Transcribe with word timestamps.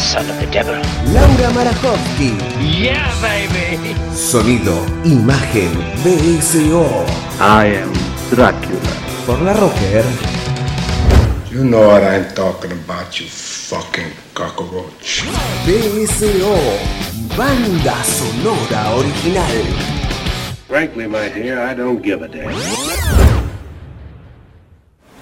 Son 0.00 0.28
of 0.30 0.40
the 0.40 0.46
devil. 0.46 0.74
Laura 1.12 1.52
Marajowski. 1.52 2.32
Yeah, 2.58 3.04
baby. 3.20 3.94
Sonido, 4.14 4.86
imagen 5.04 5.76
BSO. 6.02 7.04
I 7.38 7.82
am 7.82 7.92
Dracula. 8.30 8.80
Por 9.26 9.42
la 9.42 9.52
Rocker. 9.52 10.04
You 11.52 11.64
know 11.64 11.86
what 11.86 12.02
I'm 12.02 12.32
talking 12.34 12.72
about, 12.72 13.20
you 13.20 13.26
fucking 13.28 14.12
cockroach. 14.32 15.22
BSO. 15.66 16.56
Banda 17.36 18.02
sonora 18.02 18.96
original. 18.96 19.66
Frankly, 20.66 21.08
my 21.08 21.28
dear, 21.28 21.60
I 21.60 21.74
don't 21.74 22.02
give 22.02 22.22
a 22.24 22.28
damn. 22.28 22.54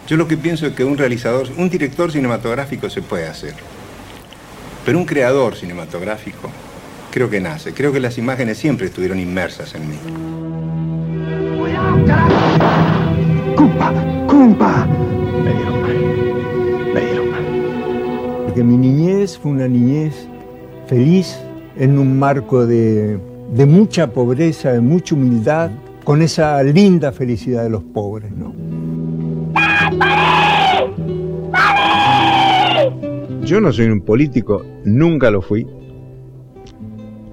Yo 0.06 0.16
lo 0.16 0.28
que 0.28 0.36
pienso 0.36 0.66
es 0.66 0.74
que 0.74 0.84
un 0.84 0.97
realizador, 0.97 1.48
un 1.58 1.69
director 1.69 2.12
cinematográfico 2.12 2.88
se 2.88 3.02
puede 3.02 3.27
hacer. 3.27 3.55
Pero 4.88 5.01
un 5.01 5.05
creador 5.05 5.55
cinematográfico 5.55 6.48
creo 7.10 7.28
que 7.28 7.42
nace. 7.42 7.74
Creo 7.74 7.92
que 7.92 8.01
las 8.01 8.16
imágenes 8.16 8.56
siempre 8.56 8.87
estuvieron 8.87 9.20
inmersas 9.20 9.74
en 9.74 9.87
mí. 9.87 9.97
¡Cumpa! 13.55 13.92
¡Cumpa! 14.27 14.87
Me 15.44 15.53
dieron 15.53 15.83
mal. 15.83 16.94
Me 16.94 17.00
dieron 17.03 17.31
mal. 17.31 18.44
Porque 18.47 18.64
mi 18.64 18.78
niñez 18.78 19.36
fue 19.36 19.50
una 19.50 19.69
niñez 19.69 20.27
feliz 20.86 21.36
en 21.77 21.98
un 21.98 22.19
marco 22.19 22.66
de, 22.66 23.19
de 23.53 23.66
mucha 23.66 24.11
pobreza, 24.11 24.72
de 24.72 24.81
mucha 24.81 25.14
humildad, 25.14 25.70
con 26.03 26.22
esa 26.22 26.62
linda 26.62 27.12
felicidad 27.12 27.62
de 27.62 27.69
los 27.69 27.83
pobres, 27.83 28.33
¿no? 28.33 28.55
Yo 33.48 33.60
no 33.60 33.72
soy 33.72 33.86
un 33.86 34.02
político, 34.02 34.62
nunca 34.84 35.30
lo 35.30 35.41
fui. 35.41 35.66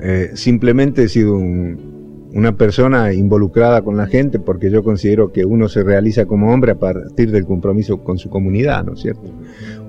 Eh, 0.02 0.32
simplemente 0.34 1.04
he 1.04 1.10
sido 1.10 1.36
un- 1.36 2.30
una 2.34 2.56
persona 2.58 3.14
involucrada 3.14 3.82
con 3.82 3.96
la 3.98 4.08
gente 4.08 4.40
porque 4.40 4.70
yo 4.70 4.84
considero 4.84 5.32
que 5.32 5.46
uno 5.46 5.70
se 5.70 5.84
realiza 5.84 6.26
como 6.26 6.54
hombre 6.54 6.72
a 6.74 6.76
partir 6.76 7.32
del 7.32 7.46
compromiso 7.46 8.04
con 8.04 8.18
su 8.18 8.30
comunidad, 8.30 8.84
¿no 8.86 8.94
es 8.94 9.00
cierto? 9.02 9.32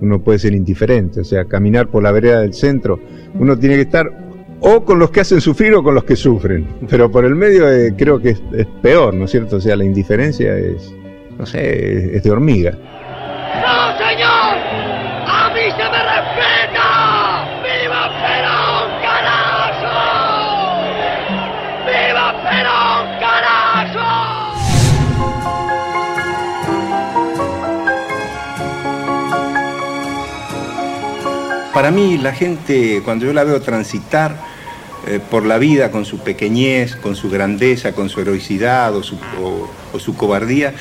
Uno 0.00 0.22
puede 0.22 0.38
ser 0.38 0.54
indiferente, 0.54 1.20
o 1.20 1.24
sea, 1.24 1.44
caminar 1.46 1.88
por 1.88 2.02
la 2.04 2.12
vereda 2.12 2.40
del 2.40 2.54
centro, 2.54 3.00
uno 3.38 3.58
tiene 3.58 3.74
que 3.76 3.82
estar 3.82 4.26
o 4.60 4.84
con 4.84 4.98
los 4.98 5.10
que 5.10 5.20
hacen 5.20 5.40
sufrir 5.40 5.74
o 5.74 5.82
con 5.82 5.94
los 5.94 6.04
que 6.04 6.16
sufren, 6.16 6.66
pero 6.88 7.10
por 7.10 7.24
el 7.24 7.34
medio 7.34 7.68
eh, 7.70 7.94
creo 7.96 8.20
que 8.20 8.30
es, 8.30 8.42
es 8.52 8.66
peor, 8.80 9.12
¿no 9.14 9.24
es 9.26 9.30
cierto? 9.32 9.56
O 9.56 9.60
sea, 9.60 9.74
la 9.76 9.84
indiferencia 9.84 10.56
es, 10.56 10.94
no 11.38 11.44
sé, 11.46 12.16
es- 12.16 12.22
de 12.22 12.30
hormiga. 12.30 12.78
Para 31.76 31.90
mí, 31.90 32.16
la 32.16 32.32
gente, 32.32 33.02
cuando 33.04 33.26
yo 33.26 33.34
la 33.34 33.44
veo 33.44 33.60
transitar 33.60 34.34
eh, 35.06 35.20
por 35.30 35.44
la 35.44 35.58
vida 35.58 35.90
con 35.90 36.06
su 36.06 36.20
pequeñez, 36.20 36.96
con 36.96 37.14
su 37.14 37.28
grandeza, 37.28 37.92
con 37.92 38.08
su 38.08 38.18
heroicidad 38.22 38.96
o 38.96 39.02
su, 39.02 39.16
o- 39.42 39.98
su 39.98 40.16
cobardía, 40.16 40.72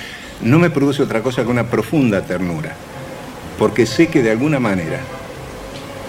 no 0.41 0.57
me 0.57 0.69
produce 0.69 1.03
otra 1.03 1.21
cosa 1.21 1.43
que 1.43 1.49
una 1.49 1.65
profunda 1.69 2.21
ternura. 2.21 2.77
Porque 3.59 3.85
sé 3.85 4.07
que 4.07 4.23
de 4.23 4.31
alguna 4.31 4.57
manera 4.61 5.01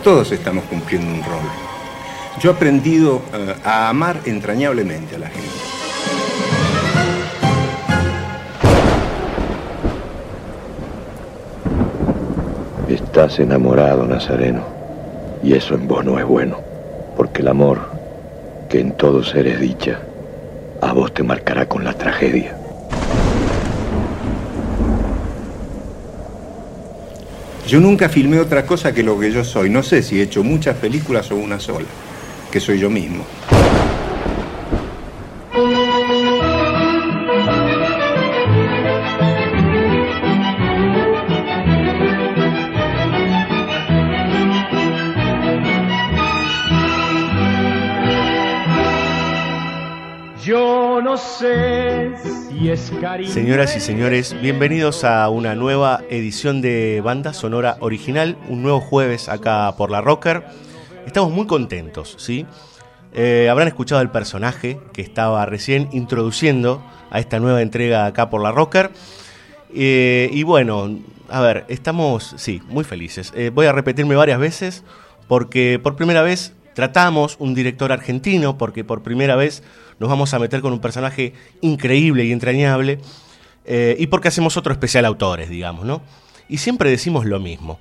todos 0.04 0.30
estamos 0.30 0.62
cumpliendo 0.70 1.08
un 1.12 1.24
rol. 1.24 1.50
Yo 2.40 2.50
he 2.50 2.54
aprendido 2.54 3.22
eh, 3.34 3.56
a 3.64 3.88
amar 3.88 4.20
entrañablemente 4.24 5.16
a 5.16 5.18
la 5.18 5.26
gente. 5.30 5.50
Estás 12.88 13.38
enamorado, 13.40 14.06
Nazareno. 14.06 14.75
Y 15.46 15.54
eso 15.54 15.76
en 15.76 15.86
vos 15.86 16.04
no 16.04 16.18
es 16.18 16.24
bueno. 16.26 16.60
Porque 17.16 17.40
el 17.40 17.46
amor, 17.46 17.78
que 18.68 18.80
en 18.80 18.90
todos 18.90 19.32
eres 19.36 19.60
dicha, 19.60 20.00
a 20.80 20.92
vos 20.92 21.14
te 21.14 21.22
marcará 21.22 21.68
con 21.68 21.84
la 21.84 21.92
tragedia. 21.92 22.58
Yo 27.68 27.78
nunca 27.78 28.08
filmé 28.08 28.40
otra 28.40 28.66
cosa 28.66 28.92
que 28.92 29.04
lo 29.04 29.20
que 29.20 29.30
yo 29.30 29.44
soy. 29.44 29.70
No 29.70 29.84
sé 29.84 30.02
si 30.02 30.18
he 30.18 30.24
hecho 30.24 30.42
muchas 30.42 30.78
películas 30.78 31.30
o 31.30 31.36
una 31.36 31.60
sola, 31.60 31.86
que 32.50 32.58
soy 32.58 32.80
yo 32.80 32.90
mismo. 32.90 33.24
Sé 51.38 52.14
si 52.48 52.70
es 52.70 52.90
cariño. 52.98 53.30
Señoras 53.30 53.76
y 53.76 53.80
señores, 53.80 54.34
bienvenidos 54.40 55.04
a 55.04 55.28
una 55.28 55.54
nueva 55.54 56.00
edición 56.08 56.62
de 56.62 57.02
Banda 57.04 57.34
Sonora 57.34 57.76
Original, 57.80 58.38
un 58.48 58.62
nuevo 58.62 58.80
jueves 58.80 59.28
acá 59.28 59.74
por 59.76 59.90
la 59.90 60.00
Rocker. 60.00 60.44
Estamos 61.06 61.30
muy 61.32 61.46
contentos, 61.46 62.14
¿sí? 62.18 62.46
Eh, 63.12 63.48
habrán 63.50 63.68
escuchado 63.68 64.00
el 64.00 64.10
personaje 64.10 64.80
que 64.94 65.02
estaba 65.02 65.44
recién 65.44 65.90
introduciendo 65.92 66.82
a 67.10 67.20
esta 67.20 67.38
nueva 67.38 67.60
entrega 67.60 68.06
acá 68.06 68.30
por 68.30 68.42
la 68.42 68.50
Rocker. 68.50 68.90
Eh, 69.74 70.30
y 70.32 70.42
bueno, 70.42 70.98
a 71.28 71.40
ver, 71.42 71.66
estamos, 71.68 72.34
sí, 72.38 72.62
muy 72.68 72.84
felices. 72.84 73.32
Eh, 73.36 73.50
voy 73.52 73.66
a 73.66 73.72
repetirme 73.72 74.16
varias 74.16 74.38
veces 74.38 74.84
porque 75.28 75.78
por 75.82 75.96
primera 75.96 76.22
vez 76.22 76.55
tratamos 76.76 77.36
un 77.38 77.54
director 77.54 77.90
argentino, 77.90 78.58
porque 78.58 78.84
por 78.84 79.02
primera 79.02 79.34
vez 79.34 79.62
nos 79.98 80.10
vamos 80.10 80.34
a 80.34 80.38
meter 80.38 80.60
con 80.60 80.74
un 80.74 80.78
personaje 80.78 81.32
increíble 81.62 82.26
y 82.26 82.32
entrañable, 82.32 82.98
eh, 83.64 83.96
y 83.98 84.08
porque 84.08 84.28
hacemos 84.28 84.58
otro 84.58 84.74
especial 84.74 85.06
autores, 85.06 85.48
digamos, 85.48 85.86
¿no? 85.86 86.02
Y 86.50 86.58
siempre 86.58 86.90
decimos 86.90 87.24
lo 87.24 87.40
mismo. 87.40 87.80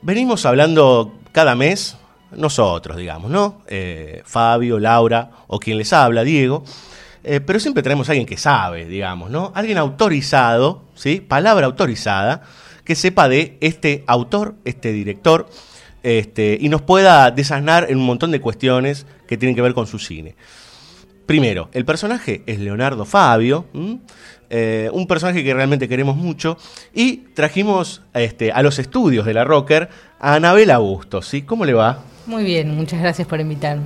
Venimos 0.00 0.46
hablando 0.46 1.12
cada 1.32 1.54
mes, 1.54 1.98
nosotros, 2.30 2.96
digamos, 2.96 3.30
¿no? 3.30 3.60
Eh, 3.66 4.22
Fabio, 4.24 4.78
Laura, 4.78 5.30
o 5.46 5.60
quien 5.60 5.76
les 5.76 5.92
habla, 5.92 6.24
Diego, 6.24 6.64
eh, 7.22 7.40
pero 7.40 7.60
siempre 7.60 7.82
traemos 7.82 8.08
a 8.08 8.12
alguien 8.12 8.26
que 8.26 8.38
sabe, 8.38 8.86
digamos, 8.86 9.28
¿no? 9.28 9.52
Alguien 9.54 9.76
autorizado, 9.76 10.84
¿sí? 10.94 11.20
Palabra 11.20 11.66
autorizada, 11.66 12.44
que 12.82 12.94
sepa 12.94 13.28
de 13.28 13.58
este 13.60 14.04
autor, 14.06 14.54
este 14.64 14.92
director, 14.92 15.50
este, 16.06 16.56
y 16.60 16.68
nos 16.68 16.82
pueda 16.82 17.32
desasnar 17.32 17.90
en 17.90 17.98
un 17.98 18.06
montón 18.06 18.30
de 18.30 18.40
cuestiones 18.40 19.06
que 19.26 19.36
tienen 19.36 19.56
que 19.56 19.62
ver 19.62 19.74
con 19.74 19.88
su 19.88 19.98
cine. 19.98 20.36
Primero, 21.26 21.68
el 21.72 21.84
personaje 21.84 22.44
es 22.46 22.60
Leonardo 22.60 23.04
Fabio. 23.04 23.66
Eh, 24.48 24.88
un 24.92 25.08
personaje 25.08 25.42
que 25.42 25.52
realmente 25.52 25.88
queremos 25.88 26.14
mucho, 26.14 26.58
y 26.94 27.16
trajimos 27.34 28.02
este, 28.14 28.52
a 28.52 28.62
los 28.62 28.78
estudios 28.78 29.26
de 29.26 29.34
la 29.34 29.42
Rocker 29.42 29.88
a 30.20 30.34
Anabel 30.34 30.70
Augusto, 30.70 31.22
¿sí? 31.22 31.42
¿Cómo 31.42 31.64
le 31.64 31.72
va? 31.72 32.04
Muy 32.26 32.44
bien, 32.44 32.76
muchas 32.76 33.00
gracias 33.00 33.26
por 33.26 33.40
invitarme. 33.40 33.82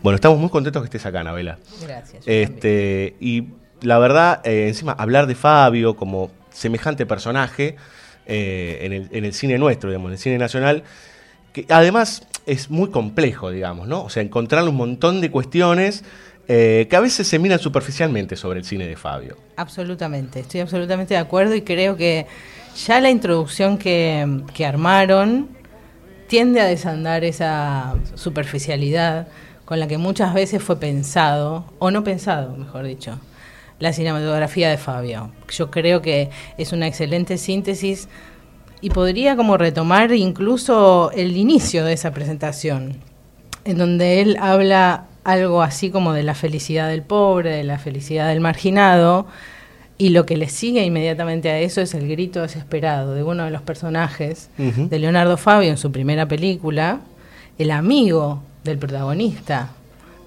Bueno, 0.00 0.14
estamos 0.14 0.38
muy 0.38 0.50
contentos 0.50 0.80
que 0.80 0.86
estés 0.86 1.04
acá, 1.06 1.22
Anabela. 1.22 1.58
Gracias. 1.82 2.22
Este, 2.24 3.16
y 3.18 3.48
la 3.80 3.98
verdad, 3.98 4.40
eh, 4.44 4.68
encima, 4.68 4.92
hablar 4.92 5.26
de 5.26 5.34
Fabio 5.34 5.96
como 5.96 6.30
semejante 6.52 7.04
personaje 7.04 7.74
eh, 8.26 8.78
en, 8.82 8.92
el, 8.92 9.08
en 9.10 9.24
el 9.24 9.34
cine 9.34 9.58
nuestro, 9.58 9.90
digamos, 9.90 10.10
en 10.10 10.12
el 10.12 10.18
cine 10.20 10.38
nacional, 10.38 10.84
que 11.54 11.64
además 11.68 12.26
es 12.46 12.68
muy 12.68 12.90
complejo, 12.90 13.50
digamos, 13.50 13.88
¿no? 13.88 14.02
O 14.02 14.10
sea, 14.10 14.22
encontrar 14.22 14.68
un 14.68 14.74
montón 14.74 15.20
de 15.20 15.30
cuestiones 15.30 16.04
eh, 16.48 16.86
que 16.90 16.96
a 16.96 17.00
veces 17.00 17.26
se 17.26 17.38
miran 17.38 17.58
superficialmente 17.58 18.36
sobre 18.36 18.58
el 18.58 18.66
cine 18.66 18.86
de 18.86 18.96
Fabio. 18.96 19.38
Absolutamente, 19.56 20.40
estoy 20.40 20.60
absolutamente 20.60 21.14
de 21.14 21.20
acuerdo 21.20 21.54
y 21.54 21.62
creo 21.62 21.96
que 21.96 22.26
ya 22.84 23.00
la 23.00 23.08
introducción 23.08 23.78
que, 23.78 24.42
que 24.52 24.66
armaron 24.66 25.48
tiende 26.26 26.60
a 26.60 26.64
desandar 26.64 27.22
esa 27.24 27.94
superficialidad 28.14 29.28
con 29.64 29.78
la 29.78 29.86
que 29.86 29.96
muchas 29.96 30.34
veces 30.34 30.60
fue 30.60 30.78
pensado, 30.78 31.72
o 31.78 31.90
no 31.92 32.02
pensado, 32.02 32.56
mejor 32.56 32.84
dicho. 32.84 33.18
la 33.78 33.92
cinematografía 33.92 34.70
de 34.70 34.76
Fabio. 34.76 35.30
Yo 35.50 35.70
creo 35.70 36.02
que 36.02 36.30
es 36.58 36.72
una 36.72 36.86
excelente 36.86 37.38
síntesis 37.38 38.08
y 38.84 38.90
podría 38.90 39.34
como 39.34 39.56
retomar 39.56 40.12
incluso 40.12 41.10
el 41.12 41.38
inicio 41.38 41.86
de 41.86 41.94
esa 41.94 42.10
presentación, 42.10 42.98
en 43.64 43.78
donde 43.78 44.20
él 44.20 44.36
habla 44.38 45.06
algo 45.24 45.62
así 45.62 45.88
como 45.88 46.12
de 46.12 46.22
la 46.22 46.34
felicidad 46.34 46.90
del 46.90 47.00
pobre, 47.00 47.48
de 47.52 47.64
la 47.64 47.78
felicidad 47.78 48.28
del 48.28 48.40
marginado, 48.40 49.26
y 49.96 50.10
lo 50.10 50.26
que 50.26 50.36
le 50.36 50.50
sigue 50.50 50.84
inmediatamente 50.84 51.48
a 51.48 51.60
eso 51.60 51.80
es 51.80 51.94
el 51.94 52.06
grito 52.06 52.42
desesperado 52.42 53.14
de 53.14 53.22
uno 53.22 53.46
de 53.46 53.50
los 53.50 53.62
personajes 53.62 54.50
de 54.58 54.98
Leonardo 54.98 55.38
Fabio 55.38 55.70
en 55.70 55.78
su 55.78 55.90
primera 55.90 56.28
película, 56.28 57.00
el 57.56 57.70
amigo 57.70 58.42
del 58.64 58.76
protagonista 58.76 59.70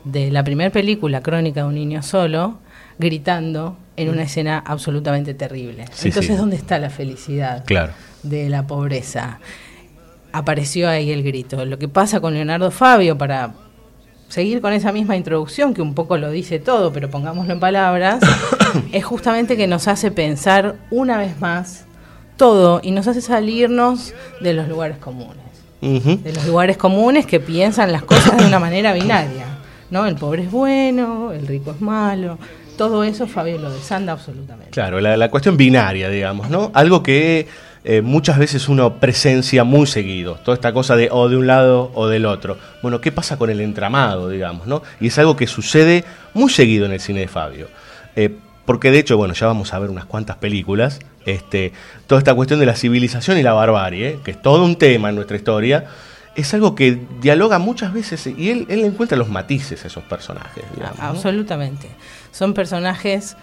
de 0.04 0.32
la 0.32 0.44
primera 0.44 0.72
película, 0.72 1.22
Crónica 1.22 1.62
de 1.62 1.68
un 1.68 1.76
niño 1.76 2.02
solo, 2.02 2.58
gritando 2.98 3.78
en 3.98 4.10
una 4.10 4.24
escena 4.24 4.64
absolutamente 4.66 5.36
terrible. 5.36 5.86
Sí, 5.92 6.08
Entonces, 6.08 6.34
sí. 6.34 6.38
¿dónde 6.40 6.56
está 6.56 6.80
la 6.80 6.90
felicidad 6.90 7.64
Claro. 7.66 7.94
De 8.30 8.50
la 8.50 8.68
pobreza? 8.68 9.40
Apareció 10.32 10.90
ahí 10.90 11.12
el 11.12 11.24
grito. 11.24 11.66
Lo 11.66 11.80
que 11.80 11.88
pasa 11.88 12.20
con 12.20 12.34
Leonardo 12.34 12.72
Fabio, 12.72 13.18
para 13.18 13.54
seguir 14.28 14.62
con 14.62 14.74
esa 14.74 14.92
misma 14.92 15.16
introducción, 15.16 15.74
que 15.74 15.82
un 15.82 15.94
poco 15.94 16.18
lo 16.18 16.30
dice 16.30 16.60
todo, 16.60 16.92
pero 16.92 17.10
pongámoslo 17.10 17.54
en 17.54 17.60
palabras, 17.60 18.20
es 18.92 19.06
justamente 19.06 19.58
que 19.58 19.68
nos 19.68 19.88
hace 19.88 20.12
pensar 20.12 20.76
una 20.92 21.18
vez 21.18 21.40
más 21.40 21.86
todo 22.36 22.82
y 22.84 22.92
nos 22.92 23.08
hace 23.08 23.22
salirnos 23.22 24.14
de 24.42 24.54
los 24.54 24.68
lugares 24.68 24.98
comunes. 24.98 25.46
De 25.80 26.34
los 26.34 26.46
lugares 26.48 26.76
comunes 26.76 27.26
que 27.26 27.40
piensan 27.40 27.92
las 27.92 28.04
cosas 28.04 28.38
de 28.38 28.46
una 28.46 28.60
manera 28.60 28.94
binaria. 28.94 29.58
¿no? 29.90 30.06
El 30.06 30.16
pobre 30.16 30.44
es 30.44 30.52
bueno, 30.52 31.32
el 31.32 31.48
rico 31.48 31.72
es 31.72 31.82
malo. 31.82 32.38
Todo 32.78 33.04
eso 33.04 33.28
Fabio 33.28 33.58
lo 33.58 33.72
desanda 33.72 34.14
absolutamente. 34.14 34.72
Claro, 34.72 35.00
la, 35.00 35.18
la 35.18 35.32
cuestión 35.32 35.58
binaria, 35.58 36.10
digamos, 36.10 36.50
¿no? 36.50 36.72
Algo 36.74 37.02
que 37.02 37.48
eh, 37.90 38.02
muchas 38.02 38.38
veces 38.38 38.68
uno 38.68 38.96
presencia 38.96 39.64
muy 39.64 39.88
seguido, 39.88 40.36
toda 40.44 40.56
esta 40.56 40.74
cosa 40.74 40.98
de 40.98 41.08
o 41.10 41.30
de 41.30 41.38
un 41.38 41.48
lado 41.48 41.90
o 41.96 42.08
del 42.08 42.26
otro. 42.26 42.58
Bueno, 42.82 43.00
¿qué 43.00 43.14
pasa 43.14 43.38
con 43.38 43.50
el 43.50 43.62
entramado, 43.62 44.28
digamos, 44.28 44.68
¿no? 44.68 44.84
Y 45.00 45.08
es 45.08 45.18
algo 45.20 45.38
que 45.38 45.48
sucede 45.48 46.04
muy 46.34 46.52
seguido 46.52 46.86
en 46.86 46.92
el 46.92 47.00
cine 47.00 47.22
de 47.22 47.30
Fabio. 47.30 47.70
Eh, 48.18 48.36
porque 48.66 48.92
de 48.92 49.00
hecho, 49.00 49.16
bueno, 49.16 49.34
ya 49.34 49.48
vamos 49.48 49.74
a 49.74 49.80
ver 49.80 49.90
unas 49.90 50.04
cuantas 50.04 50.36
películas, 50.36 51.00
este, 51.26 51.72
toda 52.08 52.20
esta 52.20 52.34
cuestión 52.34 52.60
de 52.60 52.66
la 52.66 52.76
civilización 52.76 53.38
y 53.38 53.42
la 53.42 53.54
barbarie, 53.54 54.20
que 54.22 54.32
es 54.32 54.42
todo 54.42 54.66
un 54.66 54.76
tema 54.76 55.08
en 55.08 55.16
nuestra 55.16 55.38
historia, 55.38 55.86
es 56.36 56.54
algo 56.54 56.76
que 56.76 57.08
dialoga 57.22 57.58
muchas 57.58 57.94
veces 57.94 58.28
y 58.28 58.50
él, 58.50 58.66
él 58.68 58.84
encuentra 58.84 59.18
los 59.18 59.30
matices 59.30 59.86
a 59.86 59.88
esos 59.88 60.04
personajes. 60.04 60.66
Absolutamente. 61.00 61.88
Son 62.34 62.54
personajes 62.54 63.38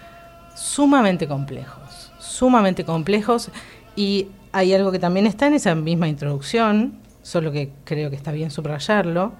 sumamente 0.53 1.27
complejos, 1.27 2.11
sumamente 2.19 2.85
complejos 2.85 3.49
y 3.95 4.27
hay 4.51 4.73
algo 4.73 4.91
que 4.91 4.99
también 4.99 5.25
está 5.25 5.47
en 5.47 5.53
esa 5.53 5.75
misma 5.75 6.07
introducción, 6.07 6.93
solo 7.23 7.51
que 7.51 7.71
creo 7.83 8.09
que 8.09 8.15
está 8.15 8.31
bien 8.31 8.51
subrayarlo. 8.51 9.33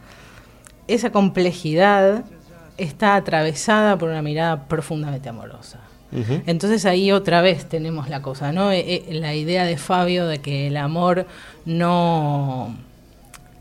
Esa 0.87 1.11
complejidad 1.11 2.25
está 2.77 3.15
atravesada 3.15 3.97
por 3.97 4.09
una 4.09 4.21
mirada 4.21 4.67
profundamente 4.67 5.29
amorosa. 5.29 5.79
Entonces 6.45 6.85
ahí 6.85 7.11
otra 7.11 7.41
vez 7.41 7.67
tenemos 7.67 8.07
la 8.07 8.21
cosa, 8.21 8.53
¿no? 8.53 8.71
Eh, 8.71 9.03
eh, 9.09 9.13
la 9.15 9.35
idea 9.35 9.65
de 9.65 9.75
Fabio 9.75 10.27
de 10.27 10.39
que 10.39 10.67
el 10.67 10.77
amor 10.77 11.27
no 11.65 12.73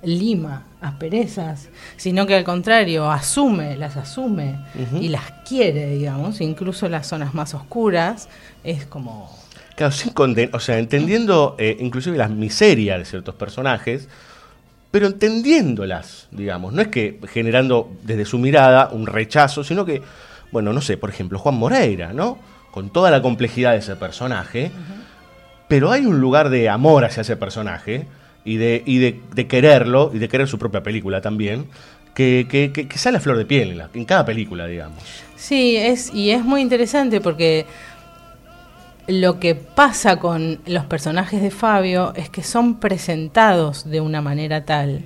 lima 0.05 0.62
asperezas, 0.81 1.69
sino 1.97 2.26
que 2.26 2.37
al 2.37 2.44
contrario 2.44 3.11
asume, 3.11 3.76
las 3.76 3.97
asume 3.97 4.61
y 5.00 5.08
las 5.08 5.32
quiere, 5.49 5.90
digamos, 5.90 6.40
incluso 6.40 6.88
las 6.88 7.08
zonas 7.08 7.35
más 7.35 7.55
oscuras, 7.55 8.29
es 8.62 8.87
como 8.87 9.31
Claro, 9.76 9.93
sin 9.93 10.12
o 10.53 10.61
sea, 10.61 10.79
entendiendo 10.79 11.56
eh, 11.59 11.76
inclusive 11.81 12.17
las 12.17 12.31
miserias 12.31 12.99
de 12.99 13.05
ciertos 13.05 13.35
personajes, 13.35 14.09
pero 14.91 15.06
entendiéndolas, 15.09 16.29
digamos. 16.31 16.73
No 16.73 16.82
es 16.82 16.88
que 16.88 17.19
generando 17.32 17.91
desde 18.05 18.25
su 18.25 18.38
mirada 18.38 18.88
un 18.93 19.06
rechazo, 19.06 19.65
sino 19.65 19.85
que, 19.85 20.03
bueno, 20.53 20.73
no 20.73 20.81
sé, 20.81 20.97
por 20.97 21.11
ejemplo, 21.11 21.38
Juan 21.41 21.56
Moreira, 21.56 22.12
¿no? 22.12 22.38
Con 22.71 22.91
toda 22.91 23.11
la 23.11 23.21
complejidad 23.21 23.73
de 23.73 23.79
ese 23.79 23.97
personaje, 23.97 24.71
pero 25.69 25.91
hay 25.91 26.06
un 26.06 26.21
lugar 26.21 26.50
de 26.50 26.69
amor 26.69 27.05
hacia 27.05 27.23
ese 27.23 27.37
personaje 27.37 28.06
y 28.44 28.56
de, 28.56 28.82
y 28.87 28.99
de, 28.99 29.21
de 29.35 29.47
quererlo 29.47 30.11
y 30.15 30.19
de 30.19 30.29
querer 30.29 30.47
su 30.47 30.59
propia 30.59 30.82
película 30.82 31.21
también, 31.21 31.67
que, 32.15 32.47
que, 32.49 32.71
que- 32.73 32.87
que 32.87 32.99
sale 32.99 33.17
a 33.17 33.21
flor 33.21 33.37
de 33.38 33.44
piel 33.47 33.71
en, 33.73 33.79
la- 33.79 33.91
en 33.93 34.05
cada 34.05 34.25
película, 34.25 34.67
digamos. 34.67 35.03
Sí, 35.37 35.76
es, 35.76 36.12
y 36.15 36.31
es 36.31 36.44
muy 36.44 36.61
interesante 36.61 37.21
porque 37.21 37.67
lo 39.06 39.38
que 39.38 39.54
pasa 39.54 40.18
con 40.18 40.60
los 40.66 40.84
personajes 40.86 41.42
de 41.42 41.50
Fabio 41.50 42.12
es 42.16 42.30
que 42.30 42.42
son 42.42 42.80
presentados 42.80 43.88
de 43.88 44.00
una 44.00 44.22
manera 44.22 44.64
tal 44.64 45.02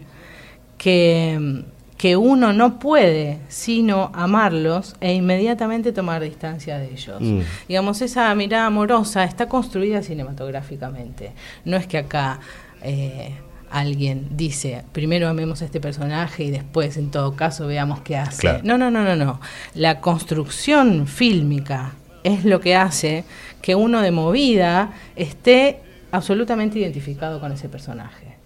que, 0.77 1.65
que 1.97 2.17
uno 2.17 2.53
no 2.53 2.79
puede 2.79 3.41
sino 3.49 4.11
amarlos 4.15 4.95
e 5.01 5.13
inmediatamente 5.15 5.93
tomar 5.93 6.23
distancia 6.23 6.79
de 6.79 6.93
ellos. 6.93 7.21
Mm. 7.21 7.41
Digamos, 7.69 8.01
esa 8.01 8.33
mirada 8.35 8.67
amorosa 8.67 9.25
está 9.25 9.49
construida 9.49 10.03
cinematográficamente. 10.03 11.33
No 11.65 11.77
es 11.77 11.89
que 11.89 11.99
acá 11.99 12.39
eh, 12.83 13.35
alguien 13.71 14.29
dice, 14.31 14.85
primero 14.93 15.29
amemos 15.29 15.61
a 15.63 15.65
este 15.65 15.81
personaje 15.81 16.45
y 16.45 16.51
después, 16.53 16.97
en 16.97 17.11
todo 17.11 17.35
caso, 17.35 17.67
veamos 17.67 18.01
qué 18.03 18.17
hace. 18.17 18.43
Claro. 18.43 18.61
No, 18.63 18.79
no, 18.79 18.93
no, 18.93 19.03
no, 19.03 19.17
no. 19.17 19.41
La 19.75 20.01
construcción 20.01 21.09
fílmica 21.09 21.95
es 22.23 22.45
lo 22.45 22.61
que 22.61 22.77
hace 22.77 23.25
que 23.63 23.75
uno 23.75 24.01
de 24.01 24.11
movida 24.11 24.93
esté 25.17 25.81
absolutamente 26.11 26.79
identificado 26.79 27.41
con 27.41 27.53
ese 27.53 27.69
personaje. 27.69 28.37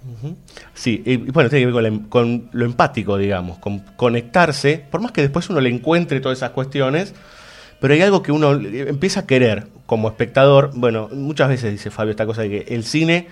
Sí, 0.75 1.01
y 1.07 1.17
bueno, 1.17 1.49
tiene 1.49 1.67
que 1.67 1.73
ver 1.73 1.87
em- 1.87 2.09
con 2.09 2.49
lo 2.53 2.65
empático, 2.65 3.17
digamos, 3.19 3.59
con 3.59 3.79
conectarse, 3.97 4.85
por 4.91 5.01
más 5.01 5.13
que 5.13 5.23
después 5.23 5.49
uno 5.49 5.61
le 5.61 5.69
encuentre 5.69 6.21
todas 6.21 6.39
esas 6.39 6.51
cuestiones, 6.51 7.15
pero 7.81 7.95
hay 7.95 8.03
algo 8.03 8.23
que 8.23 8.33
uno 8.33 8.53
empieza 8.53 9.21
a 9.21 9.27
querer 9.27 9.69
como 9.87 10.09
espectador. 10.09 10.73
Bueno, 10.75 11.09
muchas 11.13 11.49
veces 11.49 11.71
dice 11.71 11.91
Fabio 11.91 12.11
esta 12.11 12.27
cosa 12.27 12.43
de 12.43 12.49
que 12.51 12.75
el 12.75 12.85
cine, 12.85 13.29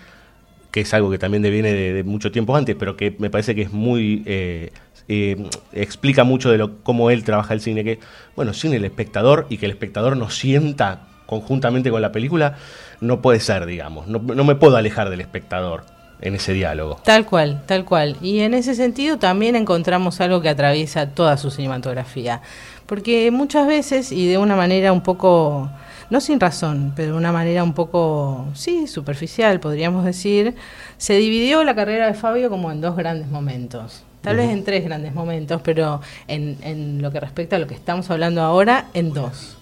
que 0.70 0.82
es 0.82 0.94
algo 0.94 1.10
que 1.10 1.18
también 1.18 1.42
viene 1.42 1.72
de, 1.72 1.92
de 1.92 2.04
mucho 2.04 2.30
tiempo 2.30 2.54
antes, 2.56 2.76
pero 2.78 2.96
que 2.96 3.16
me 3.18 3.30
parece 3.30 3.54
que 3.54 3.62
es 3.62 3.72
muy... 3.72 4.22
eh, 4.26 4.70
eh, 5.08 5.36
explica 5.72 6.22
mucho 6.22 6.52
de 6.52 6.58
lo, 6.58 6.82
cómo 6.84 7.10
él 7.10 7.24
trabaja 7.24 7.52
el 7.52 7.60
cine, 7.60 7.82
que, 7.82 7.98
bueno, 8.36 8.52
cine 8.52 8.76
el 8.76 8.84
espectador 8.84 9.46
y 9.50 9.56
que 9.56 9.66
el 9.66 9.72
espectador 9.72 10.16
nos 10.16 10.36
sienta 10.36 11.08
conjuntamente 11.30 11.90
con 11.90 12.02
la 12.02 12.10
película, 12.10 12.56
no 13.00 13.22
puede 13.22 13.38
ser, 13.38 13.64
digamos, 13.64 14.08
no, 14.08 14.18
no 14.18 14.42
me 14.42 14.56
puedo 14.56 14.76
alejar 14.76 15.08
del 15.10 15.20
espectador 15.20 15.84
en 16.20 16.34
ese 16.34 16.52
diálogo. 16.52 17.00
Tal 17.04 17.24
cual, 17.24 17.62
tal 17.66 17.84
cual. 17.84 18.16
Y 18.20 18.40
en 18.40 18.52
ese 18.52 18.74
sentido 18.74 19.16
también 19.18 19.54
encontramos 19.54 20.20
algo 20.20 20.42
que 20.42 20.48
atraviesa 20.48 21.10
toda 21.10 21.36
su 21.36 21.52
cinematografía. 21.52 22.42
Porque 22.86 23.30
muchas 23.30 23.68
veces, 23.68 24.10
y 24.10 24.26
de 24.26 24.38
una 24.38 24.56
manera 24.56 24.92
un 24.92 25.02
poco, 25.02 25.70
no 26.10 26.20
sin 26.20 26.40
razón, 26.40 26.92
pero 26.96 27.12
de 27.12 27.18
una 27.18 27.30
manera 27.30 27.62
un 27.62 27.74
poco, 27.74 28.48
sí, 28.54 28.88
superficial, 28.88 29.60
podríamos 29.60 30.04
decir, 30.04 30.56
se 30.98 31.14
dividió 31.14 31.62
la 31.62 31.76
carrera 31.76 32.08
de 32.08 32.14
Fabio 32.14 32.50
como 32.50 32.72
en 32.72 32.80
dos 32.80 32.96
grandes 32.96 33.28
momentos. 33.28 34.02
Tal 34.20 34.36
vez 34.36 34.50
en 34.50 34.64
tres 34.64 34.84
grandes 34.84 35.14
momentos, 35.14 35.62
pero 35.62 36.02
en, 36.26 36.58
en 36.62 37.00
lo 37.00 37.10
que 37.12 37.20
respecta 37.20 37.56
a 37.56 37.58
lo 37.60 37.68
que 37.68 37.74
estamos 37.74 38.10
hablando 38.10 38.42
ahora, 38.42 38.88
en 38.92 39.14
dos. 39.14 39.56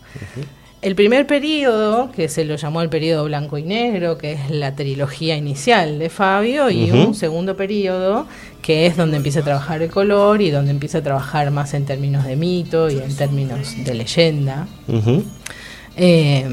El 0.80 0.94
primer 0.94 1.26
periodo, 1.26 2.12
que 2.12 2.28
se 2.28 2.44
lo 2.44 2.54
llamó 2.54 2.82
el 2.82 2.88
periodo 2.88 3.24
blanco 3.24 3.58
y 3.58 3.64
negro, 3.64 4.16
que 4.16 4.32
es 4.34 4.48
la 4.50 4.76
trilogía 4.76 5.34
inicial 5.36 5.98
de 5.98 6.08
Fabio, 6.08 6.70
y 6.70 6.90
un 6.92 7.16
segundo 7.16 7.56
periodo, 7.56 8.26
que 8.62 8.86
es 8.86 8.96
donde 8.96 9.16
empieza 9.16 9.40
a 9.40 9.42
trabajar 9.42 9.82
el 9.82 9.90
color 9.90 10.40
y 10.40 10.50
donde 10.50 10.70
empieza 10.70 10.98
a 10.98 11.02
trabajar 11.02 11.50
más 11.50 11.74
en 11.74 11.84
términos 11.84 12.24
de 12.24 12.36
mito 12.36 12.88
y 12.90 12.98
en 12.98 13.16
términos 13.16 13.74
de 13.84 13.94
leyenda. 13.94 14.68
Eh, 15.96 16.46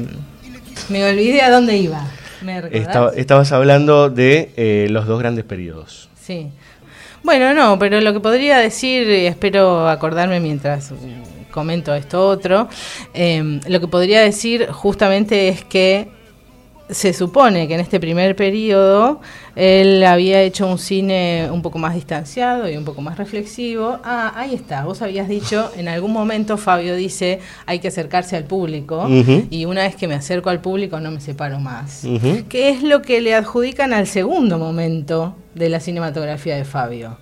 me 0.88 1.04
olvidé 1.08 1.42
a 1.42 1.50
dónde 1.50 1.76
iba. 1.76 2.04
¿Me? 2.42 2.58
Estaba- 2.72 3.12
estabas 3.14 3.52
hablando 3.52 4.10
de 4.10 4.50
eh, 4.56 4.88
los 4.90 5.06
dos 5.06 5.20
grandes 5.20 5.44
periodos. 5.44 6.08
Sí. 6.20 6.48
Bueno, 7.22 7.54
no, 7.54 7.78
pero 7.78 8.00
lo 8.00 8.12
que 8.12 8.20
podría 8.20 8.58
decir, 8.58 9.08
y 9.08 9.26
espero 9.26 9.88
acordarme 9.88 10.40
mientras 10.40 10.92
comento 11.56 11.92
esto 11.94 12.28
otro, 12.28 12.68
eh, 13.14 13.60
lo 13.66 13.80
que 13.80 13.88
podría 13.88 14.20
decir 14.20 14.68
justamente 14.70 15.48
es 15.48 15.64
que 15.64 16.14
se 16.88 17.12
supone 17.12 17.66
que 17.66 17.74
en 17.74 17.80
este 17.80 17.98
primer 17.98 18.36
periodo 18.36 19.20
él 19.56 20.04
había 20.04 20.40
hecho 20.42 20.68
un 20.68 20.78
cine 20.78 21.48
un 21.50 21.60
poco 21.60 21.78
más 21.78 21.94
distanciado 21.96 22.70
y 22.70 22.76
un 22.76 22.84
poco 22.84 23.00
más 23.02 23.18
reflexivo. 23.18 23.98
Ah, 24.04 24.32
ahí 24.36 24.54
está, 24.54 24.84
vos 24.84 25.02
habías 25.02 25.28
dicho, 25.28 25.68
en 25.76 25.88
algún 25.88 26.12
momento 26.12 26.56
Fabio 26.56 26.94
dice, 26.94 27.40
hay 27.64 27.80
que 27.80 27.88
acercarse 27.88 28.36
al 28.36 28.44
público 28.44 29.08
y 29.50 29.64
una 29.64 29.82
vez 29.82 29.96
que 29.96 30.06
me 30.06 30.14
acerco 30.14 30.48
al 30.48 30.60
público 30.60 31.00
no 31.00 31.10
me 31.10 31.20
separo 31.20 31.58
más 31.58 32.04
Ujú. 32.04 32.44
que 32.48 32.68
es 32.68 32.84
lo 32.84 33.02
que 33.02 33.20
le 33.20 33.34
adjudican 33.34 33.92
al 33.92 34.06
segundo 34.06 34.56
momento 34.58 35.34
de 35.54 35.68
la 35.70 35.80
cinematografía 35.80 36.54
de 36.54 36.64
Fabio. 36.64 37.16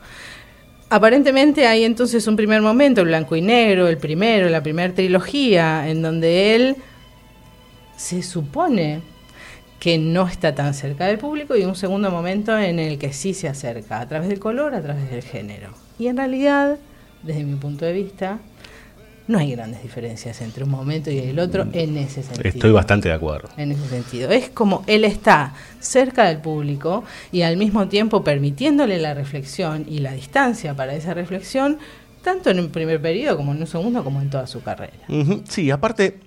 Aparentemente 0.94 1.66
hay 1.66 1.82
entonces 1.82 2.24
un 2.28 2.36
primer 2.36 2.62
momento, 2.62 3.00
el 3.00 3.08
blanco 3.08 3.34
y 3.34 3.42
negro, 3.42 3.88
el 3.88 3.98
primero, 3.98 4.48
la 4.48 4.62
primera 4.62 4.94
trilogía, 4.94 5.88
en 5.88 6.02
donde 6.02 6.54
él 6.54 6.76
se 7.96 8.22
supone 8.22 9.00
que 9.80 9.98
no 9.98 10.28
está 10.28 10.54
tan 10.54 10.72
cerca 10.72 11.06
del 11.06 11.18
público 11.18 11.56
y 11.56 11.64
un 11.64 11.74
segundo 11.74 12.12
momento 12.12 12.56
en 12.56 12.78
el 12.78 12.96
que 12.96 13.12
sí 13.12 13.34
se 13.34 13.48
acerca, 13.48 13.98
a 13.98 14.06
través 14.06 14.28
del 14.28 14.38
color, 14.38 14.72
a 14.72 14.82
través 14.82 15.10
del 15.10 15.24
género. 15.24 15.70
Y 15.98 16.06
en 16.06 16.16
realidad, 16.16 16.78
desde 17.24 17.42
mi 17.42 17.56
punto 17.56 17.84
de 17.84 17.92
vista, 17.92 18.38
no 19.26 19.38
hay 19.38 19.52
grandes 19.52 19.82
diferencias 19.82 20.40
entre 20.42 20.64
un 20.64 20.70
momento 20.70 21.10
y 21.10 21.18
el 21.18 21.38
otro 21.38 21.66
en 21.72 21.96
ese 21.96 22.22
sentido. 22.22 22.48
Estoy 22.48 22.72
bastante 22.72 23.08
de 23.08 23.14
acuerdo. 23.14 23.48
En 23.56 23.72
ese 23.72 23.88
sentido. 23.88 24.30
Es 24.30 24.50
como 24.50 24.84
él 24.86 25.04
está 25.04 25.54
cerca 25.80 26.24
del 26.24 26.38
público 26.38 27.04
y 27.32 27.42
al 27.42 27.56
mismo 27.56 27.88
tiempo 27.88 28.22
permitiéndole 28.22 28.98
la 28.98 29.14
reflexión 29.14 29.86
y 29.88 29.98
la 29.98 30.12
distancia 30.12 30.74
para 30.74 30.94
esa 30.94 31.14
reflexión, 31.14 31.78
tanto 32.22 32.50
en 32.50 32.60
un 32.60 32.70
primer 32.70 33.00
periodo 33.00 33.36
como 33.36 33.52
en 33.52 33.60
un 33.60 33.66
segundo, 33.66 34.04
como 34.04 34.20
en 34.20 34.30
toda 34.30 34.46
su 34.46 34.62
carrera. 34.62 34.92
Sí, 35.48 35.70
aparte, 35.70 36.18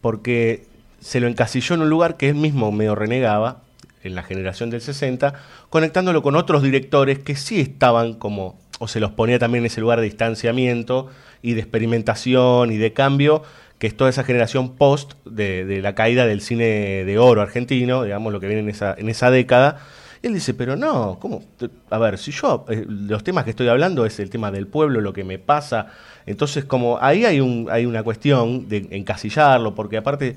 porque 0.00 0.66
se 1.00 1.20
lo 1.20 1.28
encasilló 1.28 1.74
en 1.74 1.82
un 1.82 1.90
lugar 1.90 2.16
que 2.16 2.30
él 2.30 2.36
mismo 2.36 2.72
medio 2.72 2.94
renegaba, 2.94 3.60
en 4.02 4.14
la 4.14 4.22
generación 4.22 4.68
del 4.70 4.82
60, 4.82 5.34
conectándolo 5.70 6.22
con 6.22 6.36
otros 6.36 6.62
directores 6.62 7.18
que 7.18 7.36
sí 7.36 7.60
estaban 7.60 8.14
como, 8.14 8.58
o 8.78 8.86
se 8.86 9.00
los 9.00 9.12
ponía 9.12 9.38
también 9.38 9.62
en 9.62 9.66
ese 9.66 9.80
lugar 9.80 9.98
de 9.98 10.04
distanciamiento 10.04 11.08
y 11.44 11.52
de 11.52 11.60
experimentación 11.60 12.72
y 12.72 12.78
de 12.78 12.94
cambio, 12.94 13.42
que 13.78 13.86
es 13.86 13.94
toda 13.94 14.08
esa 14.08 14.24
generación 14.24 14.76
post 14.76 15.12
de, 15.26 15.80
la 15.82 15.94
caída 15.94 16.26
del 16.26 16.40
cine 16.40 17.04
de 17.04 17.18
oro 17.18 17.42
argentino, 17.42 18.02
digamos, 18.02 18.32
lo 18.32 18.40
que 18.40 18.46
viene 18.46 18.62
en 18.62 18.70
esa, 18.70 18.94
en 18.96 19.10
esa 19.10 19.30
década. 19.30 19.78
Él 20.22 20.32
dice, 20.32 20.54
pero 20.54 20.74
no, 20.74 21.18
¿cómo? 21.20 21.44
A 21.90 21.98
ver, 21.98 22.16
si 22.16 22.30
yo, 22.30 22.64
eh, 22.70 22.86
los 22.88 23.22
temas 23.22 23.44
que 23.44 23.50
estoy 23.50 23.68
hablando 23.68 24.06
es 24.06 24.18
el 24.20 24.30
tema 24.30 24.50
del 24.50 24.66
pueblo, 24.66 25.02
lo 25.02 25.12
que 25.12 25.22
me 25.22 25.38
pasa. 25.38 25.88
Entonces, 26.24 26.64
como 26.64 26.98
ahí 27.02 27.26
hay, 27.26 27.40
un, 27.40 27.68
hay 27.70 27.84
una 27.84 28.02
cuestión 28.02 28.66
de 28.66 28.88
encasillarlo, 28.92 29.74
porque 29.74 29.98
aparte, 29.98 30.36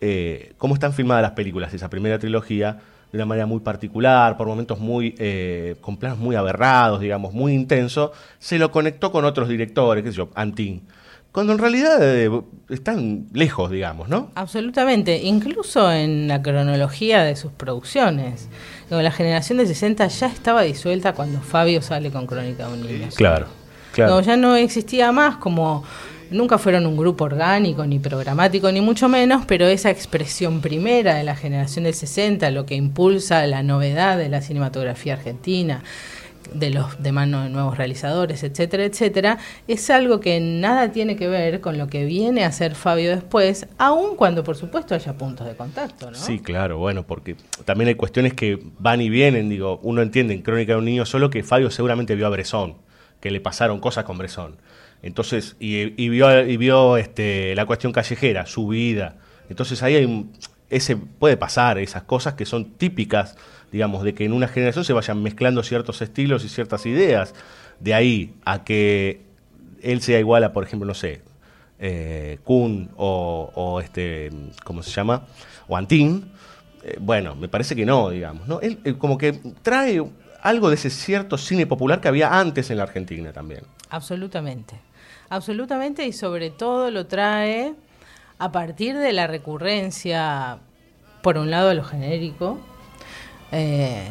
eh, 0.00 0.54
cómo 0.56 0.72
están 0.72 0.94
filmadas 0.94 1.20
las 1.20 1.32
películas 1.32 1.72
de 1.72 1.76
esa 1.76 1.90
primera 1.90 2.18
trilogía, 2.18 2.80
de 3.12 3.18
una 3.18 3.26
manera 3.26 3.46
muy 3.46 3.60
particular, 3.60 4.38
por 4.38 4.46
momentos 4.46 4.78
muy, 4.78 5.14
eh, 5.18 5.76
con 5.82 5.98
planos 5.98 6.18
muy 6.18 6.34
aberrados, 6.34 7.00
digamos, 7.00 7.34
muy 7.34 7.52
intenso, 7.52 8.12
se 8.38 8.58
lo 8.58 8.70
conectó 8.70 9.12
con 9.12 9.26
otros 9.26 9.48
directores, 9.48 10.02
qué 10.02 10.10
sé 10.10 10.16
yo, 10.16 10.30
Antín. 10.34 10.82
Cuando 11.30 11.52
en 11.52 11.58
realidad 11.58 11.98
eh, 12.00 12.30
están 12.70 13.26
lejos, 13.32 13.70
digamos, 13.70 14.08
¿no? 14.08 14.30
Absolutamente, 14.34 15.18
incluso 15.22 15.90
en 15.92 16.26
la 16.26 16.42
cronología 16.42 17.22
de 17.22 17.36
sus 17.36 17.52
producciones. 17.52 18.48
La 18.90 19.10
generación 19.10 19.56
de 19.56 19.66
60 19.66 20.06
ya 20.08 20.26
estaba 20.26 20.62
disuelta 20.62 21.14
cuando 21.14 21.40
Fabio 21.40 21.80
sale 21.80 22.10
con 22.10 22.26
Crónica 22.26 22.68
de 22.68 22.74
un 22.74 22.86
Niño. 22.86 23.08
Claro, 23.14 23.46
claro. 23.92 24.16
No, 24.16 24.20
ya 24.20 24.36
no 24.36 24.56
existía 24.56 25.12
más 25.12 25.36
como 25.36 25.84
nunca 26.32 26.58
fueron 26.58 26.86
un 26.86 26.96
grupo 26.96 27.24
orgánico 27.24 27.86
ni 27.86 27.98
programático 27.98 28.70
ni 28.72 28.80
mucho 28.80 29.08
menos, 29.08 29.44
pero 29.46 29.66
esa 29.66 29.90
expresión 29.90 30.60
primera 30.60 31.14
de 31.14 31.24
la 31.24 31.36
generación 31.36 31.84
del 31.84 31.94
60, 31.94 32.50
lo 32.50 32.66
que 32.66 32.74
impulsa 32.74 33.46
la 33.46 33.62
novedad 33.62 34.18
de 34.18 34.28
la 34.28 34.40
cinematografía 34.40 35.14
argentina, 35.14 35.82
de 36.54 36.70
los 36.70 37.02
de 37.02 37.12
de 37.12 37.26
nuevos 37.26 37.76
realizadores, 37.76 38.42
etcétera, 38.42 38.84
etcétera, 38.84 39.38
es 39.68 39.90
algo 39.90 40.20
que 40.20 40.40
nada 40.40 40.90
tiene 40.92 41.16
que 41.16 41.28
ver 41.28 41.60
con 41.60 41.78
lo 41.78 41.86
que 41.86 42.04
viene 42.04 42.44
a 42.44 42.48
hacer 42.48 42.74
Fabio 42.74 43.10
después, 43.10 43.66
aun 43.78 44.16
cuando 44.16 44.42
por 44.44 44.56
supuesto 44.56 44.94
haya 44.94 45.12
puntos 45.14 45.46
de 45.46 45.54
contacto, 45.54 46.10
¿no? 46.10 46.16
Sí, 46.16 46.40
claro, 46.40 46.78
bueno, 46.78 47.04
porque 47.04 47.36
también 47.64 47.88
hay 47.88 47.94
cuestiones 47.94 48.34
que 48.34 48.58
van 48.78 49.00
y 49.00 49.08
vienen, 49.08 49.48
digo, 49.48 49.78
uno 49.82 50.02
entiende 50.02 50.34
en 50.34 50.42
Crónica 50.42 50.72
de 50.72 50.78
un 50.78 50.84
Niño 50.84 51.06
solo 51.06 51.30
que 51.30 51.42
Fabio 51.42 51.70
seguramente 51.70 52.14
vio 52.14 52.26
a 52.26 52.30
Bresson, 52.30 52.76
que 53.20 53.30
le 53.30 53.40
pasaron 53.40 53.78
cosas 53.80 54.04
con 54.04 54.18
Bresson. 54.18 54.56
Entonces, 55.02 55.56
y, 55.58 56.08
vio, 56.08 56.46
y 56.46 56.56
vio 56.56 56.96
este, 56.96 57.54
la 57.56 57.66
cuestión 57.66 57.92
callejera, 57.92 58.46
su 58.46 58.68
vida. 58.68 59.16
Entonces 59.48 59.82
ahí 59.82 59.96
hay 59.96 60.26
ese, 60.70 60.96
puede 60.96 61.36
pasar 61.36 61.78
esas 61.78 62.04
cosas 62.04 62.34
que 62.34 62.46
son 62.46 62.72
típicas, 62.72 63.36
digamos, 63.70 64.04
de 64.04 64.14
que 64.14 64.24
en 64.24 64.32
una 64.32 64.48
generación 64.48 64.84
se 64.84 64.92
vayan 64.92 65.22
mezclando 65.22 65.62
ciertos 65.62 66.00
estilos 66.00 66.44
y 66.44 66.48
ciertas 66.48 66.86
ideas. 66.86 67.34
De 67.78 67.94
ahí 67.94 68.34
a 68.44 68.64
que 68.64 69.20
él 69.82 70.00
sea 70.00 70.18
igual 70.18 70.44
a, 70.44 70.52
por 70.52 70.64
ejemplo, 70.64 70.86
no 70.86 70.94
sé, 70.94 71.20
eh, 71.78 72.38
Kuhn 72.44 72.90
o, 72.96 73.80
este, 73.84 74.30
¿cómo 74.64 74.82
se 74.82 74.90
llama? 74.90 75.26
O 75.68 75.76
Antín. 75.76 76.32
Eh, 76.84 76.96
bueno, 77.00 77.34
me 77.34 77.48
parece 77.48 77.76
que 77.76 77.84
no, 77.84 78.08
digamos. 78.10 78.48
¿no? 78.48 78.60
Él 78.60 78.78
como 78.98 79.18
que 79.18 79.32
trae 79.62 80.02
algo 80.42 80.68
de 80.68 80.74
ese 80.76 80.90
cierto 80.90 81.36
cine 81.38 81.66
popular 81.66 82.00
que 82.00 82.08
había 82.08 82.38
antes 82.38 82.70
en 82.70 82.78
la 82.78 82.84
Argentina 82.84 83.32
también. 83.32 83.64
Absolutamente. 83.90 84.76
Absolutamente 85.32 86.04
y 86.04 86.12
sobre 86.12 86.50
todo 86.50 86.90
lo 86.90 87.06
trae 87.06 87.72
a 88.38 88.52
partir 88.52 88.98
de 88.98 89.14
la 89.14 89.26
recurrencia, 89.26 90.58
por 91.22 91.38
un 91.38 91.50
lado, 91.50 91.70
a 91.70 91.74
lo 91.74 91.82
genérico, 91.82 92.58
eh, 93.50 94.08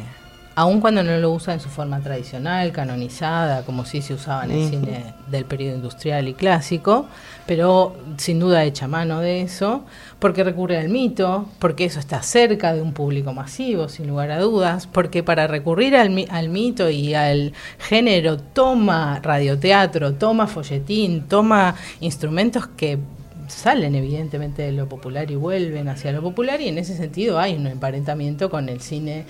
aun 0.56 0.80
cuando 0.80 1.04
no 1.04 1.16
lo 1.18 1.30
usa 1.30 1.54
en 1.54 1.60
su 1.60 1.68
forma 1.68 2.00
tradicional, 2.00 2.72
canonizada, 2.72 3.62
como 3.62 3.84
sí 3.84 4.02
se 4.02 4.14
usaba 4.14 4.46
en 4.46 4.50
el 4.50 4.68
cine 4.68 5.14
del 5.28 5.44
periodo 5.44 5.76
industrial 5.76 6.26
y 6.26 6.34
clásico, 6.34 7.06
pero 7.46 7.94
sin 8.16 8.40
duda 8.40 8.64
echa 8.64 8.88
mano 8.88 9.20
de 9.20 9.42
eso, 9.42 9.84
porque 10.22 10.44
recurre 10.44 10.78
al 10.78 10.88
mito, 10.88 11.48
porque 11.58 11.84
eso 11.84 11.98
está 11.98 12.22
cerca 12.22 12.72
de 12.72 12.80
un 12.80 12.92
público 12.92 13.32
masivo, 13.32 13.88
sin 13.88 14.06
lugar 14.06 14.30
a 14.30 14.38
dudas, 14.38 14.86
porque 14.86 15.24
para 15.24 15.48
recurrir 15.48 15.96
al, 15.96 16.26
al 16.30 16.48
mito 16.48 16.88
y 16.90 17.12
al 17.14 17.52
género 17.80 18.36
toma 18.36 19.18
radioteatro, 19.20 20.14
toma 20.14 20.46
folletín, 20.46 21.22
toma 21.22 21.74
instrumentos 21.98 22.68
que 22.68 23.00
salen 23.48 23.96
evidentemente 23.96 24.62
de 24.62 24.70
lo 24.70 24.88
popular 24.88 25.28
y 25.28 25.34
vuelven 25.34 25.88
hacia 25.88 26.12
lo 26.12 26.22
popular 26.22 26.60
y 26.60 26.68
en 26.68 26.78
ese 26.78 26.96
sentido 26.96 27.40
hay 27.40 27.56
un 27.56 27.66
emparentamiento 27.66 28.48
con 28.48 28.68
el 28.68 28.80
cine 28.80 29.24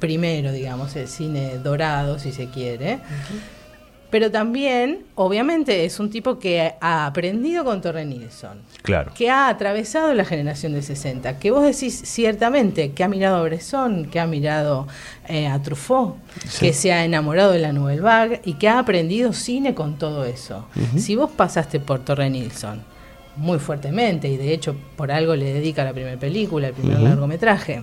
primero, 0.00 0.50
digamos, 0.50 0.96
el 0.96 1.06
cine 1.06 1.58
dorado, 1.58 2.18
si 2.18 2.32
se 2.32 2.48
quiere. 2.50 2.98
Pero 4.12 4.30
también, 4.30 5.04
obviamente, 5.14 5.84
es 5.86 5.98
un 5.98 6.10
tipo 6.10 6.38
que 6.38 6.74
ha 6.80 7.06
aprendido 7.06 7.64
con 7.64 7.80
Torre 7.80 8.04
Nilsson, 8.04 8.60
Claro. 8.82 9.10
que 9.14 9.30
ha 9.30 9.48
atravesado 9.48 10.12
la 10.12 10.26
generación 10.26 10.74
de 10.74 10.82
60, 10.82 11.38
que 11.38 11.50
vos 11.50 11.64
decís 11.64 12.02
ciertamente 12.04 12.92
que 12.92 13.02
ha 13.02 13.08
mirado 13.08 13.36
a 13.38 13.42
Bresson, 13.42 14.04
que 14.04 14.20
ha 14.20 14.26
mirado 14.26 14.86
eh, 15.28 15.46
a 15.48 15.60
Truffaut, 15.62 16.16
Sí. 16.46 16.66
que 16.66 16.72
se 16.74 16.92
ha 16.92 17.04
enamorado 17.06 17.52
de 17.52 17.58
la 17.60 17.72
Nouvelle 17.72 18.02
Vague 18.02 18.40
y 18.44 18.52
que 18.54 18.68
ha 18.68 18.78
aprendido 18.78 19.32
cine 19.32 19.74
con 19.74 19.96
todo 19.96 20.26
eso. 20.26 20.66
Si 20.98 21.16
vos 21.16 21.30
pasaste 21.30 21.80
por 21.80 22.04
Torre 22.04 22.28
Nilsson 22.28 22.82
muy 23.36 23.58
fuertemente 23.58 24.28
y 24.28 24.36
de 24.36 24.52
hecho 24.52 24.76
por 24.94 25.10
algo 25.10 25.34
le 25.34 25.54
dedica 25.54 25.84
la 25.84 25.94
primera 25.94 26.18
película, 26.20 26.68
el 26.68 26.74
primer 26.74 27.00
largometraje. 27.00 27.82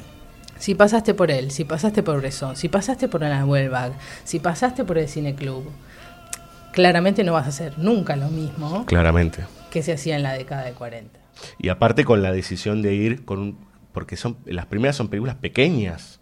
Si 0.60 0.76
pasaste 0.76 1.14
por 1.16 1.32
él, 1.32 1.50
si 1.52 1.64
pasaste 1.64 2.04
por 2.04 2.20
Bresson, 2.20 2.56
si 2.56 2.68
pasaste 2.70 3.08
por 3.08 3.22
la 3.22 3.40
Nouvelle 3.40 3.70
Vague, 3.70 3.94
si 4.26 4.40
pasaste 4.40 4.84
por 4.84 4.98
el 4.98 5.08
Cine 5.08 5.34
Club, 5.34 5.64
claramente 6.72 7.24
no 7.24 7.34
vas 7.34 7.46
a 7.46 7.50
hacer 7.50 7.78
nunca 7.78 8.16
lo 8.16 8.30
mismo 8.30 8.86
Claramente. 8.86 9.46
que 9.70 9.84
se 9.84 9.94
hacía 9.94 10.16
en 10.16 10.24
la 10.24 10.34
década 10.34 10.64
de 10.64 10.74
40. 10.74 11.20
Y 11.58 11.70
aparte 11.70 12.06
con 12.06 12.22
la 12.22 12.32
decisión 12.32 12.82
de 12.82 12.96
ir 12.96 13.26
con 13.26 13.40
un... 13.40 13.70
Porque 13.92 14.16
son 14.16 14.38
las 14.46 14.66
primeras 14.68 14.96
son 14.96 15.08
películas 15.10 15.36
pequeñas, 15.36 16.20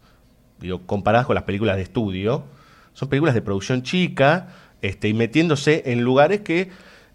digo, 0.59 0.85
comparadas 0.85 1.27
con 1.27 1.35
las 1.35 1.43
películas 1.43 1.75
de 1.75 1.81
estudio. 1.81 2.45
Son 2.93 3.09
películas 3.09 3.35
de 3.35 3.41
producción 3.41 3.83
chica 3.83 4.47
este, 4.81 5.09
y 5.09 5.13
metiéndose 5.13 5.83
en 5.85 6.01
lugares 6.01 6.41
que, 6.41 6.69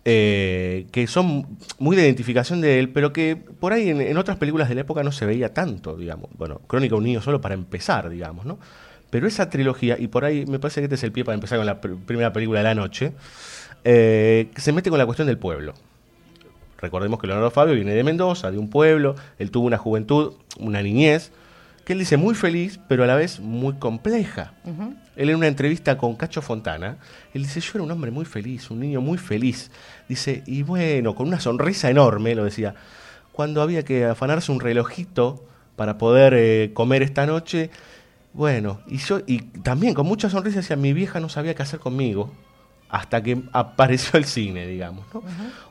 eh, 0.05 0.87
que 0.93 1.07
son 1.07 1.59
muy 1.79 1.97
de 1.97 2.03
identificación 2.03 2.61
de 2.61 2.79
él, 2.79 2.91
pero 2.91 3.13
que 3.13 3.37
por 3.37 3.73
ahí 3.73 3.89
en, 3.89 4.01
en 4.01 4.17
otras 4.19 4.37
películas 4.37 4.69
de 4.69 4.75
la 4.75 4.83
época 4.83 5.03
no 5.03 5.11
se 5.11 5.27
veía 5.27 5.55
tanto, 5.55 5.97
digamos. 5.97 6.29
Bueno, 6.37 6.61
Crónica 6.67 6.97
un 6.97 7.05
niño 7.05 7.23
solo 7.23 7.41
para 7.41 7.55
empezar, 7.55 8.11
digamos, 8.11 8.45
¿no? 8.45 8.59
Pero 9.13 9.27
esa 9.27 9.51
trilogía, 9.51 9.99
y 9.99 10.09
por 10.09 10.25
ahí 10.25 10.47
me 10.47 10.59
parece 10.59 10.81
que 10.81 10.87
este 10.87 10.95
es 10.95 11.03
el 11.05 11.13
pie 11.13 11.23
para 11.23 11.35
empezar 11.35 11.59
con 11.59 11.67
la 11.67 11.83
pr- 11.83 11.99
primera 12.07 12.33
película 12.33 12.61
de 12.61 12.65
la 12.65 12.75
noche, 12.75 13.13
eh, 13.85 14.49
que 14.55 14.61
se 14.63 14.73
mete 14.73 14.89
con 14.89 14.99
la 14.99 15.05
cuestión 15.05 15.29
del 15.29 15.37
pueblo. 15.37 15.75
Recordemos 16.79 17.21
que 17.21 17.27
Leonardo 17.27 17.51
Fabio 17.51 17.75
viene 17.75 17.93
de 17.95 18.05
Mendoza, 18.05 18.51
de 18.51 18.57
un 18.57 18.71
pueblo, 18.71 19.15
él 19.39 19.51
tuvo 19.51 19.67
una 19.67 19.77
juventud, 19.77 20.33
una 20.59 20.83
niñez, 20.83 21.31
que 21.85 21.93
él 21.93 21.99
dice 21.99 22.17
muy 22.17 22.35
feliz, 22.35 22.81
pero 22.89 23.05
a 23.05 23.07
la 23.07 23.15
vez 23.15 23.39
muy 23.39 23.75
compleja. 23.75 24.55
Él 25.15 25.29
en 25.29 25.37
una 25.37 25.47
entrevista 25.49 25.99
con 25.99 26.17
Cacho 26.17 26.41
Fontana, 26.41 26.97
él 27.35 27.43
dice, 27.43 27.61
yo 27.61 27.73
era 27.75 27.83
un 27.83 27.91
hombre 27.91 28.11
muy 28.11 28.25
feliz, 28.25 28.71
un 28.71 28.81
niño 28.81 29.03
muy 29.03 29.19
feliz. 29.19 29.71
Dice, 30.09 30.43
y 30.47 30.63
bueno, 30.63 31.15
con 31.15 31.29
una 31.29 31.39
sonrisa 31.39 31.91
enorme, 31.91 32.35
lo 32.35 32.45
decía, 32.45 32.75
cuando 33.33 33.61
había 33.61 33.85
que 33.85 34.07
afanarse 34.07 34.51
un 34.53 34.61
relojito 34.61 35.45
para 35.77 35.99
poder 35.99 36.33
eh, 36.35 36.71
comer 36.73 37.03
esta 37.03 37.27
noche, 37.27 37.69
bueno, 38.35 38.81
y 38.87 38.99
yo, 38.99 39.21
y 39.27 39.41
también 39.41 39.95
con 39.95 40.07
mucha 40.07 40.31
sonrisa 40.31 40.59
decía, 40.61 40.77
mi 40.77 40.93
vieja 40.93 41.21
no 41.21 41.29
sabía 41.29 41.55
qué 41.55 41.63
hacer 41.63 41.81
conmigo, 41.81 42.33
hasta 42.89 43.23
que 43.23 43.43
apareció 43.53 44.19
el 44.19 44.25
cine, 44.27 44.67
digamos. 44.67 45.05
¿no? 45.15 45.23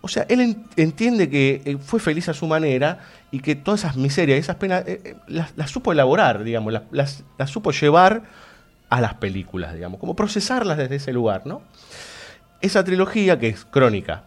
O 0.02 0.08
sea, 0.08 0.26
él 0.30 0.42
en- 0.42 0.66
entiende 0.76 1.30
que 1.30 1.62
eh, 1.66 1.78
fue 1.78 2.00
feliz 2.00 2.30
a 2.30 2.34
su 2.34 2.48
manera 2.48 3.00
y 3.32 3.40
que 3.40 3.56
todas 3.56 3.82
esas 3.82 3.96
miserias, 3.96 4.40
esas 4.40 4.56
penas, 4.58 4.84
eh, 4.88 5.02
eh, 5.04 5.16
las, 5.28 5.54
las 5.56 5.70
supo 5.72 5.92
elaborar, 5.92 6.44
digamos, 6.44 6.74
las, 6.74 6.84
las- 6.92 7.24
las 7.38 7.50
supo 7.50 7.72
llevar 7.72 8.24
a 8.90 9.02
las 9.02 9.14
películas, 9.16 9.74
digamos, 9.74 10.00
como 10.00 10.16
procesarlas 10.16 10.78
desde 10.78 10.96
ese 10.96 11.14
lugar, 11.14 11.44
¿no? 11.46 11.62
Esa 12.60 12.84
trilogía 12.84 13.40
que 13.40 13.48
es 13.50 13.66
crónica 13.66 14.24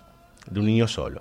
de 0.50 0.60
un 0.60 0.66
niño 0.66 0.88
solo, 0.88 1.20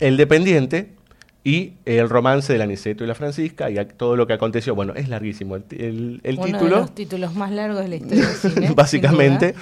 El 0.00 0.16
Dependiente 0.16 0.94
y 1.44 1.72
el 1.84 2.08
romance 2.08 2.52
del 2.52 2.62
Aniceto 2.62 3.02
y 3.04 3.06
la 3.06 3.14
Francisca 3.14 3.68
y 3.70 3.84
todo 3.96 4.16
lo 4.16 4.26
que 4.26 4.32
aconteció. 4.34 4.74
Bueno, 4.74 4.92
es 4.94 5.08
larguísimo 5.08 5.56
el, 5.56 5.64
el, 5.70 6.20
el 6.22 6.34
Uno 6.36 6.46
título. 6.46 6.64
de 6.76 6.80
los 6.82 6.94
títulos 6.94 7.34
más 7.34 7.50
largos 7.50 7.80
de 7.82 7.88
la 7.88 7.96
historia 7.96 8.26
del 8.28 8.36
cine. 8.36 8.70
básicamente. 8.76 9.54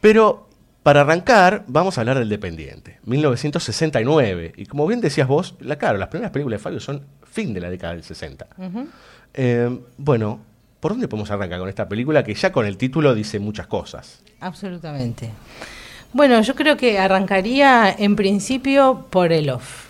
Pero 0.00 0.48
para 0.82 1.02
arrancar, 1.02 1.62
vamos 1.68 1.96
a 1.96 2.00
hablar 2.00 2.18
del 2.18 2.28
Dependiente, 2.28 2.98
1969. 3.04 4.54
Y 4.56 4.66
como 4.66 4.86
bien 4.86 5.00
decías 5.00 5.28
vos, 5.28 5.54
la, 5.60 5.76
claro, 5.76 5.98
las 5.98 6.08
primeras 6.08 6.32
películas 6.32 6.58
de 6.60 6.62
Fabio 6.62 6.80
son 6.80 7.02
fin 7.30 7.54
de 7.54 7.60
la 7.60 7.70
década 7.70 7.92
del 7.94 8.02
60. 8.02 8.46
Ujú. 8.58 8.88
Eh, 9.34 9.78
bueno, 9.96 10.40
¿por 10.80 10.92
dónde 10.92 11.06
podemos 11.08 11.30
arrancar 11.30 11.60
con 11.60 11.68
esta 11.68 11.88
película 11.88 12.24
que 12.24 12.34
ya 12.34 12.50
con 12.50 12.66
el 12.66 12.76
título 12.76 13.14
dice 13.14 13.38
muchas 13.38 13.68
cosas? 13.68 14.20
Absolutamente. 14.40 15.30
Bueno, 16.12 16.40
yo 16.42 16.54
creo 16.54 16.76
que 16.76 16.98
arrancaría 16.98 17.94
en 17.96 18.16
principio 18.16 19.06
por 19.08 19.32
el 19.32 19.50
off. 19.50 19.81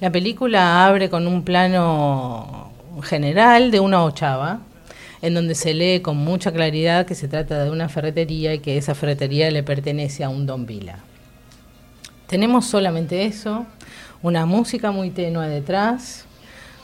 La 0.00 0.12
película 0.12 0.86
abre 0.86 1.10
con 1.10 1.26
un 1.26 1.42
plano 1.42 2.70
general 3.02 3.70
de 3.70 3.80
una 3.80 4.04
ochava, 4.04 4.60
en 5.20 5.34
donde 5.34 5.54
se 5.54 5.74
lee 5.74 6.00
con 6.00 6.16
mucha 6.16 6.52
claridad 6.52 7.06
que 7.06 7.14
se 7.14 7.28
trata 7.28 7.64
de 7.64 7.70
una 7.70 7.88
ferretería 7.88 8.54
y 8.54 8.60
que 8.60 8.76
esa 8.76 8.94
ferretería 8.94 9.50
le 9.50 9.62
pertenece 9.62 10.24
a 10.24 10.28
un 10.28 10.46
Don 10.46 10.66
Vila. 10.66 10.98
Tenemos 12.26 12.66
solamente 12.66 13.24
eso, 13.24 13.66
una 14.22 14.46
música 14.46 14.90
muy 14.90 15.10
tenue 15.10 15.48
detrás, 15.48 16.24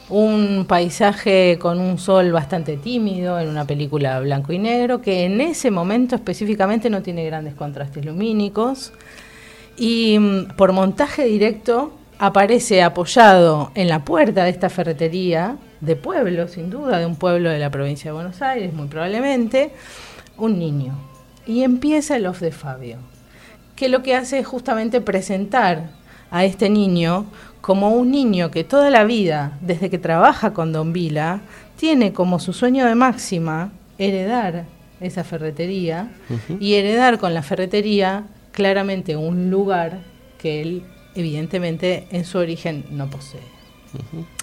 un 0.08 0.64
paisaje 0.66 1.58
con 1.60 1.80
un 1.80 1.98
sol 1.98 2.32
bastante 2.32 2.76
tímido 2.76 3.38
en 3.38 3.48
una 3.48 3.66
película 3.66 4.18
blanco 4.20 4.52
y 4.52 4.58
negro 4.58 5.02
que 5.02 5.24
en 5.24 5.40
ese 5.40 5.70
momento 5.70 6.14
específicamente 6.14 6.88
no 6.88 7.02
tiene 7.02 7.26
grandes 7.26 7.54
contrastes 7.54 8.04
lumínicos 8.04 8.92
y 9.76 10.18
mm, 10.18 10.56
por 10.56 10.72
montaje 10.72 11.24
directo 11.24 11.97
aparece 12.18 12.82
apoyado 12.82 13.70
en 13.75 13.88
la 13.88 14.04
puerta 14.04 14.44
de 14.44 14.50
esta 14.50 14.68
ferretería 14.68 15.56
de 15.80 15.96
pueblo, 15.96 16.48
sin 16.48 16.70
duda, 16.70 16.98
de 16.98 17.06
un 17.06 17.16
pueblo 17.16 17.50
de 17.50 17.58
la 17.58 17.70
provincia 17.70 18.10
de 18.10 18.14
Buenos 18.14 18.42
Aires, 18.42 18.72
muy 18.72 18.88
probablemente, 18.88 19.70
un 20.37 20.58
niño. 20.58 20.98
Y 21.46 21.62
empieza 21.62 22.16
el 22.16 22.26
off 22.26 22.40
de 22.40 22.50
Fabio, 22.50 22.98
que 23.76 23.88
lo 23.88 24.02
que 24.02 24.16
hace 24.16 24.40
es 24.40 24.46
justamente 24.46 25.00
presentar 25.00 25.90
a 26.30 26.44
este 26.44 26.68
niño 26.68 27.26
como 27.60 27.90
un 27.90 28.10
niño 28.10 28.50
que 28.50 28.64
toda 28.64 28.90
la 28.90 29.04
vida, 29.04 29.58
desde 29.60 29.88
que 29.88 29.98
trabaja 29.98 30.52
con 30.52 30.72
Don 30.72 30.92
Vila, 30.92 31.40
tiene 31.76 32.12
como 32.12 32.38
su 32.40 32.52
sueño 32.52 32.87
de 32.87 32.94
máxima 32.94 33.70
heredar 33.98 34.64
esa 35.00 35.22
ferretería 35.22 36.10
y 36.58 36.75
heredar 36.75 37.18
con 37.18 37.32
la 37.34 37.42
ferretería 37.42 38.25
claramente 38.52 39.16
un 39.16 39.48
lugar 39.50 40.00
que 40.38 40.60
él 40.60 40.84
evidentemente 41.20 42.06
en 42.10 42.25
su 42.25 42.38
origen 42.38 42.84
no 42.90 43.08
posee. 43.10 43.40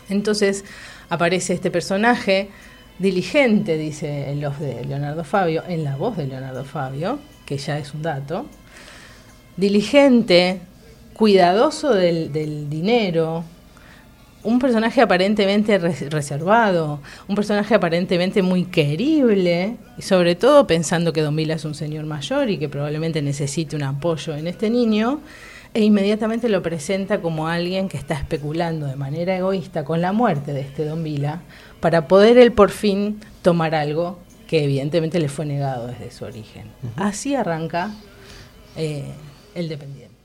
Entonces 0.10 0.66
aparece 1.10 1.54
este 1.54 1.72
personaje 1.72 2.50
diligente, 3.00 3.78
dice 3.78 4.32
el 4.32 4.42
voz 4.42 4.60
de 4.60 4.86
Leonardo 4.86 5.24
Fabio, 5.24 5.64
en 5.68 5.84
la 5.84 5.96
voz 5.96 6.18
de 6.18 6.28
Leonardo 6.28 6.64
Fabio, 6.64 7.20
que 7.46 7.58
ya 7.58 7.78
es 7.78 7.94
un 7.94 8.02
dato, 8.02 8.46
diligente, 9.58 10.62
cuidadoso 11.14 11.94
del, 11.94 12.32
del 12.32 12.70
dinero, 12.70 13.44
un 14.44 14.60
personaje 14.60 15.02
aparentemente 15.02 15.78
res- 15.78 16.10
reservado, 16.10 17.02
un 17.28 17.36
personaje 17.36 17.74
aparentemente 17.74 18.42
muy 18.42 18.66
querible, 18.66 19.78
y 19.98 20.02
sobre 20.02 20.36
todo 20.36 20.68
pensando 20.68 21.14
que 21.14 21.22
Don 21.22 21.36
Vila 21.36 21.56
es 21.56 21.66
un 21.66 21.74
señor 21.74 22.06
mayor 22.06 22.50
y 22.50 22.58
que 22.58 22.70
probablemente 22.70 23.22
necesite 23.22 23.76
un 23.76 23.84
apoyo 23.84 24.36
en 24.36 24.48
este 24.48 24.70
niño, 24.70 25.20
e 25.76 25.84
inmediatamente 25.84 26.48
lo 26.50 26.62
presenta 26.64 27.22
como 27.22 27.48
alguien 27.48 27.90
que 27.90 27.98
está 27.98 28.14
especulando 28.16 28.88
de 28.88 28.96
manera 28.96 29.36
egoísta 29.38 29.84
con 29.84 30.02
la 30.02 30.14
muerte 30.14 30.54
de 30.54 30.62
este 30.62 30.86
Don 30.86 31.04
Vila 31.04 31.42
para 31.82 32.08
poder 32.08 32.38
él 32.38 32.54
por 32.54 32.72
fin 32.72 33.20
tomar 33.42 33.76
algo 33.76 34.18
que 34.48 34.64
evidentemente 34.64 35.20
le 35.20 35.28
fue 35.28 35.46
negado 35.46 35.88
desde 35.88 36.12
su 36.12 36.24
origen. 36.24 36.68
Así 36.96 37.36
arranca 37.36 37.92
eh, 38.78 39.04
el 39.54 39.68
dependiente. 39.68 40.16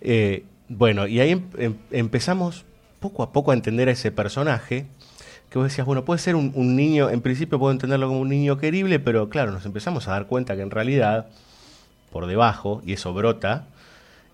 Eh, 0.00 0.44
bueno, 0.68 1.06
y 1.06 1.20
ahí 1.20 1.30
em- 1.32 1.44
em- 1.58 1.74
empezamos 1.90 2.64
poco 3.00 3.22
a 3.22 3.32
poco 3.32 3.50
a 3.50 3.54
entender 3.54 3.88
a 3.88 3.92
ese 3.92 4.10
personaje. 4.12 4.86
Que 5.50 5.58
vos 5.58 5.66
decías, 5.68 5.86
bueno, 5.86 6.04
puede 6.04 6.18
ser 6.20 6.36
un, 6.36 6.52
un 6.54 6.74
niño, 6.76 7.10
en 7.10 7.20
principio 7.22 7.58
puedo 7.58 7.72
entenderlo 7.72 8.08
como 8.08 8.20
un 8.20 8.28
niño 8.28 8.56
querible, 8.58 8.98
pero 8.98 9.28
claro, 9.28 9.50
nos 9.52 9.64
empezamos 9.66 10.06
a 10.08 10.12
dar 10.12 10.26
cuenta 10.26 10.56
que 10.56 10.62
en 10.62 10.70
realidad, 10.70 11.26
por 12.12 12.26
debajo, 12.26 12.82
y 12.86 12.92
eso 12.94 13.12
brota, 13.14 13.66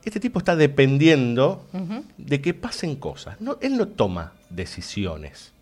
este 0.05 0.21
tipo 0.21 0.39
está 0.39 0.55
dependiendo 0.57 1.67
de 2.19 2.41
que 2.41 2.55
pasen 2.55 2.97
cosas. 2.97 3.41
No, 3.41 3.59
él 3.61 3.77
no 3.77 3.89
toma 3.89 4.33
decisiones. 4.51 5.53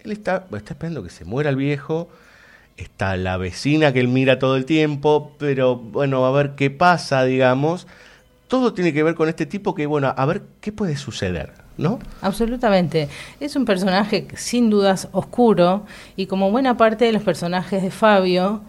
Él 0.00 0.12
está, 0.12 0.46
está 0.52 0.74
esperando 0.74 1.02
que 1.02 1.10
se 1.10 1.24
muera 1.24 1.50
el 1.50 1.56
viejo, 1.56 2.08
está 2.76 3.16
la 3.16 3.36
vecina 3.36 3.92
que 3.92 4.00
él 4.00 4.08
mira 4.08 4.38
todo 4.38 4.56
el 4.56 4.64
tiempo, 4.64 5.34
pero 5.38 5.76
bueno, 5.76 6.24
a 6.24 6.30
ver 6.30 6.52
qué 6.54 6.70
pasa, 6.70 7.24
digamos. 7.24 7.86
Todo 8.46 8.72
tiene 8.72 8.92
que 8.92 9.02
ver 9.02 9.14
con 9.14 9.28
este 9.28 9.46
tipo 9.46 9.74
que, 9.74 9.86
bueno, 9.86 10.14
a 10.16 10.26
ver 10.26 10.42
qué 10.60 10.72
puede 10.72 10.96
suceder, 10.96 11.52
¿no? 11.76 11.98
Absolutamente. 12.22 13.08
Es 13.40 13.56
un 13.56 13.64
personaje 13.64 14.26
sin 14.36 14.70
dudas 14.70 15.08
oscuro 15.12 15.84
y 16.16 16.26
como 16.26 16.50
buena 16.50 16.76
parte 16.76 17.04
de 17.04 17.12
los 17.12 17.22
personajes 17.22 17.82
de 17.82 17.90
Fabio, 17.90 18.62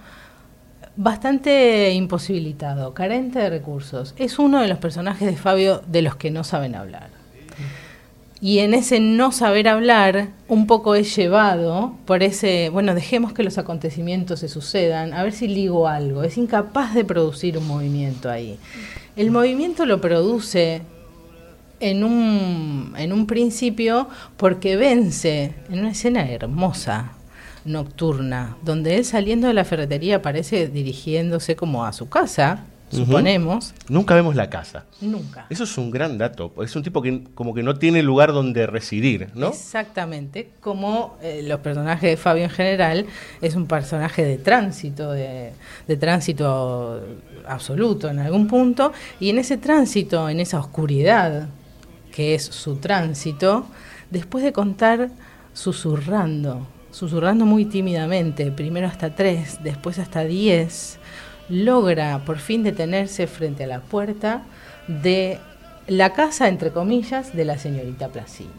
bastante 0.99 1.93
imposibilitado, 1.93 2.93
carente 2.93 3.39
de 3.39 3.49
recursos. 3.49 4.13
Es 4.17 4.37
uno 4.37 4.59
de 4.59 4.67
los 4.67 4.79
personajes 4.79 5.29
de 5.29 5.37
Fabio 5.37 5.81
de 5.87 6.01
los 6.01 6.17
que 6.17 6.29
no 6.29 6.43
saben 6.43 6.75
hablar. 6.75 7.09
Y 8.41 8.59
en 8.59 8.73
ese 8.73 8.99
no 8.99 9.31
saber 9.31 9.69
hablar, 9.69 10.27
un 10.49 10.67
poco 10.67 10.95
es 10.95 11.15
llevado 11.15 11.93
por 12.05 12.21
ese, 12.21 12.67
bueno, 12.67 12.95
dejemos 12.95 13.31
que 13.31 13.43
los 13.43 13.57
acontecimientos 13.57 14.41
se 14.41 14.49
sucedan, 14.49 15.13
a 15.13 15.23
ver 15.23 15.31
si 15.31 15.47
ligo 15.47 15.87
algo. 15.87 16.23
Es 16.23 16.37
incapaz 16.37 16.93
de 16.93 17.05
producir 17.05 17.57
un 17.57 17.67
movimiento 17.67 18.29
ahí. 18.29 18.57
El 19.15 19.31
movimiento 19.31 19.85
lo 19.85 20.01
produce 20.01 20.81
en 21.79 22.03
un, 22.03 22.93
en 22.97 23.13
un 23.13 23.25
principio 23.25 24.09
porque 24.35 24.75
vence 24.75 25.55
en 25.69 25.79
una 25.79 25.91
escena 25.91 26.29
hermosa, 26.29 27.13
nocturna, 27.65 28.57
donde 28.63 28.95
él 28.97 29.05
saliendo 29.05 29.47
de 29.47 29.53
la 29.53 29.65
ferretería 29.65 30.17
aparece 30.17 30.67
dirigiéndose 30.67 31.55
como 31.55 31.85
a 31.85 31.93
su 31.93 32.09
casa, 32.09 32.65
suponemos. 32.91 33.73
Nunca 33.87 34.15
vemos 34.15 34.35
la 34.35 34.49
casa. 34.49 34.85
Nunca. 35.01 35.45
Eso 35.49 35.63
es 35.63 35.77
un 35.77 35.91
gran 35.91 36.17
dato. 36.17 36.51
Es 36.63 36.75
un 36.75 36.83
tipo 36.83 37.01
que 37.01 37.23
como 37.35 37.53
que 37.53 37.63
no 37.63 37.75
tiene 37.75 38.01
lugar 38.01 38.33
donde 38.33 38.65
residir, 38.67 39.29
¿no? 39.35 39.49
Exactamente, 39.49 40.49
como 40.59 41.17
eh, 41.21 41.41
los 41.43 41.59
personajes 41.59 42.09
de 42.09 42.17
Fabio 42.17 42.45
en 42.45 42.49
general, 42.49 43.05
es 43.41 43.55
un 43.55 43.67
personaje 43.67 44.25
de 44.25 44.37
tránsito, 44.37 45.11
de, 45.11 45.51
de 45.87 45.97
tránsito 45.97 47.01
absoluto 47.47 48.09
en 48.09 48.19
algún 48.19 48.47
punto, 48.47 48.91
y 49.19 49.29
en 49.29 49.39
ese 49.39 49.57
tránsito, 49.57 50.29
en 50.29 50.39
esa 50.39 50.59
oscuridad 50.59 51.49
que 52.11 52.35
es 52.35 52.43
su 52.43 52.77
tránsito, 52.77 53.67
después 54.09 54.43
de 54.43 54.51
contar 54.51 55.09
susurrando, 55.53 56.67
susurrando 56.91 57.45
muy 57.45 57.65
tímidamente, 57.65 58.51
primero 58.51 58.87
hasta 58.87 59.11
tres, 59.11 59.59
después 59.63 59.99
hasta 59.99 60.23
diez, 60.23 60.99
logra 61.49 62.19
por 62.25 62.37
fin 62.39 62.63
detenerse 62.63 63.27
frente 63.27 63.63
a 63.63 63.67
la 63.67 63.79
puerta 63.79 64.43
de 64.87 65.39
la 65.87 66.13
casa, 66.13 66.47
entre 66.47 66.71
comillas, 66.71 67.35
de 67.35 67.45
la 67.45 67.57
señorita 67.57 68.09
Placini. 68.09 68.49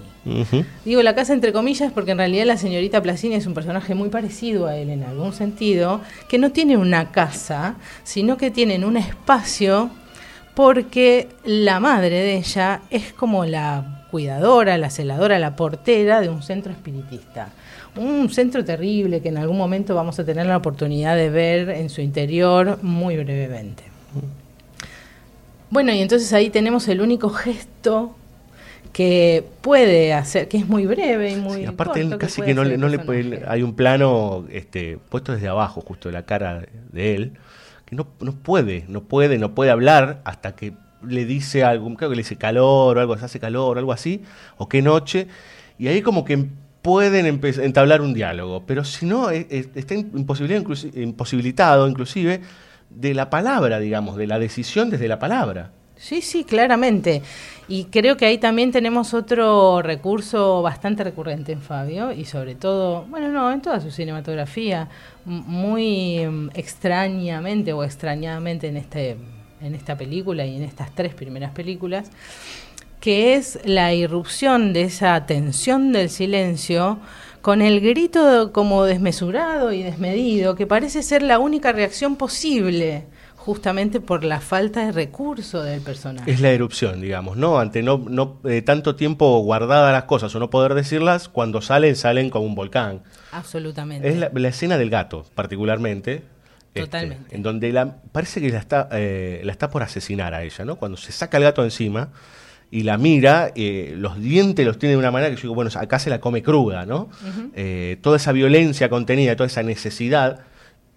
Digo 0.85 1.03
la 1.03 1.15
casa 1.15 1.33
entre 1.33 1.53
comillas 1.53 1.93
porque 1.93 2.11
en 2.11 2.19
realidad 2.19 2.45
la 2.45 2.57
señorita 2.57 3.01
Placini 3.03 3.37
es 3.37 3.47
un 3.47 3.55
personaje 3.55 3.95
muy 3.95 4.11
parecido 4.11 4.67
a 4.67 4.77
él 4.77 4.91
en 4.91 5.05
algún 5.05 5.33
sentido, 5.33 6.01
que 6.29 6.39
no 6.39 6.51
tiene 6.51 6.77
una 6.77 7.11
casa, 7.11 7.77
sino 8.03 8.37
que 8.37 8.51
tienen 8.51 8.85
un 8.85 8.97
espacio 8.97 9.91
porque 10.55 11.29
la 11.45 11.81
madre 11.81 12.17
de 12.17 12.37
ella 12.37 12.83
es 12.91 13.13
como 13.13 13.45
la 13.45 14.07
cuidadora, 14.11 14.77
la 14.77 14.91
celadora, 14.91 15.39
la 15.39 15.57
portera 15.57 16.21
de 16.21 16.29
un 16.29 16.43
centro 16.43 16.73
espiritista. 16.73 17.51
Un 17.97 18.29
centro 18.31 18.65
terrible 18.65 19.21
que 19.21 19.29
en 19.29 19.39
algún 19.39 19.59
momento 19.59 19.95
vamos 19.95 20.19
a 20.19 20.25
tener 20.25 20.47
la 20.47 20.57
oportunidad 20.57 21.17
de 21.17 21.29
ver 21.31 21.71
en 21.71 21.91
su 21.91 22.01
interior 22.01 22.79
muy 22.83 23.17
brevemente. 23.17 23.83
Bueno, 25.71 25.93
y 25.93 26.01
entonces 26.01 26.33
ahí 26.33 26.51
tenemos 26.51 26.89
el 26.89 27.01
único 27.01 27.31
gesto 27.31 28.17
que 28.93 29.45
puede 29.61 30.13
hacer, 30.13 30.49
que 30.49 30.57
es 30.57 30.69
muy 30.69 30.85
breve 30.87 31.31
y 31.31 31.37
muy 31.37 31.61
Sí, 31.61 31.65
aparte 31.67 32.01
corto, 32.01 32.15
él 32.15 32.19
casi 32.19 32.43
que 32.43 32.55
no 32.55 32.65
le, 32.65 32.77
no 32.77 32.89
le 32.89 32.99
puede- 32.99 33.45
hay 33.47 33.63
un 33.63 33.75
plano 33.75 34.45
este, 34.51 34.99
puesto 35.09 35.33
desde 35.33 35.47
abajo, 35.47 35.81
justo 35.81 36.09
de 36.09 36.13
la 36.15 36.25
cara 36.25 36.65
de 36.93 37.15
él, 37.15 37.33
que 37.87 37.95
no, 37.95 38.09
no 38.21 38.33
puede, 38.33 38.85
no 38.89 39.03
puede, 39.03 39.39
no 39.39 39.55
puede 39.55 39.71
hablar 39.71 40.21
hasta 40.25 40.57
que 40.57 40.73
le 41.07 41.25
dice 41.25 41.63
algo, 41.63 41.87
creo 41.95 42.11
que 42.11 42.17
le 42.17 42.23
dice 42.23 42.37
calor 42.37 42.99
o 42.99 43.01
algo, 43.01 43.17
se 43.17 43.25
hace 43.25 43.39
calor 43.39 43.77
o 43.77 43.79
algo 43.79 43.93
así, 43.93 44.23
o 44.59 44.69
qué 44.69 44.83
noche, 44.83 45.29
y 45.79 45.87
ahí 45.87 46.03
como 46.03 46.25
que 46.25 46.47
pueden 46.83 47.27
entablar 47.43 48.01
un 48.01 48.15
diálogo, 48.15 48.65
pero 48.67 48.85
si 48.85 49.07
no, 49.07 49.31
eh, 49.31 49.47
eh, 49.51 49.67
está 49.75 49.95
imposibilitado, 49.95 50.65
inclusi- 50.65 51.03
imposibilitado 51.03 51.89
inclusive 51.89 52.41
de 52.89 53.15
la 53.15 53.31
palabra, 53.31 53.79
digamos, 53.79 54.17
de 54.17 54.27
la 54.27 54.39
decisión 54.39 54.91
desde 54.91 55.07
la 55.09 55.19
palabra. 55.19 55.73
Sí, 55.97 56.23
sí, 56.23 56.45
claramente. 56.45 57.21
Y 57.69 57.85
creo 57.85 58.17
que 58.17 58.25
ahí 58.25 58.39
también 58.39 58.73
tenemos 58.73 59.13
otro 59.13 59.83
recurso 59.83 60.63
bastante 60.63 61.05
recurrente 61.05 61.53
en 61.53 61.61
Fabio 61.61 62.11
y 62.11 62.25
sobre 62.25 62.55
todo, 62.55 63.05
bueno, 63.11 63.29
no, 63.29 63.53
en 63.53 63.61
toda 63.61 63.79
su 63.81 63.91
cinematografía, 63.91 64.89
muy 65.27 66.27
mm, 66.27 66.49
extrañamente 66.55 67.73
o 67.75 67.85
extrañadamente 67.85 68.69
en 68.69 68.79
este 68.79 69.19
en 69.63 69.75
esta 69.75 69.95
película 69.95 70.47
y 70.47 70.57
en 70.57 70.63
estas 70.63 70.91
tres 70.95 71.13
primeras 71.13 71.51
películas, 71.53 72.11
que 73.01 73.35
es 73.35 73.59
la 73.65 73.93
irrupción 73.95 74.73
de 74.73 74.83
esa 74.83 75.27
tensión 75.27 75.93
del 75.93 76.11
silencio 76.11 76.99
con 77.41 77.63
el 77.63 77.81
grito 77.81 78.53
como 78.53 78.85
desmesurado 78.85 79.73
y 79.73 79.83
desmedido, 79.83 80.55
que 80.55 80.67
parece 80.67 81.03
ser 81.03 81.23
la 81.23 81.39
única 81.39 81.73
reacción 81.73 82.17
posible, 82.17 83.07
justamente 83.37 84.01
por 84.01 84.25
la 84.25 84.41
falta 84.41 84.85
de 84.85 84.93
recurso 84.93 85.63
del 85.63 85.81
personaje. 85.81 86.31
Es 86.31 86.43
la 86.43 86.51
erupción, 86.51 87.01
digamos, 87.01 87.39
¿no? 87.39 87.59
Ante 87.59 87.83
no, 87.83 88.05
no 88.07 88.41
eh, 88.45 88.61
tanto 88.61 88.95
tiempo 88.95 89.39
guardadas 89.39 89.91
las 89.93 90.05
cosas 90.05 90.35
o 90.35 90.39
no 90.39 90.51
poder 90.51 90.75
decirlas, 90.75 91.31
cuando 91.31 91.63
salen, 91.63 91.97
salen 91.97 92.29
como 92.29 92.45
un 92.45 92.55
volcán. 92.55 93.03
Absolutamente. 93.33 94.07
Es 94.07 94.19
la, 94.19 94.31
la 94.35 94.49
escena 94.49 94.77
del 94.77 94.91
gato, 94.91 95.25
particularmente. 95.35 96.23
este, 96.75 96.83
Totalmente. 96.83 97.35
en 97.35 97.43
donde 97.43 97.73
la, 97.73 97.97
parece 98.13 98.43
que 98.43 98.51
la 98.51 98.59
está, 98.59 98.91
eh, 98.93 99.41
la 99.43 99.53
está 99.53 99.71
por 99.71 99.83
asesinar 99.83 100.35
a 100.35 100.43
ella, 100.43 100.67
¿no? 100.67 100.77
Cuando 100.77 100.99
se 100.99 101.11
saca 101.11 101.39
el 101.39 101.45
gato 101.45 101.65
encima 101.65 102.11
y 102.71 102.83
la 102.85 102.99
mira, 102.99 103.51
eh, 103.55 103.95
los 103.97 104.21
dientes 104.21 104.65
los 104.65 104.79
tiene 104.79 104.93
de 104.93 104.99
una 104.99 105.11
manera 105.11 105.31
que 105.31 105.37
yo 105.37 105.43
digo, 105.43 105.55
bueno, 105.55 105.71
acá 105.75 105.99
se 105.99 106.09
la 106.11 106.21
come 106.21 106.43
cruda, 106.43 106.87
¿no? 106.87 107.09
Eh, 107.55 107.97
toda 108.01 108.17
esa 108.17 108.33
violencia 108.33 108.89
contenida, 108.89 109.35
toda 109.37 109.49
esa 109.49 109.63
necesidad, 109.63 110.41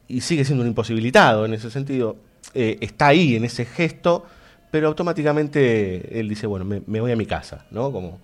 y 0.08 0.22
sigue 0.22 0.46
siendo 0.46 0.62
un 0.64 0.68
imposibilitado 0.70 1.46
en 1.46 1.54
ese 1.54 1.72
sentido, 1.72 2.18
eh, 2.54 2.78
está 2.82 3.08
ahí 3.08 3.36
en 3.36 3.46
ese 3.46 3.66
gesto, 3.66 4.26
pero 4.70 4.88
automáticamente 4.88 6.20
él 6.20 6.30
dice, 6.30 6.46
bueno, 6.48 6.66
me, 6.66 6.82
me 6.86 7.00
voy 7.02 7.12
a 7.12 7.16
mi 7.16 7.26
casa, 7.26 7.66
¿no? 7.72 7.92
Como 7.92 8.20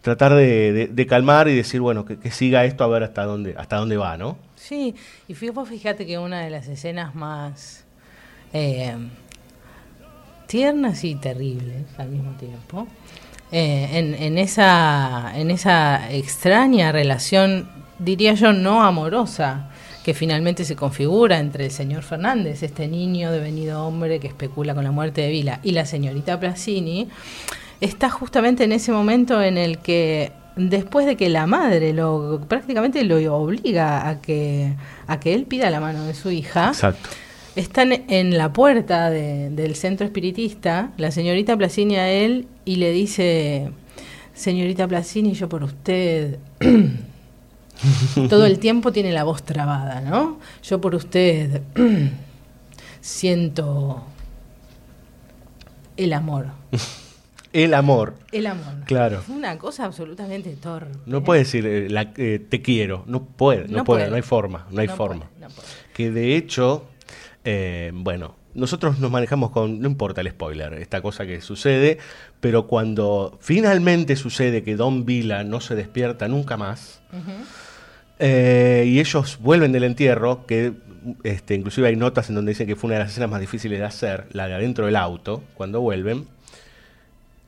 tratar 0.00 0.34
de, 0.34 0.72
de- 0.72 0.86
de 0.88 1.06
calmar 1.06 1.48
y 1.48 1.54
decir, 1.56 1.80
bueno, 1.80 2.04
que, 2.04 2.18
que 2.18 2.30
siga 2.30 2.64
esto 2.64 2.82
a 2.84 2.88
ver 2.88 3.02
hasta 3.02 3.24
dónde, 3.24 3.54
hasta 3.56 3.76
dónde 3.76 3.96
va, 3.96 4.16
¿no? 4.16 4.38
Sí, 4.56 4.94
y 5.28 5.34
fíjate 5.34 6.06
que 6.06 6.18
una 6.18 6.40
de 6.40 6.50
las 6.50 6.66
escenas 6.68 7.14
más 7.14 7.84
eh, 8.52 8.94
tiernas 10.48 11.04
y 11.04 11.14
terribles 11.14 11.84
al 11.98 12.08
mismo 12.08 12.32
tiempo, 12.32 12.88
eh, 13.52 14.16
en, 14.18 14.38
esa, 14.38 15.32
en 15.36 15.50
esa 15.50 16.10
extraña 16.10 16.90
relación, 16.90 17.68
diría 17.98 18.34
yo, 18.34 18.52
no 18.52 18.82
amorosa, 18.82 19.70
que 20.04 20.14
finalmente 20.14 20.64
se 20.64 20.74
configura 20.74 21.38
entre 21.38 21.66
el 21.66 21.70
señor 21.70 22.02
Fernández, 22.02 22.62
este 22.62 22.88
niño 22.88 23.30
devenido 23.30 23.86
hombre 23.86 24.20
que 24.20 24.26
especula 24.26 24.74
con 24.74 24.84
la 24.84 24.90
muerte 24.90 25.20
de 25.20 25.30
Vila, 25.30 25.60
y 25.62 25.72
la 25.72 25.86
señorita 25.86 26.40
Placini, 26.40 27.08
está 27.80 28.10
justamente 28.10 28.64
en 28.64 28.72
ese 28.72 28.90
momento 28.90 29.42
en 29.42 29.58
el 29.58 29.78
que 29.78 30.32
después 30.56 31.06
de 31.06 31.16
que 31.16 31.28
la 31.28 31.46
madre 31.46 31.92
lo 31.92 32.40
prácticamente 32.48 33.04
lo 33.04 33.36
obliga 33.36 34.08
a 34.08 34.20
que 34.20 34.74
a 35.06 35.20
que 35.20 35.32
él 35.32 35.44
pida 35.44 35.70
la 35.70 35.78
mano 35.78 36.02
de 36.04 36.14
su 36.14 36.32
hija 36.32 36.68
Exacto. 36.68 37.10
Están 37.58 37.92
en 37.92 38.36
la 38.38 38.52
puerta 38.52 39.10
de- 39.10 39.50
del 39.50 39.74
centro 39.74 40.06
espiritista 40.06 40.92
la 40.96 41.10
señorita 41.10 41.56
Placini 41.56 41.96
a 41.96 42.10
él 42.10 42.46
y 42.64 42.76
le 42.76 42.90
dice 42.92 43.70
señorita 44.34 44.86
Placini 44.86 45.32
yo 45.34 45.48
por 45.48 45.64
usted 45.64 46.38
todo 48.28 48.46
el 48.46 48.58
tiempo 48.58 48.92
tiene 48.92 49.12
la 49.12 49.24
voz 49.24 49.42
trabada 49.42 50.00
no 50.00 50.38
yo 50.62 50.80
por 50.80 50.94
usted 50.94 51.62
siento 53.00 54.04
el 55.96 56.12
amor 56.12 56.46
El 57.50 57.72
amor. 57.72 58.14
el 58.30 58.46
amor. 58.46 58.84
Claro. 58.84 59.22
Fue 59.22 59.34
una 59.34 59.56
cosa 59.56 59.86
absolutamente 59.86 60.50
torpe. 60.50 60.92
No 61.06 61.24
puede 61.24 61.40
decir 61.40 61.64
eh, 61.66 61.88
la- 61.88 62.12
eh, 62.18 62.44
te 62.46 62.60
quiero, 62.60 63.04
no 63.06 63.24
puede, 63.24 63.66
no, 63.68 63.78
No 63.78 63.84
puede, 63.84 64.00
puede. 64.02 64.10
no 64.10 64.16
hay 64.16 64.22
forma, 64.22 64.66
no 64.70 64.80
hay 64.82 64.86
No 64.86 64.94
forma. 64.94 65.24
puede, 65.30 65.40
no 65.40 65.48
puede. 65.48 65.66
Que 65.94 66.10
de 66.10 66.36
hecho, 66.36 66.84
eh, 67.44 67.90
bueno, 67.94 68.34
nosotros 68.54 68.98
nos 68.98 69.10
manejamos 69.10 69.50
con, 69.50 69.80
no 69.80 69.88
importa 69.88 70.20
el 70.20 70.30
spoiler, 70.30 70.74
esta 70.74 71.00
cosa 71.00 71.26
que 71.26 71.40
sucede, 71.40 71.98
pero 72.40 72.66
cuando 72.66 73.38
finalmente 73.40 74.16
sucede 74.16 74.62
que 74.62 74.76
Don 74.76 75.04
Vila 75.04 75.44
no 75.44 75.60
se 75.60 75.74
despierta 75.74 76.28
nunca 76.28 76.56
más, 76.56 77.00
eh, 78.18 78.84
y 78.86 79.00
ellos 79.00 79.38
vuelven 79.40 79.72
del 79.72 79.84
entierro, 79.84 80.44
que 80.46 80.72
este, 81.22 81.54
inclusive 81.54 81.88
hay 81.88 81.96
notas 81.96 82.28
en 82.28 82.34
donde 82.34 82.50
dicen 82.50 82.66
que 82.66 82.76
fue 82.76 82.88
una 82.88 82.96
de 82.96 83.04
las 83.04 83.12
escenas 83.12 83.30
más 83.30 83.40
difíciles 83.40 83.78
de 83.78 83.84
hacer, 83.84 84.26
la 84.32 84.48
de 84.48 84.54
adentro 84.54 84.86
del 84.86 84.96
auto, 84.96 85.42
cuando 85.54 85.80
vuelven, 85.80 86.26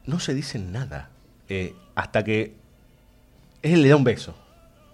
no 0.07 0.20
se 0.20 0.35
dicen 0.35 0.72
nada, 0.72 1.11
eh, 1.48 1.74
hasta 1.94 2.24
que 2.24 2.55
él 3.62 3.83
le 3.83 3.88
da 3.88 3.96
un 3.96 4.05
beso, 4.05 4.35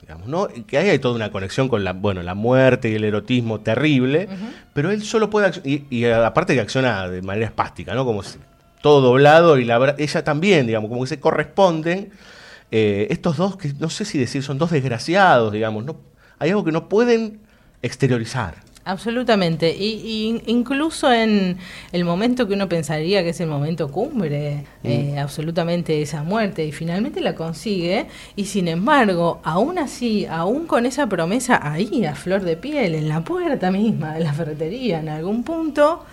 digamos, 0.07 0.29
¿no? 0.29 0.47
Que 0.69 0.79
ahí 0.79 0.89
hay 0.89 0.99
toda 1.01 1.17
una 1.17 1.33
conexión 1.33 1.69
con 1.69 1.83
la, 1.83 1.93
bueno, 1.93 2.23
la 2.23 2.35
muerte 2.37 2.89
y 2.89 2.95
el 2.95 3.03
erotismo 3.03 3.59
terrible, 3.61 4.29
pero 4.73 4.93
él 4.93 5.03
solo 5.03 5.29
puede, 5.31 5.51
y, 5.65 5.83
y 5.91 6.05
aparte 6.05 6.55
que 6.55 6.61
acciona 6.61 7.09
de 7.09 7.23
manera 7.23 7.47
espástica, 7.47 7.93
¿no? 7.95 8.05
Como 8.05 8.23
si- 8.23 8.39
todo 8.83 9.01
doblado 9.01 9.59
y 9.59 9.65
la, 9.65 9.97
ella 9.99 10.23
también, 10.23 10.67
digamos, 10.69 10.89
como 10.91 11.01
que 11.03 11.09
se 11.09 11.19
corresponden. 11.19 12.11
Eh, 12.71 13.09
estos 13.11 13.37
dos, 13.37 13.57
que 13.57 13.73
no 13.81 13.91
sé 13.91 14.05
si 14.05 14.17
decir, 14.19 14.43
son 14.45 14.59
dos 14.59 14.71
desgraciados, 14.71 15.53
digamos, 15.53 15.85
¿no? 15.85 15.97
Hay 16.39 16.51
algo 16.51 16.65
que 16.65 16.73
no 16.73 16.89
pueden 16.89 17.41
exteriorizar. 17.83 18.55
Absolutamente. 18.87 19.75
Y, 19.77 20.41
y 20.47 20.53
incluso 20.53 21.13
en 21.13 21.59
el 21.91 22.05
momento 22.05 22.47
que 22.47 22.55
uno 22.55 22.69
pensaría 22.69 23.25
que 23.25 23.31
es 23.31 23.41
el 23.41 23.49
momento 23.49 23.91
cumbre, 23.91 24.65
eh, 24.85 25.19
absolutamente 25.19 26.01
esa 26.01 26.23
muerte, 26.23 26.65
y 26.65 26.71
finalmente 26.71 27.21
la 27.21 27.35
consigue, 27.35 28.07
y 28.37 28.45
sin 28.45 28.69
embargo, 28.69 29.41
aún 29.43 29.81
así, 29.81 30.25
aún 30.27 30.69
con 30.69 30.87
esa 30.87 31.09
promesa 31.09 31.59
ahí, 31.61 32.05
a 32.05 32.15
flor 32.15 32.43
de 32.43 32.57
piel, 32.57 32.95
en 32.95 33.09
la 33.09 33.25
puerta 33.25 33.73
misma 33.73 34.15
de 34.15 34.21
la 34.21 34.33
ferretería, 34.33 35.01
en 35.01 35.09
algún 35.09 35.43
punto, 35.43 36.05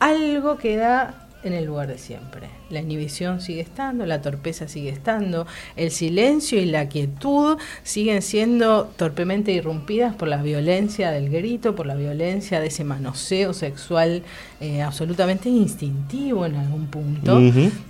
algo 0.00 0.56
queda 0.56 1.28
en 1.42 1.52
el 1.52 1.64
lugar 1.64 1.88
de 1.88 1.98
siempre. 1.98 2.48
La 2.68 2.80
inhibición 2.80 3.40
sigue 3.40 3.60
estando, 3.60 4.06
la 4.06 4.20
torpeza 4.20 4.68
sigue 4.68 4.90
estando, 4.90 5.46
el 5.76 5.90
silencio 5.90 6.60
y 6.60 6.66
la 6.66 6.88
quietud 6.88 7.58
siguen 7.82 8.22
siendo 8.22 8.84
torpemente 8.96 9.52
irrumpidas 9.52 10.14
por 10.14 10.28
la 10.28 10.42
violencia 10.42 11.10
del 11.10 11.30
grito, 11.30 11.74
por 11.74 11.86
la 11.86 11.94
violencia 11.94 12.60
de 12.60 12.66
ese 12.68 12.84
manoseo 12.84 13.54
sexual 13.54 14.22
eh, 14.60 14.82
absolutamente 14.82 15.48
instintivo 15.48 16.46
en 16.46 16.56
algún 16.56 16.86
punto. 16.88 17.40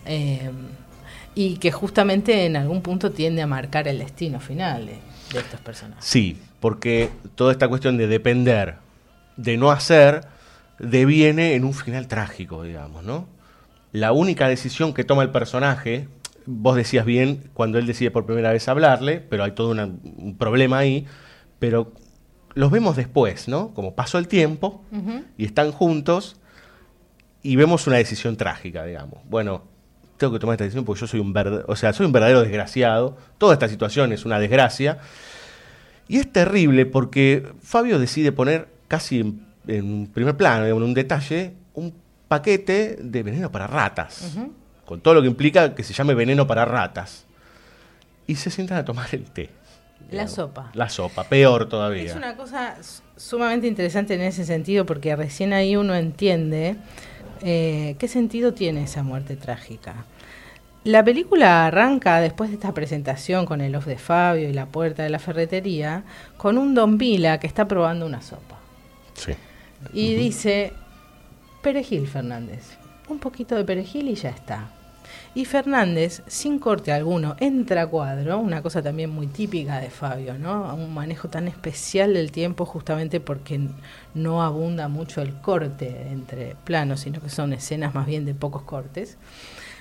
Eh, 0.07 0.51
y 1.35 1.59
que 1.59 1.71
justamente 1.71 2.45
en 2.45 2.57
algún 2.57 2.83
punto 2.83 3.13
tiende 3.13 3.41
a 3.43 3.47
marcar 3.47 3.87
el 3.89 3.99
destino 3.99 4.41
final 4.41 4.87
de, 4.87 4.99
de 5.33 5.39
estos 5.39 5.61
personajes. 5.61 6.05
Sí, 6.05 6.39
porque 6.59 7.11
toda 7.35 7.53
esta 7.53 7.69
cuestión 7.69 7.97
de 7.97 8.07
depender, 8.09 8.77
de 9.37 9.57
no 9.57 9.71
hacer, 9.71 10.27
deviene 10.79 11.55
en 11.55 11.65
un 11.65 11.75
final 11.75 12.09
trágico, 12.09 12.63
digamos, 12.63 13.05
¿no? 13.05 13.27
La 13.93 14.13
única 14.13 14.49
decisión 14.49 14.95
que 14.95 15.05
toma 15.05 15.23
el 15.23 15.31
personaje, 15.31 16.09
vos 16.47 16.77
decías 16.77 17.05
bien 17.05 17.51
cuando 17.55 17.79
él 17.79 17.87
decide 17.87 18.11
por 18.11 18.27
primera 18.27 18.53
vez 18.53 18.69
hablarle, 18.69 19.21
pero 19.21 19.45
hay 19.45 19.53
todo 19.53 19.71
una- 19.71 19.87
un 19.87 20.37
problema 20.39 20.79
ahí, 20.79 21.07
pero 21.59 21.93
los 22.55 22.71
vemos 22.71 22.97
después, 22.97 23.49
¿no? 23.49 23.73
Como 23.75 23.95
pasó 23.95 24.19
el 24.19 24.29
tiempo 24.29 24.83
y 25.39 25.45
están 25.45 25.73
juntos 25.73 26.37
y 27.43 27.57
vemos 27.57 27.87
una 27.87 27.97
decisión 27.97 28.37
trágica, 28.37 28.85
digamos. 28.85 29.19
Bueno, 29.29 29.63
tengo 30.19 30.33
que 30.35 30.39
tomar 30.39 30.55
esta 30.55 30.65
decisión 30.65 30.85
porque 30.85 31.01
yo 31.01 31.07
soy 31.07 31.21
un 31.21 31.33
verdadero, 31.33 31.65
o 31.69 31.77
sea, 31.77 31.93
soy 31.93 32.07
un 32.07 32.13
verdadero 32.13 32.43
desgraciado. 32.43 33.17
Toda 33.39 33.55
esta 33.55 33.69
situación 33.69 34.13
es 34.13 34.25
una 34.25 34.39
desgracia. 34.39 34.99
Y 36.09 36.19
es 36.19 36.31
terrible 36.31 36.87
porque 36.87 37.47
Fabio 37.63 37.99
decide 37.99 38.33
poner 38.33 38.69
casi 38.89 39.21
en, 39.21 39.47
en 39.69 39.85
un 39.85 40.07
primer 40.09 40.37
plano, 40.37 40.67
en 40.67 40.75
un 40.75 40.93
detalle, 40.93 41.55
un 41.75 41.95
paquete 42.31 42.97
de 43.01 43.25
veneno 43.25 43.51
para 43.51 43.67
ratas. 43.67 44.37
Con 44.85 45.01
todo 45.01 45.15
lo 45.15 45.21
que 45.21 45.27
implica 45.27 45.75
que 45.75 45.83
se 45.83 45.93
llame 45.93 46.15
veneno 46.15 46.47
para 46.47 46.65
ratas. 46.65 47.27
Y 48.29 48.37
se 48.37 48.51
sientan 48.51 48.79
a 48.79 48.85
tomar 48.85 49.09
el 49.11 49.25
té. 49.25 49.51
La 50.13 50.29
sopa. 50.29 50.71
La 50.75 50.89
sopa, 50.89 51.25
peor 51.25 51.69
todavía. 51.69 52.05
Es 52.05 52.15
una 52.15 52.37
cosa 52.37 52.77
sumamente 53.17 53.67
interesante 53.67 54.15
en 54.15 54.21
ese 54.21 54.45
sentido 54.45 54.87
porque 54.87 55.17
recién 55.17 55.53
ahí 55.53 55.75
uno 55.75 55.97
entiende 55.97 56.77
eh, 57.43 57.97
qué 57.99 58.07
sentido 58.07 58.55
tiene 58.55 58.85
esa 58.85 59.03
muerte 59.03 59.35
trágica. 59.35 60.05
La 60.85 61.05
película 61.05 61.67
arranca 61.67 62.21
después 62.21 62.51
de 62.51 62.55
esta 62.55 62.73
presentación 62.73 63.45
con 63.45 63.61
el 63.61 63.75
off 63.75 63.87
de 63.87 63.99
Fabio 63.99 64.49
y 64.49 64.53
la 64.53 64.67
puerta 64.67 65.03
de 65.03 65.11
la 65.11 65.19
ferretería 65.19 66.05
con 66.37 66.59
un 66.59 66.77
Don 66.77 66.97
Vila 66.97 67.41
que 67.41 67.49
está 67.49 67.67
probando 67.67 68.07
una 68.07 68.23
sopa. 68.23 68.57
Sí. 69.15 69.33
Y 69.93 70.15
dice, 70.15 70.73
perejil 71.63 72.07
Fernández, 72.07 72.77
un 73.09 73.19
poquito 73.19 73.57
de 73.57 73.65
perejil 73.65 74.09
y 74.09 74.15
ya 74.15 74.31
está. 74.31 74.69
Y 75.35 75.45
Fernández, 75.45 76.23
sin 76.27 76.59
corte 76.59 76.93
alguno, 76.93 77.37
entra 77.39 77.83
a 77.83 77.87
cuadro, 77.87 78.39
una 78.39 78.63
cosa 78.63 78.83
también 78.83 79.11
muy 79.11 79.29
típica 79.29 79.79
de 79.79 79.91
Fabio, 79.91 80.39
¿no? 80.39 80.75
Un 80.75 80.93
manejo 80.93 81.29
tan 81.29 81.47
especial 81.47 82.15
del 82.15 82.33
tiempo 82.33 82.65
justamente 82.67 83.21
porque 83.21 83.61
no 84.15 84.43
abunda 84.43 84.89
mucho 84.89 85.23
el 85.23 85.41
corte 85.41 86.09
entre 86.11 86.57
planos, 86.65 87.01
sino 87.01 87.21
que 87.21 87.29
son 87.29 87.53
escenas 87.53 87.95
más 87.95 88.07
bien 88.07 88.25
de 88.25 88.35
pocos 88.35 88.63
cortes. 88.63 89.19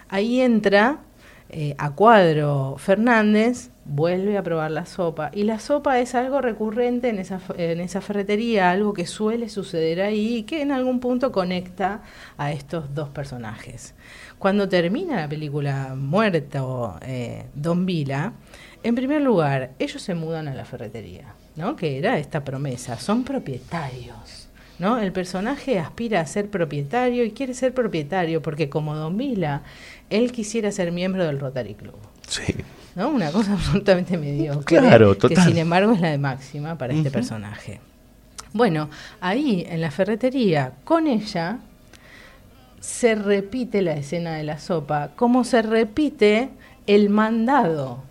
Ahí 0.08 0.42
entra 0.42 1.00
eh, 1.50 1.76
a 1.78 1.92
cuadro 1.92 2.76
Fernández, 2.78 3.72
vuelve 3.86 4.38
a 4.38 4.44
probar 4.44 4.72
la 4.72 4.86
sopa. 4.86 5.32
Y 5.34 5.44
la 5.44 5.60
sopa 5.60 6.00
es 6.00 6.16
algo 6.16 6.42
recurrente 6.42 7.10
en 7.10 7.20
esa, 7.20 7.42
en 7.58 7.80
esa 7.80 8.02
ferretería, 8.02 8.70
algo 8.70 8.94
que 8.94 9.08
suele 9.08 9.50
suceder 9.50 10.02
ahí 10.02 10.38
y 10.38 10.44
que 10.44 10.62
en 10.62 10.72
algún 10.72 11.00
punto 11.00 11.32
conecta 11.32 12.02
a 12.38 12.52
estos 12.52 12.94
dos 12.94 13.10
personajes. 13.10 13.96
Cuando 14.38 14.70
termina 14.70 15.18
la 15.18 15.28
película 15.28 15.96
Muerto 15.96 16.98
eh, 17.02 17.46
Don 17.56 17.86
Vila, 17.86 18.34
en 18.84 18.96
primer 18.96 19.22
lugar, 19.22 19.72
ellos 19.80 20.02
se 20.02 20.16
mudan 20.16 20.48
a 20.48 20.54
la 20.54 20.64
ferretería, 20.64 21.34
¿no? 21.56 21.76
que 21.76 21.98
era 21.98 22.18
esta 22.18 22.44
promesa, 22.44 22.98
son 22.98 23.24
propietarios. 23.24 24.46
¿No? 24.78 24.98
El 24.98 25.12
personaje 25.12 25.78
aspira 25.78 26.22
a 26.22 26.26
ser 26.26 26.50
propietario 26.50 27.26
y 27.26 27.32
quiere 27.32 27.54
ser 27.54 27.74
propietario 27.74 28.42
porque 28.42 28.70
como 28.70 28.96
Don 28.96 29.18
Vila, 29.18 29.64
él 30.10 30.32
quisiera 30.32 30.72
ser 30.72 30.91
miembro 30.91 31.26
del 31.26 31.39
Rotary 31.39 31.76
Club. 31.76 31.95
Sí. 32.28 32.56
¿No? 32.95 33.10
Una 33.10 33.32
cosa 33.32 33.54
absolutamente 33.60 34.17
mediocre. 34.17 34.78
Claro, 34.80 35.13
Que 35.13 35.30
total. 35.30 35.48
sin 35.48 35.58
embargo 35.58 35.93
es 35.93 36.02
la 36.02 36.10
de 36.10 36.17
máxima 36.17 36.78
para 36.78 36.93
este 36.93 37.12
personaje. 37.12 37.80
Bueno, 38.52 38.89
ahí 39.22 39.65
en 39.69 39.82
la 39.82 39.91
ferretería, 39.91 40.74
con 40.84 41.06
ella, 41.08 41.60
se 42.80 43.15
repite 43.15 43.82
la 43.82 43.93
escena 43.93 44.34
de 44.36 44.43
la 44.43 44.58
sopa, 44.58 45.12
como 45.15 45.43
se 45.43 45.62
repite 45.62 46.50
el 46.88 47.10
mandado 47.10 48.04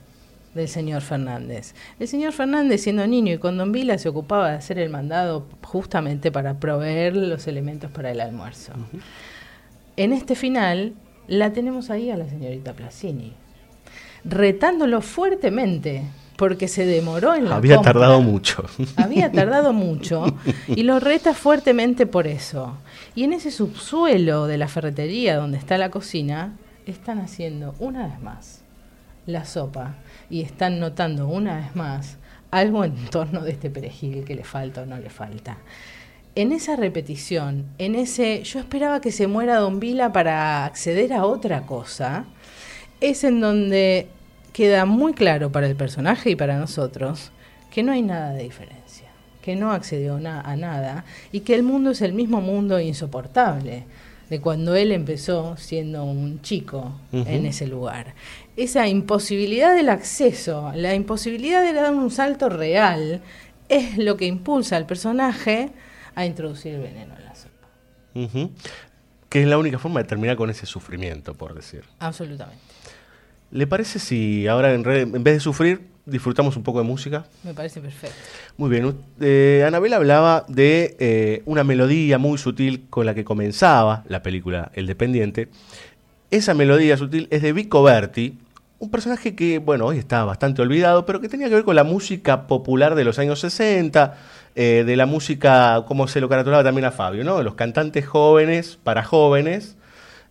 del 0.54 0.68
señor 0.68 1.02
Fernández. 1.02 1.74
El 1.98 2.06
señor 2.08 2.32
Fernández, 2.32 2.82
siendo 2.82 3.06
niño 3.06 3.34
y 3.34 3.38
con 3.38 3.56
Don 3.56 3.72
Vila, 3.72 3.98
se 3.98 4.08
ocupaba 4.08 4.50
de 4.50 4.56
hacer 4.56 4.78
el 4.78 4.90
mandado 4.90 5.46
justamente 5.62 6.30
para 6.30 6.54
proveer 6.54 7.16
los 7.16 7.46
elementos 7.46 7.90
para 7.90 8.10
el 8.10 8.20
almuerzo. 8.20 8.72
En 9.96 10.12
este 10.12 10.36
final, 10.36 10.92
la 11.28 11.52
tenemos 11.52 11.90
ahí 11.90 12.10
a 12.10 12.16
la 12.16 12.28
señorita 12.28 12.72
Placini, 12.72 13.32
retándolo 14.24 15.00
fuertemente, 15.00 16.02
porque 16.36 16.68
se 16.68 16.86
demoró 16.86 17.34
en 17.34 17.48
la 17.48 17.56
Había 17.56 17.76
compra. 17.76 17.92
tardado 17.92 18.20
mucho. 18.20 18.64
Había 18.96 19.30
tardado 19.32 19.72
mucho 19.72 20.24
y 20.68 20.82
lo 20.84 21.00
reta 21.00 21.34
fuertemente 21.34 22.06
por 22.06 22.26
eso. 22.26 22.76
Y 23.14 23.24
en 23.24 23.32
ese 23.32 23.50
subsuelo 23.50 24.46
de 24.46 24.58
la 24.58 24.68
ferretería 24.68 25.36
donde 25.36 25.58
está 25.58 25.78
la 25.78 25.90
cocina, 25.90 26.56
están 26.86 27.18
haciendo 27.18 27.74
una 27.80 28.06
vez 28.06 28.20
más 28.20 28.60
la 29.26 29.44
sopa 29.44 29.96
y 30.30 30.40
están 30.42 30.80
notando 30.80 31.28
una 31.28 31.56
vez 31.56 31.76
más 31.76 32.16
algo 32.50 32.84
en 32.84 32.94
torno 33.10 33.42
de 33.42 33.50
este 33.50 33.68
perejil 33.68 34.24
que 34.24 34.34
le 34.34 34.44
falta 34.44 34.82
o 34.82 34.86
no 34.86 34.96
le 34.98 35.10
falta. 35.10 35.58
En 36.38 36.52
esa 36.52 36.76
repetición, 36.76 37.64
en 37.78 37.96
ese 37.96 38.44
yo 38.44 38.60
esperaba 38.60 39.00
que 39.00 39.10
se 39.10 39.26
muera 39.26 39.56
Don 39.56 39.80
Vila 39.80 40.12
para 40.12 40.64
acceder 40.66 41.12
a 41.12 41.24
otra 41.24 41.66
cosa, 41.66 42.26
es 43.00 43.24
en 43.24 43.40
donde 43.40 44.06
queda 44.52 44.84
muy 44.84 45.14
claro 45.14 45.50
para 45.50 45.66
el 45.66 45.74
personaje 45.74 46.30
y 46.30 46.36
para 46.36 46.56
nosotros 46.56 47.32
que 47.72 47.82
no 47.82 47.90
hay 47.90 48.02
nada 48.02 48.34
de 48.34 48.44
diferencia, 48.44 49.08
que 49.42 49.56
no 49.56 49.72
accedió 49.72 50.20
na- 50.20 50.40
a 50.42 50.54
nada 50.54 51.04
y 51.32 51.40
que 51.40 51.56
el 51.56 51.64
mundo 51.64 51.90
es 51.90 52.02
el 52.02 52.12
mismo 52.12 52.40
mundo 52.40 52.78
insoportable 52.78 53.82
de 54.30 54.40
cuando 54.40 54.76
él 54.76 54.92
empezó 54.92 55.56
siendo 55.56 56.04
un 56.04 56.40
chico 56.42 56.92
en 57.12 57.46
ese 57.46 57.66
lugar. 57.66 58.14
Esa 58.56 58.86
imposibilidad 58.86 59.74
del 59.74 59.88
acceso, 59.88 60.70
la 60.76 60.94
imposibilidad 60.94 61.64
de 61.64 61.72
dar 61.72 61.92
un 61.92 62.12
salto 62.12 62.48
real, 62.48 63.22
es 63.68 63.98
lo 63.98 64.16
que 64.16 64.26
impulsa 64.26 64.76
al 64.76 64.86
personaje 64.86 65.70
a 66.20 66.26
introducir 66.26 66.74
el 66.74 66.80
veneno 66.82 67.14
en 67.16 67.24
la 67.24 67.34
sopa. 67.34 67.68
Que 69.28 69.42
es 69.42 69.46
la 69.46 69.58
única 69.58 69.78
forma 69.78 70.00
de 70.02 70.08
terminar 70.08 70.36
con 70.36 70.50
ese 70.50 70.66
sufrimiento, 70.66 71.34
por 71.34 71.54
decir. 71.54 71.84
Absolutamente. 71.98 72.62
¿Le 73.50 73.66
parece 73.66 73.98
si 73.98 74.46
ahora 74.46 74.72
en, 74.74 74.84
re- 74.84 75.02
en 75.02 75.22
vez 75.22 75.34
de 75.34 75.40
sufrir 75.40 75.86
disfrutamos 76.06 76.56
un 76.56 76.62
poco 76.62 76.78
de 76.78 76.84
música? 76.84 77.24
Me 77.44 77.54
parece 77.54 77.80
perfecto. 77.80 78.16
Muy 78.56 78.70
bien. 78.70 78.96
eh, 79.20 79.64
Anabel 79.66 79.92
hablaba 79.92 80.44
de 80.48 80.96
eh, 80.98 81.42
una 81.46 81.64
melodía 81.64 82.18
muy 82.18 82.38
sutil 82.38 82.86
con 82.90 83.06
la 83.06 83.14
que 83.14 83.24
comenzaba 83.24 84.04
la 84.08 84.22
película 84.22 84.70
El 84.74 84.86
Dependiente. 84.86 85.48
Esa 86.30 86.52
melodía 86.54 86.96
sutil 86.96 87.28
es 87.30 87.42
de 87.42 87.52
Vico 87.52 87.82
Berti, 87.82 88.38
un 88.80 88.90
personaje 88.90 89.34
que, 89.34 89.58
bueno, 89.58 89.86
hoy 89.86 89.98
está 89.98 90.24
bastante 90.24 90.62
olvidado, 90.62 91.04
pero 91.06 91.20
que 91.20 91.28
tenía 91.28 91.48
que 91.48 91.54
ver 91.54 91.64
con 91.64 91.74
la 91.76 91.84
música 91.84 92.46
popular 92.46 92.94
de 92.94 93.04
los 93.04 93.18
años 93.18 93.40
60, 93.40 94.16
eh, 94.60 94.82
de 94.84 94.96
la 94.96 95.06
música, 95.06 95.84
como 95.86 96.08
se 96.08 96.20
lo 96.20 96.28
caratulaba 96.28 96.64
también 96.64 96.84
a 96.84 96.90
Fabio, 96.90 97.22
¿no? 97.22 97.44
Los 97.44 97.54
cantantes 97.54 98.04
jóvenes 98.04 98.76
para 98.82 99.04
jóvenes. 99.04 99.76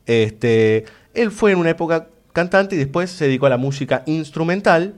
Este, 0.06 0.84
él 1.14 1.32
fue 1.32 1.54
en 1.54 1.60
una 1.60 1.70
época 1.70 2.10
cantante 2.34 2.76
y 2.76 2.78
después 2.78 3.10
se 3.10 3.24
dedicó 3.24 3.46
a 3.46 3.52
la 3.52 3.56
música 3.56 4.04
instrumental. 4.06 4.96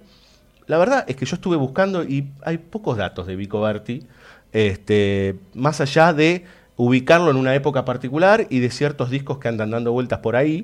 La 0.65 0.79
verdad 0.79 1.05
es 1.07 1.15
que 1.15 1.27
yo 1.27 1.35
estuve 1.35 1.57
buscando 1.57 2.03
y 2.03 2.31
hay 2.41 2.57
pocos 2.57 2.97
datos 2.97 3.27
de 3.27 3.35
Vico 3.35 3.61
Berti, 3.61 4.07
este, 4.51 5.35
más 5.53 5.79
allá 5.79 6.11
de 6.11 6.45
ubicarlo 6.75 7.29
en 7.29 7.37
una 7.37 7.53
época 7.53 7.85
particular 7.85 8.47
y 8.49 8.57
de 8.57 8.71
ciertos 8.71 9.11
discos 9.11 9.37
que 9.37 9.47
andan 9.47 9.69
dando 9.69 9.91
vueltas 9.91 10.21
por 10.21 10.37
ahí. 10.37 10.63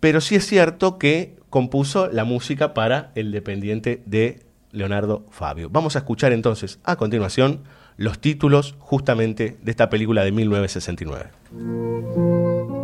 Pero 0.00 0.20
sí 0.20 0.34
es 0.34 0.46
cierto 0.46 0.98
que 0.98 1.38
compuso 1.48 2.08
la 2.08 2.24
música 2.24 2.74
para 2.74 3.10
el 3.14 3.32
dependiente 3.32 4.02
de 4.04 4.40
Leonardo 4.72 5.24
Fabio. 5.30 5.68
Vamos 5.70 5.96
a 5.96 6.00
escuchar 6.00 6.32
entonces 6.32 6.78
a 6.84 6.96
continuación 6.96 7.60
los 7.96 8.20
títulos 8.20 8.74
justamente 8.78 9.56
de 9.62 9.70
esta 9.70 9.90
película 9.90 10.24
de 10.24 10.32
1969. 10.32 12.77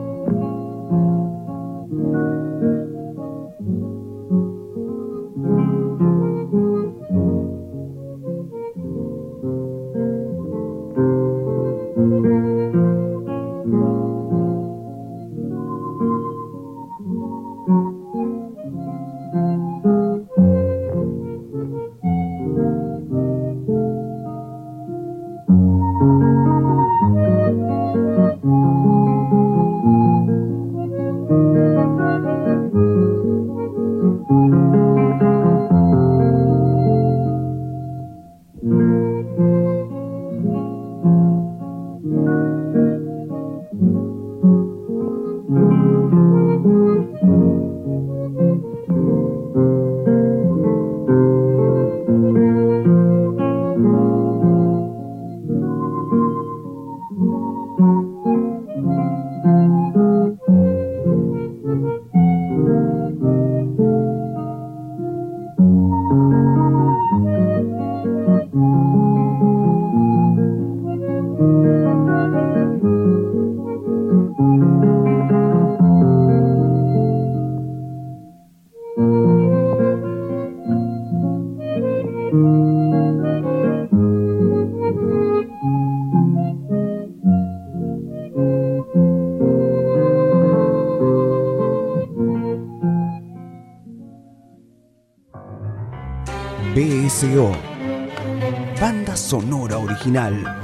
Original. 100.05 100.61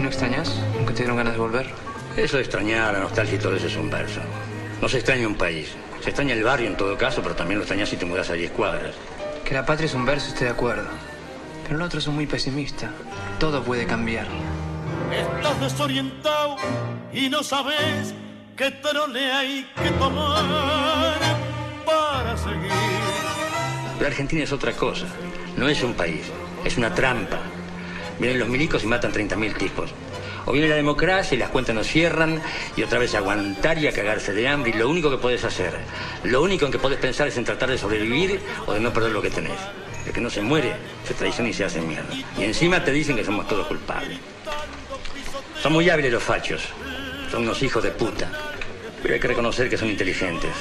¿No 0.00 0.08
extrañas? 0.08 0.52
¿Nunca 0.76 0.92
te 0.92 0.98
dieron 0.98 1.16
ganas 1.16 1.34
de 1.34 1.38
volver? 1.38 1.66
Eso 2.16 2.38
de 2.38 2.42
extrañar, 2.42 2.94
la 2.94 3.00
nostalgia 3.00 3.36
y 3.36 3.38
todo 3.38 3.54
eso 3.54 3.68
es 3.68 3.76
un 3.76 3.88
verso. 3.88 4.20
No 4.82 4.88
se 4.88 4.96
extraña 4.96 5.28
un 5.28 5.36
país. 5.36 5.68
Se 6.00 6.10
extraña 6.10 6.34
el 6.34 6.42
barrio 6.42 6.66
en 6.66 6.76
todo 6.76 6.98
caso, 6.98 7.22
pero 7.22 7.36
también 7.36 7.58
lo 7.58 7.62
extrañas 7.62 7.88
si 7.88 7.96
te 7.96 8.04
mudas 8.04 8.30
a 8.30 8.32
10 8.32 8.50
cuadras. 8.50 8.96
Que 9.44 9.54
la 9.54 9.64
patria 9.64 9.86
es 9.86 9.94
un 9.94 10.04
verso, 10.04 10.28
estoy 10.28 10.46
de 10.46 10.52
acuerdo. 10.54 10.88
Pero 11.62 11.76
el 11.76 11.82
otro 11.82 12.00
es 12.00 12.08
muy 12.08 12.26
pesimista. 12.26 12.90
Todo 13.38 13.62
puede 13.62 13.86
cambiar. 13.86 14.26
Estás 15.12 15.60
desorientado 15.60 16.56
y 17.12 17.28
no 17.28 17.44
sabes 17.44 18.12
qué 18.56 18.72
trole 18.72 19.32
hay 19.32 19.70
que 19.80 19.90
tomar 19.92 21.16
para 21.84 22.36
seguir. 22.36 22.72
Pero 23.98 24.08
Argentina 24.08 24.42
es 24.42 24.52
otra 24.52 24.72
cosa. 24.72 25.06
No 25.56 25.68
es 25.68 25.82
un 25.82 25.94
país, 25.94 26.30
es 26.66 26.76
una 26.76 26.94
trampa. 26.94 27.38
Vienen 28.18 28.38
los 28.38 28.48
milicos 28.48 28.82
y 28.82 28.86
matan 28.86 29.12
30.000 29.12 29.56
tipos. 29.56 29.90
O 30.46 30.52
viene 30.52 30.68
la 30.68 30.76
democracia 30.76 31.34
y 31.34 31.38
las 31.38 31.50
cuentas 31.50 31.74
nos 31.74 31.86
cierran 31.86 32.40
y 32.76 32.82
otra 32.82 32.98
vez 32.98 33.14
aguantar 33.14 33.78
y 33.78 33.88
a 33.88 33.92
cagarse 33.92 34.32
de 34.32 34.48
hambre 34.48 34.70
y 34.70 34.78
lo 34.78 34.88
único 34.88 35.10
que 35.10 35.18
puedes 35.18 35.44
hacer, 35.44 35.72
lo 36.22 36.40
único 36.42 36.66
en 36.66 36.72
que 36.72 36.78
puedes 36.78 36.98
pensar 36.98 37.26
es 37.26 37.36
en 37.36 37.44
tratar 37.44 37.68
de 37.68 37.78
sobrevivir 37.78 38.40
o 38.66 38.72
de 38.72 38.80
no 38.80 38.92
perder 38.92 39.10
lo 39.10 39.22
que 39.22 39.30
tenés. 39.30 39.58
El 40.06 40.12
que 40.12 40.20
no 40.20 40.30
se 40.30 40.42
muere 40.42 40.72
se 41.04 41.14
traiciona 41.14 41.50
y 41.50 41.52
se 41.52 41.64
hace 41.64 41.80
mierda. 41.80 42.14
Y 42.38 42.44
encima 42.44 42.84
te 42.84 42.92
dicen 42.92 43.16
que 43.16 43.24
somos 43.24 43.48
todos 43.48 43.66
culpables. 43.66 44.18
Son 45.60 45.72
muy 45.72 45.90
hábiles 45.90 46.12
los 46.12 46.22
fachos. 46.22 46.62
Son 47.30 47.42
unos 47.42 47.60
hijos 47.64 47.82
de 47.82 47.90
puta. 47.90 48.30
Pero 49.02 49.14
hay 49.14 49.20
que 49.20 49.28
reconocer 49.28 49.68
que 49.68 49.76
son 49.76 49.90
inteligentes. 49.90 50.52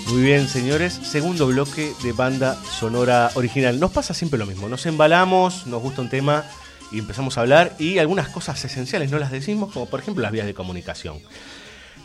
Muy 0.08 0.22
bien, 0.22 0.50
señores. 0.50 0.92
Segundo 0.92 1.48
bloque 1.48 1.94
de 2.04 2.12
banda 2.12 2.62
sonora 2.66 3.32
original. 3.36 3.80
Nos 3.80 3.92
pasa 3.92 4.14
siempre 4.14 4.38
lo 4.38 4.46
mismo. 4.46 4.68
Nos 4.68 4.86
embalamos, 4.86 5.68
nos 5.68 5.82
gusta 5.82 6.02
un 6.02 6.10
tema 6.10 6.44
y 6.92 7.00
empezamos 7.00 7.38
a 7.38 7.42
hablar 7.42 7.78
y 7.80 8.00
algunas 8.00 8.28
cosas 8.28 8.66
esenciales 8.66 9.10
no 9.10 9.20
las 9.20 9.32
decimos, 9.32 9.72
como 9.72 9.86
por 9.86 10.02
ejemplo 10.02 10.22
las 10.22 10.34
vías 10.34 10.48
de 10.48 10.54
comunicación. 10.54 11.20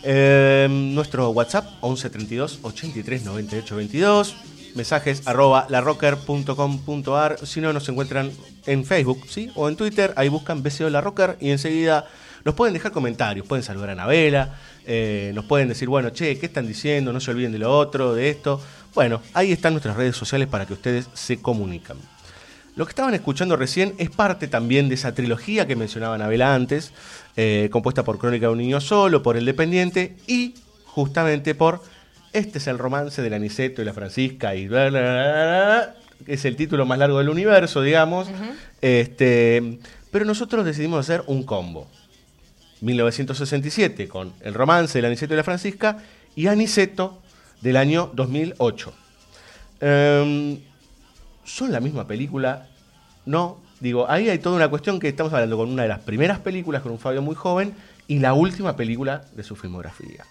Eh, 0.06 0.68
nuestro 0.70 1.30
WhatsApp 1.30 1.66
11 1.80 2.10
32 2.10 2.58
83 2.62 3.24
98 3.24 3.76
22. 3.76 4.36
Mensajes 4.74 5.22
arroba 5.26 5.66
larrocker.com.ar. 5.70 7.38
Si 7.46 7.60
no, 7.60 7.72
nos 7.72 7.88
encuentran 7.88 8.30
en 8.66 8.84
Facebook 8.84 9.26
¿sí? 9.28 9.50
o 9.54 9.68
en 9.68 9.76
Twitter. 9.76 10.12
Ahí 10.16 10.28
buscan 10.28 10.62
BCO 10.62 10.90
La 10.90 11.00
Rocker 11.00 11.36
y 11.40 11.50
enseguida 11.50 12.06
nos 12.44 12.54
pueden 12.54 12.74
dejar 12.74 12.92
comentarios. 12.92 13.46
Pueden 13.46 13.62
saludar 13.62 13.90
a 13.90 13.92
Anabela. 13.92 14.58
eh, 14.86 15.32
nos 15.34 15.46
pueden 15.46 15.68
decir, 15.68 15.88
bueno, 15.88 16.10
che, 16.10 16.38
¿qué 16.38 16.46
están 16.46 16.66
diciendo? 16.66 17.12
No 17.12 17.20
se 17.20 17.30
olviden 17.30 17.52
de 17.52 17.58
lo 17.58 17.76
otro, 17.76 18.14
de 18.14 18.28
esto. 18.28 18.60
Bueno, 18.94 19.22
ahí 19.32 19.52
están 19.52 19.72
nuestras 19.72 19.96
redes 19.96 20.16
sociales 20.16 20.48
para 20.48 20.66
que 20.66 20.74
ustedes 20.74 21.08
se 21.14 21.40
comunican. 21.40 21.96
Lo 22.76 22.84
que 22.86 22.90
estaban 22.90 23.14
escuchando 23.14 23.56
recién 23.56 23.94
es 23.98 24.10
parte 24.10 24.48
también 24.48 24.88
de 24.88 24.96
esa 24.96 25.14
trilogía 25.14 25.66
que 25.66 25.76
mencionaba 25.76 26.16
Anabela 26.16 26.56
antes, 26.56 26.92
eh, 27.36 27.68
compuesta 27.70 28.04
por 28.04 28.18
Crónica 28.18 28.46
de 28.46 28.52
un 28.52 28.58
Niño 28.58 28.80
Solo, 28.80 29.22
por 29.22 29.36
El 29.36 29.44
Dependiente 29.44 30.16
y 30.26 30.54
justamente 30.86 31.54
por 31.54 31.82
Este 32.32 32.58
es 32.58 32.66
el 32.66 32.78
romance 32.78 33.22
del 33.22 33.34
Aniceto 33.34 33.82
y 33.82 33.84
la 33.84 33.92
Francisca 33.92 34.54
y 34.54 34.68
bla, 34.68 34.88
bla, 34.90 35.00
bla, 35.00 35.94
es 36.26 36.44
el 36.44 36.56
título 36.56 36.86
más 36.86 36.98
largo 36.98 37.18
del 37.18 37.28
universo, 37.28 37.82
digamos. 37.82 38.28
este, 38.80 39.78
pero 40.10 40.24
nosotros 40.24 40.64
decidimos 40.64 41.00
hacer 41.00 41.22
un 41.26 41.42
combo. 41.42 41.88
1967 42.80 44.08
con 44.08 44.32
El 44.40 44.54
romance 44.54 44.98
del 44.98 45.06
Aniceto 45.06 45.34
y 45.34 45.36
la 45.36 45.44
Francisca 45.44 45.98
y 46.36 46.46
Aniceto 46.48 47.20
del 47.60 47.76
año 47.76 48.10
2008. 48.14 48.92
Em, 49.80 50.60
¿Son 51.44 51.72
la 51.72 51.80
misma 51.80 52.06
película? 52.06 52.68
No. 53.26 53.58
Digo, 53.80 54.08
ahí 54.08 54.28
hay 54.28 54.38
toda 54.38 54.56
una 54.56 54.68
cuestión 54.68 55.00
que 55.00 55.08
estamos 55.08 55.32
hablando 55.32 55.56
con 55.56 55.70
una 55.70 55.82
de 55.82 55.88
las 55.88 56.00
primeras 56.00 56.38
películas 56.38 56.82
con 56.82 56.92
un 56.92 56.98
Fabio 56.98 57.22
muy 57.22 57.34
joven 57.34 57.74
y 58.06 58.18
la 58.18 58.34
última 58.34 58.76
película 58.76 59.24
de 59.34 59.42
su 59.42 59.56
filmografía. 59.56 60.24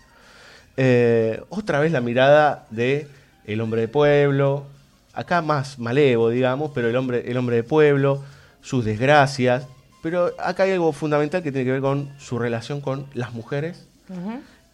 Eh, 0.77 1.41
otra 1.49 1.79
vez 1.79 1.91
la 1.91 2.01
mirada 2.01 2.65
de 2.69 3.07
el 3.45 3.61
hombre 3.61 3.81
de 3.81 3.87
pueblo, 3.87 4.65
acá 5.13 5.41
más 5.41 5.77
malevo, 5.77 6.29
digamos, 6.29 6.71
pero 6.73 6.89
el 6.89 6.95
hombre, 6.95 7.29
el 7.29 7.37
hombre 7.37 7.57
de 7.57 7.63
pueblo, 7.63 8.23
sus 8.61 8.85
desgracias, 8.85 9.67
pero 10.01 10.31
acá 10.39 10.63
hay 10.63 10.71
algo 10.71 10.91
fundamental 10.91 11.43
que 11.43 11.51
tiene 11.51 11.65
que 11.65 11.71
ver 11.73 11.81
con 11.81 12.11
su 12.19 12.39
relación 12.39 12.81
con 12.81 13.05
las 13.13 13.33
mujeres 13.33 13.85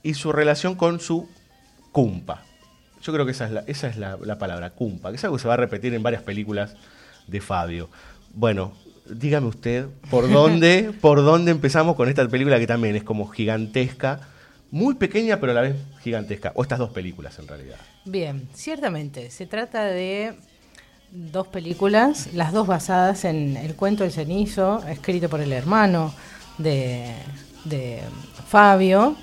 y 0.04 0.14
su 0.14 0.32
relación 0.32 0.76
con 0.76 1.00
su 1.00 1.30
cumpa. 1.92 2.44
Yo 3.02 3.14
creo 3.14 3.26
que 3.26 3.32
esa 3.32 3.46
es 3.46 3.52
la, 3.52 3.64
esa 3.68 3.88
es 3.88 3.98
la, 3.98 4.18
la 4.24 4.38
palabra, 4.38 4.72
cumpa, 4.72 5.10
que 5.10 5.18
es 5.18 5.24
algo 5.24 5.38
que 5.38 5.42
se 5.42 5.48
va 5.48 5.54
a 5.56 5.58
repetir 5.58 5.94
en 5.94 6.04
varias 6.04 6.24
películas 6.24 6.76
de 7.28 7.42
Fabio. 7.42 7.90
Bueno, 8.40 8.72
dígame 9.06 9.48
usted, 9.48 9.88
¿por 10.10 10.32
dónde, 10.32 10.94
por 11.02 11.26
dónde 11.26 11.52
empezamos 11.52 11.98
con 11.98 12.08
esta 12.08 12.26
película 12.30 12.58
que 12.58 12.68
también 12.68 12.96
es 12.96 13.04
como 13.04 13.28
gigantesca, 13.28 14.22
muy 14.72 14.96
pequeña 14.96 15.42
pero 15.42 15.52
a 15.52 15.56
la 15.56 15.62
vez 15.62 15.76
gigantesca? 16.02 16.54
O 16.56 16.64
estas 16.64 16.80
dos 16.80 16.92
películas 16.92 17.38
en 17.38 17.50
realidad. 17.50 17.76
Bien, 18.06 18.48
ciertamente, 18.54 19.30
se 19.30 19.46
trata 19.46 19.84
de 19.84 20.36
dos 21.12 21.48
películas, 21.48 22.34
las 22.34 22.54
dos 22.54 22.66
basadas 22.66 23.26
en 23.26 23.58
El 23.58 23.76
cuento 23.76 24.04
del 24.04 24.14
cenizo, 24.14 24.88
escrito 24.88 25.28
por 25.28 25.42
el 25.42 25.52
hermano 25.52 26.14
de, 26.60 27.14
de 27.66 28.00
Fabio, 28.48 29.18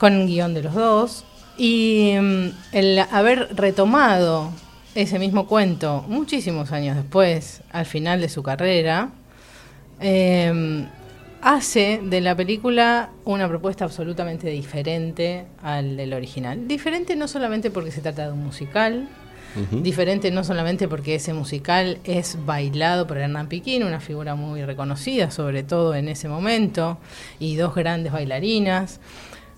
con 0.00 0.26
guion 0.26 0.54
de 0.54 0.62
los 0.64 0.74
dos, 0.74 1.24
y 1.56 2.16
mm, 2.20 2.48
el 2.72 2.98
haber 2.98 3.54
retomado 3.54 4.50
ese 4.94 5.18
mismo 5.18 5.46
cuento 5.46 6.04
muchísimos 6.08 6.72
años 6.72 6.96
después, 6.96 7.62
al 7.70 7.86
final 7.86 8.20
de 8.20 8.28
su 8.28 8.42
carrera, 8.42 9.10
eh, 10.00 10.86
hace 11.42 12.00
de 12.02 12.20
la 12.20 12.34
película 12.34 13.10
una 13.24 13.48
propuesta 13.48 13.84
absolutamente 13.84 14.48
diferente 14.48 15.46
al 15.62 15.96
del 15.96 16.12
original. 16.12 16.66
Diferente 16.66 17.16
no 17.16 17.28
solamente 17.28 17.70
porque 17.70 17.90
se 17.90 18.00
trata 18.00 18.26
de 18.26 18.32
un 18.32 18.44
musical, 18.44 19.08
Diferente 19.72 20.30
no 20.30 20.44
solamente 20.44 20.86
porque 20.86 21.16
ese 21.16 21.32
musical 21.32 21.98
es 22.04 22.38
bailado 22.46 23.06
por 23.06 23.18
Hernán 23.18 23.48
Piquín, 23.48 23.82
una 23.82 23.98
figura 23.98 24.36
muy 24.36 24.64
reconocida, 24.64 25.30
sobre 25.32 25.64
todo 25.64 25.94
en 25.94 26.08
ese 26.08 26.28
momento, 26.28 26.98
y 27.40 27.56
dos 27.56 27.74
grandes 27.74 28.12
bailarinas, 28.12 29.00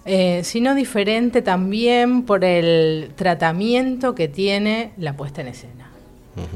eh, 0.05 0.41
sino 0.45 0.75
diferente 0.75 1.43
también 1.43 2.23
por 2.25 2.45
el 2.45 3.13
tratamiento 3.17 4.15
que 4.15 4.29
tiene 4.29 4.93
la 4.97 5.17
puesta 5.17 5.41
en 5.43 5.49
escena. 5.49 5.89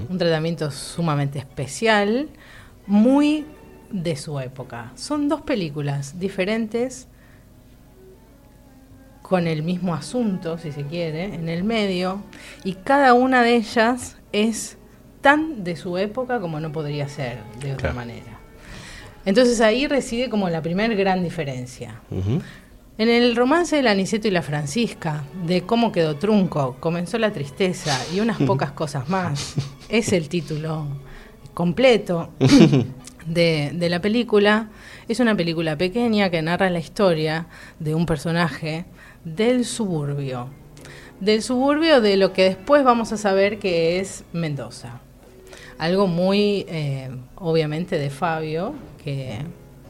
Un 0.08 0.16
tratamiento 0.18 0.70
sumamente 0.70 1.38
especial, 1.38 2.28
muy 2.86 3.44
de 3.90 4.16
su 4.16 4.40
época. 4.40 4.90
Son 4.96 5.28
dos 5.28 5.42
películas 5.42 6.18
diferentes 6.18 7.08
con 9.22 9.46
el 9.46 9.62
mismo 9.62 9.94
asunto, 9.94 10.56
si 10.56 10.72
se 10.72 10.84
quiere, 10.84 11.24
en 11.34 11.48
el 11.48 11.62
medio, 11.64 12.22
y 12.64 12.74
cada 12.74 13.12
una 13.12 13.42
de 13.42 13.56
ellas 13.56 14.16
es 14.32 14.78
tan 15.20 15.64
de 15.64 15.74
su 15.76 15.98
época 15.98 16.40
como 16.40 16.60
no 16.60 16.70
podría 16.72 17.08
ser 17.08 17.38
de 17.60 17.72
otra 17.72 17.90
Claro. 17.92 17.96
manera. 17.96 18.38
Entonces 19.24 19.60
ahí 19.60 19.88
reside 19.88 20.30
como 20.30 20.48
la 20.48 20.62
primer 20.62 20.94
gran 20.94 21.24
diferencia. 21.24 22.00
En 22.98 23.10
el 23.10 23.36
romance 23.36 23.76
del 23.76 23.88
Aniceto 23.88 24.26
y 24.26 24.30
la 24.30 24.40
Francisca, 24.40 25.24
de 25.44 25.62
cómo 25.62 25.92
quedó 25.92 26.16
trunco, 26.16 26.76
comenzó 26.80 27.18
la 27.18 27.30
tristeza 27.30 27.94
y 28.14 28.20
unas 28.20 28.38
pocas 28.38 28.72
cosas 28.72 29.10
más, 29.10 29.54
es 29.90 30.14
el 30.14 30.30
título 30.30 30.86
completo 31.52 32.30
de, 33.26 33.70
de 33.74 33.90
la 33.90 34.00
película. 34.00 34.70
Es 35.08 35.20
una 35.20 35.36
película 35.36 35.76
pequeña 35.76 36.30
que 36.30 36.40
narra 36.40 36.70
la 36.70 36.78
historia 36.78 37.48
de 37.78 37.94
un 37.94 38.06
personaje 38.06 38.86
del 39.26 39.66
suburbio. 39.66 40.48
Del 41.20 41.42
suburbio 41.42 42.00
de 42.00 42.16
lo 42.16 42.32
que 42.32 42.44
después 42.44 42.82
vamos 42.82 43.12
a 43.12 43.18
saber 43.18 43.58
que 43.58 44.00
es 44.00 44.24
Mendoza. 44.32 45.00
Algo 45.76 46.06
muy, 46.06 46.64
eh, 46.66 47.10
obviamente, 47.34 47.98
de 47.98 48.08
Fabio, 48.08 48.74
que, 49.04 49.36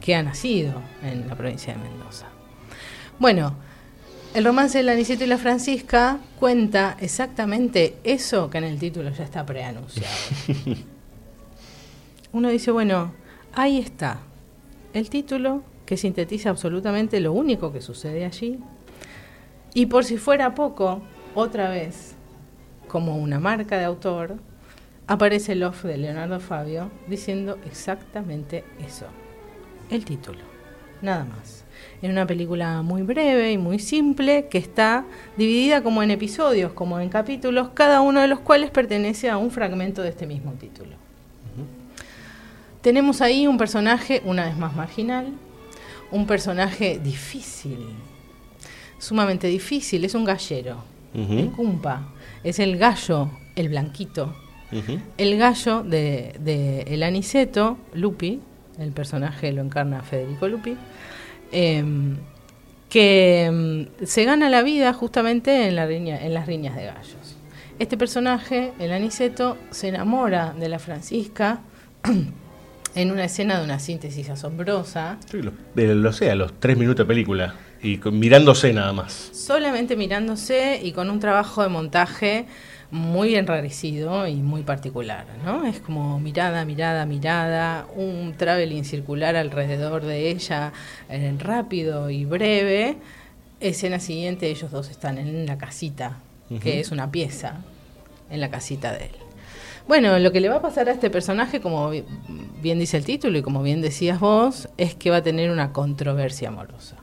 que 0.01 0.13
ha 0.13 0.23
nacido 0.23 0.81
en 1.01 1.25
la 1.29 1.35
provincia 1.35 1.73
de 1.73 1.79
Mendoza. 1.79 2.27
Bueno, 3.19 3.55
el 4.35 4.45
romance 4.45 4.77
del 4.77 4.89
Aniceto 4.89 5.23
y 5.23 5.27
la 5.27 5.39
Francisca 5.39 6.19
cuenta 6.39 6.95
exactamente 6.99 7.97
eso 8.03 8.49
que 8.49 8.59
en 8.59 8.65
el 8.65 8.77
título 8.77 9.09
ya 9.09 9.23
está 9.23 9.45
preanunciado. 9.45 10.13
Uno 12.33 12.49
dice, 12.49 12.69
bueno, 12.69 13.13
ahí 13.53 13.79
está 13.79 14.19
el 14.93 15.09
título 15.09 15.63
que 15.87 15.97
sintetiza 15.97 16.51
absolutamente 16.51 17.19
lo 17.19 17.33
único 17.33 17.73
que 17.73 17.81
sucede 17.81 18.25
allí. 18.25 18.59
Y 19.73 19.87
por 19.87 20.05
si 20.05 20.17
fuera 20.17 20.53
poco, 20.53 21.01
otra 21.33 21.69
vez, 21.69 22.13
como 22.87 23.17
una 23.17 23.39
marca 23.39 23.77
de 23.77 23.85
autor, 23.85 24.35
aparece 25.07 25.53
el 25.53 25.63
off 25.63 25.83
de 25.83 25.97
Leonardo 25.97 26.39
Fabio 26.39 26.91
diciendo 27.07 27.57
exactamente 27.65 28.63
eso, 28.85 29.07
el 29.89 30.05
título, 30.05 30.41
nada 31.01 31.25
más. 31.25 31.56
En 32.01 32.11
una 32.11 32.27
película 32.27 32.81
muy 32.83 33.01
breve 33.01 33.51
y 33.51 33.57
muy 33.57 33.79
simple 33.79 34.47
que 34.49 34.59
está 34.59 35.05
dividida 35.35 35.81
como 35.81 36.03
en 36.03 36.11
episodios, 36.11 36.73
como 36.73 36.99
en 36.99 37.09
capítulos, 37.09 37.69
cada 37.73 38.01
uno 38.01 38.21
de 38.21 38.27
los 38.27 38.39
cuales 38.39 38.69
pertenece 38.69 39.29
a 39.29 39.37
un 39.37 39.49
fragmento 39.49 40.03
de 40.03 40.09
este 40.09 40.27
mismo 40.27 40.51
título. 40.53 40.95
Tenemos 42.81 43.21
ahí 43.21 43.47
un 43.47 43.57
personaje 43.57 44.21
una 44.25 44.45
vez 44.45 44.57
más 44.57 44.75
marginal, 44.75 45.27
un 46.11 46.27
personaje 46.27 46.99
difícil, 46.99 47.79
sumamente 48.99 49.47
difícil, 49.47 50.05
es 50.05 50.13
un 50.13 50.23
gallero, 50.23 50.83
el 51.13 51.49
cumpa, 51.51 52.09
es 52.43 52.59
el 52.59 52.77
gallo, 52.77 53.31
el 53.55 53.69
blanquito, 53.69 54.35
el 55.17 55.37
gallo 55.37 55.83
de, 55.83 56.35
de, 56.39 56.81
El 56.83 57.03
Aniceto, 57.03 57.77
Lupi, 57.93 58.39
el 58.79 58.91
personaje 58.91 59.51
lo 59.51 59.61
encarna 59.61 60.03
Federico 60.03 60.47
Lupi, 60.47 60.77
eh, 61.51 61.83
que 62.89 63.49
eh, 63.51 64.05
se 64.05 64.23
gana 64.23 64.49
la 64.49 64.63
vida 64.63 64.93
justamente 64.93 65.67
en, 65.67 65.75
la 65.75 65.85
riña, 65.85 66.23
en 66.23 66.33
las 66.33 66.47
riñas 66.47 66.75
de 66.75 66.85
gallos. 66.85 67.37
Este 67.79 67.97
personaje, 67.97 68.73
el 68.79 68.91
Aniceto, 68.91 69.57
se 69.69 69.89
enamora 69.89 70.55
de 70.57 70.69
la 70.69 70.79
Francisca 70.79 71.59
en 72.95 73.11
una 73.11 73.25
escena 73.25 73.59
de 73.59 73.65
una 73.65 73.79
síntesis 73.79 74.29
asombrosa. 74.29 75.17
Sí, 75.29 75.41
lo, 75.41 75.51
de, 75.75 75.93
lo 75.93 76.11
sé, 76.13 76.31
a 76.31 76.35
los 76.35 76.59
tres 76.59 76.77
minutos 76.77 77.05
de 77.05 77.07
película. 77.07 77.55
Y 77.81 77.97
con, 77.97 78.17
mirándose 78.17 78.73
nada 78.73 78.93
más. 78.93 79.29
Solamente 79.33 79.95
mirándose 79.95 80.79
y 80.81 80.93
con 80.93 81.11
un 81.11 81.19
trabajo 81.19 81.61
de 81.61 81.69
montaje 81.69 82.47
muy 82.91 83.35
enrarecido 83.35 84.27
y 84.27 84.35
muy 84.35 84.63
particular, 84.63 85.25
¿no? 85.43 85.65
Es 85.65 85.79
como 85.79 86.19
mirada, 86.19 86.63
mirada, 86.65 87.05
mirada, 87.05 87.85
un 87.95 88.35
traveling 88.37 88.85
circular 88.85 89.35
alrededor 89.35 90.05
de 90.05 90.29
ella, 90.29 90.71
eh, 91.09 91.35
rápido 91.37 92.09
y 92.09 92.25
breve. 92.25 92.97
Escena 93.59 93.99
siguiente, 93.99 94.49
ellos 94.49 94.71
dos 94.71 94.89
están 94.89 95.17
en 95.17 95.45
la 95.45 95.57
casita, 95.57 96.19
uh 96.49 96.55
-huh. 96.55 96.59
que 96.59 96.79
es 96.79 96.91
una 96.91 97.11
pieza, 97.11 97.61
en 98.29 98.39
la 98.39 98.49
casita 98.49 98.93
de 98.93 99.05
él. 99.05 99.11
Bueno, 99.87 100.19
lo 100.19 100.31
que 100.31 100.41
le 100.41 100.49
va 100.49 100.57
a 100.57 100.61
pasar 100.61 100.89
a 100.89 100.91
este 100.91 101.09
personaje, 101.09 101.61
como 101.61 101.91
bien 102.61 102.79
dice 102.79 102.97
el 102.97 103.05
título 103.05 103.37
y 103.37 103.41
como 103.41 103.63
bien 103.63 103.81
decías 103.81 104.19
vos, 104.19 104.67
es 104.77 104.95
que 104.95 105.09
va 105.09 105.17
a 105.17 105.23
tener 105.23 105.49
una 105.49 105.71
controversia 105.71 106.49
amorosa. 106.49 106.97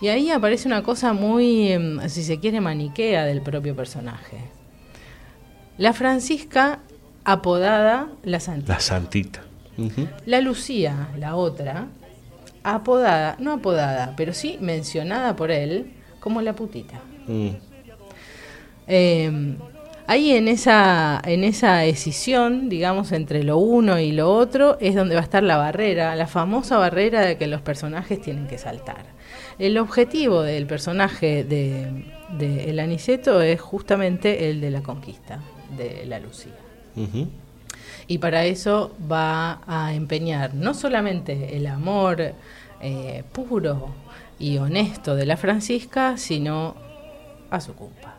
Y 0.00 0.08
ahí 0.08 0.30
aparece 0.30 0.68
una 0.68 0.82
cosa 0.82 1.12
muy, 1.12 1.76
si 2.08 2.22
se 2.22 2.38
quiere, 2.38 2.60
maniquea 2.60 3.24
del 3.24 3.42
propio 3.42 3.74
personaje. 3.74 4.38
La 5.76 5.92
Francisca, 5.92 6.80
apodada 7.24 8.08
la 8.22 8.40
Santita. 8.40 8.74
La 8.74 8.80
Santita. 8.80 9.40
Uh 9.76 9.84
-huh. 9.84 10.08
La 10.26 10.40
Lucía, 10.40 11.08
la 11.18 11.36
otra, 11.36 11.86
apodada, 12.62 13.36
no 13.38 13.52
apodada, 13.52 14.14
pero 14.16 14.32
sí 14.32 14.58
mencionada 14.60 15.36
por 15.36 15.50
él 15.50 15.92
como 16.20 16.42
la 16.42 16.54
putita. 16.54 17.00
Mm. 17.26 17.48
Eh, 18.86 19.56
ahí 20.06 20.32
en 20.32 20.48
esa, 20.48 21.20
en 21.24 21.44
esa 21.44 21.78
decisión, 21.78 22.68
digamos, 22.68 23.12
entre 23.12 23.42
lo 23.44 23.58
uno 23.58 23.98
y 23.98 24.12
lo 24.12 24.34
otro, 24.34 24.78
es 24.80 24.94
donde 24.94 25.14
va 25.14 25.20
a 25.20 25.24
estar 25.24 25.42
la 25.42 25.56
barrera, 25.56 26.16
la 26.16 26.26
famosa 26.26 26.78
barrera 26.78 27.20
de 27.20 27.36
que 27.36 27.46
los 27.46 27.60
personajes 27.60 28.20
tienen 28.20 28.46
que 28.46 28.58
saltar. 28.58 29.17
El 29.58 29.76
objetivo 29.78 30.42
del 30.42 30.66
personaje 30.66 31.42
de, 31.42 32.04
de 32.38 32.70
El 32.70 32.78
Aniceto 32.78 33.42
es 33.42 33.60
justamente 33.60 34.50
el 34.50 34.60
de 34.60 34.70
la 34.70 34.82
conquista 34.82 35.40
de 35.76 36.06
la 36.06 36.20
Lucía. 36.20 36.52
Uh 36.94 37.06
-huh. 37.06 37.28
Y 38.06 38.18
para 38.18 38.44
eso 38.44 38.96
va 39.10 39.60
a 39.66 39.92
empeñar 39.94 40.54
no 40.54 40.74
solamente 40.74 41.56
el 41.56 41.66
amor 41.66 42.34
eh, 42.80 43.24
puro 43.32 43.94
y 44.38 44.58
honesto 44.58 45.16
de 45.16 45.26
la 45.26 45.36
Francisca, 45.36 46.16
sino 46.16 46.76
a 47.50 47.60
su 47.60 47.74
culpa. 47.74 48.16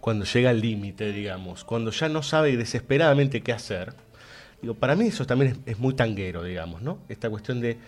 Cuando 0.00 0.24
llega 0.24 0.50
al 0.50 0.60
límite, 0.60 1.12
digamos, 1.12 1.64
cuando 1.64 1.90
ya 1.92 2.08
no 2.08 2.22
sabe 2.22 2.56
desesperadamente 2.56 3.40
qué 3.42 3.52
hacer. 3.52 3.94
Digo, 4.60 4.74
para 4.74 4.96
mí 4.96 5.06
eso 5.06 5.24
también 5.24 5.52
es, 5.52 5.74
es 5.74 5.78
muy 5.78 5.94
tanguero, 5.94 6.42
digamos, 6.42 6.82
¿no? 6.82 6.98
Esta 7.08 7.30
cuestión 7.30 7.60
de 7.60 7.78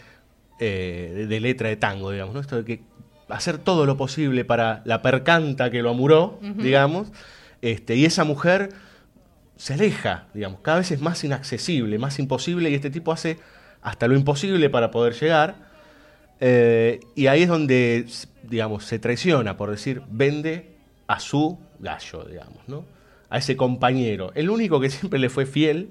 eh, 0.60 1.26
de, 1.28 1.40
letra 1.40 1.68
de 1.68 1.76
tango, 1.76 2.10
digamos, 2.10 2.34
¿no? 2.34 2.40
Esto 2.40 2.56
de 2.56 2.64
que 2.64 2.82
hacer 3.28 3.58
todo 3.58 3.86
lo 3.86 3.96
posible 3.96 4.44
para 4.44 4.82
la 4.84 5.02
percanta 5.02 5.70
que 5.70 5.82
lo 5.82 5.90
amuró, 5.90 6.38
uh 6.42 6.46
-huh. 6.46 6.56
digamos, 6.56 7.08
este, 7.62 7.96
y 7.96 8.04
esa 8.04 8.24
mujer 8.24 8.70
se 9.56 9.74
aleja, 9.74 10.26
digamos, 10.34 10.60
cada 10.60 10.78
vez 10.78 10.90
es 10.90 11.00
más 11.00 11.22
inaccesible, 11.24 11.98
más 11.98 12.18
imposible, 12.18 12.70
y 12.70 12.74
este 12.74 12.90
tipo 12.90 13.12
hace 13.12 13.38
hasta 13.82 14.06
lo 14.08 14.16
imposible 14.16 14.70
para 14.70 14.90
poder 14.90 15.14
llegar, 15.14 15.54
eh, 16.40 17.00
y 17.14 17.26
ahí 17.26 17.42
es 17.42 17.48
donde, 17.48 18.06
digamos, 18.42 18.84
se 18.84 18.98
traiciona, 18.98 19.56
por 19.56 19.70
decir, 19.70 20.02
vende 20.10 20.76
a 21.06 21.20
su 21.20 21.58
gallo, 21.78 22.24
digamos, 22.24 22.68
¿no? 22.68 22.84
A 23.28 23.38
ese 23.38 23.56
compañero, 23.56 24.32
el 24.34 24.50
único 24.50 24.80
que 24.80 24.90
siempre 24.90 25.18
le 25.18 25.28
fue 25.28 25.46
fiel, 25.46 25.90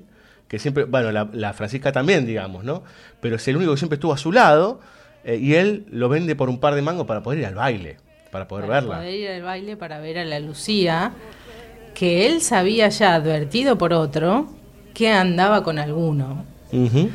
que 0.50 0.60
siempre, 0.60 0.84
bueno, 0.86 1.12
la, 1.12 1.30
la, 1.32 1.54
Francisca 1.54 1.92
también, 1.92 2.26
digamos, 2.26 2.64
¿no? 2.64 2.84
Pero 3.22 3.36
es 3.36 3.48
el 3.48 3.56
único 3.56 3.72
que 3.72 3.78
siempre 3.78 3.96
estuvo 3.96 4.12
a 4.12 4.18
su 4.18 4.32
lado 4.32 4.82
eh, 5.24 5.38
y 5.38 5.54
él 5.54 5.86
lo 5.92 6.10
vende 6.10 6.36
por 6.36 6.50
un 6.50 6.60
par 6.60 6.74
de 6.74 6.82
mangos 6.82 7.06
para 7.06 7.22
poder 7.22 7.40
ir 7.40 7.46
al 7.46 7.56
baile, 7.56 7.98
para 8.32 8.48
poder 8.48 8.66
para 8.66 8.80
verla. 8.80 8.96
Para 8.96 9.02
poder 9.02 9.20
ir 9.20 9.30
al 9.30 9.44
baile, 9.44 9.78
para 9.78 10.00
ver 10.00 10.18
a 10.18 10.26
la 10.26 10.40
Lucía, 10.40 11.14
que 11.94 12.26
él 12.26 12.42
sabía 12.42 12.90
ya, 12.90 13.14
advertido 13.14 13.78
por 13.78 13.94
otro, 13.94 14.50
que 14.96 15.12
andaba 15.12 15.64
con 15.64 15.78
alguno. 15.78 16.46
Uh 16.72 16.88
-huh. 16.88 17.10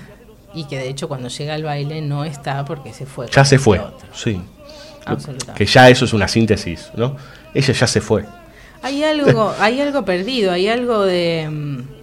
Y 0.55 0.65
que 0.69 0.79
de 0.79 0.89
hecho 0.89 1.09
cuando 1.09 1.29
llega 1.29 1.55
al 1.55 1.65
baile 1.65 2.01
no 2.03 2.25
está 2.25 2.65
porque 2.65 2.93
se 2.93 3.05
fue. 3.05 3.27
Ya 3.33 3.45
se 3.45 3.59
fue, 3.59 3.81
sí. 4.13 4.41
Absolutamente. 5.05 5.59
Que 5.59 5.67
ya 5.67 5.91
eso 5.91 6.05
es 6.05 6.13
una 6.13 6.29
síntesis, 6.29 6.93
¿no? 6.97 7.17
Ella 7.53 7.75
ya 7.75 7.87
se 7.89 8.01
fue. 8.01 8.25
Hay 8.81 9.03
algo, 9.03 9.53
hay 9.59 9.81
algo 9.81 10.05
perdido, 10.05 10.53
hay 10.53 10.69
algo 10.69 11.03
de 11.03 11.49
mm, 11.51 11.94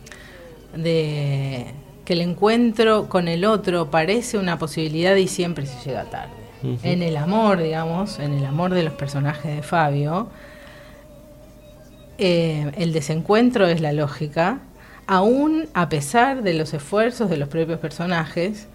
de 0.75 1.67
que 2.05 2.13
el 2.13 2.21
encuentro 2.21 3.07
con 3.09 3.27
el 3.27 3.45
otro 3.45 3.91
parece 3.91 4.37
una 4.37 4.57
posibilidad 4.57 5.15
y 5.15 5.27
siempre 5.27 5.65
se 5.65 5.89
llega 5.89 6.05
tarde. 6.05 6.33
Uh 6.63 6.67
-huh. 6.67 6.79
En 6.83 7.01
el 7.03 7.17
amor, 7.17 7.61
digamos, 7.61 8.19
en 8.19 8.33
el 8.33 8.45
amor 8.45 8.73
de 8.73 8.83
los 8.83 8.93
personajes 8.93 9.55
de 9.55 9.63
Fabio, 9.63 10.29
eh, 12.17 12.71
el 12.77 12.93
desencuentro 12.93 13.67
es 13.67 13.81
la 13.81 13.93
lógica, 13.93 14.59
aún 15.07 15.67
a 15.73 15.89
pesar 15.89 16.43
de 16.43 16.53
los 16.53 16.73
esfuerzos 16.73 17.29
de 17.29 17.37
los 17.37 17.49
propios 17.49 17.79
personajes 17.79 18.67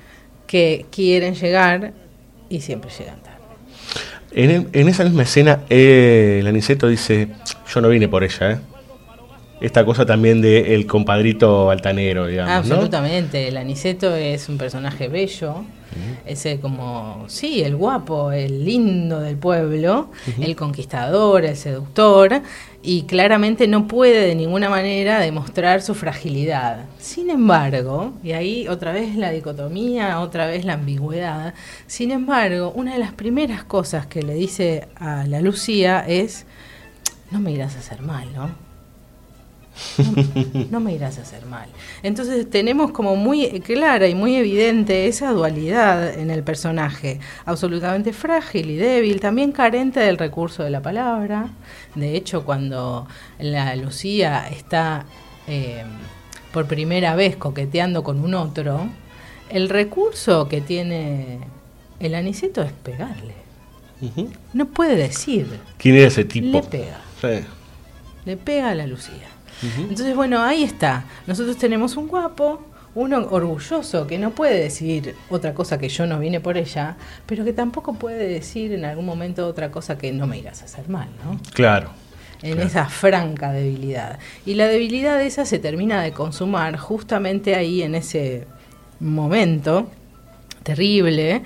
que 0.47 0.87
quieren 0.91 1.35
llegar 1.35 1.93
y 2.49 2.61
siempre 2.61 2.91
llegan 2.91 3.21
tarde. 3.21 3.37
En, 4.33 4.69
en 4.73 4.89
esa 4.89 5.05
misma 5.05 5.23
escena, 5.23 5.61
eh, 5.71 6.39
el 6.41 6.47
Aniceto 6.47 6.89
dice, 6.89 7.29
yo 7.73 7.81
no 7.81 7.89
vine 7.89 8.09
por 8.09 8.23
ella, 8.25 8.53
¿eh? 8.53 8.59
Esta 9.61 9.85
cosa 9.85 10.05
también 10.05 10.43
de 10.43 10.75
el 10.75 10.87
compadrito 10.87 11.71
altanero, 11.71 12.27
digamos. 12.27 12.53
Absolutamente, 12.53 13.43
¿no? 13.43 13.49
el 13.49 13.57
Aniceto 13.57 14.15
es 14.15 14.49
un 14.51 14.59
personaje 14.59 15.09
bello, 15.09 15.53
uh 15.53 15.55
-huh. 15.55 16.19
ese 16.27 16.61
como, 16.61 17.25
sí, 17.29 17.63
el 17.63 17.75
guapo, 17.75 18.33
el 18.33 18.65
lindo 18.67 19.21
del 19.21 19.37
pueblo, 19.37 20.11
uh 20.11 20.31
-huh. 20.31 20.45
el 20.45 20.57
conquistador, 20.57 21.47
el 21.47 21.57
seductor, 21.57 22.43
y 22.83 23.05
claramente 23.05 23.67
no 23.67 23.89
puede 23.89 24.27
de 24.27 24.35
ninguna 24.35 24.69
manera 24.69 25.21
demostrar 25.21 25.81
su 25.81 25.95
fragilidad. 25.95 26.85
Sin 26.99 27.31
embargo, 27.31 28.13
y 28.23 28.33
ahí 28.33 28.69
otra 28.69 28.93
vez 28.93 29.17
la 29.17 29.31
dicotomía, 29.31 30.21
otra 30.21 30.47
vez 30.47 30.67
la 30.67 30.75
ambigüedad, 30.75 31.55
sin 31.87 32.11
embargo, 32.11 32.73
una 32.77 32.93
de 32.93 32.99
las 32.99 33.13
primeras 33.13 33.65
cosas 33.65 34.07
que 34.07 34.23
le 34.23 34.35
dice 34.35 34.87
a 34.97 35.27
la 35.27 35.41
Lucía 35.41 36.05
es, 36.07 36.45
no 37.31 37.41
me 37.41 37.53
irás 37.53 37.75
a 37.77 37.79
hacer 37.79 38.03
mal, 38.03 38.29
¿no? 38.35 38.66
No, 39.99 40.67
no, 40.71 40.81
me 40.81 40.95
irás 40.95 41.19
a 41.19 41.23
hacer 41.23 41.47
mal. 41.47 41.69
Entonces 42.03 42.49
tenemos 42.49 42.91
como 42.93 43.17
muy 43.17 43.61
clara 43.61 44.09
y 44.09 44.15
muy 44.15 44.37
evidente 44.37 45.07
esa 45.07 45.33
dualidad 45.33 46.19
en 46.19 46.31
el 46.31 46.43
personaje, 46.43 47.21
absolutamente 47.45 48.13
frágil 48.13 48.71
y 48.71 48.77
débil, 48.77 49.21
también 49.21 49.53
carente 49.53 50.01
del 50.01 50.19
recurso 50.19 50.63
de 50.63 50.71
la 50.71 50.83
palabra. 50.83 51.51
De 51.95 52.17
hecho, 52.17 52.45
cuando 52.45 53.07
la 53.39 53.75
Lucía 53.77 54.49
está 54.49 55.07
eh, 55.47 55.85
por 56.53 56.67
primera 56.67 57.15
vez 57.15 57.37
coqueteando 57.37 58.03
con 58.03 58.23
un 58.23 58.35
otro, 58.35 58.89
el 59.51 59.69
recurso 59.69 60.49
que 60.49 60.61
tiene 60.61 61.41
el 62.01 62.15
aniceto 62.15 62.63
es 62.63 62.73
pegarle. 62.73 63.35
No 64.53 64.67
puede 64.67 64.97
decir. 64.97 65.47
¿Quién 65.79 65.97
era 65.97 66.09
ese 66.09 66.25
tipo? 66.25 66.59
Le 66.59 66.63
pega. 66.63 67.01
Sí. 67.21 67.47
Le 68.25 68.37
pega 68.37 68.71
a 68.71 68.75
la 68.75 68.87
Lucía. 68.87 69.29
Entonces, 69.63 70.15
bueno, 70.15 70.43
ahí 70.43 70.63
está. 70.63 71.05
Nosotros 71.27 71.57
tenemos 71.57 71.97
un 71.97 72.09
guapo, 72.09 72.63
uno 72.95 73.27
orgulloso, 73.31 74.07
que 74.07 74.19
no 74.19 74.31
puede 74.31 74.59
decir 74.61 75.15
otra 75.31 75.55
cosa 75.55 75.79
que 75.79 75.89
yo 75.89 76.07
no 76.07 76.19
vine 76.19 76.41
por 76.41 76.57
ella, 76.57 76.97
pero 77.27 77.45
que 77.45 77.53
tampoco 77.53 77.95
puede 77.95 78.27
decir 78.29 78.73
en 78.73 78.85
algún 78.85 79.05
momento 79.07 79.47
otra 79.47 79.71
cosa 79.71 79.99
que 79.99 80.13
no 80.13 80.27
me 80.27 80.39
irás 80.39 80.63
a 80.63 80.65
hacer 80.67 80.89
mal, 80.89 81.09
¿no? 81.25 81.39
Claro. 81.53 81.91
En 82.43 82.53
Claro. 82.55 82.67
esa 82.69 82.85
franca 82.87 83.51
debilidad. 83.53 84.19
Y 84.45 84.55
la 84.55 84.67
debilidad 84.69 85.21
esa 85.23 85.47
se 85.47 85.59
termina 85.59 86.03
de 86.03 86.13
consumar 86.13 86.77
justamente 86.77 87.55
ahí 87.55 87.83
en 87.83 87.95
ese 87.95 88.47
momento 89.01 89.89
terrible, 90.63 91.43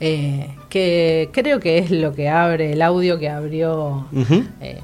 eh, 0.00 0.50
que 0.68 1.30
creo 1.32 1.60
que 1.60 1.78
es 1.78 1.90
lo 1.90 2.14
que 2.14 2.28
abre 2.28 2.72
el 2.72 2.82
audio 2.82 3.18
que 3.18 3.28
abrió 3.28 4.06
eh, 4.60 4.78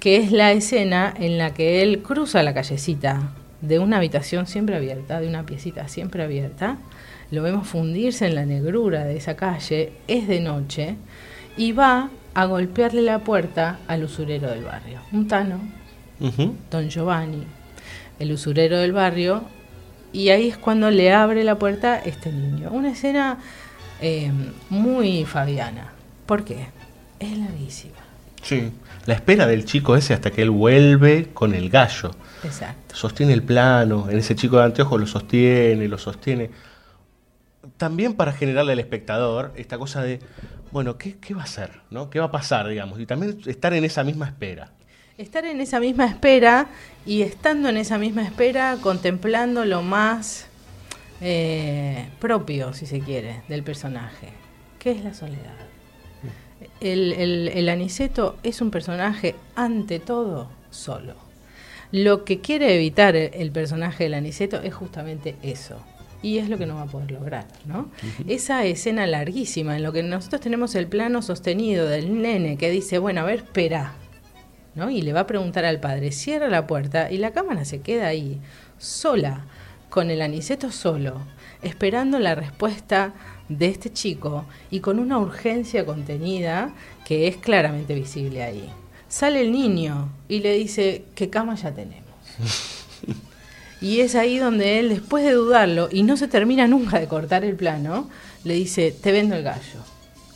que 0.00 0.16
es 0.16 0.32
la 0.32 0.52
escena 0.52 1.14
en 1.16 1.38
la 1.38 1.52
que 1.52 1.82
él 1.82 2.02
cruza 2.02 2.42
la 2.42 2.54
callecita 2.54 3.32
de 3.60 3.78
una 3.78 3.98
habitación 3.98 4.46
siempre 4.46 4.74
abierta, 4.74 5.20
de 5.20 5.28
una 5.28 5.44
piecita 5.44 5.86
siempre 5.88 6.24
abierta, 6.24 6.78
lo 7.30 7.42
vemos 7.42 7.68
fundirse 7.68 8.26
en 8.26 8.34
la 8.34 8.46
negrura 8.46 9.04
de 9.04 9.16
esa 9.16 9.36
calle, 9.36 9.92
es 10.08 10.26
de 10.26 10.40
noche, 10.40 10.96
y 11.56 11.72
va 11.72 12.10
a 12.32 12.44
golpearle 12.46 13.02
la 13.02 13.18
puerta 13.18 13.78
al 13.86 14.04
usurero 14.04 14.50
del 14.50 14.64
barrio, 14.64 15.00
un 15.12 15.28
tano, 15.28 15.60
don 16.70 16.88
Giovanni, 16.88 17.44
el 18.18 18.32
usurero 18.32 18.78
del 18.78 18.92
barrio, 18.92 19.44
y 20.12 20.30
ahí 20.30 20.48
es 20.48 20.56
cuando 20.56 20.90
le 20.90 21.12
abre 21.12 21.44
la 21.44 21.56
puerta 21.58 21.98
este 21.98 22.32
niño. 22.32 22.70
Una 22.72 22.90
escena 22.90 23.38
eh, 24.00 24.32
muy 24.68 25.24
fabiana. 25.24 25.92
¿Por 26.26 26.44
qué? 26.44 26.66
Es 27.20 27.38
larguísima. 27.38 27.94
Sí. 28.42 28.72
La 29.06 29.14
espera 29.14 29.46
del 29.46 29.64
chico 29.64 29.96
ese 29.96 30.14
hasta 30.14 30.30
que 30.30 30.42
él 30.42 30.50
vuelve 30.50 31.30
con 31.32 31.54
el 31.54 31.70
gallo. 31.70 32.10
Exacto. 32.44 32.94
Sostiene 32.94 33.32
el 33.32 33.42
plano, 33.42 34.08
en 34.10 34.18
ese 34.18 34.34
chico 34.34 34.58
de 34.58 34.64
anteojos 34.64 35.00
lo 35.00 35.06
sostiene, 35.06 35.88
lo 35.88 35.98
sostiene. 35.98 36.50
También 37.76 38.14
para 38.14 38.32
generarle 38.32 38.72
al 38.72 38.78
espectador 38.78 39.52
esta 39.56 39.78
cosa 39.78 40.02
de, 40.02 40.20
bueno, 40.70 40.98
¿qué, 40.98 41.16
qué 41.18 41.34
va 41.34 41.42
a 41.42 41.44
hacer? 41.44 41.80
¿no? 41.90 42.10
¿Qué 42.10 42.18
va 42.18 42.26
a 42.26 42.30
pasar, 42.30 42.68
digamos? 42.68 43.00
Y 43.00 43.06
también 43.06 43.40
estar 43.46 43.72
en 43.72 43.84
esa 43.84 44.04
misma 44.04 44.26
espera. 44.26 44.70
Estar 45.16 45.44
en 45.44 45.60
esa 45.60 45.80
misma 45.80 46.06
espera 46.06 46.68
y 47.04 47.22
estando 47.22 47.68
en 47.68 47.76
esa 47.76 47.98
misma 47.98 48.22
espera, 48.22 48.78
contemplando 48.80 49.64
lo 49.64 49.82
más 49.82 50.46
eh, 51.20 52.08
propio, 52.18 52.72
si 52.72 52.86
se 52.86 53.00
quiere, 53.00 53.42
del 53.48 53.62
personaje, 53.62 54.28
que 54.78 54.92
es 54.92 55.04
la 55.04 55.12
soledad. 55.12 55.69
El, 56.80 57.12
el- 57.12 57.48
el 57.48 57.68
Aniceto 57.68 58.36
es 58.42 58.60
un 58.60 58.70
personaje, 58.70 59.34
ante 59.54 59.98
todo, 60.00 60.48
solo. 60.70 61.14
Lo 61.92 62.24
que 62.24 62.40
quiere 62.40 62.74
evitar 62.74 63.16
el, 63.16 63.30
el 63.34 63.50
personaje 63.50 64.04
del 64.04 64.14
Aniceto 64.14 64.60
es 64.62 64.72
justamente 64.74 65.36
eso. 65.42 65.76
Y 66.22 66.38
es 66.38 66.48
lo 66.50 66.58
que 66.58 66.66
no 66.66 66.74
va 66.76 66.82
a 66.82 66.86
poder 66.86 67.10
lograr, 67.10 67.46
¿no? 67.64 67.88
Esa 68.28 68.64
escena 68.66 69.06
larguísima 69.06 69.76
en 69.76 69.82
lo 69.82 69.90
que 69.92 70.02
nosotros 70.02 70.40
tenemos 70.42 70.74
el 70.74 70.86
plano 70.86 71.22
sostenido 71.22 71.86
del 71.86 72.20
nene 72.20 72.58
que 72.58 72.70
dice, 72.70 72.98
bueno, 72.98 73.22
a 73.22 73.24
ver, 73.24 73.38
espera, 73.40 73.94
¿no? 74.74 74.90
Y 74.90 75.00
le 75.00 75.14
va 75.14 75.20
a 75.20 75.26
preguntar 75.26 75.64
al 75.64 75.80
padre, 75.80 76.12
cierra 76.12 76.48
la 76.48 76.66
puerta 76.66 77.10
y 77.10 77.16
la 77.16 77.30
cámara 77.32 77.64
se 77.64 77.80
queda 77.80 78.06
ahí, 78.08 78.38
sola, 78.78 79.46
con 79.88 80.10
el 80.10 80.20
aniceto 80.22 80.70
solo, 80.70 81.22
esperando 81.62 82.18
la 82.18 82.34
respuesta 82.34 83.14
de 83.50 83.66
este 83.66 83.92
chico 83.92 84.46
y 84.70 84.80
con 84.80 84.98
una 84.98 85.18
urgencia 85.18 85.84
contenida 85.84 86.72
que 87.04 87.28
es 87.28 87.36
claramente 87.36 87.94
visible 87.94 88.42
ahí. 88.42 88.70
Sale 89.08 89.42
el 89.42 89.52
niño 89.52 90.08
y 90.28 90.40
le 90.40 90.54
dice, 90.54 91.04
¿qué 91.14 91.28
cama 91.28 91.56
ya 91.56 91.74
tenemos? 91.74 92.08
Y 93.82 94.00
es 94.00 94.14
ahí 94.14 94.36
donde 94.36 94.78
él, 94.78 94.90
después 94.90 95.24
de 95.24 95.32
dudarlo, 95.32 95.88
y 95.90 96.02
no 96.02 96.18
se 96.18 96.28
termina 96.28 96.68
nunca 96.68 97.00
de 97.00 97.08
cortar 97.08 97.44
el 97.46 97.56
plano, 97.56 98.10
le 98.44 98.52
dice, 98.52 98.92
te 98.92 99.10
vendo 99.10 99.34
el 99.34 99.42
gallo, 99.42 99.80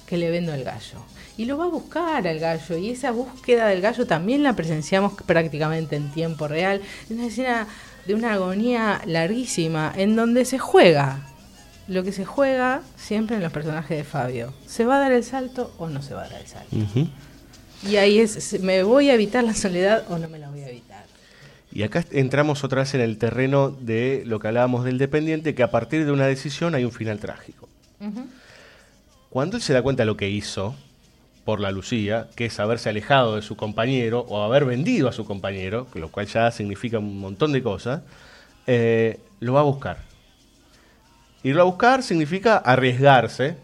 que 0.06 0.16
le 0.16 0.30
vendo 0.30 0.54
el 0.54 0.64
gallo. 0.64 1.04
Y 1.36 1.44
lo 1.44 1.58
va 1.58 1.64
a 1.64 1.68
buscar 1.68 2.26
al 2.26 2.38
gallo, 2.38 2.78
y 2.78 2.88
esa 2.88 3.10
búsqueda 3.10 3.66
del 3.66 3.82
gallo 3.82 4.06
también 4.06 4.42
la 4.42 4.56
presenciamos 4.56 5.12
prácticamente 5.26 5.96
en 5.96 6.10
tiempo 6.10 6.48
real. 6.48 6.80
Es 7.04 7.10
una 7.10 7.26
escena 7.26 7.66
de 8.06 8.14
una 8.14 8.32
agonía 8.32 9.02
larguísima, 9.04 9.92
en 9.94 10.16
donde 10.16 10.46
se 10.46 10.58
juega 10.58 11.33
lo 11.86 12.02
que 12.02 12.12
se 12.12 12.24
juega 12.24 12.82
siempre 12.96 13.36
en 13.36 13.42
los 13.42 13.52
personajes 13.52 13.96
de 13.96 14.04
Fabio. 14.04 14.52
¿Se 14.66 14.84
va 14.84 14.96
a 14.96 15.00
dar 15.00 15.12
el 15.12 15.24
salto 15.24 15.72
o 15.78 15.88
no 15.88 16.02
se 16.02 16.14
va 16.14 16.24
a 16.24 16.28
dar 16.28 16.40
el 16.40 16.46
salto? 16.46 16.76
Y 17.86 17.96
ahí 17.96 18.18
es, 18.18 18.60
¿me 18.60 18.82
voy 18.82 19.10
a 19.10 19.14
evitar 19.14 19.44
la 19.44 19.54
soledad 19.54 20.04
o 20.08 20.18
no 20.18 20.28
me 20.28 20.38
la 20.38 20.48
voy 20.48 20.60
a 20.60 20.68
evitar? 20.68 21.04
Y 21.72 21.82
acá 21.82 22.04
entramos 22.12 22.64
otra 22.64 22.82
vez 22.82 22.94
en 22.94 23.00
el 23.00 23.18
terreno 23.18 23.70
de 23.70 24.22
lo 24.26 24.38
que 24.38 24.48
hablábamos 24.48 24.84
del 24.84 24.96
dependiente, 24.96 25.54
que 25.54 25.62
a 25.62 25.70
partir 25.70 26.06
de 26.06 26.12
una 26.12 26.26
decisión 26.26 26.74
hay 26.74 26.84
un 26.84 26.92
final 26.92 27.18
trágico. 27.18 27.68
Cuando 29.28 29.56
él 29.56 29.62
se 29.62 29.72
da 29.72 29.82
cuenta 29.82 30.02
de 30.02 30.06
lo 30.06 30.16
que 30.16 30.28
hizo 30.30 30.76
por 31.44 31.60
la 31.60 31.72
Lucía, 31.72 32.28
que 32.36 32.46
es 32.46 32.60
haberse 32.60 32.88
alejado 32.88 33.36
de 33.36 33.42
su 33.42 33.56
compañero 33.56 34.20
o 34.28 34.42
haber 34.42 34.64
vendido 34.64 35.08
a 35.08 35.12
su 35.12 35.24
compañero, 35.24 35.88
lo 35.94 36.10
cual 36.10 36.26
ya 36.26 36.50
significa 36.50 36.98
un 36.98 37.18
montón 37.18 37.52
de 37.52 37.62
cosas, 37.62 38.02
eh, 38.66 39.18
lo 39.40 39.54
va 39.54 39.60
a 39.60 39.64
buscar. 39.64 40.13
Irlo 41.44 41.60
a 41.60 41.64
buscar 41.66 42.02
significa 42.02 42.56
arriesgarse 42.56 43.56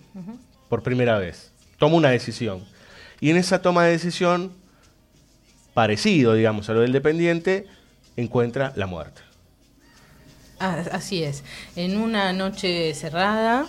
por 0.68 0.82
primera 0.82 1.18
vez. 1.18 1.50
Toma 1.78 1.96
una 1.96 2.10
decisión. 2.10 2.62
Y 3.20 3.30
en 3.30 3.38
esa 3.38 3.62
toma 3.62 3.84
de 3.84 3.92
decisión, 3.92 4.52
parecido, 5.72 6.34
digamos, 6.34 6.68
a 6.68 6.74
lo 6.74 6.80
del 6.80 6.92
dependiente, 6.92 7.66
encuentra 8.16 8.74
la 8.76 8.86
muerte. 8.86 9.22
Ah, 10.60 10.84
así 10.92 11.24
es. 11.24 11.42
En 11.74 11.96
una 11.96 12.34
noche 12.34 12.92
cerrada, 12.94 13.66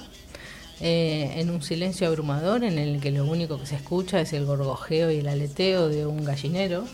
eh, 0.81 1.35
en 1.37 1.49
un 1.49 1.61
silencio 1.61 2.05
abrumador 2.07 2.65
en 2.65 2.77
el 2.79 2.99
que 2.99 3.11
lo 3.11 3.23
único 3.23 3.59
que 3.61 3.65
se 3.65 3.77
escucha 3.77 4.19
es 4.19 4.33
el 4.33 4.45
gorgojeo 4.45 5.09
y 5.09 5.19
el 5.19 5.29
aleteo 5.29 5.87
de 5.87 6.05
un 6.05 6.25
gallinero, 6.25 6.85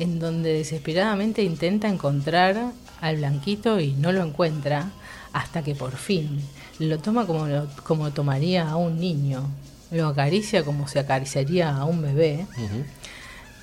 en 0.00 0.18
donde 0.18 0.52
desesperadamente 0.54 1.44
intenta 1.44 1.86
encontrar 1.86 2.72
al 3.00 3.16
blanquito 3.18 3.78
y 3.78 3.92
no 3.92 4.10
lo 4.10 4.24
encuentra 4.24 4.90
hasta 5.32 5.62
que 5.62 5.74
por 5.74 5.96
fin 5.96 6.40
lo 6.78 6.98
toma 6.98 7.26
como, 7.26 7.46
lo- 7.46 7.68
como 7.84 8.10
tomaría 8.12 8.68
a 8.68 8.76
un 8.76 8.98
niño, 8.98 9.42
lo 9.90 10.08
acaricia 10.08 10.64
como 10.64 10.86
se 10.88 10.98
acariciaría 11.00 11.74
a 11.76 11.84
un 11.84 12.02
bebé 12.02 12.46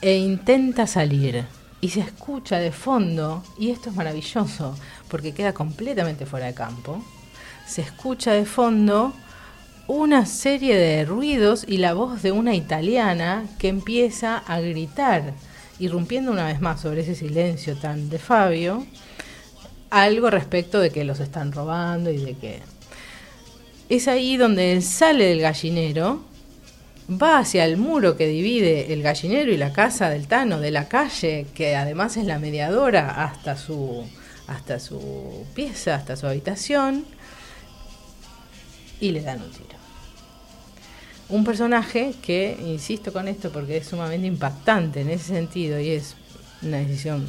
e 0.01 0.18
intenta 0.18 0.86
salir 0.88 1.45
y 1.82 1.89
se 1.89 1.99
escucha 2.01 2.57
de 2.59 2.72
fondo, 2.72 3.43
y 3.59 3.70
esto 3.70 3.89
es 3.89 3.95
maravilloso 3.95 4.76
porque 5.09 5.34
queda 5.34 5.53
completamente 5.53 6.26
fuera 6.26 6.47
de 6.47 6.53
campo, 6.53 7.01
se 7.68 7.82
escucha 7.82 8.32
de 8.34 8.45
fondo 8.45 9.13
una 9.88 10.26
serie 10.26 10.76
de 10.76 11.05
ruidos 11.05 11.63
y 11.68 11.78
la 11.78 11.93
voz 11.93 12.22
de 12.22 12.32
una 12.32 12.55
italiana 12.55 13.45
que 13.57 13.70
empieza 13.70 14.38
a 14.39 14.59
gritar, 14.59 15.34
irrumpiendo 15.80 16.32
una 16.32 16.45
vez 16.47 16.59
más 16.61 16.82
sobre 16.82 17.01
ese 17.01 17.15
silencio 17.15 17.78
tan 17.78 18.09
de 18.09 18.20
Fabio, 18.20 18.86
algo 19.89 20.29
respecto 20.29 20.79
de 20.79 20.89
que 20.89 21.03
los 21.03 21.19
están 21.19 21.51
robando 21.51 22.11
y 22.11 22.17
de 22.17 22.33
que... 22.35 22.59
Es 23.89 24.07
ahí 24.07 24.35
donde 24.35 24.73
él 24.73 24.83
sale 24.83 25.25
del 25.25 25.39
gallinero, 25.39 26.21
va 27.09 27.39
hacia 27.39 27.63
el 27.63 27.77
muro 27.77 28.17
que 28.17 28.27
divide 28.27 28.91
el 28.91 29.01
gallinero 29.01 29.51
y 29.51 29.57
la 29.57 29.71
casa 29.71 30.09
del 30.09 30.27
Tano 30.27 30.59
de 30.59 30.71
la 30.71 30.89
calle, 30.89 31.47
que 31.53 31.75
además 31.75 32.17
es 32.17 32.25
la 32.25 32.38
mediadora 32.38 33.23
hasta 33.23 33.55
su, 33.55 34.05
hasta 34.47 34.79
su 34.79 35.45
pieza, 35.53 35.95
hasta 35.95 36.17
su 36.17 36.27
habitación, 36.27 37.05
y 38.99 39.11
le 39.11 39.21
dan 39.21 39.41
un 39.41 39.51
tiro. 39.51 39.77
Un 41.29 41.43
personaje 41.43 42.13
que, 42.21 42.57
insisto 42.61 43.11
con 43.11 43.27
esto 43.27 43.51
porque 43.51 43.77
es 43.77 43.88
sumamente 43.88 44.27
impactante 44.27 45.01
en 45.01 45.09
ese 45.09 45.25
sentido 45.25 45.79
y 45.79 45.91
es 45.91 46.15
una 46.61 46.77
decisión, 46.77 47.27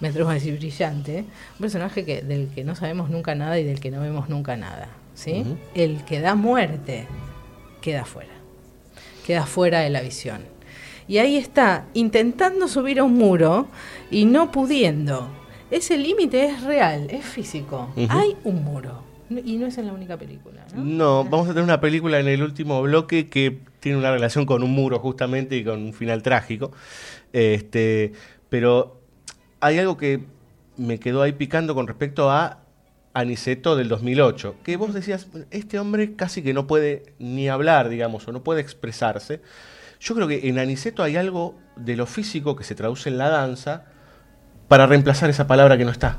me 0.00 0.08
atrevo 0.08 0.30
a 0.30 0.34
decir, 0.34 0.56
brillante, 0.56 1.24
un 1.54 1.58
personaje 1.58 2.04
que, 2.04 2.22
del 2.22 2.48
que 2.48 2.64
no 2.64 2.74
sabemos 2.74 3.10
nunca 3.10 3.34
nada 3.34 3.58
y 3.58 3.64
del 3.64 3.80
que 3.80 3.90
no 3.90 4.00
vemos 4.00 4.28
nunca 4.28 4.56
nada. 4.56 4.88
¿sí? 5.14 5.44
El 5.74 6.04
que 6.04 6.20
da 6.20 6.34
muerte 6.34 7.06
queda 7.82 8.04
fuera, 8.04 8.32
queda 9.26 9.46
fuera 9.46 9.80
de 9.80 9.90
la 9.90 10.00
visión. 10.00 10.42
Y 11.06 11.18
ahí 11.18 11.36
está, 11.36 11.86
intentando 11.92 12.68
subir 12.68 13.00
a 13.00 13.04
un 13.04 13.14
muro 13.14 13.68
y 14.10 14.24
no 14.24 14.52
pudiendo. 14.52 15.28
Ese 15.70 15.98
límite 15.98 16.46
es 16.46 16.62
real, 16.62 17.08
es 17.10 17.24
físico. 17.24 17.92
Hay 18.08 18.36
un 18.44 18.64
muro. 18.64 19.02
Y 19.44 19.58
no 19.58 19.66
es 19.66 19.78
en 19.78 19.86
la 19.86 19.92
única 19.92 20.16
película. 20.16 20.64
¿no? 20.74 20.84
No, 20.84 21.24
vamos 21.24 21.46
a 21.46 21.50
tener 21.50 21.64
una 21.64 21.80
película 21.80 22.18
en 22.18 22.28
el 22.28 22.42
último 22.42 22.82
bloque 22.82 23.28
que 23.28 23.58
tiene 23.78 23.98
una 23.98 24.10
relación 24.10 24.46
con 24.46 24.62
un 24.62 24.72
muro 24.72 24.98
justamente 24.98 25.56
y 25.56 25.64
con 25.64 25.82
un 25.82 25.92
final 25.92 26.22
trágico. 26.22 26.72
Este, 27.32 28.12
pero 28.48 28.99
hay 29.60 29.78
algo 29.78 29.96
que 29.96 30.24
me 30.76 30.98
quedó 30.98 31.22
ahí 31.22 31.32
picando 31.32 31.74
con 31.74 31.86
respecto 31.86 32.30
a 32.30 32.60
Aniceto 33.12 33.76
del 33.76 33.88
2008, 33.88 34.56
que 34.62 34.76
vos 34.76 34.94
decías, 34.94 35.26
este 35.50 35.78
hombre 35.78 36.14
casi 36.14 36.42
que 36.42 36.54
no 36.54 36.66
puede 36.66 37.14
ni 37.18 37.48
hablar, 37.48 37.88
digamos, 37.88 38.26
o 38.28 38.32
no 38.32 38.42
puede 38.42 38.60
expresarse. 38.60 39.40
Yo 40.00 40.14
creo 40.14 40.28
que 40.28 40.48
en 40.48 40.58
Aniceto 40.58 41.02
hay 41.02 41.16
algo 41.16 41.54
de 41.76 41.96
lo 41.96 42.06
físico 42.06 42.56
que 42.56 42.64
se 42.64 42.74
traduce 42.74 43.08
en 43.08 43.18
la 43.18 43.28
danza 43.28 43.84
para 44.68 44.86
reemplazar 44.86 45.28
esa 45.28 45.46
palabra 45.46 45.76
que 45.76 45.84
no 45.84 45.90
está. 45.90 46.18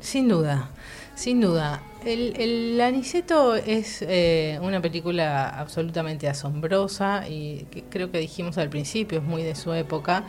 Sin 0.00 0.28
duda, 0.28 0.68
sin 1.14 1.40
duda. 1.40 1.82
El, 2.04 2.80
Aniceto 2.80 3.56
es 3.56 4.02
eh, 4.02 4.58
una 4.62 4.80
película 4.80 5.48
absolutamente 5.48 6.28
asombrosa 6.28 7.28
y 7.28 7.66
que 7.70 7.82
creo 7.82 8.12
que 8.12 8.18
dijimos 8.18 8.56
al 8.56 8.68
principio, 8.68 9.18
es 9.18 9.24
muy 9.24 9.42
de 9.42 9.54
su 9.54 9.72
época. 9.72 10.24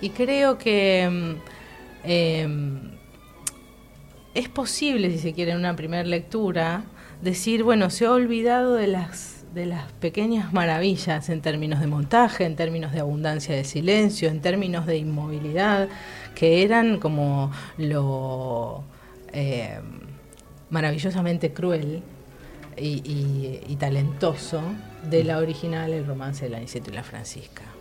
Y 0.00 0.10
creo 0.10 0.58
que 0.58 1.08
mm, 1.08 1.61
eh, 2.04 2.48
es 4.34 4.48
posible, 4.48 5.10
si 5.10 5.18
se 5.18 5.32
quiere, 5.32 5.52
en 5.52 5.58
una 5.58 5.76
primera 5.76 6.04
lectura, 6.04 6.84
decir, 7.20 7.62
bueno, 7.62 7.90
se 7.90 8.06
ha 8.06 8.12
olvidado 8.12 8.74
de 8.74 8.86
las, 8.86 9.44
de 9.54 9.66
las 9.66 9.92
pequeñas 9.92 10.52
maravillas 10.52 11.28
en 11.28 11.40
términos 11.40 11.80
de 11.80 11.86
montaje, 11.86 12.44
en 12.44 12.56
términos 12.56 12.92
de 12.92 13.00
abundancia 13.00 13.54
de 13.54 13.64
silencio, 13.64 14.28
en 14.28 14.40
términos 14.40 14.86
de 14.86 14.96
inmovilidad, 14.96 15.88
que 16.34 16.62
eran 16.62 16.98
como 16.98 17.52
lo 17.76 18.84
eh, 19.32 19.78
maravillosamente 20.70 21.52
cruel 21.52 22.02
y 22.74 23.76
talentoso 23.78 24.62
de 25.08 25.24
la 25.24 25.38
original 25.38 25.92
El 25.92 26.06
romance 26.06 26.44
de 26.44 26.50
la 26.50 26.56
Aniceto 26.56 26.90
y 26.90 26.94
la 26.94 27.02
Francisca. 27.02 27.71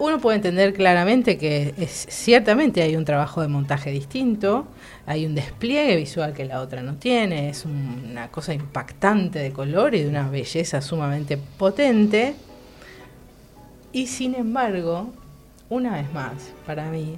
Uno 0.00 0.18
puede 0.18 0.36
entender 0.36 0.72
claramente 0.72 1.36
que 1.36 1.74
es, 1.76 2.06
ciertamente 2.08 2.80
hay 2.80 2.96
un 2.96 3.04
trabajo 3.04 3.42
de 3.42 3.48
montaje 3.48 3.90
distinto, 3.90 4.66
hay 5.04 5.26
un 5.26 5.34
despliegue 5.34 5.94
visual 5.96 6.32
que 6.32 6.46
la 6.46 6.62
otra 6.62 6.80
no 6.80 6.94
tiene, 6.94 7.50
es 7.50 7.66
un- 7.66 8.06
una 8.10 8.28
cosa 8.28 8.54
impactante 8.54 9.38
de 9.40 9.52
color 9.52 9.94
y 9.94 10.02
de 10.02 10.08
una 10.08 10.26
belleza 10.30 10.80
sumamente 10.80 11.36
potente. 11.36 12.34
Y 13.92 14.06
sin 14.06 14.34
embargo, 14.34 15.10
una 15.68 15.96
vez 15.96 16.10
más, 16.14 16.50
para 16.64 16.88
mí, 16.90 17.16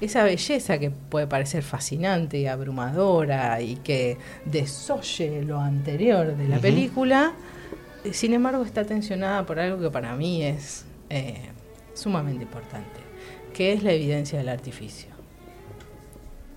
esa 0.00 0.22
belleza 0.22 0.78
que 0.78 0.90
puede 0.90 1.26
parecer 1.26 1.64
fascinante 1.64 2.38
y 2.38 2.46
abrumadora 2.46 3.60
y 3.60 3.74
que 3.74 4.18
desoye 4.44 5.42
lo 5.42 5.58
anterior 5.60 6.36
de 6.36 6.46
la 6.46 6.60
película, 6.60 7.32
eh, 8.04 8.12
sin 8.12 8.34
embargo 8.34 8.62
está 8.64 8.84
tensionada 8.84 9.44
por 9.44 9.58
algo 9.58 9.80
que 9.82 9.90
para 9.90 10.14
mí 10.14 10.44
es 10.44 10.84
eh, 11.10 11.34
sumamente 12.00 12.42
importante, 12.44 13.00
que 13.54 13.72
es 13.72 13.82
la 13.82 13.92
evidencia 13.92 14.38
del 14.38 14.48
artificio. 14.48 15.10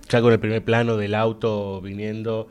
Ya 0.08 0.20
con 0.20 0.32
el 0.32 0.40
primer 0.40 0.64
plano 0.64 0.96
del 0.96 1.14
auto 1.14 1.80
viniendo, 1.80 2.48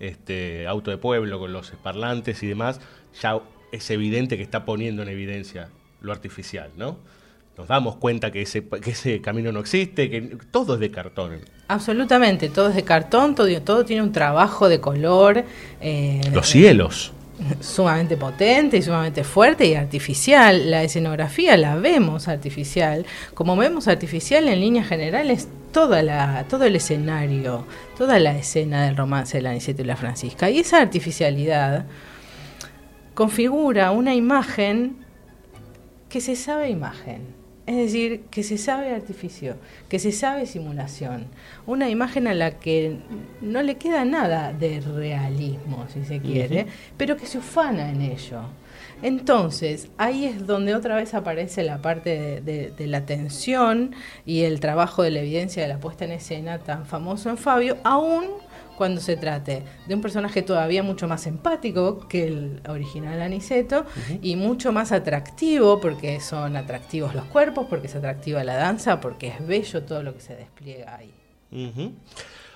este 0.00 0.66
auto 0.66 0.90
de 0.90 0.98
pueblo 0.98 1.38
con 1.38 1.52
los 1.52 1.70
parlantes 1.82 2.42
y 2.42 2.46
demás, 2.46 2.80
ya 3.20 3.40
es 3.72 3.90
evidente 3.90 4.36
que 4.36 4.42
está 4.42 4.64
poniendo 4.64 5.02
en 5.02 5.08
evidencia 5.08 5.68
lo 6.00 6.12
artificial, 6.12 6.70
¿no? 6.76 6.98
Nos 7.56 7.68
damos 7.68 7.96
cuenta 7.96 8.30
que 8.30 8.42
ese, 8.42 8.66
que 8.68 8.90
ese 8.90 9.22
camino 9.22 9.50
no 9.50 9.60
existe, 9.60 10.10
que 10.10 10.36
todo 10.50 10.74
es 10.74 10.80
de 10.80 10.90
cartón. 10.90 11.38
Absolutamente, 11.68 12.50
todo 12.50 12.68
es 12.68 12.74
de 12.74 12.84
cartón, 12.84 13.34
todo, 13.34 13.48
todo 13.62 13.84
tiene 13.84 14.02
un 14.02 14.12
trabajo 14.12 14.68
de 14.68 14.80
color. 14.80 15.44
eh, 15.80 16.20
Los 16.32 16.48
cielos. 16.48 17.12
Sumamente 17.60 18.16
potente 18.16 18.76
y 18.76 18.82
sumamente 18.82 19.24
fuerte 19.24 19.66
y 19.66 19.74
artificial. 19.74 20.70
La 20.70 20.82
escenografía 20.82 21.56
la 21.56 21.76
vemos 21.76 22.28
artificial. 22.28 23.06
Como 23.34 23.56
vemos 23.56 23.88
artificial 23.88 24.48
en 24.48 24.60
líneas 24.60 24.88
generales 24.88 25.48
toda 25.72 26.02
la, 26.02 26.46
todo 26.48 26.64
el 26.64 26.76
escenario, 26.76 27.66
toda 27.96 28.18
la 28.18 28.36
escena 28.36 28.84
del 28.86 28.96
romance 28.96 29.38
de 29.38 29.42
la 29.42 29.50
Aniceto 29.50 29.82
y 29.82 29.84
la 29.86 29.96
Francisca. 29.96 30.50
Y 30.50 30.58
esa 30.58 30.80
artificialidad 30.80 31.86
configura 33.14 33.90
una 33.90 34.14
imagen 34.14 35.04
que 36.08 36.20
se 36.20 36.36
sabe 36.36 36.70
imagen. 36.70 37.45
Es 37.66 37.74
decir, 37.76 38.22
que 38.30 38.44
se 38.44 38.58
sabe 38.58 38.94
artificio, 38.94 39.56
que 39.88 39.98
se 39.98 40.12
sabe 40.12 40.46
simulación. 40.46 41.26
Una 41.66 41.88
imagen 41.90 42.28
a 42.28 42.34
la 42.34 42.52
que 42.60 42.98
no 43.40 43.60
le 43.62 43.74
queda 43.74 44.04
nada 44.04 44.52
de 44.52 44.80
realismo, 44.80 45.84
si 45.92 46.04
se 46.04 46.20
quiere, 46.20 46.66
pero 46.96 47.16
que 47.16 47.26
se 47.26 47.38
ufana 47.38 47.90
en 47.90 48.02
ello. 48.02 48.42
Entonces, 49.02 49.88
ahí 49.98 50.24
es 50.24 50.46
donde 50.46 50.74
otra 50.74 50.96
vez 50.96 51.12
aparece 51.14 51.62
la 51.62 51.82
parte 51.82 52.10
de, 52.10 52.40
de- 52.40 52.70
de 52.70 52.86
la 52.86 53.04
tensión 53.04 53.94
y 54.24 54.42
el 54.42 54.58
trabajo 54.60 55.02
de 55.02 55.10
la 55.10 55.20
evidencia 55.20 55.62
de 55.62 55.68
la 55.68 55.78
puesta 55.78 56.04
en 56.04 56.12
escena 56.12 56.58
tan 56.58 56.86
famoso 56.86 57.28
en 57.30 57.36
Fabio, 57.36 57.76
aún 57.84 58.24
cuando 58.76 59.00
se 59.00 59.16
trate 59.16 59.64
de 59.86 59.94
un 59.94 60.00
personaje 60.00 60.42
todavía 60.42 60.82
mucho 60.82 61.08
más 61.08 61.26
empático 61.26 62.06
que 62.08 62.24
el 62.28 62.60
original 62.68 63.20
Aniceto 63.20 63.86
y 64.22 64.36
mucho 64.36 64.72
más 64.72 64.92
atractivo, 64.92 65.80
porque 65.80 66.20
son 66.20 66.56
atractivos 66.56 67.14
los 67.14 67.24
cuerpos, 67.24 67.66
porque 67.68 67.86
es 67.86 67.94
atractiva 67.94 68.44
la 68.44 68.56
danza, 68.56 69.00
porque 69.00 69.28
es 69.28 69.46
bello 69.46 69.82
todo 69.82 70.02
lo 70.02 70.14
que 70.14 70.20
se 70.20 70.36
despliega 70.36 70.96
ahí. 70.96 71.12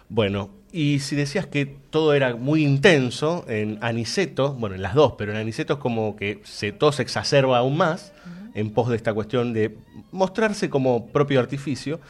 Bueno, 0.08 0.50
y 0.72 0.98
si 0.98 1.14
decías 1.16 1.46
que 1.46 1.66
todo 1.66 2.14
era 2.14 2.34
muy 2.34 2.64
intenso 2.64 3.44
en 3.48 3.78
Aniceto, 3.80 4.54
bueno, 4.54 4.74
en 4.74 4.82
las 4.82 4.94
dos, 4.94 5.14
pero 5.16 5.32
en 5.32 5.38
Aniceto 5.38 5.74
es 5.74 5.78
como 5.78 6.16
que 6.16 6.40
se, 6.44 6.72
todo 6.72 6.92
se 6.92 7.02
exacerba 7.02 7.58
aún 7.58 7.76
más 7.76 8.12
en 8.54 8.70
pos 8.70 8.88
de 8.88 8.96
esta 8.96 9.14
cuestión 9.14 9.52
de 9.52 9.76
mostrarse 10.10 10.68
como 10.68 11.06
propio 11.06 11.38
artificio, 11.40 12.00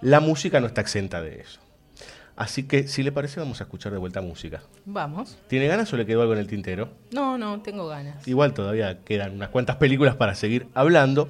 la 0.00 0.20
música 0.20 0.60
no 0.60 0.66
está 0.66 0.80
exenta 0.80 1.20
de 1.20 1.40
eso. 1.40 1.60
Así 2.36 2.64
que, 2.64 2.88
si 2.88 3.02
le 3.02 3.12
parece, 3.12 3.40
vamos 3.40 3.60
a 3.60 3.64
escuchar 3.64 3.92
de 3.92 3.98
vuelta 3.98 4.20
música. 4.20 4.62
Vamos. 4.84 5.36
¿Tiene 5.48 5.66
ganas 5.66 5.92
o 5.92 5.96
le 5.96 6.06
quedó 6.06 6.22
algo 6.22 6.32
en 6.32 6.38
el 6.38 6.46
tintero? 6.46 6.88
No, 7.12 7.36
no, 7.36 7.60
tengo 7.60 7.86
ganas. 7.86 8.26
Igual 8.26 8.54
todavía 8.54 9.00
quedan 9.04 9.34
unas 9.34 9.50
cuantas 9.50 9.76
películas 9.76 10.16
para 10.16 10.34
seguir 10.34 10.66
hablando. 10.74 11.28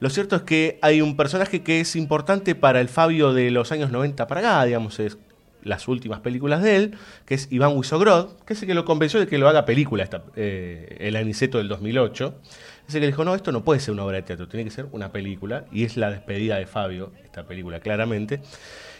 Lo 0.00 0.10
cierto 0.10 0.36
es 0.36 0.42
que 0.42 0.78
hay 0.82 1.00
un 1.00 1.16
personaje 1.16 1.62
que 1.62 1.80
es 1.80 1.96
importante 1.96 2.54
para 2.54 2.80
el 2.80 2.88
Fabio 2.88 3.32
de 3.32 3.50
los 3.50 3.72
años 3.72 3.90
90 3.90 4.26
para 4.26 4.40
acá, 4.40 4.64
digamos, 4.64 4.98
es 5.00 5.16
las 5.64 5.88
últimas 5.88 6.20
películas 6.20 6.62
de 6.62 6.76
él, 6.76 6.98
que 7.24 7.34
es 7.34 7.48
Iván 7.50 7.76
Wisogrod, 7.76 8.32
que 8.44 8.54
es 8.54 8.62
el 8.62 8.68
que 8.68 8.74
lo 8.74 8.84
convenció 8.84 9.20
de 9.20 9.26
que 9.26 9.38
lo 9.38 9.48
haga 9.48 9.64
película, 9.64 10.02
esta, 10.02 10.24
eh, 10.36 10.96
el 11.00 11.16
Aniceto 11.16 11.58
del 11.58 11.68
2008. 11.68 12.34
Es 12.88 12.94
el 12.94 13.00
que 13.00 13.06
dijo, 13.06 13.24
no, 13.24 13.34
esto 13.34 13.52
no 13.52 13.64
puede 13.64 13.80
ser 13.80 13.94
una 13.94 14.04
obra 14.04 14.16
de 14.16 14.22
teatro, 14.22 14.48
tiene 14.48 14.64
que 14.64 14.70
ser 14.70 14.86
una 14.90 15.12
película, 15.12 15.66
y 15.70 15.84
es 15.84 15.96
la 15.96 16.10
despedida 16.10 16.56
de 16.56 16.66
Fabio, 16.66 17.12
esta 17.24 17.44
película, 17.44 17.80
claramente. 17.80 18.40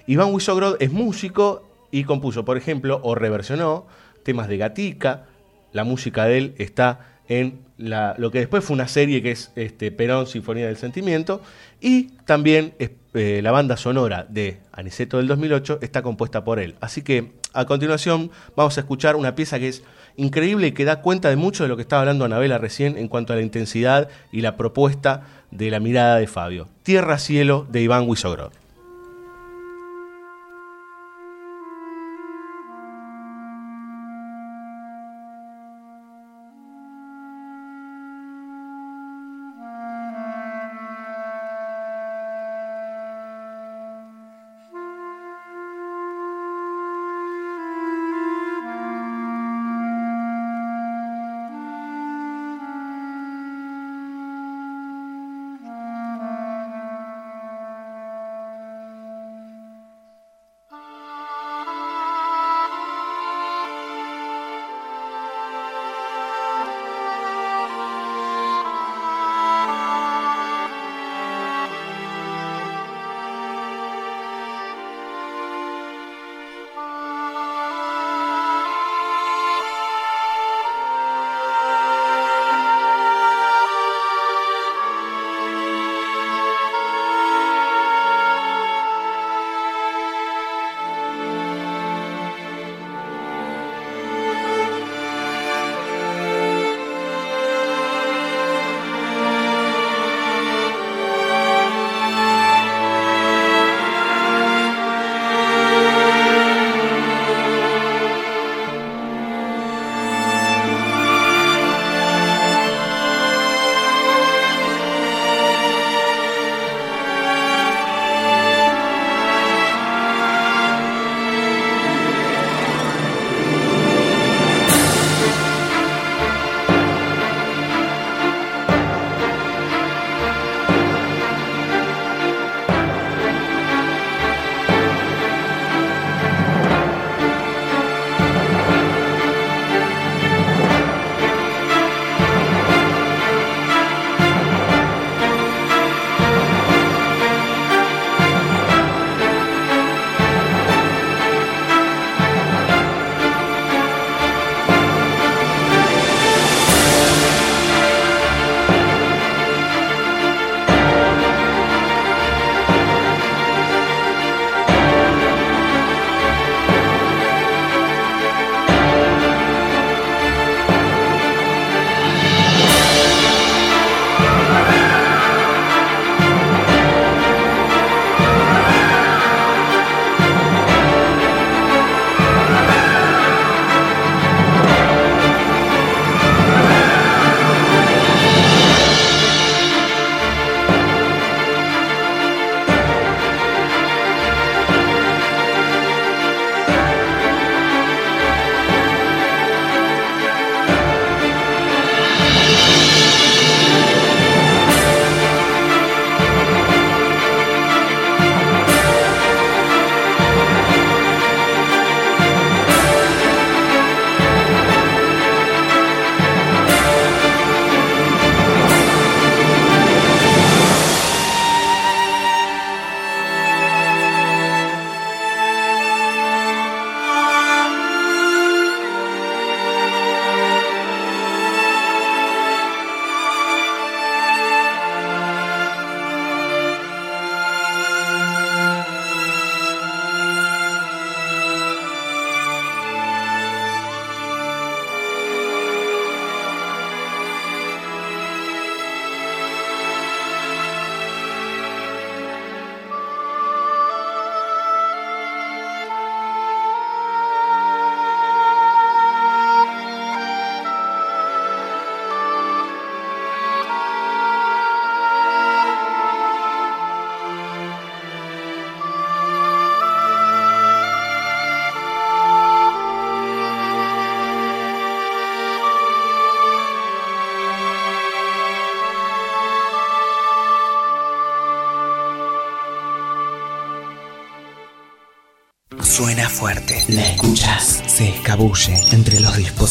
Iván 0.07 0.33
Wisogrod 0.33 0.77
es 0.81 0.93
músico 0.93 1.69
y 1.91 2.05
compuso, 2.05 2.45
por 2.45 2.57
ejemplo, 2.57 3.01
o 3.03 3.15
reversionó 3.15 3.87
temas 4.25 4.49
de 4.49 4.57
Gatica. 4.59 5.25
La 5.73 5.85
música 5.85 6.25
de 6.27 6.39
él 6.39 6.55
está 6.59 7.09
en 7.29 7.61
la- 7.79 8.15
lo 8.19 8.31
que 8.31 8.39
después 8.41 8.65
fue 8.65 8.75
una 8.75 8.89
serie 8.89 9.23
que 9.23 9.31
es 9.31 9.53
este, 9.57 9.91
Perón, 9.91 10.27
Sinfonía 10.27 10.67
del 10.67 10.77
Sentimiento. 10.77 11.41
Y 11.81 12.09
también 12.27 12.75
eh, 12.79 13.41
la 13.43 13.51
banda 13.53 13.77
sonora 13.77 14.27
de 14.29 14.61
Aniceto 14.73 15.19
del 15.19 15.27
2008 15.29 15.79
está 15.83 16.03
compuesta 16.03 16.45
por 16.45 16.59
él. 16.59 16.77
Así 16.81 17.03
que 17.03 17.33
a 17.53 17.67
continuación 17.67 18.31
vamos 18.57 18.77
a 18.79 18.81
escuchar 18.81 19.17
una 19.17 19.35
pieza 19.35 19.59
que 19.59 19.69
es 19.69 19.83
increíble 20.17 20.69
y 20.69 20.73
que 20.73 20.85
da 20.85 21.01
cuenta 21.03 21.29
de 21.29 21.37
mucho 21.37 21.63
de 21.63 21.69
lo 21.69 21.77
que 21.77 21.83
estaba 21.83 22.01
hablando 22.01 22.25
Anabela 22.25 22.59
recién 22.59 22.97
en 22.97 23.09
cuanto 23.09 23.33
a 23.33 23.37
la 23.37 23.43
intensidad 23.43 24.09
y 24.31 24.41
la 24.41 24.57
propuesta 24.57 25.23
de 25.51 25.71
la 25.71 25.81
mirada 25.81 26.17
de 26.17 26.27
Fabio. 26.27 26.69
Tierra 26.83 27.19
Cielo 27.19 27.67
de 27.71 27.83
Iván 27.83 28.09
Wisogrod. 28.09 28.53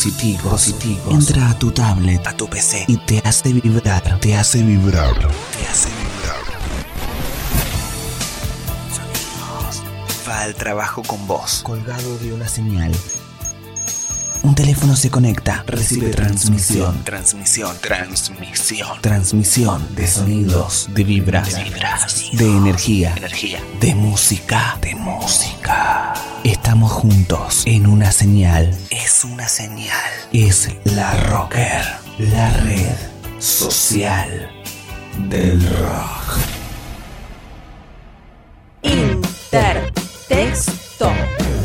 Los 0.06 0.16
dispositivos. 0.16 0.52
Positivos. 0.52 1.14
Entra 1.14 1.50
a 1.50 1.60
tu 1.60 1.72
tablet, 1.72 2.26
a 2.26 2.36
tu 2.36 2.48
PC 2.48 2.86
y 2.88 2.98
te 2.98 3.20
hace 3.20 3.54
vibrar. 3.54 4.20
Te 4.20 4.36
hace 4.36 4.64
vibrar. 4.64 5.14
Te 5.18 5.68
hace 5.68 5.90
vibrar. 5.90 6.42
Sonidos. 8.90 9.84
Va 10.28 10.42
al 10.42 10.56
trabajo 10.56 11.04
con 11.04 11.26
vos. 11.28 11.62
Colgado 11.64 12.18
de 12.20 12.34
una 12.34 12.48
señal. 12.48 12.92
Un 14.44 14.56
teléfono 14.56 14.96
se 14.96 15.12
conecta, 15.12 15.64
recibe 15.68 16.10
transmisión, 16.10 17.04
transmisión, 17.04 17.78
transmisión, 17.80 19.00
transmisión 19.00 19.96
de 19.96 20.08
sonidos, 20.08 20.90
de 20.96 21.04
vibras, 21.04 21.54
de 22.34 22.46
energía, 22.48 23.14
energía, 23.16 23.64
de 23.80 23.94
música, 23.94 24.80
de 24.82 24.96
música. 24.96 26.31
Estamos 26.72 26.94
juntos 26.94 27.64
en 27.66 27.86
una 27.86 28.14
señal. 28.14 28.74
Es 28.90 29.26
una 29.26 29.50
señal. 29.50 30.10
Es 30.32 30.70
la 30.86 31.18
Rocker, 31.26 31.84
la 32.18 32.50
red 32.62 32.96
social 33.40 34.50
del 35.28 35.62
rock. 35.68 36.38
Intertexto. 38.84 41.12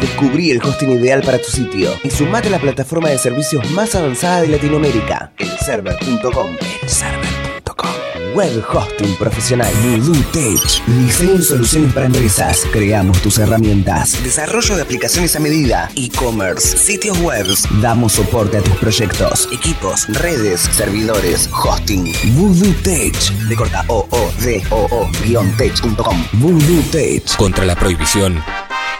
Descubrí 0.00 0.50
el 0.50 0.62
hosting 0.62 0.90
ideal 0.90 1.22
para 1.22 1.38
tu 1.38 1.50
sitio 1.50 1.90
y 2.02 2.10
sumate 2.10 2.48
a 2.48 2.52
la 2.52 2.58
plataforma 2.58 3.08
de 3.08 3.18
servicios 3.18 3.68
más 3.70 3.94
avanzada 3.94 4.42
de 4.42 4.48
Latinoamérica, 4.48 5.32
elserver.com. 5.38 6.56
Elserver.com. 6.82 7.90
Web 8.34 8.62
hosting 8.70 9.16
profesional. 9.16 9.72
Voodoo 9.82 10.22
Tech. 10.32 10.84
Diseño 10.86 11.36
y 11.36 11.42
soluciones 11.42 11.92
para 11.94 12.06
empresas. 12.06 12.66
Creamos 12.70 13.22
tus 13.22 13.38
herramientas. 13.38 14.22
Desarrollo 14.22 14.76
de 14.76 14.82
aplicaciones 14.82 15.34
a 15.36 15.40
medida. 15.40 15.90
E-commerce. 15.96 16.76
Sitios 16.76 17.18
web. 17.20 17.46
Damos 17.80 18.12
soporte 18.12 18.58
a 18.58 18.62
tus 18.62 18.76
proyectos. 18.76 19.48
Equipos, 19.52 20.06
redes, 20.20 20.60
servidores, 20.72 21.48
hosting. 21.50 22.12
Voodoo 22.34 22.74
Tech. 22.82 23.16
De 23.48 23.56
corta 23.56 23.84
o 23.88 24.06
o 24.10 24.32
d 24.42 24.62
o 24.70 24.86
o 24.90 25.10
guion 25.24 25.50
tech.com. 25.56 26.24
Voodoo 26.34 26.82
Tech. 26.92 27.36
Contra 27.36 27.64
la 27.64 27.74
prohibición, 27.74 28.42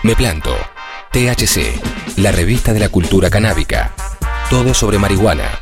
me 0.03 0.16
planto. 0.16 0.76
THC, 1.12 2.18
la 2.18 2.32
revista 2.32 2.72
de 2.72 2.80
la 2.80 2.88
cultura 2.88 3.30
canábica. 3.30 3.92
Todo 4.50 4.74
sobre 4.74 4.98
marihuana. 4.98 5.61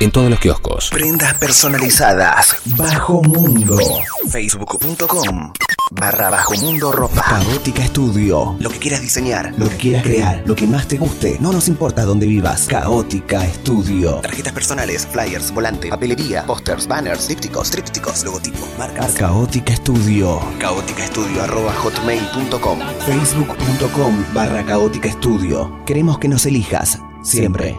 En 0.00 0.10
todos 0.10 0.30
los 0.30 0.38
kioscos. 0.40 0.90
Prendas 0.90 1.34
personalizadas. 1.34 2.56
Bajo 2.76 3.22
Mundo. 3.22 3.78
Facebook.com. 4.30 5.52
Barra 5.90 6.30
Bajo 6.30 6.54
Mundo 6.56 6.90
Ropa. 6.90 7.22
Caótica 7.22 7.84
Estudio. 7.84 8.56
Lo 8.58 8.70
que 8.70 8.78
quieras 8.78 9.02
diseñar, 9.02 9.54
lo 9.56 9.68
que 9.68 9.76
quieras 9.76 10.02
crear, 10.02 10.42
lo 10.44 10.56
que 10.56 10.66
más 10.66 10.88
te 10.88 10.98
guste. 10.98 11.38
No 11.40 11.52
nos 11.52 11.68
importa 11.68 12.04
dónde 12.04 12.26
vivas. 12.26 12.66
Caótica 12.66 13.44
Estudio. 13.46 14.16
Tarjetas 14.16 14.52
personales, 14.52 15.06
flyers, 15.06 15.52
volante, 15.54 15.88
papelería, 15.88 16.44
pósters, 16.44 16.88
banners, 16.88 17.28
dípticos, 17.28 17.70
trípticos, 17.70 18.24
logotipos, 18.24 18.68
marcas. 18.78 19.14
Caótica 19.14 19.72
Estudio. 19.72 20.40
Caótica 20.58 21.04
Estudio 21.04 21.42
arroba 21.42 21.72
hotmail.com. 21.72 22.78
Facebook.com 23.06 24.24
barra 24.34 24.64
Caótica 24.64 25.08
Estudio. 25.08 25.84
Queremos 25.86 26.18
que 26.18 26.28
nos 26.28 26.46
elijas. 26.46 26.98
Siempre. 27.22 27.78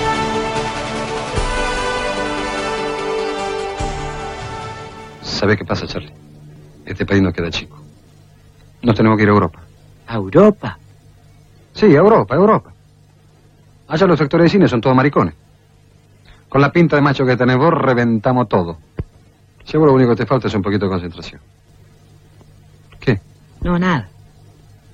¿Sabes 5.41 5.57
qué 5.57 5.65
pasa, 5.65 5.87
Charlie? 5.87 6.13
Este 6.85 7.03
país 7.03 7.19
nos 7.19 7.33
queda 7.33 7.49
chico. 7.49 7.75
Nos 8.83 8.95
tenemos 8.95 9.17
que 9.17 9.23
ir 9.23 9.29
a 9.29 9.31
Europa. 9.31 9.59
¿A 10.05 10.13
Europa? 10.13 10.77
Sí, 11.73 11.87
a 11.87 11.97
Europa, 11.97 12.35
a 12.35 12.37
Europa. 12.37 12.71
Allá 13.87 14.05
los 14.05 14.21
actores 14.21 14.43
de 14.43 14.49
cine 14.49 14.67
son 14.67 14.81
todos 14.81 14.95
maricones. 14.95 15.33
Con 16.47 16.61
la 16.61 16.71
pinta 16.71 16.95
de 16.95 17.01
macho 17.01 17.25
que 17.25 17.35
tenés 17.35 17.57
vos, 17.57 17.73
reventamos 17.73 18.47
todo. 18.47 18.77
Seguro 19.63 19.89
lo 19.89 19.95
único 19.95 20.11
que 20.11 20.17
te 20.17 20.25
falta 20.27 20.47
es 20.47 20.53
un 20.53 20.61
poquito 20.61 20.85
de 20.85 20.91
concentración. 20.91 21.41
No, 23.61 23.79
nada. 23.79 24.09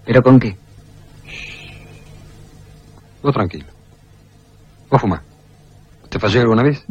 ¿Pero 0.06 0.24
con 0.24 0.40
qué? 0.40 0.56
Vos 3.22 3.34
tranquilo. 3.34 3.66
Vos 4.90 5.02
fumás. 5.02 5.22
¿Te 6.08 6.20
fallé 6.20 6.40
alguna 6.40 6.64
vez? 6.64 6.86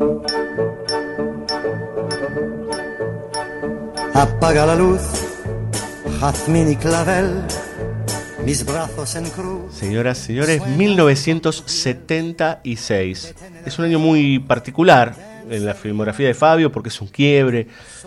Apaga 4.17 4.65
la 4.65 4.73
luz, 4.75 5.03
jazmín 6.19 6.73
y 6.73 6.77
clavel, 6.77 7.43
mis 8.47 8.65
brazos 8.65 9.15
en 9.15 9.29
cruz. 9.29 9.75
Señoras, 9.75 10.17
señores, 10.17 10.67
1976. 10.67 13.35
Es 13.67 13.79
un 13.79 13.85
año 13.85 13.99
muy 13.99 14.39
particular 14.39 15.15
en 15.51 15.67
la 15.67 15.75
filmografía 15.75 16.29
de 16.29 16.35
Fabio 16.35 16.73
porque 16.73 16.89
es 16.89 16.99
un 17.03 17.09
quiebre 17.09 17.67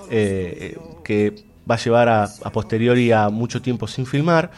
eh, 0.09 0.75
que 1.03 1.43
va 1.69 1.75
a 1.75 1.77
llevar 1.77 2.09
a, 2.09 2.23
a, 2.23 2.51
posteriori 2.51 3.11
a 3.11 3.29
mucho 3.29 3.61
tiempo 3.61 3.87
sin 3.87 4.07
filmar, 4.07 4.49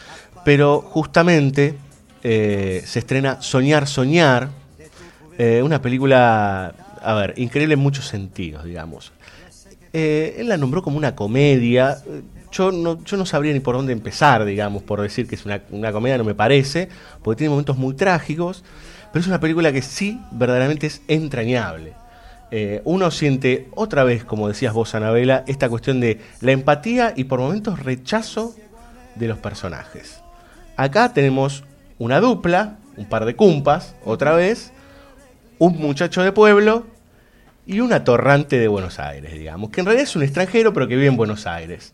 pero 0.45 0.79
justamente 0.79 1.75
eh, 2.23 2.81
se 2.85 2.99
estrena 2.99 3.41
Soñar, 3.41 3.87
Soñar, 3.87 4.47
eh, 5.37 5.61
una 5.61 5.81
película, 5.81 6.73
a 7.03 7.13
ver, 7.13 7.33
increíble 7.35 7.73
en 7.73 7.81
muchos 7.81 8.07
sentidos, 8.07 8.63
digamos. 8.63 9.11
Eh, 9.93 10.35
él 10.37 10.47
la 10.47 10.57
nombró 10.57 10.81
como 10.81 10.97
una 10.97 11.15
comedia. 11.15 11.97
Yo 12.51 12.71
no, 12.71 13.03
yo 13.03 13.17
no 13.17 13.25
sabría 13.25 13.53
ni 13.53 13.59
por 13.59 13.75
dónde 13.75 13.93
empezar, 13.93 14.43
digamos, 14.45 14.83
por 14.83 15.01
decir 15.01 15.27
que 15.27 15.35
es 15.35 15.45
una, 15.45 15.61
comedia, 15.91 16.17
no 16.17 16.23
me 16.23 16.35
parece, 16.35 16.89
porque 17.23 17.39
tiene 17.39 17.49
momentos 17.49 17.77
muy 17.77 17.95
trágicos, 17.95 18.63
pero 19.11 19.21
es 19.21 19.27
una 19.27 19.39
película 19.39 19.71
que 19.71 19.81
sí 19.81 20.19
verdaderamente 20.31 20.87
es 20.87 21.01
entrañable. 21.07 21.93
Eh, 22.53 22.81
uno 22.83 23.09
siente 23.11 23.69
otra 23.73 24.03
vez, 24.03 24.25
como 24.25 24.49
decías 24.49 24.73
vos, 24.73 24.93
Anabela, 24.95 25.45
esta 25.47 25.69
cuestión 25.69 26.01
de 26.01 26.19
la 26.41 26.51
empatía 26.51 27.13
y 27.15 27.23
por 27.23 27.39
momentos 27.39 27.79
rechazo 27.79 28.53
de 29.15 29.27
los 29.29 29.37
personajes. 29.37 30.21
Acá 30.75 31.13
tenemos 31.13 31.63
una 31.99 32.19
dupla, 32.19 32.77
un 32.97 33.05
par 33.05 33.23
de 33.25 33.35
cumpas, 33.37 33.95
otra 34.03 34.33
vez, 34.33 34.73
un 35.59 35.77
muchacho 35.77 36.21
de 36.23 36.33
pueblo 36.33 36.85
y 37.65 37.79
un 37.79 37.93
atorrante 37.93 38.57
de 38.59 38.67
Buenos 38.67 38.99
Aires, 38.99 39.33
digamos, 39.33 39.69
que 39.69 39.81
en 39.81 39.85
realidad 39.85 40.03
es 40.03 40.15
un 40.15 40.23
extranjero 40.23 40.73
pero 40.73 40.87
que 40.87 40.95
vive 40.95 41.07
en 41.07 41.17
Buenos 41.17 41.47
Aires. 41.47 41.93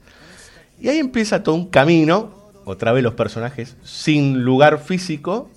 Y 0.79 0.89
ahí 0.89 0.99
empieza 0.99 1.43
todo 1.43 1.55
un 1.55 1.67
camino, 1.67 2.31
otra 2.65 2.91
vez 2.91 3.03
los 3.03 3.13
personajes 3.13 3.75
sin 3.83 4.43
lugar 4.43 4.79
físico, 4.79 5.49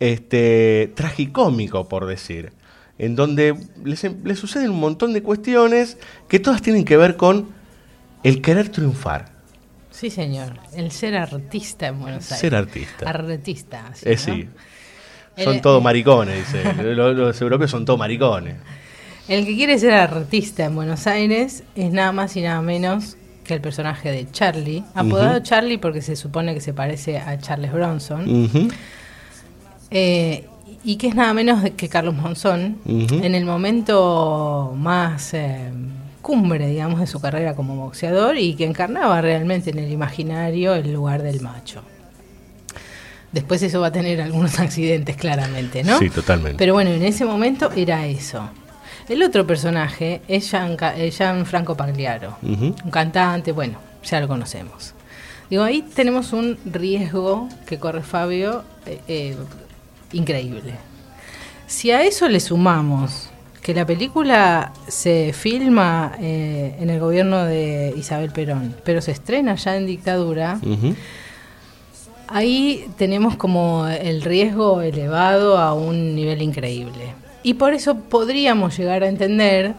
este, 0.00 0.92
tragicómico 0.94 1.88
por 1.88 2.06
decir 2.06 2.52
en 2.98 3.14
donde 3.14 3.54
les, 3.84 4.02
les, 4.24 4.38
suceden 4.38 4.70
un 4.70 4.80
montón 4.80 5.12
de 5.12 5.22
cuestiones 5.22 5.98
que 6.28 6.40
todas 6.40 6.60
tienen 6.62 6.84
que 6.84 6.96
ver 6.96 7.16
con 7.16 7.48
el 8.24 8.42
querer 8.42 8.68
triunfar. 8.68 9.30
Sí, 9.90 10.10
señor. 10.10 10.54
El 10.74 10.90
ser 10.90 11.16
artista 11.16 11.86
en 11.86 12.00
Buenos 12.00 12.24
Aires. 12.24 12.40
Ser 12.40 12.54
artista. 12.54 13.08
Artista. 13.08 13.92
Eh, 14.02 14.16
sí. 14.16 14.48
¿no? 15.36 15.44
Son 15.44 15.54
el, 15.54 15.60
todos 15.60 15.82
maricones, 15.82 16.52
dice. 16.52 16.94
los, 16.94 17.16
los, 17.16 17.40
europeos 17.40 17.70
son 17.70 17.84
todos 17.84 17.98
maricones. 17.98 18.56
El 19.28 19.44
que 19.44 19.54
quiere 19.54 19.78
ser 19.78 19.92
artista 19.92 20.64
en 20.64 20.74
Buenos 20.74 21.06
Aires 21.06 21.62
es 21.76 21.92
nada 21.92 22.12
más 22.12 22.34
y 22.36 22.40
nada 22.40 22.62
menos 22.62 23.18
que 23.44 23.52
el 23.52 23.60
personaje 23.60 24.10
de 24.10 24.30
Charlie, 24.30 24.82
apodado 24.94 25.36
uh 25.36 25.40
-huh. 25.40 25.42
Charlie 25.42 25.76
porque 25.76 26.00
se 26.00 26.16
supone 26.16 26.54
que 26.54 26.60
se 26.62 26.72
parece 26.72 27.18
a 27.18 27.38
Charles 27.38 27.70
Bronson. 27.70 28.22
Uh 28.22 28.48
-huh. 28.48 28.72
eh, 29.90 30.46
y 30.82 30.96
que 30.96 31.08
es 31.08 31.14
nada 31.14 31.34
menos 31.34 31.62
que 31.76 31.90
Carlos 31.90 32.14
Monzón, 32.14 32.78
uh 32.86 32.90
-huh. 32.90 33.22
en 33.22 33.34
el 33.34 33.44
momento 33.44 34.72
más 34.74 35.34
eh, 35.34 35.72
cumbre, 36.22 36.66
digamos, 36.66 37.00
de 37.00 37.06
su 37.06 37.20
carrera 37.20 37.54
como 37.54 37.76
boxeador 37.76 38.38
y 38.38 38.54
que 38.54 38.64
encarnaba 38.64 39.20
realmente 39.20 39.70
en 39.70 39.78
el 39.78 39.92
imaginario 39.92 40.74
el 40.74 40.90
lugar 40.90 41.22
del 41.22 41.42
macho. 41.42 41.82
Después 43.32 43.62
eso 43.62 43.80
va 43.80 43.88
a 43.88 43.92
tener 43.92 44.22
algunos 44.22 44.58
accidentes, 44.66 45.16
claramente, 45.16 45.84
¿no? 45.84 45.98
Sí, 45.98 46.08
totalmente. 46.08 46.56
Pero 46.56 46.72
bueno, 46.72 46.90
en 46.92 47.02
ese 47.02 47.26
momento 47.26 47.70
era 47.76 48.06
eso. 48.06 48.48
El 49.08 49.22
otro 49.22 49.46
personaje 49.46 50.20
es 50.28 50.50
Gian, 50.50 50.76
Gianfranco 51.10 51.74
Pagliaro, 51.74 52.36
uh 52.42 52.46
-huh. 52.46 52.84
un 52.84 52.90
cantante, 52.90 53.52
bueno, 53.52 53.78
ya 54.04 54.20
lo 54.20 54.28
conocemos. 54.28 54.92
Digo, 55.48 55.62
ahí 55.62 55.80
tenemos 55.80 56.34
un 56.34 56.58
riesgo 56.66 57.48
que 57.66 57.78
corre 57.78 58.02
Fabio 58.02 58.64
eh, 58.84 59.00
eh, 59.08 59.36
increíble. 60.12 60.74
Si 61.66 61.90
a 61.90 62.02
eso 62.02 62.28
le 62.28 62.38
sumamos 62.38 63.30
que 63.62 63.72
la 63.72 63.86
película 63.86 64.72
se 64.88 65.32
filma 65.32 66.12
eh, 66.20 66.76
en 66.78 66.90
el 66.90 67.00
gobierno 67.00 67.44
de 67.44 67.94
Isabel 67.96 68.30
Perón, 68.30 68.74
pero 68.84 69.00
se 69.00 69.12
estrena 69.12 69.54
ya 69.54 69.76
en 69.76 69.86
dictadura, 69.86 70.58
uh 70.62 70.66
-huh. 70.66 70.94
ahí 72.28 72.86
tenemos 72.98 73.36
como 73.36 73.88
el 73.88 74.20
riesgo 74.20 74.82
elevado 74.82 75.56
a 75.56 75.72
un 75.72 76.14
nivel 76.14 76.42
increíble. 76.42 77.14
Y 77.42 77.54
por 77.54 77.72
eso 77.72 77.96
podríamos 77.96 78.76
llegar 78.76 79.02
a 79.02 79.08
entender 79.08 79.74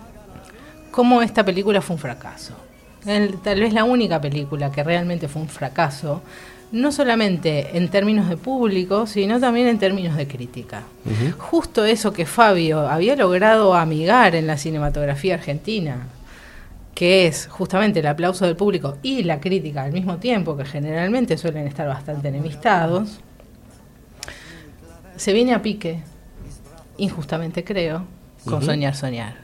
cómo 0.91 1.21
esta 1.21 1.43
película 1.43 1.81
fue 1.81 1.95
un 1.95 2.01
fracaso. 2.01 2.53
El, 3.05 3.39
tal 3.39 3.59
vez 3.59 3.73
la 3.73 3.83
única 3.83 4.19
película 4.19 4.71
que 4.71 4.83
realmente 4.83 5.27
fue 5.27 5.41
un 5.41 5.49
fracaso, 5.49 6.21
no 6.71 6.91
solamente 6.91 7.77
en 7.77 7.89
términos 7.89 8.29
de 8.29 8.37
público, 8.37 9.07
sino 9.07 9.39
también 9.39 9.67
en 9.67 9.79
términos 9.79 10.15
de 10.15 10.27
crítica. 10.27 10.83
Uh 11.05 11.09
-huh. 11.09 11.31
Justo 11.37 11.85
eso 11.85 12.13
que 12.13 12.25
Fabio 12.25 12.87
había 12.87 13.15
logrado 13.15 13.73
amigar 13.73 14.35
en 14.35 14.45
la 14.45 14.57
cinematografía 14.57 15.35
argentina, 15.35 16.07
que 16.93 17.27
es 17.27 17.47
justamente 17.47 18.01
el 18.01 18.07
aplauso 18.07 18.45
del 18.45 18.55
público 18.55 18.97
y 19.01 19.23
la 19.23 19.39
crítica 19.39 19.83
al 19.83 19.93
mismo 19.93 20.17
tiempo, 20.17 20.57
que 20.57 20.65
generalmente 20.65 21.37
suelen 21.37 21.65
estar 21.65 21.87
bastante 21.87 22.27
enemistados, 22.27 23.19
se 25.15 25.33
viene 25.33 25.53
a 25.53 25.61
pique, 25.61 26.01
injustamente 26.99 27.63
creo, 27.63 28.05
con 28.45 28.55
uh 28.55 28.59
-huh. 28.59 28.65
Soñar 28.65 28.95
Soñar. 28.95 29.35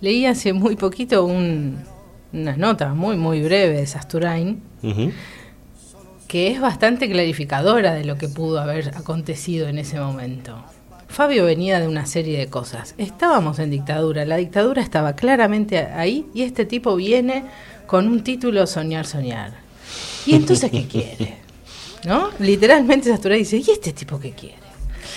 Leí 0.00 0.26
hace 0.26 0.52
muy 0.52 0.76
poquito 0.76 1.24
un, 1.24 1.78
unas 2.32 2.58
notas 2.58 2.94
muy, 2.94 3.16
muy 3.16 3.42
breves 3.42 3.78
de 3.78 3.86
Sasturain, 3.86 4.62
uh 4.82 4.88
-huh 4.88 5.12
que 6.32 6.50
es 6.50 6.62
bastante 6.62 7.10
clarificadora 7.10 7.92
de 7.92 8.06
lo 8.06 8.16
que 8.16 8.26
pudo 8.26 8.58
haber 8.58 8.96
acontecido 8.96 9.68
en 9.68 9.76
ese 9.76 10.00
momento. 10.00 10.64
Fabio 11.06 11.44
venía 11.44 11.78
de 11.78 11.86
una 11.86 12.06
serie 12.06 12.38
de 12.38 12.46
cosas. 12.46 12.94
Estábamos 12.96 13.58
en 13.58 13.68
dictadura, 13.70 14.24
la 14.24 14.36
dictadura 14.36 14.80
estaba 14.80 15.14
claramente 15.14 15.76
ahí 15.76 16.24
y 16.32 16.40
este 16.40 16.64
tipo 16.64 16.96
viene 16.96 17.44
con 17.86 18.08
un 18.08 18.24
título 18.24 18.66
Soñar, 18.66 19.06
Soñar. 19.06 19.52
¿Y 20.24 20.34
entonces 20.34 20.70
qué 20.70 20.86
quiere? 20.86 21.36
¿No? 22.06 22.30
Literalmente 22.38 23.10
Sastura 23.10 23.34
dice, 23.34 23.58
¿y 23.58 23.70
este 23.70 23.92
tipo 23.92 24.18
qué 24.18 24.30
quiere? 24.30 24.56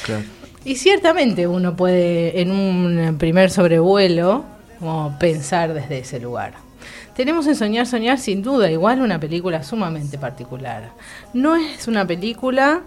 Claro. 0.04 0.26
Y 0.66 0.76
ciertamente 0.78 1.46
uno 1.46 1.76
puede 1.76 2.42
en 2.42 2.52
un 2.52 3.18
primer 3.20 3.52
sobrevuelo 3.52 4.44
como 4.80 5.18
pensar 5.20 5.74
desde 5.74 6.00
ese 6.00 6.20
lugar. 6.20 6.54
Tenemos 7.16 7.46
en 7.48 7.56
Soñar, 7.56 7.86
Soñar 7.86 8.18
sin 8.18 8.42
duda 8.42 8.70
igual 8.70 9.00
una 9.02 9.20
película 9.20 9.64
sumamente 9.64 10.18
particular. 10.18 10.90
No 11.34 11.56
es 11.56 11.88
una 11.88 12.06
película 12.06 12.82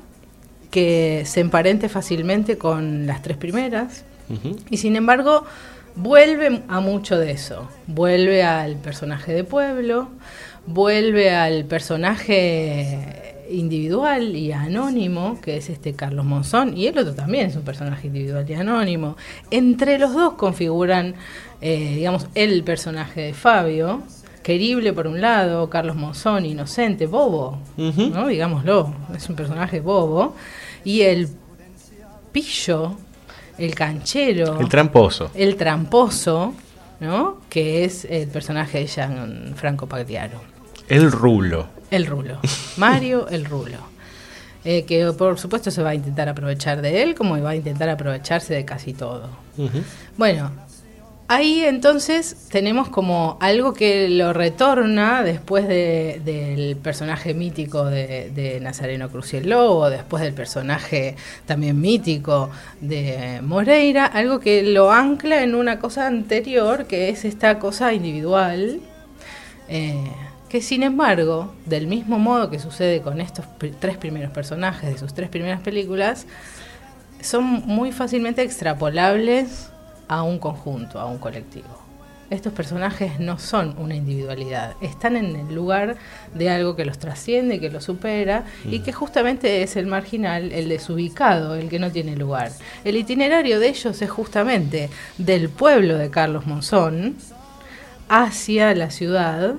que 0.72 1.22
se 1.24 1.40
emparente 1.40 1.88
fácilmente 1.88 2.58
con 2.58 3.06
las 3.06 3.22
tres 3.22 3.36
primeras 3.38 4.04
uh 4.28 4.34
-huh. 4.34 4.58
y 4.68 4.76
sin 4.76 4.96
embargo 4.96 5.44
vuelve 5.94 6.62
a 6.68 6.80
mucho 6.80 7.16
de 7.16 7.30
eso. 7.30 7.68
Vuelve 7.86 8.42
al 8.42 8.74
personaje 8.76 9.32
de 9.32 9.44
pueblo, 9.44 10.08
vuelve 10.66 11.30
al 11.30 11.64
personaje 11.64 13.27
individual 13.50 14.36
y 14.36 14.52
anónimo, 14.52 15.40
que 15.40 15.56
es 15.56 15.70
este 15.70 15.94
Carlos 15.94 16.24
Monzón, 16.24 16.76
y 16.76 16.86
el 16.86 16.98
otro 16.98 17.14
también 17.14 17.46
es 17.46 17.56
un 17.56 17.62
personaje 17.62 18.06
individual 18.06 18.48
y 18.48 18.54
anónimo. 18.54 19.16
Entre 19.50 19.98
los 19.98 20.14
dos 20.14 20.34
configuran, 20.34 21.14
eh, 21.60 21.94
digamos, 21.96 22.26
el 22.34 22.62
personaje 22.64 23.22
de 23.22 23.34
Fabio, 23.34 24.02
querible 24.42 24.92
por 24.92 25.06
un 25.06 25.20
lado, 25.20 25.68
Carlos 25.68 25.96
Monzón, 25.96 26.46
inocente, 26.46 27.06
bobo, 27.06 27.58
uh 27.76 27.82
-huh. 27.82 28.10
¿no? 28.12 28.26
digámoslo, 28.28 28.94
es 29.14 29.28
un 29.28 29.36
personaje 29.36 29.80
bobo, 29.80 30.34
y 30.84 31.02
el 31.02 31.28
pillo, 32.32 32.96
el 33.58 33.74
canchero, 33.74 34.58
el 34.60 34.68
tramposo, 34.68 35.30
el 35.34 35.56
tramposo, 35.56 36.54
¿no? 37.00 37.38
que 37.50 37.84
es 37.84 38.04
el 38.04 38.28
personaje 38.28 38.78
de 38.78 38.86
Gianfranco 38.86 39.86
Pagliaro. 39.86 40.40
El 40.88 41.12
rulo. 41.12 41.77
El 41.90 42.06
rulo. 42.06 42.38
Mario 42.76 43.28
el 43.28 43.44
rulo. 43.44 43.78
Eh, 44.64 44.84
que 44.84 45.12
por 45.12 45.38
supuesto 45.38 45.70
se 45.70 45.82
va 45.82 45.90
a 45.90 45.94
intentar 45.94 46.28
aprovechar 46.28 46.82
de 46.82 47.02
él 47.02 47.14
como 47.14 47.40
va 47.40 47.50
a 47.50 47.56
intentar 47.56 47.88
aprovecharse 47.88 48.54
de 48.54 48.64
casi 48.64 48.92
todo. 48.92 49.28
Uh 49.56 49.64
-huh. 49.66 49.82
Bueno, 50.16 50.50
Ahí 51.30 51.60
entonces 51.62 52.48
tenemos 52.50 52.88
como 52.88 53.36
algo 53.42 53.74
que 53.74 54.08
lo 54.08 54.32
retorna 54.32 55.22
después 55.22 55.68
de- 55.68 56.22
del 56.24 56.74
personaje 56.76 57.34
mítico 57.34 57.84
de, 57.84 58.30
de 58.34 58.58
Nazareno 58.60 59.10
Cruz 59.10 59.34
y 59.34 59.36
el 59.36 59.50
Lobo, 59.50 59.90
después 59.90 60.22
del 60.22 60.32
personaje 60.32 61.16
también 61.44 61.78
mítico 61.78 62.48
de 62.80 63.40
Moreira, 63.42 64.06
algo 64.06 64.40
que 64.40 64.62
lo 64.62 64.90
ancla 64.90 65.42
en 65.42 65.54
una 65.54 65.78
cosa 65.78 66.06
anterior, 66.06 66.86
que 66.86 67.10
es 67.10 67.26
esta 67.26 67.58
cosa 67.58 67.92
individual, 67.92 68.80
eh, 69.68 70.10
que 70.48 70.62
sin 70.62 70.82
embargo, 70.82 71.52
del 71.66 71.86
mismo 71.86 72.18
modo 72.18 72.50
que 72.50 72.58
sucede 72.58 73.00
con 73.02 73.20
estos 73.20 73.44
tres 73.80 73.96
primeros 73.96 74.30
personajes 74.30 74.90
de 74.90 74.98
sus 74.98 75.14
tres 75.14 75.28
primeras 75.28 75.60
películas, 75.60 76.26
son 77.20 77.44
muy 77.44 77.92
fácilmente 77.92 78.42
extrapolables 78.42 79.70
a 80.08 80.22
un 80.22 80.38
conjunto, 80.38 80.98
a 80.98 81.06
un 81.06 81.18
colectivo. 81.18 81.88
Estos 82.30 82.52
personajes 82.52 83.20
no 83.20 83.38
son 83.38 83.74
una 83.78 83.94
individualidad, 83.94 84.74
están 84.82 85.16
en 85.16 85.34
el 85.34 85.54
lugar 85.54 85.96
de 86.34 86.50
algo 86.50 86.76
que 86.76 86.84
los 86.84 86.98
trasciende, 86.98 87.58
que 87.58 87.70
los 87.70 87.84
supera 87.84 88.44
y 88.66 88.80
que 88.80 88.92
justamente 88.92 89.62
es 89.62 89.76
el 89.76 89.86
marginal, 89.86 90.52
el 90.52 90.68
desubicado, 90.68 91.54
el 91.54 91.70
que 91.70 91.78
no 91.78 91.90
tiene 91.90 92.16
lugar. 92.16 92.52
El 92.84 92.96
itinerario 92.96 93.58
de 93.60 93.68
ellos 93.68 94.02
es 94.02 94.10
justamente 94.10 94.90
del 95.16 95.48
pueblo 95.48 95.96
de 95.96 96.10
Carlos 96.10 96.46
Monzón 96.46 97.16
hacia 98.10 98.74
la 98.74 98.90
ciudad. 98.90 99.54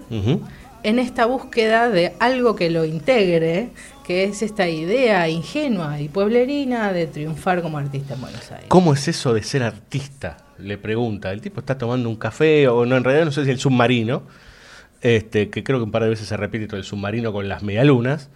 En 0.84 1.00
esta 1.00 1.26
búsqueda 1.26 1.90
de 1.90 2.14
algo 2.20 2.56
que 2.56 2.70
lo 2.70 2.86
integre, 2.86 3.70
que 4.06 4.24
es 4.24 4.42
esta 4.42 4.68
idea 4.68 5.28
ingenua 5.30 6.00
y 6.00 6.10
pueblerina 6.10 6.92
de 6.94 7.08
triunfar 7.08 7.62
como 7.62 7.78
artista 7.78 8.16
en 8.16 8.22
Buenos 8.22 8.52
Aires. 8.52 8.68
¿Cómo 8.70 8.94
es 8.94 9.08
eso 9.08 9.34
de 9.34 9.44
ser 9.44 9.64
artista? 9.64 10.38
Le 10.58 10.78
pregunta. 10.78 11.32
El 11.32 11.42
tipo 11.42 11.60
está 11.60 11.78
tomando 11.78 12.10
un 12.10 12.16
café, 12.16 12.68
o 12.68 12.86
no, 12.86 12.98
en 12.98 13.04
realidad 13.04 13.26
no 13.26 13.32
sé 13.32 13.46
si 13.46 13.52
el 13.52 13.60
submarino, 13.60 14.24
este, 15.02 15.50
que 15.50 15.64
creo 15.64 15.80
que 15.80 15.84
un 15.84 15.92
par 15.92 16.04
de 16.04 16.10
veces 16.10 16.28
se 16.28 16.38
repite 16.38 16.68
todo 16.68 16.78
el 16.78 16.84
submarino 16.84 17.32
con 17.32 17.48
las 17.48 17.62
medialunas. 17.64 18.30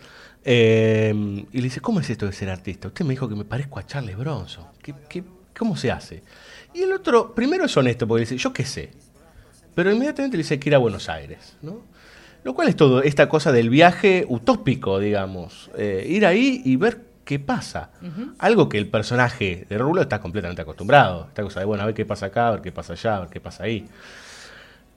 eh, 0.45 1.13
y 1.51 1.57
le 1.57 1.63
dice, 1.63 1.79
¿cómo 1.79 2.01
es 2.01 2.09
esto 2.09 2.25
de 2.25 2.33
ser 2.33 2.49
artista? 2.49 2.89
Usted 2.89 3.05
me 3.05 3.11
dijo 3.11 3.29
que 3.29 3.35
me 3.35 3.45
parezco 3.45 3.79
a 3.79 3.87
Charles 3.87 4.17
Bronson. 4.17 4.65
¿Qué, 4.81 4.93
qué, 5.09 5.23
cómo 5.57 5.75
se 5.75 5.91
hace? 5.91 6.23
Y 6.73 6.81
el 6.81 6.91
otro, 6.91 7.33
primero 7.33 7.65
es 7.65 7.75
honesto, 7.77 8.07
porque 8.07 8.21
dice, 8.21 8.37
yo 8.37 8.51
qué 8.51 8.65
sé. 8.65 8.91
Pero 9.75 9.91
inmediatamente 9.91 10.37
le 10.37 10.43
dice 10.43 10.59
que 10.59 10.69
ir 10.69 10.75
a 10.75 10.79
Buenos 10.79 11.09
Aires, 11.09 11.55
¿no? 11.61 11.81
Lo 12.43 12.53
cual 12.53 12.67
es 12.67 12.75
todo 12.75 13.01
esta 13.01 13.29
cosa 13.29 13.51
del 13.51 13.69
viaje 13.69 14.25
utópico, 14.27 14.99
digamos. 14.99 15.71
Eh, 15.77 16.05
ir 16.09 16.25
ahí 16.25 16.61
y 16.65 16.75
ver 16.75 17.01
qué 17.23 17.39
pasa. 17.39 17.91
Algo 18.37 18.67
que 18.67 18.77
el 18.77 18.87
personaje 18.87 19.65
de 19.69 19.77
Rulo 19.77 20.01
está 20.01 20.19
completamente 20.19 20.61
acostumbrado. 20.61 21.27
Esta 21.29 21.43
cosa 21.43 21.61
de, 21.61 21.65
bueno, 21.65 21.83
a 21.83 21.85
ver 21.85 21.95
qué 21.95 22.05
pasa 22.05 22.27
acá, 22.27 22.49
a 22.49 22.51
ver 22.51 22.61
qué 22.61 22.71
pasa 22.71 22.93
allá, 22.93 23.17
a 23.17 23.19
ver 23.21 23.29
qué 23.29 23.39
pasa 23.39 23.63
ahí. 23.63 23.87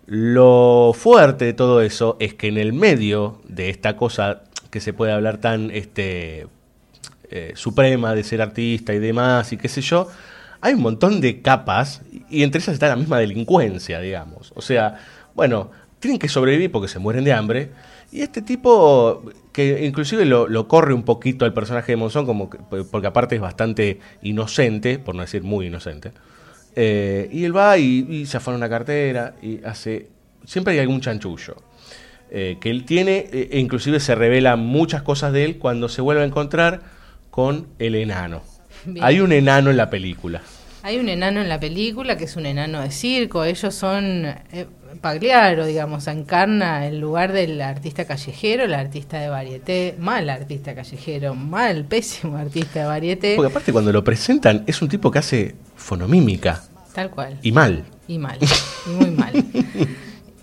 Lo 0.07 0.93
fuerte 0.95 1.45
de 1.45 1.53
todo 1.53 1.81
eso 1.83 2.17
es 2.21 2.35
que 2.35 2.49
en 2.49 2.59
el 2.59 2.73
medio 2.73 3.41
de 3.49 3.71
esta 3.71 3.97
cosa 3.97 4.43
que 4.71 4.81
se 4.81 4.93
puede 4.93 5.13
hablar 5.13 5.39
tan 5.39 5.71
este, 5.71 6.49
eh, 7.31 7.53
suprema 7.57 8.15
de 8.15 8.23
ser 8.23 8.41
artista 8.43 8.95
y 8.95 8.99
demás 8.99 9.53
y 9.53 9.57
qué 9.57 9.69
sé 9.69 9.81
yo, 9.81 10.09
hay 10.61 10.75
un 10.75 10.81
montón 10.81 11.21
de 11.21 11.43
capas 11.43 12.03
y 12.31 12.43
entre 12.43 12.61
esas 12.61 12.75
está 12.75 12.89
la 12.89 12.97
misma 12.97 13.19
delincuencia, 13.19 14.01
digamos. 14.01 14.53
O 14.55 14.63
sea, 14.63 15.01
bueno, 15.35 15.71
tienen 16.07 16.19
que 16.19 16.29
sobrevivir 16.29 16.71
porque 16.73 16.89
se 16.89 16.99
mueren 16.99 17.25
de 17.25 17.33
hambre. 17.33 17.71
Y 18.13 18.21
este 18.23 18.41
tipo, 18.43 19.23
que 19.53 19.85
inclusive 19.85 20.25
lo, 20.25 20.47
lo 20.49 20.69
corre 20.69 20.95
un 20.95 21.03
poquito 21.03 21.45
al 21.45 21.53
personaje 21.53 21.93
de 21.93 21.97
Monzón, 21.97 22.25
como 22.27 22.49
que- 22.49 22.59
porque 22.91 23.07
aparte 23.07 23.35
es 23.35 23.41
bastante 23.41 23.99
inocente, 24.23 24.99
por 24.99 25.15
no 25.15 25.23
decir 25.23 25.43
muy 25.43 25.67
inocente. 25.67 26.13
Eh, 26.75 27.29
y 27.33 27.45
él 27.45 27.57
va 27.57 27.79
y, 27.79 28.07
y 28.09 28.27
se 28.27 28.37
afana 28.37 28.57
una 28.59 28.69
cartera 28.69 29.35
y 29.43 29.65
hace. 29.65 30.09
Siempre 30.45 30.75
hay 30.75 30.81
algún 30.81 31.01
chanchullo. 31.01 31.57
eh, 32.31 32.57
que 32.61 32.71
él 32.71 32.85
tiene, 32.85 33.29
eh, 33.33 33.49
e 33.53 33.61
inclusive 33.61 34.01
se 34.01 34.15
revelan 34.17 34.59
muchas 34.59 35.03
cosas 35.03 35.33
de 35.33 35.45
él 35.45 35.59
cuando 35.59 35.89
se 35.89 36.03
vuelve 36.03 36.23
a 36.23 36.25
encontrar 36.27 36.81
con 37.31 37.69
el 37.79 37.95
enano. 37.95 38.43
Bien. 38.85 39.05
Hay 39.05 39.21
un 39.21 39.31
enano 39.33 39.71
en 39.71 39.77
la 39.77 39.91
película. 39.91 40.43
Hay 40.83 40.99
un 40.99 41.09
enano 41.09 41.41
en 41.41 41.49
la 41.49 41.61
película 41.61 42.17
que 42.17 42.25
es 42.25 42.35
un 42.37 42.47
enano 42.47 42.81
de 42.83 42.91
circo. 42.91 43.45
Ellos 43.45 43.73
son. 43.75 44.25
eh, 44.53 44.67
Pagliaro, 45.01 45.67
digamos, 45.67 46.07
encarna 46.07 46.87
el 46.87 46.99
lugar 47.01 47.33
del 47.33 47.61
artista 47.61 48.05
callejero, 48.05 48.65
el 48.65 48.75
artista 48.75 49.19
de 49.19 49.29
varieté, 49.29 49.95
mal 49.99 50.29
artista 50.31 50.75
callejero, 50.75 51.35
mal, 51.35 51.85
pésimo 51.89 52.37
artista 52.37 52.81
de 52.81 52.87
varieté. 52.87 53.37
Porque 53.37 53.51
aparte 53.51 53.73
cuando 53.73 53.93
lo 53.93 54.03
presentan 54.05 54.65
es 54.67 54.81
un 54.83 54.89
tipo 54.89 55.11
que 55.11 55.19
hace 55.19 55.55
fonomímica 55.77 56.63
Tal 56.95 57.11
cual. 57.11 57.39
y 57.43 57.53
mal. 57.53 57.85
Y 58.09 58.19
mal, 58.19 58.39
y 58.87 58.91
muy 58.91 59.11
mal. 59.11 59.33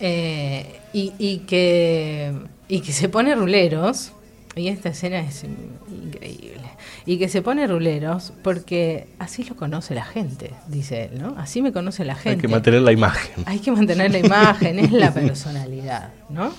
Eh, 0.06 0.82
y, 0.92 1.14
y 1.18 1.38
que, 1.48 2.34
y 2.68 2.82
que 2.82 2.92
se 2.92 3.08
pone 3.08 3.36
ruleros, 3.36 4.12
y 4.56 4.68
esta 4.68 4.90
escena 4.90 5.20
es 5.20 5.44
increíble, 5.44 6.62
y 7.06 7.18
que 7.18 7.28
se 7.30 7.42
pone 7.42 7.66
ruleros 7.68 8.34
porque 8.44 9.08
así 9.20 9.44
lo 9.44 9.56
conoce 9.56 9.96
la 9.96 10.06
gente, 10.06 10.52
dice 10.68 11.06
él, 11.06 11.20
¿no? 11.22 11.36
Así 11.38 11.62
me 11.62 11.72
conoce 11.72 12.06
la 12.06 12.14
Hay 12.14 12.20
gente. 12.20 12.42
que 12.42 12.48
mantener 12.48 12.82
la 12.82 12.92
imagen. 12.92 13.44
Hay 13.48 13.60
que 13.60 13.72
mantener 13.72 14.12
la 14.12 14.20
imagen, 14.20 14.80
es 14.80 14.92
la 14.92 15.12
personalidad, 15.14 16.10
¿no? 16.30 16.52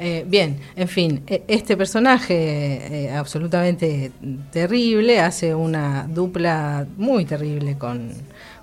Eh, 0.00 0.24
bien, 0.28 0.58
en 0.76 0.86
fin, 0.88 1.22
e- 1.26 1.42
este 1.48 1.76
personaje 1.76 3.06
eh, 3.06 3.10
absolutamente 3.10 4.12
terrible 4.52 5.18
hace 5.20 5.54
una 5.54 6.06
dupla 6.08 6.86
muy 6.96 7.24
terrible 7.24 7.76
con, 7.76 8.12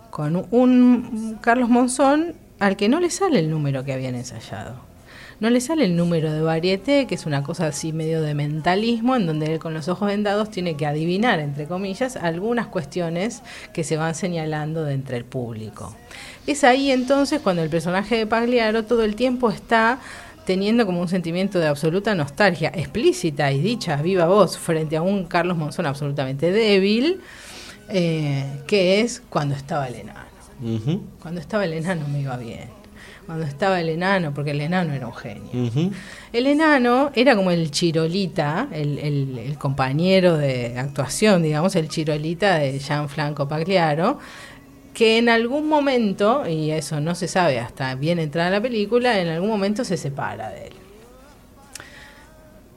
con 0.10 0.48
un 0.52 1.38
Carlos 1.42 1.68
Monzón 1.70 2.36
al 2.60 2.78
que 2.78 2.88
no 2.88 3.02
le 3.02 3.10
sale 3.10 3.40
el 3.40 3.50
número 3.50 3.84
que 3.84 3.92
habían 3.92 4.16
ensayado. 4.16 4.76
No 5.40 5.50
le 5.50 5.60
sale 5.60 5.86
el 5.86 5.96
número 5.98 6.32
de 6.32 6.42
varieté, 6.42 7.08
que 7.08 7.16
es 7.16 7.26
una 7.26 7.44
cosa 7.44 7.68
así 7.68 7.92
medio 7.92 8.22
de 8.22 8.34
mentalismo, 8.34 9.16
en 9.16 9.26
donde 9.26 9.54
él 9.54 9.60
con 9.60 9.74
los 9.74 9.90
ojos 9.90 10.08
vendados 10.08 10.50
tiene 10.50 10.78
que 10.78 10.86
adivinar, 10.86 11.40
entre 11.40 11.66
comillas, 11.66 12.16
algunas 12.16 12.68
cuestiones 12.68 13.42
que 13.74 13.84
se 13.84 13.98
van 13.98 14.16
señalando 14.16 14.84
de 14.84 14.94
entre 14.94 15.18
el 15.18 15.26
público. 15.26 15.96
Es 16.48 16.64
ahí 16.64 16.92
entonces 16.92 17.42
cuando 17.42 17.64
el 17.64 17.70
personaje 17.70 18.18
de 18.18 18.28
Pagliaro 18.28 18.84
todo 18.84 19.04
el 19.04 19.16
tiempo 19.16 19.50
está 19.50 20.00
teniendo 20.46 20.86
como 20.86 21.02
un 21.02 21.08
sentimiento 21.08 21.60
de 21.60 21.68
absoluta 21.68 22.16
nostalgia 22.16 22.72
explícita 22.74 23.52
y 23.52 23.60
dicha 23.60 23.98
viva 23.98 24.28
voz 24.28 24.58
frente 24.58 24.96
a 24.96 25.02
un 25.02 25.26
Carlos 25.26 25.58
Monzón 25.58 25.88
absolutamente 25.88 26.52
débil, 26.52 27.20
eh, 27.90 28.46
que 28.68 29.02
es 29.02 29.22
cuando 29.30 29.56
estaba 29.56 29.88
el 29.88 29.96
enano. 29.96 30.20
Cuando 31.22 31.42
estaba 31.42 31.66
el 31.66 31.74
enano 31.74 32.08
me 32.08 32.22
iba 32.22 32.38
bien. 32.38 32.85
Cuando 33.26 33.46
estaba 33.46 33.82
el 33.82 33.90
enano, 33.90 34.34
porque 34.36 34.52
el 34.52 34.62
enano 34.62 34.94
era 34.94 35.08
un 35.08 35.14
genio. 35.16 35.50
El 36.32 36.46
enano 36.46 37.12
era 37.16 37.36
como 37.36 37.50
el 37.50 37.72
chirolita, 37.72 38.68
el, 38.72 39.00
el- 39.00 39.38
el 39.40 39.58
compañero 39.58 40.38
de 40.38 40.78
actuación, 40.78 41.42
digamos, 41.42 41.76
el 41.76 41.90
chirolita 41.90 42.58
de 42.60 42.78
Gianfranco 42.80 43.48
Pagliaro, 43.48 44.20
que 44.94 45.18
en 45.18 45.28
algún 45.30 45.68
momento, 45.68 46.48
y 46.48 46.70
eso 46.72 47.02
no 47.02 47.16
se 47.16 47.28
sabe 47.28 47.60
hasta 47.60 47.96
bien 47.96 48.20
entrada 48.20 48.50
la 48.52 48.62
película, 48.62 49.20
en 49.20 49.28
algún 49.28 49.50
momento 49.50 49.84
se 49.84 49.98
separa 49.98 50.50
de 50.52 50.68
él. 50.68 50.74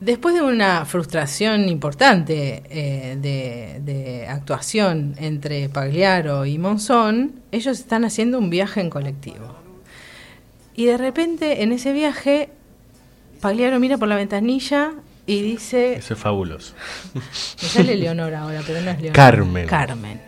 Después 0.00 0.34
de 0.34 0.42
una 0.42 0.84
frustración 0.86 1.68
importante 1.68 2.62
eh, 2.70 3.16
de, 3.20 3.80
de 3.84 4.28
actuación 4.28 5.14
entre 5.18 5.68
Pagliaro 5.68 6.46
y 6.46 6.56
Monzón, 6.56 7.32
ellos 7.50 7.80
están 7.80 8.04
haciendo 8.04 8.38
un 8.38 8.48
viaje 8.48 8.80
en 8.80 8.90
colectivo. 8.90 9.57
Y 10.78 10.86
de 10.86 10.96
repente 10.96 11.64
en 11.64 11.72
ese 11.72 11.92
viaje, 11.92 12.50
Pagliaro 13.40 13.80
mira 13.80 13.98
por 13.98 14.06
la 14.06 14.14
ventanilla 14.14 14.92
y 15.26 15.42
dice, 15.42 15.94
Eso 15.94 16.14
es 16.14 16.20
fabuloso. 16.20 16.72
me 17.14 17.68
sale 17.68 17.96
Leonor 17.96 18.32
ahora, 18.32 18.62
pero 18.64 18.80
no 18.82 18.92
es 18.92 19.00
Leonor. 19.00 19.12
Carmen. 19.12 19.66
Carmen. 19.66 20.20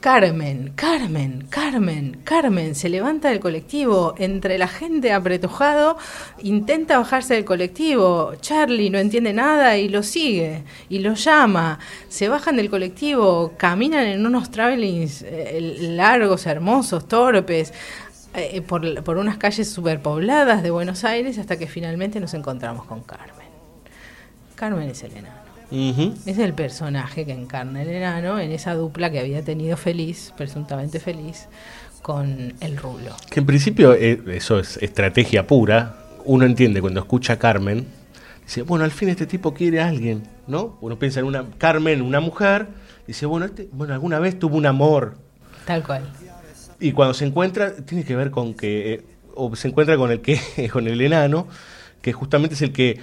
Carmen, 0.00 0.72
Carmen, 0.74 1.46
Carmen, 1.48 2.20
Carmen, 2.24 2.74
se 2.74 2.88
levanta 2.88 3.28
del 3.28 3.38
colectivo, 3.38 4.14
entre 4.18 4.58
la 4.58 4.66
gente 4.66 5.12
apretujado, 5.12 5.96
intenta 6.42 6.98
bajarse 6.98 7.34
del 7.34 7.44
colectivo, 7.44 8.32
Charlie 8.40 8.90
no 8.90 8.98
entiende 8.98 9.32
nada 9.32 9.76
y 9.76 9.88
lo 9.88 10.02
sigue, 10.02 10.64
y 10.88 10.98
lo 10.98 11.14
llama, 11.14 11.78
se 12.08 12.28
bajan 12.28 12.56
del 12.56 12.68
colectivo, 12.68 13.52
caminan 13.56 14.06
en 14.06 14.26
unos 14.26 14.50
travelings 14.50 15.22
eh, 15.22 15.76
largos, 15.78 16.46
hermosos, 16.46 17.06
torpes, 17.06 17.72
eh, 18.34 18.62
por, 18.62 19.02
por 19.02 19.18
unas 19.18 19.36
calles 19.36 19.70
superpobladas 19.70 20.62
de 20.62 20.70
Buenos 20.70 21.04
Aires 21.04 21.38
hasta 21.38 21.58
que 21.58 21.66
finalmente 21.66 22.20
nos 22.20 22.34
encontramos 22.34 22.86
con 22.86 23.02
Carmen. 23.02 23.48
Carmen 24.54 24.88
es 24.90 25.02
el 25.02 25.16
enano. 25.16 25.42
Es 26.26 26.38
el 26.38 26.52
personaje 26.52 27.24
que 27.24 27.32
encarna 27.32 27.80
el 27.80 27.88
enano 27.88 28.38
en 28.38 28.52
esa 28.52 28.74
dupla 28.74 29.10
que 29.10 29.18
había 29.18 29.42
tenido 29.42 29.78
feliz, 29.78 30.34
presuntamente 30.36 31.00
feliz, 31.00 31.48
con 32.02 32.52
el 32.60 32.76
rulo. 32.76 33.16
Que 33.30 33.40
en 33.40 33.46
principio 33.46 33.94
eh, 33.94 34.22
eso 34.28 34.58
es 34.58 34.76
estrategia 34.82 35.46
pura. 35.46 35.96
Uno 36.26 36.44
entiende 36.44 36.82
cuando 36.82 37.00
escucha 37.00 37.34
a 37.34 37.38
Carmen, 37.38 37.86
dice, 38.44 38.62
bueno, 38.62 38.84
al 38.84 38.90
fin 38.90 39.08
este 39.08 39.24
tipo 39.24 39.54
quiere 39.54 39.80
a 39.80 39.88
alguien, 39.88 40.24
¿no? 40.46 40.76
Uno 40.82 40.98
piensa 40.98 41.20
en 41.20 41.26
una 41.26 41.46
Carmen, 41.56 42.02
una 42.02 42.20
mujer, 42.20 42.68
dice, 43.06 43.24
bueno, 43.24 43.46
este, 43.46 43.68
bueno, 43.72 43.94
alguna 43.94 44.18
vez 44.18 44.38
tuvo 44.38 44.58
un 44.58 44.66
amor. 44.66 45.16
Tal 45.64 45.82
cual. 45.82 46.06
Y 46.82 46.90
cuando 46.90 47.14
se 47.14 47.24
encuentra, 47.24 47.76
tiene 47.76 48.04
que 48.04 48.16
ver 48.16 48.32
con 48.32 48.54
que, 48.54 48.94
eh, 48.94 49.02
o 49.36 49.54
se 49.54 49.68
encuentra 49.68 49.96
con 49.96 50.10
el 50.10 50.20
que, 50.20 50.40
con 50.72 50.88
el 50.88 51.00
enano, 51.00 51.46
que 52.00 52.12
justamente 52.12 52.56
es 52.56 52.62
el 52.62 52.72
que 52.72 52.98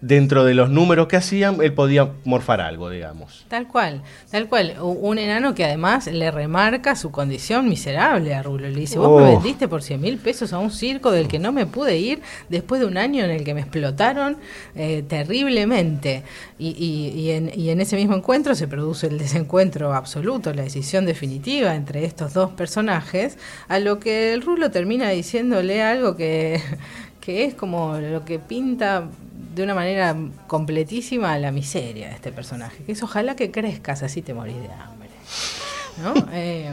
dentro 0.00 0.44
de 0.44 0.54
los 0.54 0.68
números 0.70 1.06
que 1.08 1.16
hacían, 1.16 1.60
él 1.62 1.72
podía 1.72 2.10
morfar 2.24 2.60
algo, 2.60 2.90
digamos. 2.90 3.44
Tal 3.48 3.66
cual, 3.66 4.02
tal 4.30 4.46
cual. 4.48 4.74
Un 4.80 5.18
enano 5.18 5.54
que 5.54 5.64
además 5.64 6.06
le 6.06 6.30
remarca 6.30 6.94
su 6.96 7.10
condición 7.10 7.68
miserable 7.68 8.34
a 8.34 8.42
Rulo. 8.42 8.68
Le 8.68 8.78
dice, 8.80 8.98
vos 8.98 9.20
me 9.22 9.28
Oh. 9.28 9.32
vendiste 9.32 9.68
por 9.68 9.82
100 9.82 10.00
mil 10.00 10.18
pesos 10.18 10.52
a 10.52 10.58
un 10.58 10.70
circo 10.70 11.10
del 11.10 11.28
que 11.28 11.38
no 11.38 11.50
me 11.50 11.66
pude 11.66 11.96
ir 11.98 12.20
después 12.48 12.80
de 12.80 12.86
un 12.86 12.98
año 12.98 13.24
en 13.24 13.30
el 13.30 13.42
que 13.42 13.54
me 13.54 13.62
explotaron 13.62 14.36
eh, 14.74 15.02
terriblemente. 15.08 16.22
Y, 16.58 16.68
y- 16.70 17.18
y 17.20 17.30
en, 17.30 17.50
y 17.54 17.70
en 17.70 17.80
ese 17.80 17.96
mismo 17.96 18.14
encuentro 18.14 18.54
se 18.54 18.68
produce 18.68 19.06
el 19.06 19.18
desencuentro 19.18 19.92
absoluto, 19.94 20.52
la 20.52 20.62
decisión 20.62 21.06
definitiva 21.06 21.74
entre 21.74 22.04
estos 22.04 22.34
dos 22.34 22.50
personajes, 22.52 23.38
a 23.68 23.78
lo 23.78 23.98
que 23.98 24.32
el 24.32 24.42
Rulo 24.42 24.70
termina 24.70 25.08
diciéndole 25.10 25.82
algo 25.82 26.16
que, 26.16 26.60
que 27.26 27.44
es 27.44 27.54
como 27.54 27.98
lo 27.98 28.24
que 28.24 28.38
pinta 28.38 29.08
de 29.52 29.64
una 29.64 29.74
manera 29.74 30.14
completísima 30.46 31.36
la 31.40 31.50
miseria 31.50 32.06
de 32.10 32.14
este 32.14 32.30
personaje, 32.30 32.84
que 32.84 32.92
es 32.92 33.02
ojalá 33.02 33.34
que 33.34 33.50
crezcas, 33.50 34.04
así 34.04 34.22
te 34.22 34.32
morís 34.32 34.54
de 34.54 34.70
hambre. 34.70 35.08
¿No? 36.00 36.14
Eh, 36.32 36.72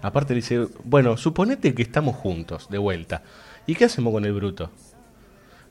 Aparte 0.00 0.34
dice, 0.34 0.66
bueno, 0.82 1.16
suponete 1.16 1.72
que 1.72 1.82
estamos 1.82 2.16
juntos, 2.16 2.68
de 2.68 2.78
vuelta. 2.78 3.22
¿Y 3.64 3.76
qué 3.76 3.84
hacemos 3.84 4.12
con 4.12 4.24
el 4.24 4.32
bruto? 4.32 4.72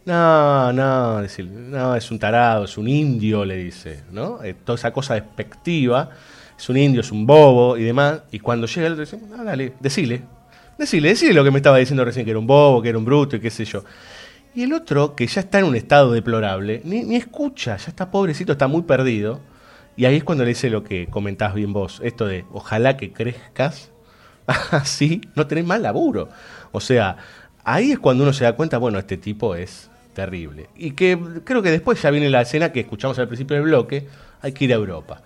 No, 0.06 0.72
no, 0.72 1.22
decir, 1.22 1.46
no, 1.48 1.94
es 1.98 2.10
un 2.10 2.18
tarado, 2.18 2.64
es 2.64 2.78
un 2.78 2.88
indio, 2.88 3.44
le 3.44 3.58
dice, 3.58 4.04
¿no? 4.14 4.42
Eh, 4.44 4.54
toda 4.54 4.78
esa 4.78 4.94
cosa 4.94 5.16
despectiva, 5.16 6.10
es 6.58 6.70
un 6.70 6.78
indio, 6.78 7.02
es 7.02 7.12
un 7.12 7.26
bobo 7.28 7.76
y 7.76 7.84
demás. 7.84 8.22
Y 8.32 8.40
cuando 8.40 8.66
llega 8.66 8.88
el 8.88 8.94
otro 8.94 9.04
dice, 9.04 9.20
ah, 9.38 9.44
dale, 9.44 9.74
decile, 9.82 10.22
decile, 10.78 11.10
decile 11.10 11.34
lo 11.34 11.44
que 11.44 11.52
me 11.52 11.58
estaba 11.58 11.80
diciendo 11.80 12.06
recién, 12.06 12.24
que 12.24 12.32
era 12.32 12.40
un 12.40 12.48
bobo, 12.48 12.82
que 12.82 12.88
era 12.88 12.98
un 12.98 13.04
bruto 13.04 13.36
y 13.36 13.42
qué 13.42 13.50
sé 13.50 13.66
yo. 13.66 13.84
Y 14.54 14.64
el 14.64 14.74
otro, 14.74 15.16
que 15.16 15.28
ya 15.28 15.42
está 15.42 15.60
en 15.60 15.66
un 15.66 15.76
estado 15.76 16.12
deplorable, 16.12 16.82
ni, 16.84 17.04
ni 17.04 17.16
escucha, 17.16 17.78
ya 17.78 17.88
está 17.88 18.12
pobrecito, 18.12 18.52
está 18.52 18.68
muy 18.68 18.82
perdido. 18.82 19.40
Y 19.96 20.06
ahí 20.06 20.18
es 20.18 20.24
cuando 20.24 20.44
le 20.44 20.50
dice 20.50 20.70
lo 20.70 20.84
que 20.84 21.08
comentás 21.08 21.54
bien 21.54 21.74
vos, 21.74 22.02
esto 22.04 22.26
de 22.26 22.46
ojalá 22.52 22.98
que 22.98 23.14
crezcas, 23.14 23.92
así 24.72 25.22
no 25.36 25.48
tenés 25.48 25.66
más 25.66 25.80
laburo. 25.80 26.30
O 26.72 26.80
sea, 26.80 27.18
ahí 27.64 27.92
es 27.92 28.00
cuando 28.00 28.24
uno 28.24 28.34
se 28.34 28.44
da 28.44 28.56
cuenta, 28.56 28.78
bueno, 28.78 29.00
este 29.00 29.18
tipo 29.18 29.56
es 29.56 29.90
terrible. 30.14 30.70
Y 30.76 30.92
que 30.92 31.18
creo 31.44 31.62
que 31.62 31.72
después 31.72 32.02
ya 32.02 32.12
viene 32.12 32.30
la 32.30 32.42
escena 32.42 32.72
que 32.72 32.82
escuchamos 32.82 33.18
al 33.20 33.28
principio 33.28 33.56
del 33.56 33.66
bloque, 33.66 34.08
hay 34.42 34.52
que 34.52 34.66
ir 34.66 34.74
a 34.74 34.76
Europa. 34.76 35.22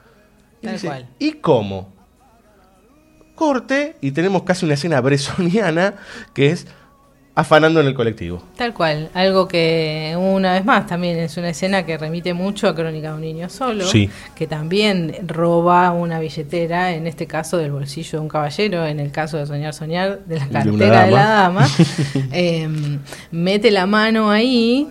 Y 0.62 0.68
dice, 0.68 0.88
cual. 0.88 1.08
¿Y 1.20 1.34
cómo? 1.34 1.94
Corte 3.36 3.98
y 4.02 4.12
tenemos 4.12 4.44
casi 4.44 4.66
una 4.66 4.76
escena 4.76 5.02
bresoniana 5.02 5.96
que 6.34 6.52
es 6.52 6.68
afanando 7.36 7.82
en 7.82 7.88
el 7.88 7.94
colectivo. 7.94 8.42
tal 8.56 8.74
cual, 8.74 9.10
algo 9.14 9.48
que 9.48 10.16
una 10.18 10.54
vez 10.54 10.64
más 10.64 10.88
también 10.88 11.20
es 11.20 11.36
una 11.38 11.50
escena 11.50 11.86
que 11.86 11.98
remite 11.98 12.34
mucho 12.34 12.68
a 12.70 12.74
Crónica 12.76 13.10
de 13.10 13.16
un 13.16 13.22
niño 13.22 13.50
solo, 13.50 13.86
Sí. 13.86 14.10
que 14.36 14.48
también 14.48 15.16
roba 15.28 15.92
una 15.92 16.20
billetera, 16.20 16.94
en 16.94 17.08
este 17.08 17.28
caso 17.28 17.58
del 17.58 17.72
bolsillo 17.72 18.20
de 18.20 18.22
un 18.24 18.30
caballero, 18.30 18.86
en 18.86 19.00
el 19.02 19.12
caso 19.12 19.38
de 19.38 19.46
Soñar 19.46 19.74
Soñar, 19.74 20.20
de 20.26 20.40
la 20.40 20.48
cartera 20.48 21.06
de, 21.06 21.12
la 21.12 21.26
dama. 21.26 21.62
dama, 21.62 21.68
eh, 22.32 22.70
mete 23.32 23.70
la 23.72 23.86
mano 23.86 24.32
ahí. 24.32 24.88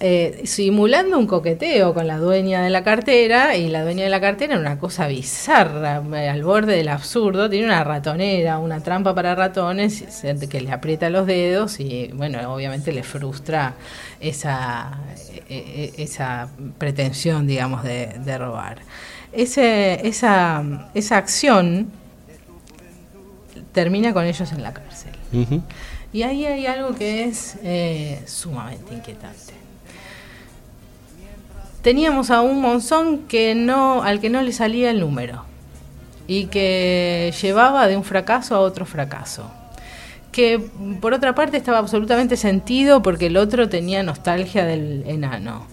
Eh, 0.00 0.40
simulando 0.44 1.18
un 1.18 1.26
coqueteo 1.26 1.92
con 1.92 2.06
la 2.06 2.18
dueña 2.18 2.62
de 2.62 2.70
la 2.70 2.82
cartera 2.82 3.56
y 3.56 3.68
la 3.68 3.82
dueña 3.82 4.04
de 4.04 4.10
la 4.10 4.20
cartera 4.20 4.58
una 4.58 4.78
cosa 4.78 5.06
bizarra 5.06 6.02
eh, 6.14 6.28
al 6.28 6.42
borde 6.42 6.74
del 6.76 6.88
absurdo 6.88 7.50
tiene 7.50 7.66
una 7.66 7.84
ratonera 7.84 8.58
una 8.58 8.82
trampa 8.82 9.14
para 9.14 9.34
ratones 9.34 10.04
que 10.50 10.60
le 10.60 10.72
aprieta 10.72 11.10
los 11.10 11.26
dedos 11.26 11.80
y 11.80 12.10
bueno 12.14 12.38
obviamente 12.52 12.92
le 12.92 13.02
frustra 13.02 13.74
esa 14.20 14.98
eh, 15.48 15.64
eh, 15.66 15.92
esa 15.98 16.48
pretensión 16.78 17.46
digamos 17.46 17.82
de, 17.82 18.18
de 18.24 18.38
robar. 18.38 18.78
Ese 19.32 20.06
esa 20.06 20.88
esa 20.94 21.16
acción 21.16 21.88
termina 23.72 24.12
con 24.12 24.24
ellos 24.24 24.52
en 24.52 24.62
la 24.62 24.72
cárcel. 24.72 25.12
Y 26.12 26.22
ahí 26.22 26.44
hay 26.44 26.66
algo 26.66 26.94
que 26.94 27.24
es 27.24 27.56
eh, 27.62 28.22
sumamente 28.26 28.94
inquietante. 28.94 29.49
Teníamos 31.82 32.30
a 32.30 32.42
un 32.42 32.60
Monzón 32.60 33.20
que 33.28 33.54
no, 33.54 34.02
al 34.02 34.20
que 34.20 34.28
no 34.30 34.42
le 34.42 34.52
salía 34.52 34.90
el 34.90 35.00
número 35.00 35.44
y 36.26 36.46
que 36.46 37.32
llevaba 37.40 37.88
de 37.88 37.96
un 37.96 38.04
fracaso 38.04 38.54
a 38.54 38.60
otro 38.60 38.84
fracaso. 38.84 39.50
Que 40.30 40.60
por 41.00 41.12
otra 41.14 41.34
parte 41.34 41.56
estaba 41.56 41.78
absolutamente 41.78 42.36
sentido 42.36 43.02
porque 43.02 43.26
el 43.26 43.36
otro 43.36 43.68
tenía 43.68 44.02
nostalgia 44.02 44.64
del 44.64 45.02
enano. 45.06 45.66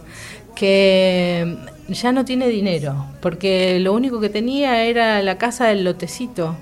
Que 0.55 1.55
ya 1.89 2.11
no 2.11 2.25
tiene 2.25 2.47
dinero 2.47 3.05
porque 3.21 3.79
lo 3.79 3.93
único 3.93 4.19
que 4.19 4.29
tenía 4.29 4.83
era 4.85 5.21
la 5.21 5.37
casa 5.37 5.67
del 5.67 5.83
lotecito 5.83 6.55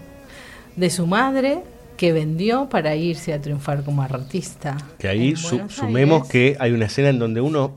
de 0.75 0.89
su 0.89 1.07
madre 1.07 1.59
que 1.95 2.11
vendió 2.11 2.67
para 2.67 2.95
irse 2.95 3.31
a 3.31 3.39
triunfar 3.41 3.83
como 3.83 4.01
artista. 4.01 4.75
Que 4.99 5.07
ahí 5.07 5.37
su- 5.37 5.61
sumemos 5.69 6.23
Aires. 6.23 6.31
que 6.31 6.57
hay 6.59 6.71
una 6.73 6.85
escena 6.87 7.07
en 7.09 7.19
donde 7.19 7.39
uno, 7.39 7.71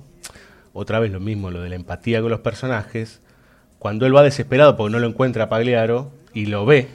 otra 0.78 1.00
vez 1.00 1.10
lo 1.10 1.20
mismo, 1.20 1.50
lo 1.50 1.60
de 1.60 1.68
la 1.68 1.74
empatía 1.74 2.20
con 2.20 2.30
los 2.30 2.40
personajes, 2.40 3.20
cuando 3.78 4.06
él 4.06 4.14
va 4.14 4.22
desesperado 4.22 4.76
porque 4.76 4.92
no 4.92 4.98
lo 4.98 5.08
encuentra 5.08 5.44
a 5.44 5.48
Pagliaro 5.48 6.10
y 6.32 6.46
lo 6.46 6.66
ve 6.66 6.88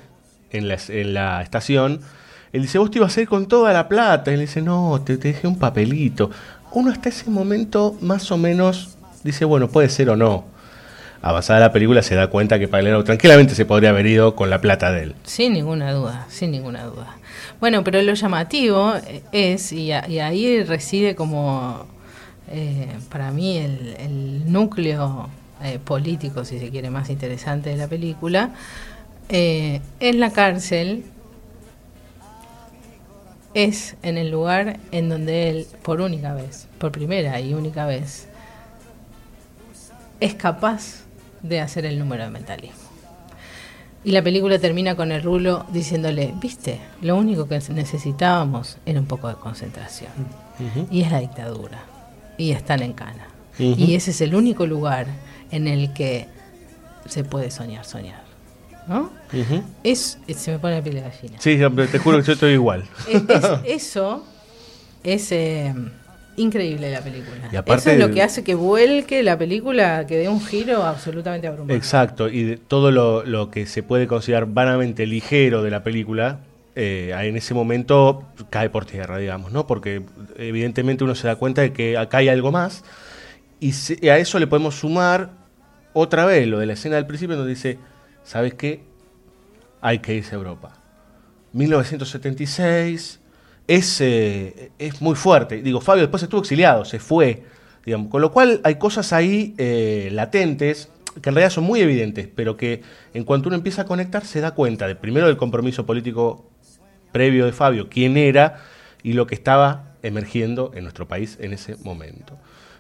en 0.51 0.67
la, 1.13 1.41
estación, 1.41 2.01
él 2.51 2.61
dice, 2.61 2.77
vos 2.77 2.91
te 2.91 2.99
ibas 2.99 3.17
a 3.17 3.21
ir 3.21 3.27
con 3.27 3.47
toda 3.47 3.73
la 3.73 3.89
plata. 3.89 4.31
Y 4.31 4.35
él 4.35 4.41
dice, 4.41 4.61
no, 4.61 5.01
te, 5.03 5.17
dejé 5.17 5.47
un 5.47 5.57
papelito. 5.57 6.29
Uno 6.71 6.91
hasta 6.91 7.09
ese 7.09 7.29
momento 7.29 7.97
más 8.01 8.31
o 8.31 8.37
menos 8.37 8.97
dice, 9.23 9.45
bueno, 9.45 9.67
puede 9.69 9.89
ser 9.89 10.09
o 10.09 10.15
no. 10.15 10.45
Avanzada 11.21 11.59
la 11.59 11.71
película 11.71 12.01
se 12.01 12.15
da 12.15 12.27
cuenta 12.27 12.59
que 12.59 12.67
Pagliaro 12.67 13.03
tranquilamente 13.03 13.55
se 13.55 13.65
podría 13.65 13.89
haber 13.89 14.05
ido 14.05 14.35
con 14.35 14.49
la 14.49 14.61
plata 14.61 14.91
de 14.91 15.03
él. 15.03 15.15
Sin 15.23 15.53
ninguna 15.53 15.91
duda, 15.93 16.25
sin 16.29 16.51
ninguna 16.51 16.83
duda. 16.83 17.15
Bueno, 17.59 17.83
pero 17.83 18.01
lo 18.01 18.13
llamativo 18.13 18.93
es, 19.31 19.71
y, 19.71 19.87
y 19.87 20.19
ahí 20.19 20.63
reside 20.63 21.15
como, 21.15 21.87
eh, 22.53 22.87
para 23.09 23.31
mí, 23.31 23.57
el, 23.57 23.95
el 23.97 24.51
núcleo 24.51 25.27
eh, 25.63 25.79
político, 25.79 26.45
si 26.45 26.59
se 26.59 26.69
quiere, 26.69 26.91
más 26.91 27.09
interesante 27.09 27.71
de 27.71 27.77
la 27.77 27.87
película, 27.87 28.51
eh, 29.29 29.81
en 29.99 30.19
la 30.19 30.31
cárcel 30.31 31.05
es 33.55 33.95
en 34.03 34.17
el 34.17 34.29
lugar 34.29 34.79
en 34.91 35.09
donde 35.09 35.49
él, 35.49 35.67
por 35.81 35.99
única 35.99 36.35
vez, 36.35 36.67
por 36.77 36.91
primera 36.91 37.39
y 37.39 37.55
única 37.55 37.87
vez, 37.87 38.27
es 40.19 40.35
capaz 40.35 41.05
de 41.41 41.59
hacer 41.59 41.87
el 41.87 41.97
número 41.97 42.23
de 42.23 42.29
mentalismo. 42.29 42.77
Y 44.03 44.11
la 44.11 44.21
película 44.21 44.59
termina 44.59 44.95
con 44.95 45.11
el 45.11 45.23
rulo 45.23 45.65
diciéndole, 45.71 46.33
viste, 46.35 46.79
lo 47.01 47.15
único 47.15 47.47
que 47.47 47.59
necesitábamos 47.69 48.77
era 48.85 48.99
un 48.99 49.07
poco 49.07 49.27
de 49.29 49.35
concentración. 49.35 50.11
Y 50.91 51.01
es 51.01 51.11
la 51.11 51.19
dictadura. 51.19 51.92
Y 52.37 52.51
están 52.51 52.81
en 52.81 52.93
cana. 52.93 53.27
Y 53.59 53.95
ese 53.95 54.11
es 54.11 54.21
el 54.21 54.33
único 54.35 54.65
lugar 54.65 55.05
en 55.51 55.67
el 55.67 55.93
que 55.93 56.27
se 57.07 57.23
puede 57.23 57.51
soñar, 57.51 57.85
soñar. 57.85 58.23
¿No? 58.87 59.11
Es, 59.83 60.17
es- 60.27 60.37
se 60.37 60.51
me 60.51 60.59
pone 60.59 60.75
la 60.75 60.81
piel 60.83 60.95
de 60.95 61.01
gallina. 61.01 61.37
Sí, 61.39 61.57
te 61.91 61.99
juro 61.99 62.17
que 62.17 62.23
yo 62.23 62.33
estoy 62.33 62.53
igual. 62.53 62.83
Es- 63.09 63.21
es- 63.29 63.59
eso 63.83 64.25
es 65.03 65.31
eh, 65.31 65.73
increíble 66.35 66.91
la 66.91 67.01
película. 67.01 67.49
Y 67.51 67.55
aparte 67.55 67.81
eso 67.81 67.91
es 67.91 67.99
lo 67.99 68.13
que 68.13 68.21
hace 68.23 68.43
que 68.43 68.55
vuelque 68.55 69.21
la 69.23 69.37
película, 69.37 70.05
que 70.07 70.17
dé 70.17 70.27
un 70.29 70.41
giro 70.43 70.83
absolutamente 70.83 71.47
abrumador. 71.47 71.75
Exacto, 71.77 72.27
y 72.27 72.43
de 72.43 72.57
todo 72.57 72.91
lo, 72.91 73.23
lo 73.23 73.51
que 73.51 73.67
se 73.67 73.83
puede 73.83 74.07
considerar 74.07 74.47
vanamente 74.47 75.05
ligero 75.05 75.61
de 75.63 75.69
la 75.71 75.83
película, 75.83 76.39
eh, 76.75 77.13
en 77.15 77.35
ese 77.37 77.53
momento 77.53 78.23
cae 78.49 78.69
por 78.69 78.85
tierra, 78.85 79.17
digamos, 79.17 79.51
¿no? 79.51 79.67
Porque 79.67 80.03
evidentemente 80.37 81.03
uno 81.03 81.15
se 81.15 81.27
da 81.27 81.35
cuenta 81.35 81.61
de 81.61 81.73
que 81.73 81.97
acá 81.97 82.17
hay 82.19 82.29
algo 82.29 82.51
más, 82.51 82.83
y 83.59 83.73
se- 83.73 83.97
y 84.01 84.09
a 84.09 84.17
eso 84.17 84.39
le 84.39 84.47
podemos 84.47 84.75
sumar 84.75 85.31
otra 85.93 86.25
vez 86.25 86.47
lo 86.47 86.59
de 86.59 86.65
la 86.65 86.73
escena 86.73 86.95
del 86.95 87.05
principio 87.05 87.35
donde 87.37 87.51
dice, 87.53 87.77
¿sabes 88.23 88.53
qué? 88.55 88.81
Hay 89.81 89.99
que 89.99 90.15
irse 90.15 90.31
a 90.35 90.37
Europa. 90.37 90.73
1976 91.53 93.19
es, 93.67 94.01
eh, 94.01 94.71
es 94.79 95.01
muy 95.01 95.15
fuerte. 95.15 95.61
Digo, 95.61 95.81
Fabio 95.81 96.01
después 96.03 96.23
estuvo 96.23 96.41
exiliado, 96.41 96.85
se 96.85 96.99
fue. 96.99 97.43
Digamos, 97.85 98.09
con 98.09 98.21
lo 98.21 98.31
cual 98.31 98.61
hay 98.63 98.75
cosas 98.75 99.13
ahí 99.13 99.53
eh, 99.57 100.09
latentes 100.11 100.89
que 101.21 101.29
en 101.29 101.35
realidad 101.35 101.51
son 101.51 101.65
muy 101.65 101.79
evidentes, 101.81 102.27
pero 102.33 102.57
que 102.57 102.81
en 103.13 103.23
cuanto 103.23 103.49
uno 103.49 103.55
empieza 103.55 103.83
a 103.83 103.85
conectar 103.85 104.25
se 104.25 104.41
da 104.41 104.51
cuenta 104.55 104.87
de 104.87 104.95
primero 104.95 105.27
del 105.27 105.37
compromiso 105.37 105.85
político 105.85 106.49
previo 107.13 107.45
de 107.45 107.53
Fabio, 107.53 107.87
quién 107.89 108.17
era 108.17 108.57
y 109.03 109.13
lo 109.13 109.27
que 109.27 109.35
estaba 109.35 109.93
emergiendo 110.01 110.71
en 110.75 110.83
nuestro 110.83 111.07
país 111.07 111.37
en 111.39 111.53
ese 111.53 111.77
momento. 111.77 112.37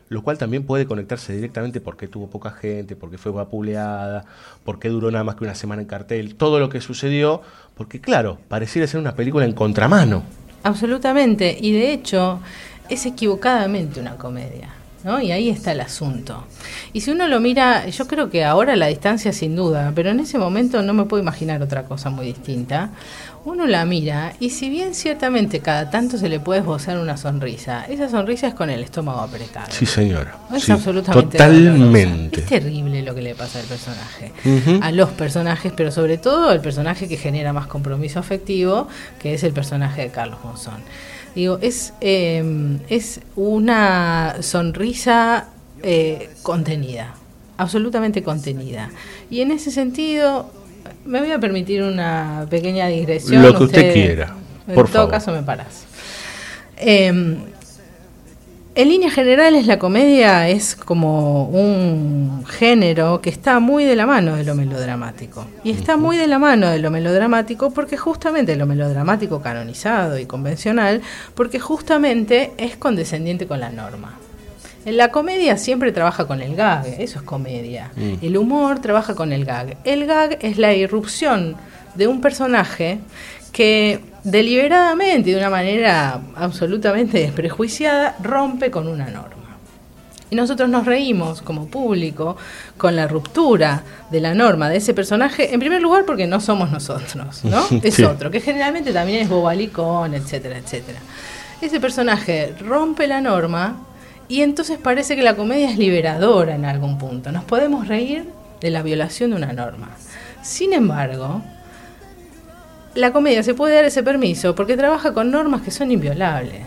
lo 0.09 0.21
cual 0.21 0.37
también 0.37 0.63
puede 0.63 0.85
conectarse 0.85 1.33
directamente 1.33 1.81
porque 1.81 2.07
tuvo 2.07 2.29
poca 2.29 2.51
gente, 2.51 2.95
porque 2.95 3.17
fue 3.17 3.31
vapuleada, 3.31 4.25
porque 4.63 4.89
duró 4.89 5.09
nada 5.09 5.23
más 5.23 5.35
que 5.35 5.43
una 5.43 5.55
semana 5.55 5.81
en 5.81 5.87
cartel, 5.87 6.35
todo 6.35 6.59
lo 6.59 6.69
que 6.69 6.81
sucedió, 6.81 7.41
porque 7.73 7.99
claro, 7.99 8.37
pareciera 8.47 8.85
ser 8.85 8.99
una 8.99 9.15
película 9.15 9.45
en 9.45 9.53
contramano. 9.53 10.21
Absolutamente, 10.61 11.57
y 11.59 11.71
de 11.71 11.93
hecho 11.93 12.39
es 12.89 13.07
equivocadamente 13.07 13.99
una 13.99 14.15
comedia. 14.15 14.69
¿no? 15.03 15.21
Y 15.21 15.31
ahí 15.31 15.49
está 15.49 15.73
el 15.73 15.81
asunto. 15.81 16.45
Y 16.93 17.01
si 17.01 17.11
uno 17.11 17.27
lo 17.27 17.39
mira, 17.39 17.87
yo 17.87 18.07
creo 18.07 18.29
que 18.29 18.43
ahora 18.43 18.75
la 18.75 18.87
distancia 18.87 19.33
sin 19.33 19.55
duda, 19.55 19.91
pero 19.93 20.09
en 20.09 20.19
ese 20.19 20.37
momento 20.37 20.81
no 20.81 20.93
me 20.93 21.05
puedo 21.05 21.21
imaginar 21.21 21.61
otra 21.61 21.83
cosa 21.83 22.09
muy 22.09 22.27
distinta. 22.27 22.91
Uno 23.45 23.67
la 23.67 23.83
mira 23.83 24.33
y 24.39 24.51
si 24.51 24.69
bien 24.69 24.95
ciertamente 24.95 25.59
cada 25.59 25.89
tanto 25.89 26.17
se 26.17 26.29
le 26.29 26.39
puede 26.39 26.61
esbozar 26.61 26.97
una 26.97 27.17
sonrisa, 27.17 27.85
esa 27.85 28.09
sonrisa 28.09 28.47
es 28.47 28.53
con 28.53 28.69
el 28.69 28.81
estómago 28.81 29.19
apretado. 29.19 29.67
Sí, 29.69 29.85
señora. 29.85 30.37
Es 30.55 30.63
Sí, 30.63 30.71
absolutamente 30.71 31.37
Totalmente. 31.37 32.39
Es 32.39 32.45
terrible 32.45 33.01
lo 33.01 33.13
que 33.13 33.21
le 33.21 33.35
pasa 33.35 33.59
al 33.59 33.65
personaje. 33.65 34.31
A 34.81 34.91
los 34.93 35.09
personajes, 35.09 35.73
pero 35.75 35.91
sobre 35.91 36.17
todo 36.17 36.47
al 36.47 36.61
personaje 36.61 37.09
que 37.09 37.17
genera 37.17 37.51
más 37.51 37.67
compromiso 37.67 38.19
afectivo, 38.19 38.87
que 39.19 39.33
es 39.33 39.43
el 39.43 39.51
personaje 39.51 40.03
de 40.03 40.09
Carlos 40.09 40.39
Monzón. 40.43 40.81
Digo, 41.35 41.59
es, 41.61 41.93
eh, 41.99 42.77
es 42.87 43.19
una 43.35 44.37
sonrisa 44.41 45.47
eh, 45.81 46.29
contenida, 46.43 47.15
absolutamente 47.57 48.23
contenida. 48.23 48.89
Y 49.29 49.41
en 49.41 49.51
ese 49.51 49.69
sentido, 49.69 50.49
me 51.05 51.19
voy 51.19 51.31
a 51.31 51.39
permitir 51.39 51.83
una 51.83 52.45
pequeña 52.49 52.87
digresión. 52.87 53.41
Lo 53.41 53.57
que 53.57 53.63
usted 53.63 53.93
quiera, 53.93 54.35
En 54.67 54.75
por 54.75 54.87
todo 54.87 55.03
favor. 55.03 55.11
caso, 55.11 55.31
me 55.31 55.43
parás. 55.43 55.85
Eh, 56.77 57.37
en 58.75 58.89
líneas 58.89 59.13
generales, 59.13 59.67
la 59.67 59.77
comedia 59.77 60.49
es 60.49 60.75
como 60.75 61.45
un 61.45 62.43
género 62.47 63.21
que 63.21 63.29
está 63.29 63.59
muy 63.59 63.83
de 63.85 63.95
la 63.95 64.07
mano 64.07 64.35
de 64.35 64.43
lo 64.43 64.55
melodramático. 64.55 65.45
Y 65.63 65.69
está 65.69 65.95
muy 65.95 66.17
de 66.17 66.25
la 66.25 66.39
mano 66.39 66.71
de 66.71 66.79
lo 66.79 66.89
melodramático 66.89 67.69
porque 67.69 67.97
justamente 67.97 68.55
lo 68.55 68.65
melodramático 68.65 69.43
canonizado 69.43 70.17
y 70.17 70.25
convencional, 70.25 71.03
porque 71.35 71.59
justamente 71.59 72.51
es 72.57 72.75
condescendiente 72.75 73.45
con 73.45 73.59
la 73.59 73.69
norma. 73.69 74.17
En 74.85 74.97
la 74.97 75.09
comedia 75.11 75.57
siempre 75.57 75.91
trabaja 75.91 76.25
con 76.27 76.41
el 76.41 76.55
gag, 76.55 76.85
eso 76.99 77.19
es 77.19 77.23
comedia. 77.25 77.91
Mm. 77.95 78.13
El 78.25 78.37
humor 78.37 78.79
trabaja 78.79 79.15
con 79.15 79.31
el 79.31 79.45
gag. 79.45 79.77
El 79.83 80.05
gag 80.05 80.37
es 80.41 80.57
la 80.57 80.73
irrupción 80.73 81.55
de 81.95 82.07
un 82.07 82.19
personaje 82.21 82.99
que 83.51 84.01
deliberadamente, 84.23 85.29
y 85.29 85.33
de 85.33 85.39
una 85.39 85.49
manera 85.49 86.19
absolutamente 86.35 87.19
desprejuiciada, 87.19 88.15
rompe 88.21 88.71
con 88.71 88.87
una 88.87 89.05
norma. 89.05 89.29
Y 90.29 90.35
nosotros 90.35 90.67
nos 90.67 90.85
reímos 90.85 91.41
como 91.43 91.67
público 91.67 92.35
con 92.75 92.95
la 92.95 93.07
ruptura 93.07 93.83
de 94.09 94.19
la 94.19 94.33
norma 94.33 94.67
de 94.69 94.77
ese 94.77 94.93
personaje, 94.95 95.53
en 95.53 95.59
primer 95.59 95.81
lugar 95.81 96.05
porque 96.05 96.25
no 96.25 96.41
somos 96.41 96.71
nosotros, 96.71 97.45
¿no? 97.45 97.63
Es 97.83 97.93
Sí. 97.95 98.03
otro, 98.03 98.31
que 98.31 98.41
generalmente 98.41 98.91
también 98.91 99.21
es 99.21 99.29
bobalicón, 99.29 100.15
etcétera, 100.15 100.57
etcétera. 100.57 100.99
Ese 101.61 101.79
personaje 101.79 102.53
rompe 102.59 103.05
la 103.07 103.21
norma 103.21 103.77
y 104.27 104.41
entonces 104.41 104.77
parece 104.77 105.15
que 105.15 105.23
la 105.23 105.35
comedia 105.35 105.69
es 105.69 105.77
liberadora 105.77 106.55
en 106.55 106.65
algún 106.65 106.97
punto. 106.97 107.31
Nos 107.31 107.43
podemos 107.43 107.87
reír 107.87 108.29
de 108.61 108.69
la 108.69 108.81
violación 108.81 109.31
de 109.31 109.37
una 109.37 109.53
norma. 109.53 109.89
Sin 110.41 110.73
embargo, 110.73 111.41
la 112.95 113.11
comedia 113.11 113.43
se 113.43 113.53
puede 113.53 113.75
dar 113.75 113.85
ese 113.85 114.03
permiso 114.03 114.55
porque 114.55 114.77
trabaja 114.77 115.13
con 115.13 115.31
normas 115.31 115.61
que 115.61 115.71
son 115.71 115.91
inviolables. 115.91 116.61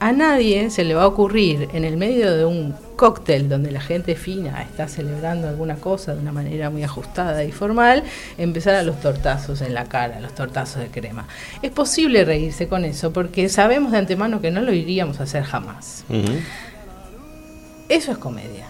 A 0.00 0.12
nadie 0.12 0.68
se 0.70 0.84
le 0.84 0.94
va 0.94 1.04
a 1.04 1.06
ocurrir 1.06 1.68
en 1.72 1.84
el 1.84 1.96
medio 1.96 2.36
de 2.36 2.44
un 2.44 2.74
cóctel 2.96 3.48
donde 3.48 3.70
la 3.70 3.80
gente 3.80 4.14
fina 4.16 4.62
está 4.62 4.88
celebrando 4.88 5.48
alguna 5.48 5.76
cosa 5.76 6.14
de 6.14 6.20
una 6.20 6.32
manera 6.32 6.68
muy 6.70 6.84
ajustada 6.84 7.44
y 7.44 7.52
formal, 7.52 8.02
empezar 8.36 8.74
a 8.74 8.82
los 8.82 9.00
tortazos 9.00 9.62
en 9.62 9.74
la 9.74 9.86
cara, 9.86 10.20
los 10.20 10.34
tortazos 10.34 10.82
de 10.82 10.88
crema. 10.88 11.26
Es 11.62 11.70
posible 11.70 12.24
reírse 12.24 12.68
con 12.68 12.84
eso 12.84 13.12
porque 13.12 13.48
sabemos 13.48 13.92
de 13.92 13.98
antemano 13.98 14.40
que 14.40 14.50
no 14.50 14.60
lo 14.60 14.72
iríamos 14.72 15.20
a 15.20 15.24
hacer 15.24 15.44
jamás. 15.44 16.04
Eso 17.88 18.12
es 18.12 18.18
comedia. 18.18 18.66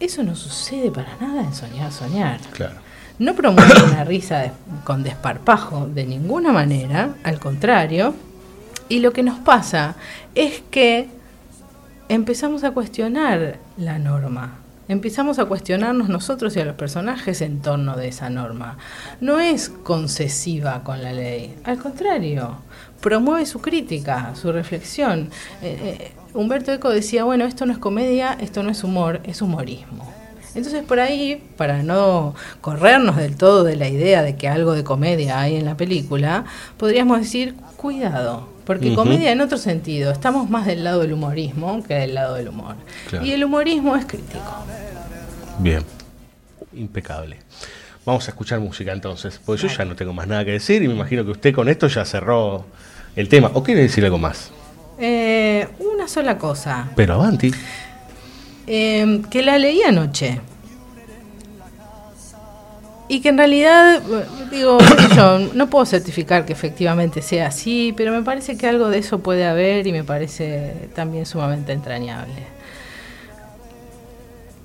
Eso 0.00 0.22
no 0.22 0.34
sucede 0.36 0.90
para 0.90 1.16
nada 1.20 1.42
en 1.42 1.54
Soñar, 1.54 1.92
Soñar. 1.92 2.40
Claro. 2.52 2.76
No 3.18 3.34
promueve 3.34 3.82
una 3.84 4.04
risa 4.04 4.38
de- 4.38 4.52
con 4.84 5.02
desparpajo 5.02 5.86
de 5.86 6.04
ninguna 6.06 6.52
manera, 6.52 7.14
al 7.24 7.40
contrario. 7.40 8.14
Y 8.88 9.00
lo 9.00 9.12
que 9.12 9.22
nos 9.24 9.38
pasa 9.40 9.96
es 10.34 10.62
que 10.70 11.08
empezamos 12.08 12.64
a 12.64 12.70
cuestionar 12.70 13.58
la 13.76 13.98
norma. 13.98 14.58
Empezamos 14.88 15.38
a 15.38 15.44
cuestionarnos 15.44 16.08
nosotros 16.08 16.56
y 16.56 16.60
a 16.60 16.64
los 16.64 16.74
personajes 16.76 17.42
en 17.42 17.60
torno 17.60 17.96
de 17.96 18.08
esa 18.08 18.30
norma. 18.30 18.78
No 19.20 19.38
es 19.40 19.68
concesiva 19.68 20.82
con 20.82 21.02
la 21.02 21.12
ley, 21.12 21.54
al 21.64 21.78
contrario, 21.78 22.56
promueve 23.00 23.46
su 23.46 23.60
crítica, 23.60 24.34
su 24.34 24.52
reflexión. 24.52 25.30
Eh, 25.62 25.78
eh, 25.82 26.12
Humberto 26.34 26.72
Eco 26.72 26.90
decía, 26.90 27.24
bueno, 27.24 27.44
esto 27.44 27.66
no 27.66 27.72
es 27.72 27.78
comedia, 27.78 28.36
esto 28.40 28.62
no 28.62 28.70
es 28.70 28.84
humor, 28.84 29.20
es 29.24 29.42
humorismo. 29.42 30.12
Entonces 30.54 30.82
por 30.82 30.98
ahí, 30.98 31.42
para 31.56 31.82
no 31.82 32.34
corrernos 32.60 33.16
del 33.16 33.36
todo 33.36 33.64
de 33.64 33.76
la 33.76 33.88
idea 33.88 34.22
de 34.22 34.36
que 34.36 34.48
algo 34.48 34.72
de 34.72 34.82
comedia 34.82 35.40
hay 35.40 35.56
en 35.56 35.64
la 35.64 35.76
película, 35.76 36.44
podríamos 36.76 37.20
decir, 37.20 37.54
cuidado, 37.76 38.48
porque 38.64 38.94
comedia 38.94 39.30
en 39.30 39.40
otro 39.40 39.56
sentido, 39.56 40.10
estamos 40.10 40.50
más 40.50 40.66
del 40.66 40.84
lado 40.84 41.00
del 41.00 41.12
humorismo 41.12 41.82
que 41.84 41.94
del 41.94 42.14
lado 42.14 42.34
del 42.34 42.48
humor. 42.48 42.76
Claro. 43.08 43.24
Y 43.24 43.32
el 43.32 43.44
humorismo 43.44 43.96
es 43.96 44.04
crítico. 44.04 44.64
Bien. 45.58 45.84
Impecable. 46.72 47.38
Vamos 48.08 48.26
a 48.26 48.30
escuchar 48.30 48.58
música 48.58 48.90
entonces, 48.90 49.38
porque 49.44 49.60
yo 49.60 49.68
ya 49.68 49.84
no 49.84 49.94
tengo 49.94 50.14
más 50.14 50.26
nada 50.26 50.42
que 50.42 50.52
decir 50.52 50.82
y 50.82 50.88
me 50.88 50.94
imagino 50.94 51.26
que 51.26 51.30
usted 51.32 51.54
con 51.54 51.68
esto 51.68 51.88
ya 51.88 52.06
cerró 52.06 52.64
el 53.14 53.28
tema. 53.28 53.50
¿O 53.52 53.62
quiere 53.62 53.82
decir 53.82 54.02
algo 54.02 54.16
más? 54.16 54.50
Eh, 54.98 55.68
una 55.78 56.08
sola 56.08 56.38
cosa, 56.38 56.88
Pero 56.96 57.12
avanti. 57.12 57.50
eh, 58.66 59.20
que 59.30 59.42
la 59.42 59.58
leí 59.58 59.82
anoche. 59.82 60.40
Y 63.08 63.20
que 63.20 63.28
en 63.28 63.36
realidad, 63.36 64.00
digo, 64.50 64.78
yo, 65.14 65.40
no 65.52 65.68
puedo 65.68 65.84
certificar 65.84 66.46
que 66.46 66.54
efectivamente 66.54 67.20
sea 67.20 67.48
así, 67.48 67.92
pero 67.94 68.10
me 68.12 68.22
parece 68.22 68.56
que 68.56 68.66
algo 68.66 68.88
de 68.88 69.00
eso 69.00 69.18
puede 69.18 69.46
haber 69.46 69.86
y 69.86 69.92
me 69.92 70.02
parece 70.02 70.88
también 70.94 71.26
sumamente 71.26 71.72
entrañable. 71.72 72.42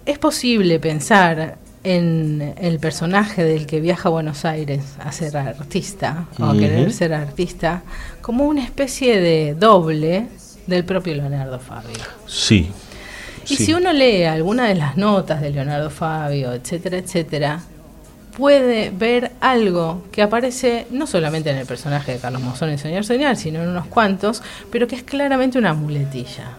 Es 0.05 0.17
posible 0.17 0.79
pensar 0.79 1.57
en 1.83 2.53
el 2.59 2.79
personaje 2.79 3.43
del 3.43 3.65
que 3.65 3.81
viaja 3.81 4.07
a 4.09 4.11
Buenos 4.11 4.45
Aires 4.45 4.83
a 4.99 5.11
ser 5.11 5.35
artista, 5.37 6.25
o 6.39 6.45
a 6.45 6.53
querer 6.57 6.91
ser 6.93 7.13
artista, 7.13 7.83
como 8.21 8.45
una 8.45 8.63
especie 8.63 9.19
de 9.19 9.53
doble 9.53 10.27
del 10.67 10.85
propio 10.85 11.13
Leonardo 11.15 11.59
Fabio. 11.59 11.97
Sí. 12.25 12.69
Y 13.49 13.57
Sí. 13.57 13.65
si 13.65 13.73
uno 13.73 13.91
lee 13.91 14.23
alguna 14.23 14.67
de 14.69 14.75
las 14.75 14.95
notas 14.95 15.41
de 15.41 15.51
Leonardo 15.51 15.89
Fabio, 15.89 16.53
etcétera, 16.53 16.97
etcétera, 16.97 17.59
puede 18.37 18.89
ver 18.89 19.31
algo 19.41 20.05
que 20.11 20.21
aparece 20.21 20.87
no 20.89 21.05
solamente 21.05 21.49
en 21.51 21.57
el 21.57 21.65
personaje 21.67 22.13
de 22.13 22.19
Carlos 22.19 22.41
Monzón 22.41 22.69
en 22.69 22.79
Soñar 22.79 23.03
Soñar, 23.03 23.35
sino 23.35 23.61
en 23.61 23.67
unos 23.69 23.87
cuantos, 23.87 24.41
pero 24.71 24.87
que 24.87 24.95
es 24.95 25.03
claramente 25.03 25.57
una 25.59 25.73
muletilla. 25.73 26.57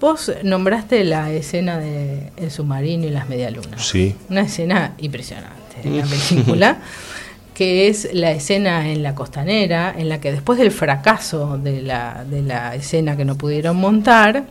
Vos 0.00 0.32
nombraste 0.44 1.02
la 1.04 1.32
escena 1.32 1.78
de 1.78 2.30
El 2.36 2.50
submarino 2.50 3.06
y 3.06 3.10
las 3.10 3.28
medialunas. 3.28 3.84
Sí. 3.84 4.14
Una 4.30 4.42
escena 4.42 4.94
impresionante 4.98 5.58
en 5.82 5.98
la 5.98 6.04
película, 6.04 6.78
que 7.54 7.88
es 7.88 8.08
la 8.12 8.30
escena 8.30 8.88
en 8.88 9.02
la 9.02 9.14
costanera, 9.14 9.92
en 9.96 10.08
la 10.08 10.20
que 10.20 10.30
después 10.30 10.58
del 10.58 10.70
fracaso 10.70 11.58
de 11.58 11.82
la, 11.82 12.24
de 12.28 12.42
la 12.42 12.74
escena 12.76 13.16
que 13.16 13.24
no 13.24 13.36
pudieron 13.36 13.76
montar, 13.76 14.44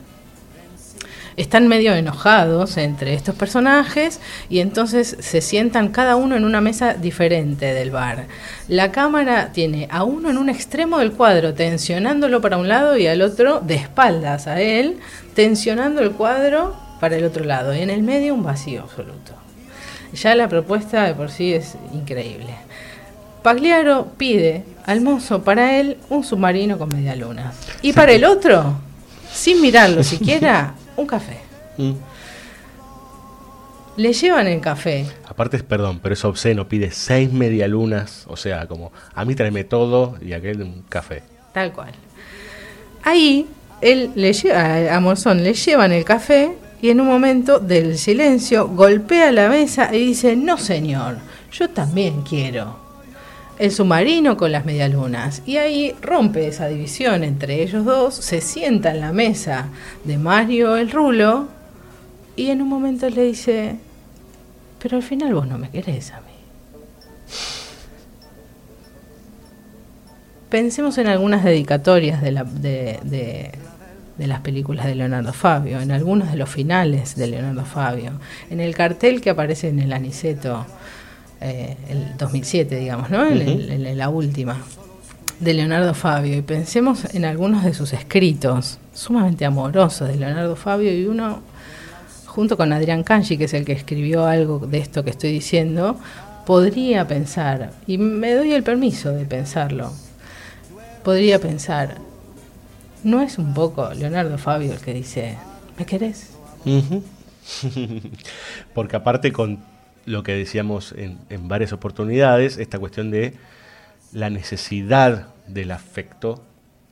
están 1.37 1.67
medio 1.67 1.93
enojados 1.93 2.77
entre 2.77 3.13
estos 3.13 3.35
personajes 3.35 4.19
y 4.49 4.59
entonces 4.59 5.15
se 5.19 5.41
sientan 5.41 5.89
cada 5.89 6.15
uno 6.15 6.35
en 6.35 6.43
una 6.43 6.61
mesa 6.61 6.95
diferente 6.95 7.73
del 7.73 7.91
bar. 7.91 8.25
La 8.67 8.91
cámara 8.91 9.51
tiene 9.53 9.87
a 9.91 10.03
uno 10.03 10.31
en 10.31 10.37
un 10.37 10.49
extremo 10.49 10.97
del 10.97 11.13
cuadro 11.13 11.53
tensionándolo 11.53 12.41
para 12.41 12.57
un 12.57 12.67
lado 12.67 12.97
y 12.97 13.05
al 13.05 13.21
otro 13.21 13.61
de 13.61 13.75
espaldas 13.75 14.47
a 14.47 14.59
él, 14.61 14.97
tensionando 15.35 16.01
el 16.01 16.11
cuadro 16.11 16.75
para 16.99 17.15
el 17.15 17.23
otro 17.23 17.45
lado 17.45 17.75
y 17.75 17.81
en 17.81 17.91
el 17.91 18.01
medio 18.01 18.33
un 18.33 18.43
vacío 18.43 18.81
absoluto. 18.81 19.33
Ya 20.13 20.33
la 20.35 20.49
propuesta 20.49 21.03
de 21.03 21.13
por 21.13 21.29
sí 21.29 21.53
es 21.53 21.75
increíble. 21.93 22.55
Pagliaro 23.43 24.07
pide 24.17 24.63
al 24.85 25.01
mozo 25.01 25.43
para 25.43 25.77
él 25.79 25.97
un 26.09 26.23
submarino 26.23 26.79
con 26.79 26.89
media 26.89 27.15
luna. 27.15 27.53
Y 27.83 27.93
para 27.93 28.13
el 28.13 28.25
otro, 28.25 28.75
sin 29.31 29.61
mirarlo 29.61 30.03
siquiera, 30.03 30.73
un 30.97 31.07
café. 31.07 31.37
Mm. 31.77 31.93
Le 33.97 34.13
llevan 34.13 34.47
el 34.47 34.61
café. 34.61 35.07
Aparte, 35.27 35.57
es 35.57 35.63
perdón, 35.63 35.99
pero 36.03 36.13
es 36.13 36.23
obsceno. 36.23 36.67
Pide 36.67 36.91
seis 36.91 37.31
medialunas. 37.31 38.25
O 38.27 38.37
sea, 38.37 38.67
como 38.67 38.91
a 39.15 39.25
mí 39.25 39.33
tráeme 39.33 39.63
todo 39.63 40.17
y 40.21 40.33
aquel 40.33 40.61
un 40.61 40.83
café. 40.87 41.23
Tal 41.53 41.73
cual. 41.73 41.91
Ahí, 43.03 43.47
él 43.81 44.11
le 44.15 44.33
lleva, 44.33 44.95
a 44.95 44.99
Monzón 44.99 45.43
le 45.43 45.53
llevan 45.53 45.91
el 45.91 46.03
café 46.03 46.51
y 46.81 46.89
en 46.89 47.01
un 47.01 47.07
momento 47.07 47.59
del 47.59 47.97
silencio 47.97 48.67
golpea 48.67 49.31
la 49.31 49.49
mesa 49.49 49.93
y 49.93 49.99
dice, 49.99 50.35
no 50.35 50.57
señor, 50.57 51.17
yo 51.51 51.69
también 51.69 52.21
quiero. 52.21 52.86
El 53.59 53.71
submarino 53.71 54.37
con 54.37 54.51
las 54.51 54.65
medialunas. 54.65 55.41
Y 55.45 55.57
ahí 55.57 55.95
rompe 56.01 56.47
esa 56.47 56.67
división 56.67 57.23
entre 57.23 57.63
ellos 57.63 57.85
dos, 57.85 58.13
se 58.13 58.41
sienta 58.41 58.91
en 58.91 58.99
la 58.99 59.11
mesa 59.11 59.69
de 60.03 60.17
Mario 60.17 60.75
el 60.77 60.91
Rulo 60.91 61.47
y 62.35 62.51
en 62.51 62.61
un 62.61 62.69
momento 62.69 63.09
le 63.09 63.23
dice, 63.23 63.77
pero 64.79 64.97
al 64.97 65.03
final 65.03 65.33
vos 65.33 65.47
no 65.47 65.57
me 65.57 65.71
querés 65.71 66.11
a 66.11 66.21
mí. 66.21 66.27
Pensemos 70.49 70.97
en 70.99 71.07
algunas 71.07 71.43
dedicatorias 71.43 72.21
de, 72.21 72.31
la, 72.31 72.43
de, 72.43 72.99
de, 73.03 73.51
de, 74.17 74.27
las 74.27 74.39
películas 74.41 74.85
de 74.85 74.95
Leonardo 74.95 75.33
Fabio, 75.33 75.81
en 75.81 75.91
algunos 75.91 76.31
de 76.31 76.37
los 76.37 76.47
finales 76.47 77.15
de 77.15 77.27
Leonardo 77.27 77.65
Fabio, 77.65 78.13
en 78.49 78.61
el 78.61 78.73
cartel 78.73 79.19
que 79.19 79.31
aparece 79.31 79.67
en 79.67 79.79
el 79.79 79.91
Aniceto, 79.91 80.65
eh, 81.41 81.77
el 81.89 82.17
2007, 82.17 82.77
digamos, 82.77 83.09
¿no? 83.09 83.25
La 83.29 84.09
última 84.09 84.57
de 85.39 85.53
Leonardo 85.53 85.93
Fabio 85.93 86.35
y 86.35 86.41
pensemos 86.41 87.13
en 87.13 87.25
algunos 87.25 87.63
de 87.63 87.73
sus 87.73 87.93
escritos 87.93 88.79
sumamente 88.93 89.45
amorosos 89.45 90.07
de 90.07 90.15
Leonardo 90.15 90.55
Fabio 90.55 90.91
y 90.91 91.05
uno 91.05 91.41
junto 92.25 92.57
con 92.57 92.73
Adrián 92.73 93.03
Canchi, 93.03 93.37
que 93.37 93.45
es 93.45 93.53
el 93.53 93.65
que 93.65 93.73
escribió 93.73 94.25
algo 94.25 94.59
de 94.59 94.79
esto 94.79 95.03
que 95.03 95.09
estoy 95.09 95.31
diciendo, 95.31 95.97
podría 96.45 97.07
pensar, 97.07 97.71
y 97.87 97.97
me 97.97 98.33
doy 98.33 98.53
el 98.53 98.63
permiso 98.63 99.11
de 99.11 99.25
pensarlo, 99.25 99.91
podría 101.03 101.39
pensar, 101.39 101.95
¿no 103.03 103.21
es 103.21 103.37
un 103.37 103.53
poco 103.53 103.91
Leonardo 103.93 104.37
Fabio 104.37 104.73
el 104.73 104.79
que 104.79 104.93
dice, 104.93 105.37
¿me 105.77 105.85
querés? 105.85 106.31
Uh 106.65 106.69
-huh. 107.49 108.01
Porque 108.73 108.95
aparte 108.95 109.31
con 109.31 109.59
lo 110.07 110.23
que 110.23 110.33
decíamos 110.33 110.93
en, 110.97 111.19
en 111.29 111.49
varias 111.49 111.73
oportunidades, 111.73 112.57
esta 112.57 112.79
cuestión 112.79 113.11
de 113.11 113.33
la 114.13 114.29
necesidad 114.29 115.27
del 115.47 115.71
afecto, 115.71 116.43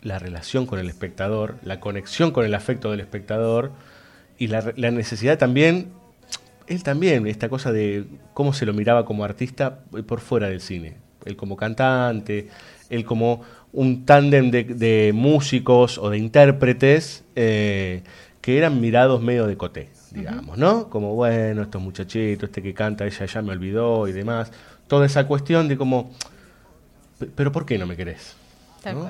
la 0.02 0.20
relación 0.20 0.66
con 0.66 0.80
el 0.80 0.90
espectador, 0.90 1.56
la 1.64 1.80
conexión 1.80 2.32
con 2.32 2.46
el 2.46 2.54
afecto 2.54 2.92
del 2.92 3.00
espectador 3.00 3.72
y 4.38 4.48
la, 4.48 4.74
la, 4.76 4.92
necesidad 4.92 5.38
también, 5.38 5.94
él 6.68 6.84
también, 6.84 7.26
esta 7.26 7.48
cosa 7.48 7.72
de 7.72 8.06
cómo 8.34 8.52
se 8.52 8.66
lo 8.66 8.74
miraba 8.74 9.06
como 9.06 9.24
artista 9.24 9.80
por 10.06 10.20
fuera 10.20 10.50
del 10.50 10.60
cine, 10.60 10.98
él 11.24 11.38
como 11.38 11.56
cantante, 11.56 12.50
él 12.90 13.06
como 13.06 13.44
un 13.72 14.06
tándem 14.06 14.52
de, 14.52 14.66
de, 14.66 15.14
músicos 15.14 15.98
o 15.98 16.10
de 16.10 16.18
intérpretes 16.18 17.24
eh, 17.38 18.04
que 18.42 18.58
eran 18.58 18.82
mirados 18.82 19.22
medio 19.22 19.48
de 19.48 19.56
coté, 19.56 19.90
digamos. 20.16 20.58
¿no? 20.58 20.90
Como, 20.90 21.14
bueno, 21.14 21.62
estos 21.62 21.82
muchachitos, 21.82 22.50
este 22.50 22.64
que 22.64 22.74
canta, 22.74 23.06
ella 23.06 23.26
ya 23.26 23.42
me 23.42 23.52
olvidó 23.52 24.08
y 24.08 24.12
demás, 24.12 24.52
toda 24.88 25.06
esa 25.06 25.28
cuestión 25.28 25.68
de 25.68 25.78
como 25.78 26.12
pero 27.36 27.52
¿por 27.52 27.66
qué 27.66 27.78
no 27.78 27.86
me 27.86 27.96
querés? 27.96 28.36
¿no? 28.86 29.10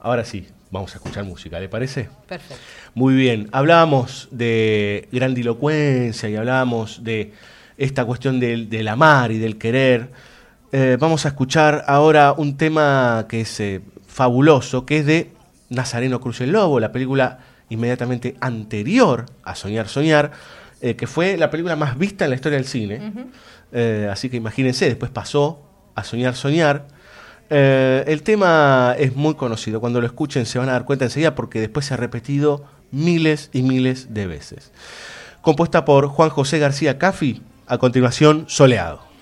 Ahora 0.00 0.24
sí, 0.24 0.46
vamos 0.70 0.92
a 0.94 0.98
escuchar 0.98 1.24
música, 1.24 1.58
¿le 1.58 1.68
parece? 1.68 2.08
Perfecto. 2.28 2.62
Muy 2.94 3.14
bien, 3.14 3.48
hablábamos 3.52 4.28
de 4.30 5.08
grandilocuencia 5.10 6.28
y 6.28 6.36
hablábamos 6.36 7.02
de 7.02 7.32
esta 7.78 8.04
cuestión 8.04 8.38
del, 8.38 8.68
del 8.68 8.86
amar 8.88 9.32
y 9.32 9.38
del 9.38 9.56
querer. 9.56 10.10
Eh, 10.72 10.98
vamos 11.00 11.24
a 11.24 11.28
escuchar 11.28 11.84
ahora 11.86 12.32
un 12.32 12.56
tema 12.56 13.26
que 13.28 13.40
es 13.40 13.60
eh, 13.60 13.80
fabuloso, 14.06 14.84
que 14.84 14.98
es 14.98 15.06
de 15.06 15.32
Nazareno 15.70 16.20
Cruz 16.20 16.40
el 16.42 16.52
Lobo, 16.52 16.78
la 16.78 16.92
película 16.92 17.38
inmediatamente 17.74 18.36
anterior 18.40 19.26
a 19.42 19.54
Soñar, 19.54 19.88
Soñar, 19.88 20.32
eh, 20.80 20.96
que 20.96 21.06
fue 21.06 21.36
la 21.36 21.50
película 21.50 21.76
más 21.76 21.98
vista 21.98 22.24
en 22.24 22.30
la 22.30 22.36
historia 22.36 22.58
del 22.58 22.66
cine. 22.66 23.00
Uh 23.00 23.20
-huh. 23.76 24.10
así 24.10 24.30
que 24.30 24.36
imagínense, 24.36 24.86
después 24.86 25.10
pasó 25.10 25.62
a 25.94 26.04
Soñar, 26.04 26.34
Soñar. 26.34 26.86
Eh, 27.50 28.04
el 28.06 28.22
tema 28.22 28.94
es 28.98 29.14
muy 29.14 29.34
conocido, 29.34 29.80
cuando 29.80 30.00
lo 30.00 30.06
escuchen 30.06 30.46
se 30.46 30.58
van 30.58 30.68
a 30.68 30.72
dar 30.72 30.84
cuenta 30.84 31.04
enseguida 31.04 31.34
porque 31.34 31.60
después 31.60 31.86
se 31.86 31.94
ha 31.94 31.96
repetido 31.96 32.64
miles 32.90 33.50
y 33.52 33.62
miles 33.62 34.14
de 34.14 34.26
veces. 34.26 34.72
Compuesta 35.40 35.84
por 35.84 36.08
Juan 36.08 36.30
José 36.30 36.58
García 36.58 36.98
Caffi, 36.98 37.42
a 37.66 37.78
continuación 37.78 38.46
Soleado. 38.48 39.13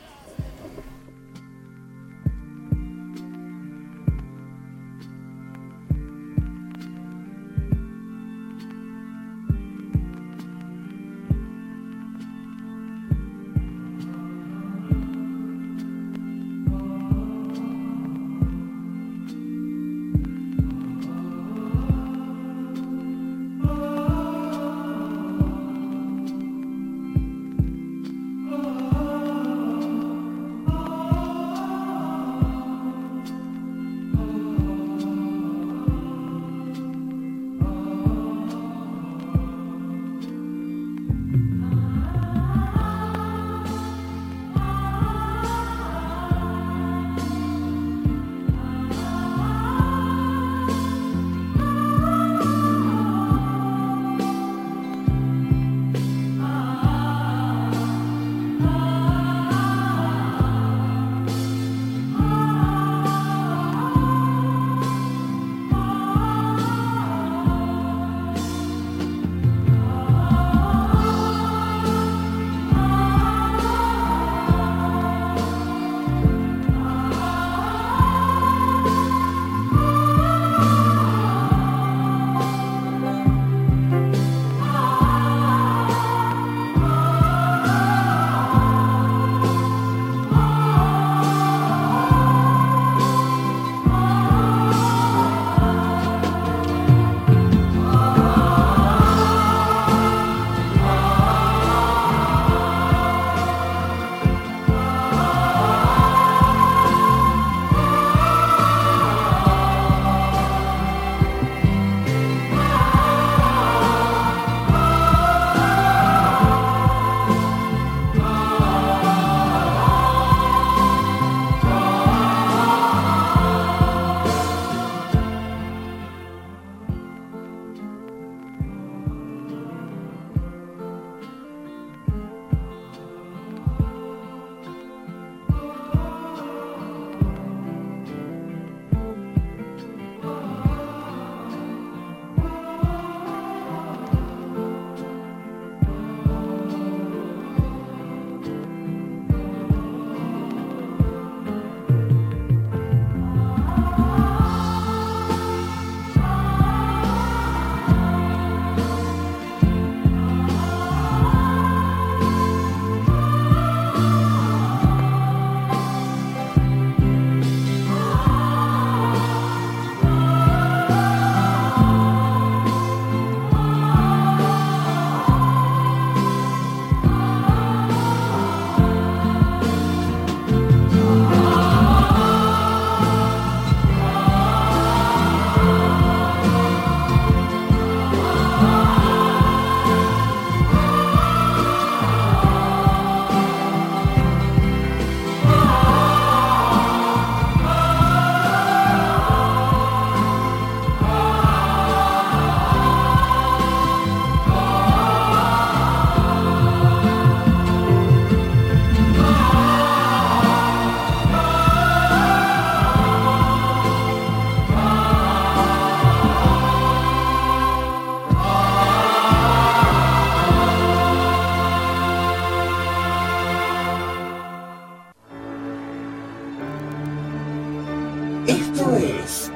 Esto 228.46 228.96
es 228.96 229.52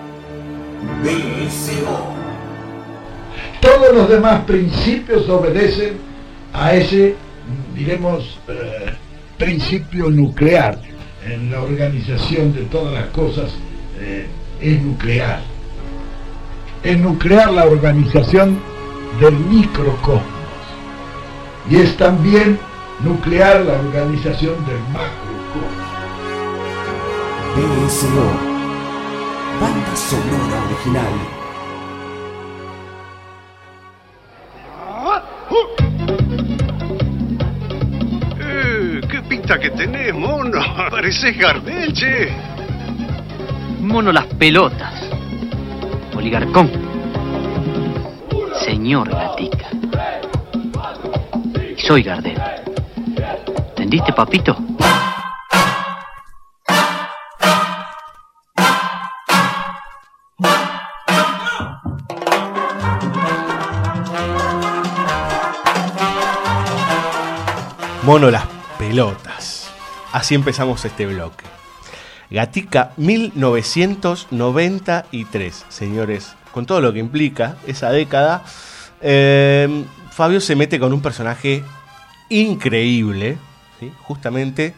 BSO. 1.02 2.14
Todos 3.60 3.94
los 3.94 4.08
demás 4.08 4.44
principios 4.44 5.28
obedecen 5.28 5.98
a 6.52 6.72
ese, 6.72 7.16
diremos, 7.74 8.38
eh, 8.48 8.94
principio 9.38 10.08
nuclear. 10.10 10.78
En 11.24 11.50
la 11.50 11.62
organización 11.62 12.54
de 12.54 12.62
todas 12.66 12.94
las 12.94 13.06
cosas 13.06 13.50
eh, 13.98 14.26
es 14.60 14.80
nuclear. 14.80 15.40
Es 16.84 16.96
nuclear 16.96 17.52
la 17.52 17.64
organización 17.64 18.60
del 19.20 19.34
microcosmos. 19.34 20.22
Y 21.68 21.76
es 21.76 21.96
también 21.96 22.56
nuclear 23.00 23.62
la 23.62 23.72
organización 23.80 24.54
del 24.64 24.78
macrocosmos. 24.92 25.86
BSO. 27.56 28.55
Sonora 29.97 30.62
original. 30.66 31.14
Eh, 38.39 39.01
¿Qué 39.10 39.23
pinta 39.23 39.59
que 39.59 39.70
tenés, 39.70 40.14
mono? 40.14 40.60
Pareces 40.90 41.36
Gardel, 41.39 41.93
che. 41.94 42.31
Mono 43.81 44.12
las 44.12 44.27
pelotas. 44.27 45.09
Oligarcón. 46.14 46.70
Señor 48.64 49.09
Gatica. 49.09 49.68
Soy 51.78 52.02
Gardel. 52.02 52.40
¿Entendiste, 53.70 54.12
papito? 54.12 54.65
Mono 68.06 68.30
las 68.30 68.46
pelotas. 68.78 69.68
Así 70.12 70.36
empezamos 70.36 70.84
este 70.84 71.06
bloque. 71.06 71.44
Gatica 72.30 72.92
1993, 72.98 75.64
señores. 75.68 76.36
Con 76.52 76.66
todo 76.66 76.80
lo 76.80 76.92
que 76.92 77.00
implica 77.00 77.56
esa 77.66 77.90
década, 77.90 78.44
eh, 79.00 79.84
Fabio 80.12 80.40
se 80.40 80.54
mete 80.54 80.78
con 80.78 80.92
un 80.92 81.02
personaje 81.02 81.64
increíble, 82.28 83.38
justamente 84.02 84.72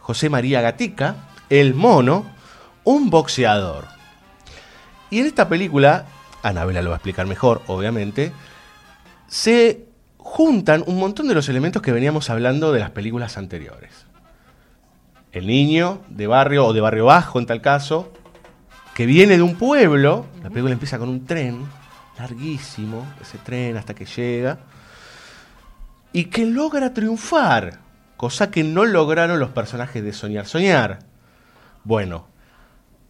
José 0.00 0.30
María 0.30 0.62
Gatica, 0.62 1.28
el 1.50 1.74
mono, 1.74 2.24
un 2.84 3.10
boxeador. 3.10 3.84
Y 5.10 5.20
en 5.20 5.26
esta 5.26 5.50
película, 5.50 6.06
Anabela 6.42 6.80
lo 6.80 6.88
va 6.88 6.96
a 6.96 7.00
explicar 7.00 7.26
mejor, 7.26 7.60
obviamente, 7.66 8.32
se 9.28 9.85
juntan 10.26 10.82
un 10.88 10.98
montón 10.98 11.28
de 11.28 11.34
los 11.34 11.48
elementos 11.48 11.80
que 11.80 11.92
veníamos 11.92 12.30
hablando 12.30 12.72
de 12.72 12.80
las 12.80 12.90
películas 12.90 13.38
anteriores. 13.38 14.06
El 15.30 15.46
niño 15.46 16.02
de 16.08 16.26
barrio 16.26 16.66
o 16.66 16.72
de 16.72 16.80
barrio 16.80 17.06
bajo 17.06 17.38
en 17.38 17.46
tal 17.46 17.62
caso, 17.62 18.12
que 18.92 19.06
viene 19.06 19.36
de 19.36 19.42
un 19.42 19.54
pueblo, 19.54 20.26
la 20.42 20.50
película 20.50 20.72
empieza 20.72 20.98
con 20.98 21.08
un 21.08 21.24
tren 21.24 21.64
larguísimo, 22.18 23.06
ese 23.22 23.38
tren 23.38 23.76
hasta 23.76 23.94
que 23.94 24.04
llega, 24.04 24.58
y 26.12 26.24
que 26.24 26.44
logra 26.44 26.92
triunfar, 26.92 27.78
cosa 28.16 28.50
que 28.50 28.64
no 28.64 28.84
lograron 28.84 29.38
los 29.38 29.50
personajes 29.50 30.02
de 30.02 30.12
Soñar 30.12 30.46
Soñar. 30.46 30.98
Bueno, 31.84 32.26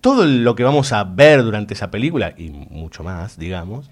todo 0.03 0.27
lo 0.27 0.55
que 0.55 0.65
vamos 0.65 0.93
a 0.93 1.03
ver 1.03 1.43
durante 1.43 1.73
esa 1.73 1.91
película, 1.91 2.35
y 2.37 2.51
mucho 2.51 3.03
más, 3.03 3.39
digamos, 3.39 3.91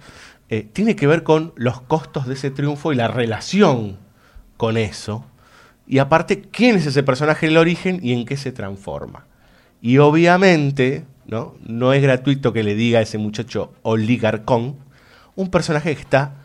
eh, 0.49 0.69
tiene 0.73 0.97
que 0.97 1.07
ver 1.07 1.23
con 1.23 1.53
los 1.57 1.81
costos 1.81 2.27
de 2.27 2.35
ese 2.35 2.51
triunfo 2.51 2.93
y 2.93 2.97
la 2.97 3.09
relación 3.09 3.99
con 4.57 4.77
eso. 4.77 5.25
Y 5.87 5.99
aparte, 5.99 6.43
quién 6.43 6.77
es 6.77 6.87
ese 6.87 7.03
personaje 7.03 7.47
en 7.47 7.53
el 7.53 7.59
origen 7.59 8.01
y 8.03 8.13
en 8.13 8.25
qué 8.25 8.37
se 8.37 8.53
transforma. 8.53 9.27
Y 9.81 9.99
obviamente, 9.99 11.05
¿no? 11.27 11.55
No 11.63 11.93
es 11.93 12.03
gratuito 12.03 12.53
que 12.53 12.63
le 12.63 12.75
diga 12.75 13.01
a 13.01 13.03
ese 13.03 13.19
muchacho 13.19 13.73
oligarcón, 13.83 14.77
un 15.37 15.51
personaje 15.51 15.95
que 15.95 16.01
está 16.01 16.37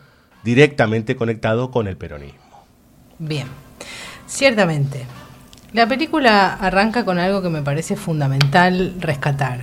directamente 0.44 1.16
conectado 1.16 1.70
con 1.70 1.86
el 1.86 1.96
peronismo. 1.96 2.40
Bien, 3.18 3.46
ciertamente. 4.26 5.06
La 5.72 5.86
película 5.86 6.54
arranca 6.54 7.04
con 7.04 7.18
algo 7.18 7.42
que 7.42 7.48
me 7.48 7.62
parece 7.62 7.96
fundamental 7.96 8.96
rescatar, 8.98 9.60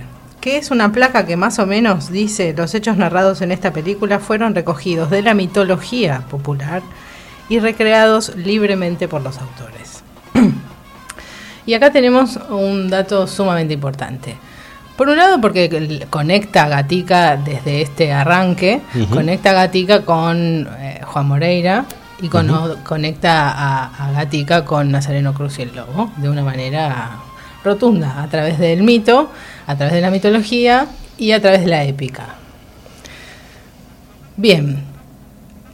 que 0.48 0.56
es 0.56 0.70
una 0.70 0.92
placa 0.92 1.26
que 1.26 1.36
más 1.36 1.58
o 1.58 1.66
menos 1.66 2.10
dice 2.10 2.54
los 2.56 2.74
hechos 2.74 2.96
narrados 2.96 3.42
en 3.42 3.52
esta 3.52 3.70
película 3.70 4.18
fueron 4.18 4.54
recogidos 4.54 5.10
de 5.10 5.20
la 5.20 5.34
mitología 5.34 6.22
popular 6.30 6.80
y 7.50 7.58
recreados 7.58 8.34
libremente 8.34 9.08
por 9.08 9.20
los 9.20 9.36
autores. 9.38 10.02
y 11.66 11.74
acá 11.74 11.90
tenemos 11.92 12.38
un 12.48 12.88
dato 12.88 13.26
sumamente 13.26 13.74
importante. 13.74 14.36
Por 14.96 15.10
un 15.10 15.18
lado, 15.18 15.38
porque 15.38 16.06
conecta 16.08 16.64
a 16.64 16.68
Gatica 16.68 17.36
desde 17.36 17.82
este 17.82 18.10
arranque, 18.10 18.80
conecta 19.10 19.50
a 19.50 19.52
Gatica 19.52 20.02
con 20.06 20.66
eh, 20.78 21.02
Juan 21.04 21.28
Moreira 21.28 21.84
y 22.22 22.28
con- 22.28 22.48
conecta 22.84 23.50
a, 23.50 24.08
a 24.08 24.12
Gatica 24.12 24.64
con 24.64 24.90
Nazareno 24.90 25.34
Cruz 25.34 25.58
y 25.58 25.62
el 25.62 25.76
Lobo 25.76 26.10
de 26.16 26.30
una 26.30 26.42
manera 26.42 27.18
rotunda, 27.68 28.22
a 28.22 28.28
través 28.28 28.58
del 28.58 28.82
mito, 28.82 29.30
a 29.66 29.76
través 29.76 29.94
de 29.94 30.00
la 30.00 30.10
mitología 30.10 30.86
y 31.18 31.32
a 31.32 31.40
través 31.40 31.60
de 31.60 31.66
la 31.66 31.84
épica. 31.84 32.34
Bien, 34.36 34.82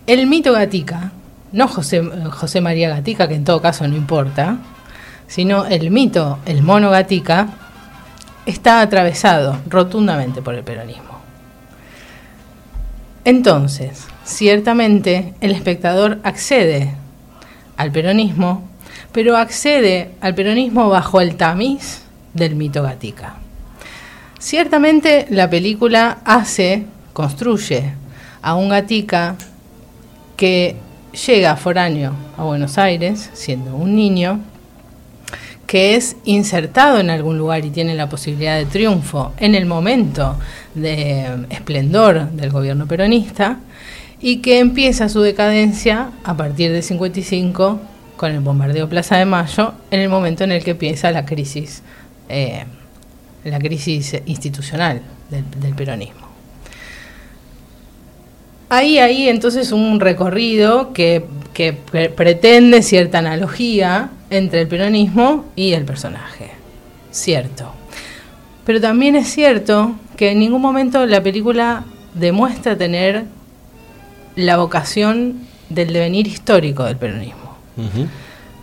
el 0.06 0.26
mito 0.26 0.52
Gatica, 0.52 1.12
no 1.52 1.68
José, 1.68 2.60
María 2.60 2.88
Gatica, 2.88 3.28
que 3.28 3.34
en 3.34 3.44
todo 3.44 3.60
caso 3.60 3.86
no 3.86 3.96
importa, 3.96 4.58
sino 5.26 5.66
el 5.66 5.90
mito, 5.90 6.38
el 6.46 6.62
mono 6.62 6.90
Gatica, 6.90 7.48
está 8.46 8.80
atravesado 8.80 9.58
rotundamente 9.68 10.42
por 10.42 10.54
el 10.54 10.64
peronismo. 10.64 11.14
Entonces, 13.24 14.06
ciertamente 14.24 15.34
el 15.40 15.52
espectador 15.52 16.18
accede 16.24 16.94
al 17.76 17.90
peronismo, 17.92 18.68
pero 19.14 19.36
accede 19.36 20.10
al 20.20 20.34
peronismo 20.34 20.88
bajo 20.88 21.20
el 21.20 21.36
tamiz 21.36 22.02
del 22.34 22.56
mito 22.56 22.82
Gatica. 22.82 23.36
Ciertamente 24.40 25.26
la 25.30 25.48
película 25.48 26.18
hace, 26.24 26.86
construye 27.12 27.94
a 28.42 28.56
un 28.56 28.70
Gatica 28.70 29.36
que 30.36 30.74
llega 31.28 31.54
foráneo 31.54 32.12
a 32.36 32.42
Buenos 32.42 32.76
Aires, 32.76 33.30
siendo 33.34 33.76
un 33.76 33.94
niño, 33.94 34.40
que 35.68 35.94
es 35.94 36.16
insertado 36.24 36.98
en 36.98 37.08
algún 37.08 37.38
lugar 37.38 37.64
y 37.64 37.70
tiene 37.70 37.94
la 37.94 38.08
posibilidad 38.08 38.56
de 38.56 38.66
triunfo 38.66 39.32
en 39.38 39.54
el 39.54 39.64
momento 39.64 40.36
de 40.74 41.46
esplendor 41.50 42.30
del 42.32 42.50
gobierno 42.50 42.88
peronista, 42.88 43.58
y 44.20 44.38
que 44.38 44.58
empieza 44.58 45.08
su 45.08 45.20
decadencia 45.20 46.10
a 46.24 46.36
partir 46.36 46.72
de 46.72 46.82
55 46.82 47.93
con 48.16 48.32
el 48.32 48.40
bombardeo 48.40 48.88
Plaza 48.88 49.16
de 49.16 49.24
Mayo, 49.24 49.74
en 49.90 50.00
el 50.00 50.08
momento 50.08 50.44
en 50.44 50.52
el 50.52 50.62
que 50.62 50.72
empieza 50.72 51.10
la 51.10 51.24
crisis, 51.24 51.82
eh, 52.28 52.64
la 53.44 53.58
crisis 53.58 54.16
institucional 54.26 55.02
del, 55.30 55.44
del 55.60 55.74
peronismo. 55.74 56.24
Hay 58.70 58.98
ahí 58.98 59.28
entonces 59.28 59.72
un 59.72 60.00
recorrido 60.00 60.92
que, 60.92 61.24
que 61.52 61.72
pre- 61.72 62.08
pretende 62.08 62.82
cierta 62.82 63.18
analogía 63.18 64.10
entre 64.30 64.62
el 64.62 64.68
peronismo 64.68 65.44
y 65.54 65.72
el 65.74 65.84
personaje. 65.84 66.50
Cierto. 67.10 67.72
Pero 68.64 68.80
también 68.80 69.14
es 69.14 69.28
cierto 69.28 69.94
que 70.16 70.30
en 70.30 70.38
ningún 70.38 70.62
momento 70.62 71.04
la 71.06 71.22
película 71.22 71.84
demuestra 72.14 72.76
tener 72.76 73.24
la 74.34 74.56
vocación 74.56 75.46
del 75.68 75.92
devenir 75.92 76.26
histórico 76.26 76.84
del 76.84 76.96
peronismo. 76.96 77.43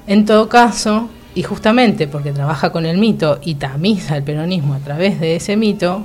En 0.08 0.26
todo 0.26 0.50
caso, 0.50 1.10
y 1.36 1.44
justamente 1.44 2.08
porque 2.08 2.32
trabaja 2.32 2.72
con 2.72 2.86
el 2.86 2.98
mito 2.98 3.40
y 3.44 3.56
tamiza 3.56 4.18
el 4.18 4.24
peronismo 4.24 4.74
a 4.74 4.80
través 4.80 5.20
de 5.20 5.36
ese 5.36 5.56
mito, 5.58 6.04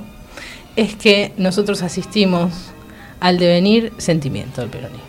es 0.75 0.95
que 0.95 1.33
nosotros 1.37 1.81
asistimos 1.81 2.51
al 3.19 3.39
devenir 3.39 3.93
sentimiento 3.97 4.61
del 4.61 4.69
peronismo. 4.69 5.07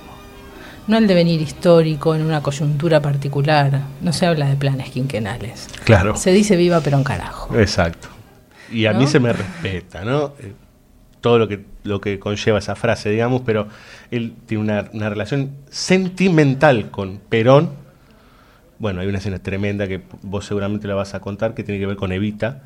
No 0.86 0.96
al 0.96 1.06
devenir 1.06 1.42
histórico 1.42 2.14
en 2.14 2.22
una 2.22 2.42
coyuntura 2.42 3.02
particular. 3.02 3.82
No 4.00 4.14
se 4.14 4.24
habla 4.24 4.48
de 4.48 4.56
planes 4.56 4.90
quinquenales. 4.90 5.68
Claro. 5.84 6.16
Se 6.16 6.32
dice 6.32 6.56
viva 6.56 6.80
pero 6.80 6.96
un 6.96 7.04
carajo. 7.04 7.54
Exacto. 7.58 8.08
Y 8.72 8.86
a 8.86 8.94
mí 8.94 9.06
se 9.06 9.20
me 9.20 9.32
respeta, 9.34 10.04
¿no? 10.04 10.32
Eh, 10.40 10.54
Todo 11.20 11.38
lo 11.38 11.48
que, 11.48 11.64
lo 11.82 12.00
que 12.00 12.18
conlleva 12.18 12.58
esa 12.58 12.74
frase, 12.74 13.10
digamos, 13.10 13.42
pero 13.44 13.68
él 14.10 14.34
tiene 14.46 14.64
una, 14.64 14.88
una 14.94 15.10
relación 15.10 15.50
sentimental 15.68 16.90
con 16.90 17.18
Perón 17.18 17.70
bueno, 18.78 19.00
hay 19.00 19.08
una 19.08 19.18
escena 19.18 19.38
tremenda 19.40 19.88
que 19.88 20.02
vos 20.22 20.44
seguramente 20.46 20.86
la 20.86 20.94
vas 20.94 21.14
a 21.14 21.20
contar 21.20 21.54
que 21.54 21.64
tiene 21.64 21.80
que 21.80 21.86
ver 21.86 21.96
con 21.96 22.12
Evita 22.12 22.62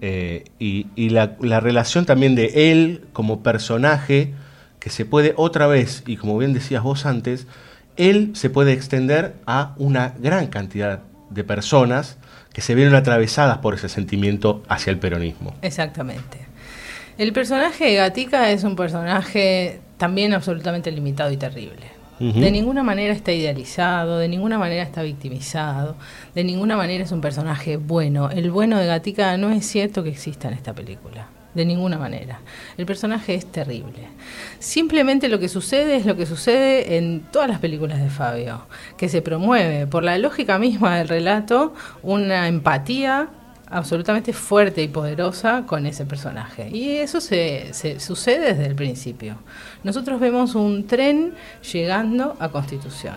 eh, 0.00 0.44
y, 0.58 0.86
y 0.96 1.10
la, 1.10 1.36
la 1.40 1.60
relación 1.60 2.06
también 2.06 2.34
de 2.34 2.72
él 2.72 3.04
como 3.12 3.42
personaje 3.42 4.32
que 4.78 4.90
se 4.90 5.04
puede 5.04 5.34
otra 5.36 5.66
vez, 5.66 6.02
y 6.06 6.16
como 6.16 6.38
bien 6.38 6.54
decías 6.54 6.82
vos 6.82 7.04
antes, 7.04 7.46
él 7.96 8.30
se 8.34 8.48
puede 8.48 8.72
extender 8.72 9.34
a 9.46 9.74
una 9.76 10.14
gran 10.18 10.46
cantidad 10.46 11.00
de 11.28 11.44
personas 11.44 12.16
que 12.52 12.62
se 12.62 12.74
vieron 12.74 12.94
atravesadas 12.94 13.58
por 13.58 13.74
ese 13.74 13.88
sentimiento 13.88 14.62
hacia 14.68 14.90
el 14.90 14.98
peronismo. 14.98 15.54
Exactamente. 15.62 16.38
El 17.18 17.32
personaje 17.32 17.84
de 17.84 17.94
Gatica 17.96 18.50
es 18.50 18.64
un 18.64 18.74
personaje 18.74 19.80
también 19.98 20.32
absolutamente 20.32 20.90
limitado 20.90 21.30
y 21.30 21.36
terrible. 21.36 21.99
De 22.20 22.50
ninguna 22.50 22.82
manera 22.82 23.14
está 23.14 23.32
idealizado, 23.32 24.18
de 24.18 24.28
ninguna 24.28 24.58
manera 24.58 24.82
está 24.82 25.02
victimizado, 25.02 25.96
de 26.34 26.44
ninguna 26.44 26.76
manera 26.76 27.02
es 27.02 27.12
un 27.12 27.22
personaje 27.22 27.78
bueno. 27.78 28.28
El 28.28 28.50
bueno 28.50 28.78
de 28.78 28.86
Gatica 28.86 29.38
no 29.38 29.50
es 29.50 29.64
cierto 29.64 30.02
que 30.02 30.10
exista 30.10 30.48
en 30.48 30.52
esta 30.52 30.74
película, 30.74 31.28
de 31.54 31.64
ninguna 31.64 31.96
manera. 31.96 32.40
El 32.76 32.84
personaje 32.84 33.34
es 33.34 33.46
terrible. 33.46 34.08
Simplemente 34.58 35.30
lo 35.30 35.38
que 35.38 35.48
sucede 35.48 35.96
es 35.96 36.04
lo 36.04 36.14
que 36.14 36.26
sucede 36.26 36.98
en 36.98 37.22
todas 37.32 37.48
las 37.48 37.58
películas 37.58 38.02
de 38.02 38.10
Fabio, 38.10 38.66
que 38.98 39.08
se 39.08 39.22
promueve 39.22 39.86
por 39.86 40.04
la 40.04 40.18
lógica 40.18 40.58
misma 40.58 40.98
del 40.98 41.08
relato 41.08 41.72
una 42.02 42.48
empatía 42.48 43.30
absolutamente 43.70 44.32
fuerte 44.32 44.82
y 44.82 44.88
poderosa 44.88 45.64
con 45.66 45.86
ese 45.86 46.04
personaje. 46.04 46.68
Y 46.70 46.96
eso 46.96 47.20
se, 47.20 47.72
se 47.72 48.00
sucede 48.00 48.54
desde 48.54 48.66
el 48.66 48.74
principio. 48.74 49.36
Nosotros 49.84 50.20
vemos 50.20 50.54
un 50.54 50.86
tren 50.86 51.34
llegando 51.72 52.36
a 52.40 52.48
Constitución. 52.48 53.16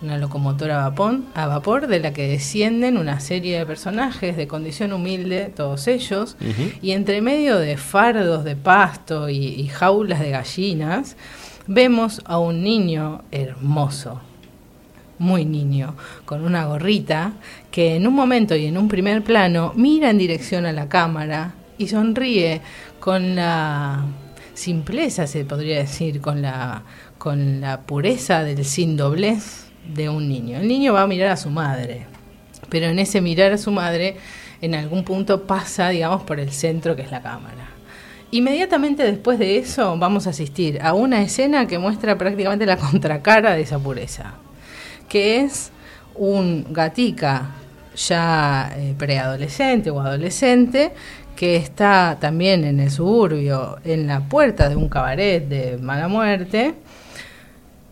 Una 0.00 0.16
locomotora 0.16 0.84
a 0.84 0.90
vapor, 0.90 1.18
a 1.34 1.48
vapor 1.48 1.88
de 1.88 1.98
la 1.98 2.12
que 2.12 2.28
descienden 2.28 2.98
una 2.98 3.18
serie 3.18 3.58
de 3.58 3.66
personajes 3.66 4.36
de 4.36 4.46
condición 4.46 4.92
humilde, 4.92 5.52
todos 5.54 5.88
ellos, 5.88 6.36
y 6.80 6.92
entre 6.92 7.20
medio 7.20 7.58
de 7.58 7.76
fardos 7.76 8.44
de 8.44 8.54
pasto 8.54 9.28
y, 9.28 9.38
y 9.38 9.66
jaulas 9.66 10.20
de 10.20 10.30
gallinas, 10.30 11.16
vemos 11.66 12.22
a 12.26 12.38
un 12.38 12.62
niño 12.62 13.22
hermoso, 13.32 14.20
muy 15.18 15.44
niño, 15.44 15.96
con 16.24 16.44
una 16.44 16.64
gorrita, 16.66 17.32
que 17.70 17.96
en 17.96 18.06
un 18.06 18.14
momento 18.14 18.56
y 18.56 18.66
en 18.66 18.78
un 18.78 18.88
primer 18.88 19.22
plano 19.22 19.72
mira 19.76 20.10
en 20.10 20.18
dirección 20.18 20.66
a 20.66 20.72
la 20.72 20.88
cámara 20.88 21.54
y 21.76 21.88
sonríe 21.88 22.60
con 22.98 23.36
la 23.36 24.04
simpleza, 24.54 25.26
se 25.26 25.44
podría 25.44 25.78
decir, 25.78 26.20
con 26.20 26.42
la, 26.42 26.82
con 27.16 27.60
la 27.60 27.82
pureza 27.82 28.42
del 28.42 28.64
sin 28.64 28.96
doblez 28.96 29.66
de 29.94 30.08
un 30.08 30.28
niño. 30.28 30.58
El 30.58 30.68
niño 30.68 30.92
va 30.92 31.02
a 31.02 31.06
mirar 31.06 31.30
a 31.30 31.36
su 31.36 31.50
madre, 31.50 32.06
pero 32.68 32.86
en 32.86 32.98
ese 32.98 33.20
mirar 33.20 33.52
a 33.52 33.58
su 33.58 33.70
madre, 33.70 34.16
en 34.60 34.74
algún 34.74 35.04
punto 35.04 35.46
pasa, 35.46 35.90
digamos, 35.90 36.22
por 36.22 36.40
el 36.40 36.50
centro 36.50 36.96
que 36.96 37.02
es 37.02 37.10
la 37.10 37.22
cámara. 37.22 37.68
Inmediatamente 38.30 39.04
después 39.04 39.38
de 39.38 39.56
eso 39.56 39.96
vamos 39.96 40.26
a 40.26 40.30
asistir 40.30 40.80
a 40.82 40.92
una 40.92 41.22
escena 41.22 41.66
que 41.66 41.78
muestra 41.78 42.18
prácticamente 42.18 42.66
la 42.66 42.76
contracara 42.90 43.54
de 43.54 43.62
esa 43.62 43.78
pureza, 43.78 44.34
que 45.08 45.40
es 45.40 45.70
un 46.18 46.66
gatica 46.70 47.50
ya 47.96 48.72
eh, 48.76 48.94
preadolescente 48.96 49.90
o 49.90 50.00
adolescente 50.00 50.92
que 51.34 51.56
está 51.56 52.16
también 52.20 52.64
en 52.64 52.80
el 52.80 52.90
suburbio, 52.90 53.78
en 53.84 54.06
la 54.08 54.20
puerta 54.20 54.68
de 54.68 54.76
un 54.76 54.88
cabaret 54.88 55.48
de 55.48 55.78
mala 55.78 56.08
muerte, 56.08 56.74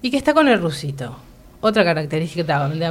y 0.03 0.11
que 0.11 0.17
está 0.17 0.35
con 0.35 0.49
el 0.49 0.61
rusito. 0.61 1.17
Otra 1.61 1.85
característica 1.85 2.45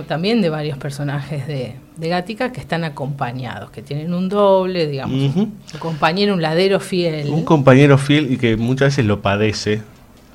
también 0.07 0.41
de 0.41 0.49
varios 0.49 0.77
personajes 0.77 1.45
de, 1.45 1.75
de 1.97 2.09
Gatica 2.09 2.51
que 2.51 2.59
están 2.59 2.83
acompañados, 2.83 3.69
que 3.69 3.81
tienen 3.81 4.13
un 4.13 4.27
doble, 4.27 4.87
digamos, 4.87 5.35
un 5.35 5.53
compañero, 5.79 6.33
un 6.33 6.41
ladero 6.41 6.79
fiel. 6.79 7.29
Un 7.29 7.43
compañero 7.43 7.97
fiel 7.97 8.31
y 8.31 8.37
que 8.37 8.57
muchas 8.57 8.87
veces 8.87 9.05
lo 9.05 9.21
padece 9.21 9.81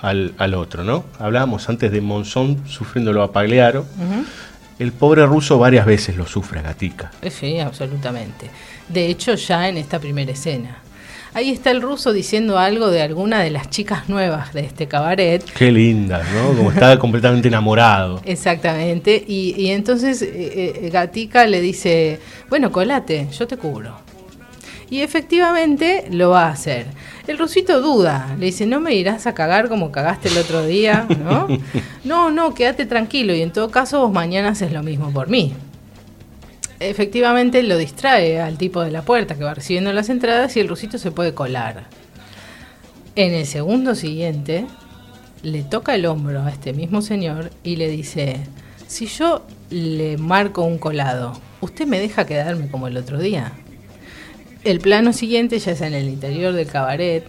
al, 0.00 0.32
al 0.38 0.54
otro, 0.54 0.84
¿no? 0.84 1.04
Hablábamos 1.18 1.68
antes 1.68 1.92
de 1.92 2.00
Monzón 2.00 2.62
sufriéndolo 2.66 3.22
a 3.22 3.32
Pagliaro. 3.32 3.80
Ujú. 3.80 4.24
El 4.80 4.92
pobre 4.92 5.26
ruso 5.26 5.58
varias 5.58 5.84
veces 5.84 6.16
lo 6.16 6.26
sufre 6.26 6.62
Gatica. 6.62 7.10
Eh, 7.20 7.28
Sí, 7.30 7.58
absolutamente. 7.60 8.46
De 8.88 9.08
hecho, 9.08 9.34
ya 9.34 9.68
en 9.68 9.76
esta 9.76 9.98
primera 9.98 10.32
escena. 10.32 10.78
Ahí 11.34 11.50
está 11.50 11.70
el 11.70 11.82
ruso 11.82 12.14
diciendo 12.14 12.58
algo 12.58 12.90
de 12.90 13.02
alguna 13.02 13.40
de 13.40 13.50
las 13.50 13.68
chicas 13.68 14.08
nuevas 14.08 14.54
de 14.54 14.62
este 14.62 14.88
cabaret. 14.88 15.44
Qué 15.44 15.70
linda, 15.70 16.24
¿no? 16.34 16.56
Como 16.56 16.72
está 16.72 16.98
completamente 16.98 17.48
enamorado. 17.48 18.22
Exactamente. 18.24 19.22
Y, 19.28 19.54
y 19.54 19.68
entonces 19.70 20.22
eh, 20.22 20.30
eh, 20.82 20.88
Gatica 20.90 21.46
le 21.46 21.60
dice, 21.60 22.18
bueno, 22.48 22.72
colate, 22.72 23.28
yo 23.38 23.46
te 23.46 23.58
cubro. 23.58 23.98
Y 24.88 25.02
efectivamente 25.02 26.06
lo 26.10 26.30
va 26.30 26.46
a 26.46 26.52
hacer. 26.52 26.86
El 27.26 27.38
rusito 27.38 27.80
duda, 27.80 28.34
le 28.38 28.46
dice, 28.46 28.66
no 28.66 28.80
me 28.80 28.94
irás 28.94 29.26
a 29.26 29.34
cagar 29.34 29.68
como 29.68 29.92
cagaste 29.92 30.28
el 30.28 30.38
otro 30.38 30.64
día, 30.64 31.06
¿no? 31.22 31.48
no, 32.04 32.30
no, 32.30 32.54
quédate 32.54 32.86
tranquilo 32.86 33.34
y 33.34 33.42
en 33.42 33.52
todo 33.52 33.70
caso 33.70 34.00
vos 34.00 34.12
mañana 34.12 34.50
haces 34.50 34.72
lo 34.72 34.82
mismo 34.82 35.12
por 35.12 35.28
mí. 35.28 35.54
Efectivamente 36.80 37.62
lo 37.62 37.76
distrae 37.76 38.40
al 38.40 38.56
tipo 38.56 38.82
de 38.82 38.90
la 38.90 39.02
puerta 39.02 39.36
que 39.36 39.44
va 39.44 39.52
recibiendo 39.52 39.92
las 39.92 40.08
entradas 40.08 40.56
y 40.56 40.60
el 40.60 40.68
rusito 40.68 40.96
se 40.96 41.10
puede 41.10 41.34
colar. 41.34 41.84
En 43.16 43.34
el 43.34 43.44
segundo 43.44 43.94
siguiente, 43.94 44.66
le 45.42 45.62
toca 45.62 45.94
el 45.94 46.06
hombro 46.06 46.42
a 46.42 46.50
este 46.50 46.72
mismo 46.72 47.02
señor 47.02 47.50
y 47.62 47.76
le 47.76 47.88
dice, 47.90 48.40
si 48.86 49.06
yo 49.06 49.44
le 49.68 50.16
marco 50.16 50.62
un 50.62 50.78
colado, 50.78 51.38
¿usted 51.60 51.86
me 51.86 52.00
deja 52.00 52.24
quedarme 52.24 52.68
como 52.68 52.86
el 52.86 52.96
otro 52.96 53.18
día? 53.18 53.52
El 54.64 54.80
plano 54.80 55.12
siguiente 55.12 55.58
ya 55.58 55.72
es 55.72 55.80
en 55.80 55.94
el 55.94 56.08
interior 56.08 56.52
del 56.52 56.66
cabaret, 56.66 57.24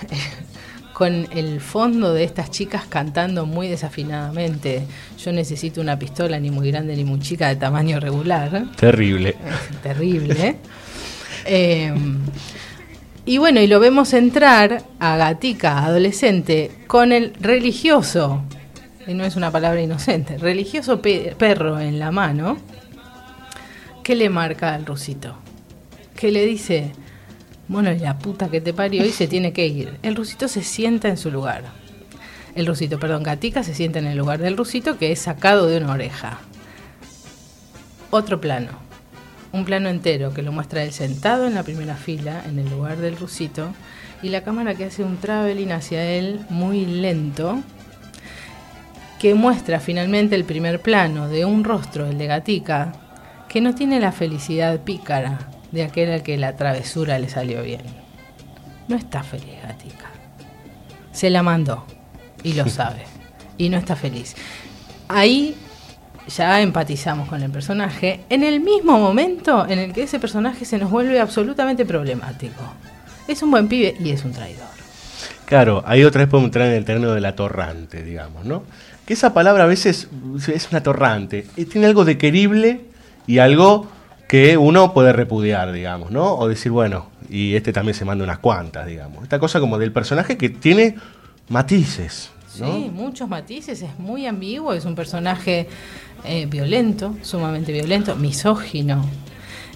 con 0.94 1.28
el 1.30 1.60
fondo 1.60 2.14
de 2.14 2.24
estas 2.24 2.50
chicas 2.50 2.84
cantando 2.88 3.44
muy 3.44 3.68
desafinadamente, 3.68 4.82
yo 5.22 5.30
necesito 5.32 5.80
una 5.82 5.98
pistola 5.98 6.40
ni 6.40 6.50
muy 6.50 6.70
grande 6.70 6.96
ni 6.96 7.04
muy 7.04 7.20
chica 7.20 7.48
de 7.48 7.56
tamaño 7.56 8.00
regular. 8.00 8.64
Terrible. 8.76 9.36
Terrible. 9.82 10.56
Eh, 11.48 11.94
y 13.24 13.38
bueno, 13.38 13.60
y 13.60 13.68
lo 13.68 13.78
vemos 13.78 14.12
entrar 14.14 14.82
a 14.98 15.16
Gatica, 15.16 15.84
adolescente, 15.84 16.72
con 16.88 17.12
el 17.12 17.34
religioso, 17.38 18.42
y 19.06 19.14
no 19.14 19.24
es 19.24 19.36
una 19.36 19.52
palabra 19.52 19.80
inocente, 19.80 20.38
religioso 20.38 21.00
pe- 21.00 21.36
perro 21.38 21.78
en 21.78 22.00
la 22.00 22.10
mano, 22.10 22.58
que 24.02 24.16
le 24.16 24.28
marca 24.28 24.74
al 24.74 24.84
rusito. 24.86 25.36
Que 26.16 26.32
le 26.32 26.44
dice, 26.44 26.92
bueno, 27.68 27.92
la 27.92 28.18
puta 28.18 28.48
que 28.48 28.60
te 28.60 28.72
parió 28.72 29.04
y 29.04 29.10
se 29.10 29.28
tiene 29.28 29.52
que 29.52 29.66
ir. 29.66 29.98
El 30.02 30.16
rusito 30.16 30.48
se 30.48 30.62
sienta 30.62 31.08
en 31.08 31.16
su 31.16 31.30
lugar. 31.30 31.64
El 32.54 32.66
rusito, 32.66 32.98
perdón, 32.98 33.22
Gatica 33.22 33.62
se 33.62 33.74
sienta 33.74 33.98
en 33.98 34.06
el 34.06 34.16
lugar 34.16 34.40
del 34.40 34.56
rusito 34.56 34.98
que 34.98 35.12
es 35.12 35.20
sacado 35.20 35.66
de 35.66 35.76
una 35.76 35.92
oreja. 35.92 36.40
Otro 38.10 38.40
plano 38.40 38.86
un 39.56 39.64
plano 39.64 39.88
entero 39.88 40.34
que 40.34 40.42
lo 40.42 40.52
muestra 40.52 40.82
él 40.82 40.92
sentado 40.92 41.46
en 41.46 41.54
la 41.54 41.62
primera 41.62 41.96
fila, 41.96 42.42
en 42.46 42.58
el 42.58 42.68
lugar 42.68 42.98
del 42.98 43.16
rusito, 43.16 43.72
y 44.22 44.28
la 44.28 44.42
cámara 44.42 44.74
que 44.74 44.84
hace 44.84 45.02
un 45.02 45.16
traveling 45.16 45.72
hacia 45.72 46.04
él 46.04 46.40
muy 46.50 46.84
lento, 46.84 47.60
que 49.18 49.34
muestra 49.34 49.80
finalmente 49.80 50.34
el 50.34 50.44
primer 50.44 50.80
plano 50.80 51.28
de 51.28 51.44
un 51.44 51.64
rostro, 51.64 52.06
el 52.06 52.18
de 52.18 52.26
Gatica, 52.26 52.92
que 53.48 53.60
no 53.60 53.74
tiene 53.74 53.98
la 53.98 54.12
felicidad 54.12 54.80
pícara 54.80 55.38
de 55.76 55.84
aquel 55.84 56.10
al 56.10 56.22
que 56.22 56.36
la 56.36 56.56
travesura 56.56 57.18
le 57.18 57.28
salió 57.28 57.62
bien. 57.62 57.82
No 58.88 58.96
está 58.96 59.22
feliz 59.22 59.54
Gatica. 59.62 60.10
Se 61.12 61.30
la 61.30 61.42
mandó, 61.42 61.84
y 62.42 62.54
lo 62.54 62.68
sabe, 62.68 63.04
y 63.58 63.68
no 63.68 63.78
está 63.78 63.94
feliz. 63.94 64.34
Ahí 65.08 65.54
ya 66.28 66.60
empatizamos 66.60 67.28
con 67.28 67.42
el 67.42 67.50
personaje 67.50 68.20
en 68.28 68.42
el 68.42 68.60
mismo 68.60 68.98
momento 68.98 69.66
en 69.68 69.78
el 69.78 69.92
que 69.92 70.02
ese 70.02 70.18
personaje 70.18 70.64
se 70.64 70.78
nos 70.78 70.90
vuelve 70.90 71.20
absolutamente 71.20 71.84
problemático. 71.84 72.62
Es 73.28 73.42
un 73.42 73.50
buen 73.50 73.68
pibe 73.68 73.94
y 74.00 74.10
es 74.10 74.24
un 74.24 74.32
traidor. 74.32 74.66
Claro, 75.44 75.82
ahí 75.86 76.02
otra 76.02 76.22
vez 76.22 76.28
podemos 76.28 76.48
entrar 76.48 76.66
en 76.68 76.74
el 76.74 76.84
terreno 76.84 77.12
del 77.12 77.24
atorrante, 77.24 78.02
digamos, 78.02 78.44
¿no? 78.44 78.64
Que 79.04 79.14
esa 79.14 79.32
palabra 79.32 79.64
a 79.64 79.66
veces 79.66 80.08
es 80.52 80.68
un 80.70 80.76
atorrante. 80.76 81.46
eh, 81.56 81.64
Tiene 81.66 81.86
algo 81.86 82.04
de 82.04 82.18
querible 82.18 82.80
y 83.28 83.38
algo 83.38 83.88
que 84.28 84.56
uno 84.56 84.92
puede 84.92 85.12
repudiar, 85.12 85.72
digamos, 85.72 86.10
¿no? 86.10 86.34
O 86.34 86.48
decir, 86.48 86.72
bueno, 86.72 87.10
y 87.30 87.54
este 87.54 87.72
también 87.72 87.94
se 87.94 88.04
manda 88.04 88.24
unas 88.24 88.38
cuantas, 88.38 88.86
digamos. 88.86 89.22
Esta 89.22 89.38
cosa 89.38 89.60
como 89.60 89.78
del 89.78 89.92
personaje 89.92 90.36
que 90.36 90.48
tiene 90.48 90.96
matices. 91.48 92.30
Sí, 92.48 92.90
muchos 92.92 93.28
matices, 93.28 93.82
es 93.82 93.98
muy 93.98 94.26
ambiguo, 94.26 94.72
es 94.72 94.86
un 94.86 94.94
personaje 94.94 95.68
eh, 96.24 96.46
violento, 96.46 97.14
sumamente 97.22 97.70
violento, 97.72 98.16
misógino. 98.16 99.04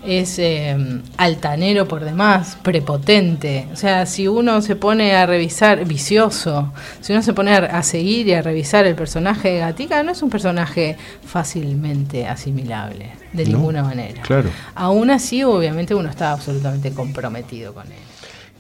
Es 0.07 0.39
eh, 0.39 0.77
altanero 1.19 1.87
por 1.87 2.05
demás, 2.05 2.57
prepotente. 2.63 3.67
O 3.73 3.77
sea, 3.77 4.07
si 4.07 4.29
uno 4.29 4.63
se 4.63 4.77
pone 4.77 5.15
a 5.15 5.27
revisar, 5.27 5.85
vicioso, 5.85 6.73
si 7.01 7.13
uno 7.13 7.23
se 7.23 7.33
pone 7.35 7.53
a, 7.53 7.83
seguir 7.83 8.27
y 8.29 8.33
a 8.33 8.43
revisar 8.43 8.87
el 8.87 8.95
personaje 8.95 9.51
de 9.51 9.59
Gatica, 9.59 10.03
no 10.03 10.13
es 10.13 10.23
un 10.23 10.31
personaje 10.31 10.97
fácilmente 11.25 12.27
asimilable, 12.27 13.11
de 13.33 13.45
No, 13.47 13.53
ninguna 13.59 13.83
manera. 13.83 14.23
Claro. 14.23 14.51
Aún 14.75 15.11
así, 15.11 15.43
obviamente, 15.45 15.95
uno 15.95 16.09
está 16.09 16.33
absolutamente 16.33 16.93
comprometido 16.93 17.73
con 17.75 17.87
él. 17.87 17.99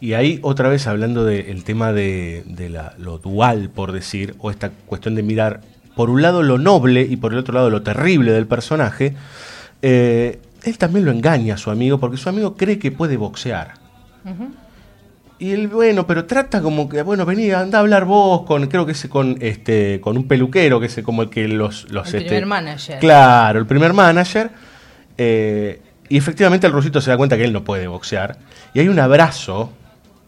Y 0.01 0.15
ahí 0.15 0.39
otra 0.43 0.69
vez 0.71 0.87
hablando 0.87 1.25
del 1.25 1.63
tema 1.65 1.93
de, 1.93 2.43
de 2.47 2.71
la- 2.71 2.95
lo 2.99 3.19
dual, 3.19 3.69
por 3.69 3.93
decir, 3.93 4.35
o 4.39 4.51
esta 4.51 4.71
cuestión 4.87 5.15
de 5.15 5.23
mirar 5.23 5.61
por 5.95 6.09
un 6.09 6.23
lado 6.23 6.43
lo 6.43 6.57
noble 6.57 7.03
y 7.03 7.17
por 7.17 7.33
el 7.33 7.39
otro 7.39 7.53
lado 7.55 7.69
lo 7.69 7.83
terrible 7.83 8.33
del 8.33 8.47
personaje, 8.47 9.15
eh, 9.83 10.39
él 10.65 10.79
también 10.79 11.05
lo 11.05 11.11
engaña 11.11 11.55
a 11.55 11.57
su 11.57 11.71
amigo 11.71 11.99
porque 11.99 12.17
su 12.17 12.29
amigo 12.29 12.57
cree 12.57 12.79
que 12.79 12.91
puede 12.93 13.17
boxear. 13.17 13.75
Y 15.39 15.53
él, 15.53 15.69
bueno, 15.69 16.07
pero 16.07 16.27
trata 16.27 16.61
como 16.61 16.89
que, 16.89 17.01
bueno, 17.01 17.25
vení, 17.25 17.51
anda 17.51 17.79
a 17.79 17.81
hablar 17.81 18.05
vos 18.05 18.43
con, 18.43 18.67
creo 18.67 18.85
que 18.85 18.93
es 18.93 19.07
con 19.09 19.39
este, 19.41 19.99
con 20.01 20.19
un 20.19 20.29
peluquero, 20.29 20.79
que 20.79 20.87
es 20.87 21.01
como 21.03 21.23
el 21.23 21.31
que 21.31 21.49
los, 21.49 21.91
los 21.91 22.09
El 22.09 22.17
este, 22.17 22.29
primer 22.29 22.47
manager. 22.47 22.99
Claro, 22.99 23.59
el 23.59 23.67
primer 23.67 23.95
manager. 23.95 24.51
eh, 25.17 25.81
y 26.11 26.17
efectivamente 26.17 26.67
el 26.67 26.73
rusito 26.73 27.01
se 27.01 27.11
da 27.11 27.17
cuenta 27.17 27.37
que 27.37 27.45
él 27.45 27.53
no 27.53 27.63
puede 27.63 27.87
boxear. 27.87 28.37
Y 28.75 28.81
hay 28.81 28.89
un 28.89 28.99
abrazo 28.99 29.73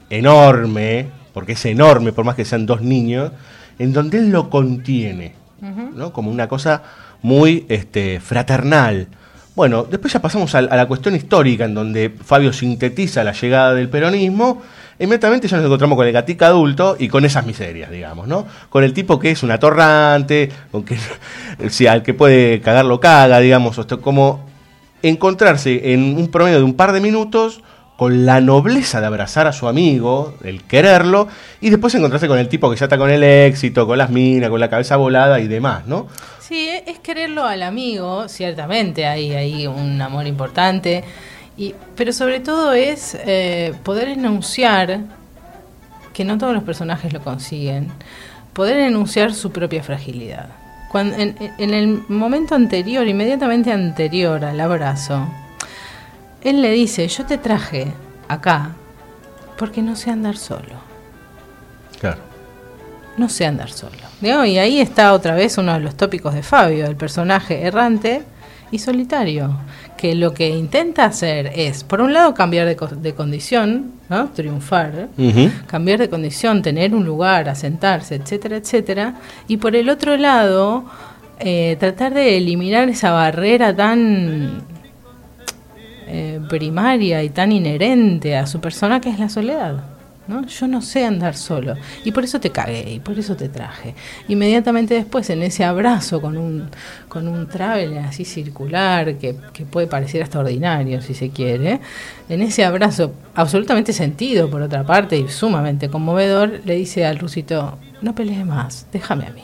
enorme, 0.09 1.09
porque 1.35 1.53
es 1.53 1.65
enorme, 1.67 2.13
por 2.13 2.25
más 2.25 2.37
que 2.37 2.45
sean 2.45 2.67
dos 2.67 2.83
niños, 2.83 3.33
en 3.81 3.93
donde 3.93 4.19
él 4.19 4.31
lo 4.31 4.49
contiene, 4.49 5.35
¿no? 5.61 6.13
Como 6.13 6.31
una 6.31 6.47
cosa 6.47 6.85
muy 7.21 7.67
este, 7.69 8.21
fraternal. 8.21 9.09
Bueno, 9.55 9.85
después 9.85 10.11
ya 10.11 10.23
pasamos 10.23 10.55
a, 10.55 10.63
la 10.63 10.87
cuestión 10.87 11.15
histórica, 11.15 11.67
en 11.67 11.75
donde 11.75 12.11
Fabio 12.25 12.55
sintetiza 12.55 13.23
la 13.23 13.33
llegada 13.33 13.75
del 13.75 13.91
peronismo. 13.91 14.63
Inmediatamente 14.99 15.47
ya 15.47 15.59
nos 15.59 15.67
encontramos 15.67 15.97
con 15.97 16.07
el 16.07 16.13
gatica 16.13 16.47
adulto 16.47 16.97
y 16.99 17.09
con 17.09 17.27
esas 17.27 17.45
miserias, 17.45 17.91
digamos, 17.91 18.27
¿no? 18.27 18.47
Con 18.71 18.83
el 18.83 18.95
tipo 18.95 19.19
que 19.19 19.31
es 19.31 19.43
un 19.43 19.51
atorrante, 19.51 20.51
con 20.71 20.85
que, 20.85 20.97
si 21.69 21.87
al 21.87 22.03
que 22.03 22.15
puede 22.15 22.63
cagarlo 22.63 22.99
caga, 22.99 23.41
digamos, 23.41 23.79
o 23.79 24.01
como 24.01 24.47
encontrarse 25.03 25.93
en 25.93 26.17
un 26.17 26.29
promedio 26.29 26.59
de 26.59 26.65
un 26.65 26.75
par 26.75 26.93
de 26.93 27.01
minutos 27.01 27.61
con 28.03 28.27
la 28.27 28.41
nobleza 28.41 29.01
de 29.01 29.07
abrazar 29.07 29.47
a 29.47 29.53
su 29.53 29.69
amigo, 29.69 30.35
el 30.43 30.65
quererlo, 30.65 31.29
y 31.61 31.71
después 31.71 31.95
encontrarse 31.95 32.27
con 32.27 32.37
el 32.37 32.49
tipo 32.49 32.69
que 32.69 32.77
ya 32.77 32.87
está 32.87 32.99
con 32.99 33.09
el 33.11 33.23
éxito, 33.23 33.87
con 33.87 33.97
las 33.97 34.11
minas, 34.11 34.51
con 34.51 34.59
la 34.59 34.69
cabeza 34.69 34.97
volada 34.97 35.39
y 35.39 35.47
demás, 35.47 35.87
¿no? 35.87 36.09
Sí, 36.41 36.69
e- 36.69 36.83
es 36.91 36.99
quererlo 36.99 37.45
al 37.45 37.63
amigo, 37.63 38.29
ciertamente 38.29 39.07
hay 39.07 39.69
un 39.69 40.03
amor 40.03 40.27
importante, 40.27 41.05
y, 41.57 41.77
pero 41.95 42.13
sobre 42.13 42.41
todo 42.41 42.73
es 42.73 43.17
eh, 43.25 43.73
poder 43.85 44.09
enunciar, 44.09 44.99
que 46.13 46.25
no 46.25 46.39
todos 46.39 46.55
los 46.55 46.65
personajes 46.65 47.13
lo 47.13 47.21
consiguen, 47.21 47.87
poder 48.53 48.79
enunciar 48.79 49.33
su 49.33 49.53
propia 49.53 49.85
fragilidad. 49.85 50.49
Cuando, 50.91 51.15
en, 51.17 51.37
en 51.57 51.73
el 51.73 52.03
momento 52.09 52.57
anterior, 52.57 53.07
inmediatamente 53.07 53.71
anterior 53.71 54.45
al 54.45 54.59
abrazo, 54.61 55.29
él 56.45 56.63
le 56.63 56.71
dice, 56.73 57.07
yo 57.09 57.25
te 57.27 57.39
traje 57.39 57.87
acá 58.29 58.71
porque 59.59 59.83
no 59.83 59.97
sé 59.97 60.11
andar 60.11 60.37
solo. 60.37 60.75
Claro. 62.01 62.19
No 63.17 63.29
sé 63.29 63.47
andar 63.47 63.71
solo. 63.71 63.93
Y 64.23 64.59
ahí 64.59 64.81
está 64.81 65.13
otra 65.13 65.35
vez 65.35 65.59
uno 65.59 65.75
de 65.75 65.81
los 65.81 65.97
tópicos 65.97 66.35
de 66.35 66.43
Fabio, 66.43 66.87
el 66.87 66.97
personaje 66.97 67.63
errante 67.63 68.23
y 68.71 68.79
solitario, 68.79 69.51
que 69.99 70.15
lo 70.15 70.33
que 70.33 70.49
intenta 70.49 71.05
hacer 71.05 71.53
es, 71.55 71.85
por 71.85 72.01
un 72.01 72.13
lado, 72.15 72.33
cambiar 72.33 72.67
de, 72.67 72.75
co- 72.75 72.87
de 72.87 73.15
condición, 73.15 73.93
¿no? 74.09 74.31
triunfar, 74.31 75.09
cambiar 75.67 75.99
de 75.99 76.09
condición, 76.09 76.63
tener 76.63 76.95
un 76.95 77.05
lugar, 77.05 77.49
asentarse, 77.51 78.15
etcétera, 78.15 78.57
etcétera, 78.57 79.15
y 79.47 79.59
por 79.59 79.77
el 79.77 79.91
otro 79.91 80.17
lado, 80.17 80.85
eh, 81.39 81.77
tratar 81.79 82.15
de 82.15 82.39
eliminar 82.39 82.89
esa 82.89 83.11
barrera 83.11 83.77
tan 83.77 84.63
eh, 86.07 86.41
primaria 86.49 87.23
y 87.23 87.31
tan 87.31 87.53
inherente 87.53 88.37
a 88.37 88.47
su 88.47 88.61
persona 88.61 89.01
que 89.01 89.11
es 89.11 89.19
la 89.19 89.29
soledad. 89.29 89.83
¿no? 90.29 90.47
Yo 90.47 90.69
no 90.69 90.81
sé 90.81 91.05
andar 91.05 91.35
solo 91.35 91.75
y 92.05 92.13
por 92.13 92.25
eso 92.25 92.39
te 92.39 92.51
cagué 92.51 92.93
y 92.93 93.01
por 93.01 93.19
eso 93.19 93.37
te 93.37 93.49
traje. 93.49 93.95
Inmediatamente 94.29 94.95
después, 94.95 95.29
en 95.31 95.43
ese 95.43 95.65
abrazo 95.65 96.21
con 96.21 96.37
un, 96.37 96.69
con 97.09 97.27
un 97.29 97.49
travel 97.49 97.99
así 97.99 98.25
circular 98.25 99.17
que, 99.17 99.37
que 99.53 99.65
puede 99.65 99.87
parecer 99.87 100.23
hasta 100.23 100.39
ordinario 100.39 101.01
si 101.03 101.15
se 101.15 101.31
quiere, 101.31 101.81
en 102.29 102.43
ese 102.43 102.65
abrazo 102.65 103.15
absolutamente 103.35 103.93
sentido 103.93 104.49
por 104.49 104.63
otra 104.63 104.85
parte 104.85 105.19
y 105.19 105.29
sumamente 105.29 105.89
conmovedor, 105.89 106.61
le 106.65 106.77
dice 106.77 107.05
al 107.05 107.19
rusito, 107.19 107.79
no 108.01 108.15
pelees 108.15 108.47
más, 108.47 108.87
déjame 108.93 109.27
a 109.27 109.31
mí. 109.31 109.43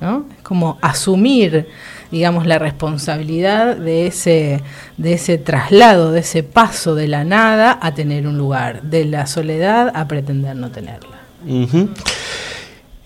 ¿no? 0.00 0.24
Es 0.34 0.42
como 0.42 0.78
asumir, 0.80 1.68
digamos, 2.10 2.46
la 2.46 2.58
responsabilidad 2.58 3.76
de 3.76 4.06
ese, 4.06 4.62
de 4.96 5.12
ese 5.12 5.38
traslado, 5.38 6.12
de 6.12 6.20
ese 6.20 6.42
paso 6.42 6.94
de 6.94 7.08
la 7.08 7.24
nada 7.24 7.78
a 7.80 7.94
tener 7.94 8.26
un 8.26 8.36
lugar, 8.36 8.82
de 8.82 9.04
la 9.04 9.26
soledad 9.26 9.92
a 9.94 10.08
pretender 10.08 10.56
no 10.56 10.70
tenerla. 10.70 11.20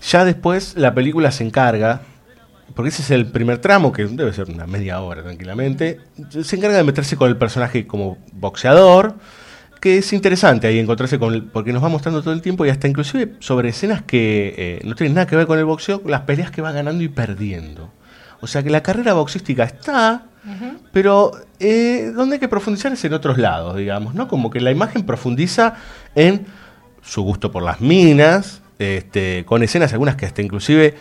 Ya 0.09 0.25
después 0.25 0.75
la 0.75 0.93
película 0.93 1.31
se 1.31 1.43
encarga, 1.43 2.01
porque 2.73 2.89
ese 2.89 3.01
es 3.01 3.11
el 3.11 3.27
primer 3.27 3.59
tramo, 3.59 3.91
que 3.91 4.05
debe 4.05 4.33
ser 4.33 4.49
una 4.49 4.67
media 4.67 4.99
hora 5.01 5.23
tranquilamente, 5.23 5.99
se 6.29 6.55
encarga 6.55 6.77
de 6.77 6.83
meterse 6.83 7.15
con 7.15 7.29
el 7.29 7.37
personaje 7.37 7.87
como 7.87 8.17
boxeador, 8.33 9.15
que 9.79 9.99
es 9.99 10.13
interesante 10.13 10.65
ahí 10.65 10.79
encontrarse 10.79 11.19
con 11.19 11.33
él, 11.33 11.43
porque 11.43 11.71
nos 11.71 11.83
va 11.83 11.89
mostrando 11.89 12.21
todo 12.23 12.33
el 12.33 12.41
tiempo 12.41 12.65
y 12.65 12.69
hasta 12.69 12.87
inclusive 12.87 13.33
sobre 13.39 13.69
escenas 13.69 14.01
que 14.01 14.55
eh, 14.57 14.81
no 14.83 14.95
tienen 14.95 15.13
nada 15.13 15.27
que 15.27 15.35
ver 15.35 15.45
con 15.45 15.59
el 15.59 15.65
boxeo, 15.65 16.01
las 16.05 16.21
peleas 16.21 16.49
que 16.49 16.61
va 16.61 16.71
ganando 16.71 17.03
y 17.03 17.07
perdiendo. 17.07 17.91
O 18.41 18.47
sea 18.47 18.61
que 18.63 18.69
la 18.69 18.81
carrera 18.83 19.13
boxística 19.13 19.63
está, 19.63 20.25
pero 20.91 21.31
eh, 21.59 22.11
donde 22.15 22.35
hay 22.35 22.39
que 22.39 22.47
profundizar 22.47 22.91
es 22.93 23.03
en 23.05 23.13
otros 23.13 23.37
lados, 23.37 23.75
digamos, 23.77 24.13
¿no? 24.13 24.27
Como 24.27 24.49
que 24.51 24.59
la 24.61 24.71
imagen 24.71 25.03
profundiza 25.03 25.73
en 26.13 26.45
su 27.01 27.23
gusto 27.23 27.51
por 27.51 27.63
las 27.63 27.81
minas, 27.81 28.61
este, 28.77 29.43
con 29.45 29.63
escenas 29.63 29.91
algunas 29.93 30.15
que 30.15 30.25
hasta 30.25 30.41
inclusive, 30.41 30.95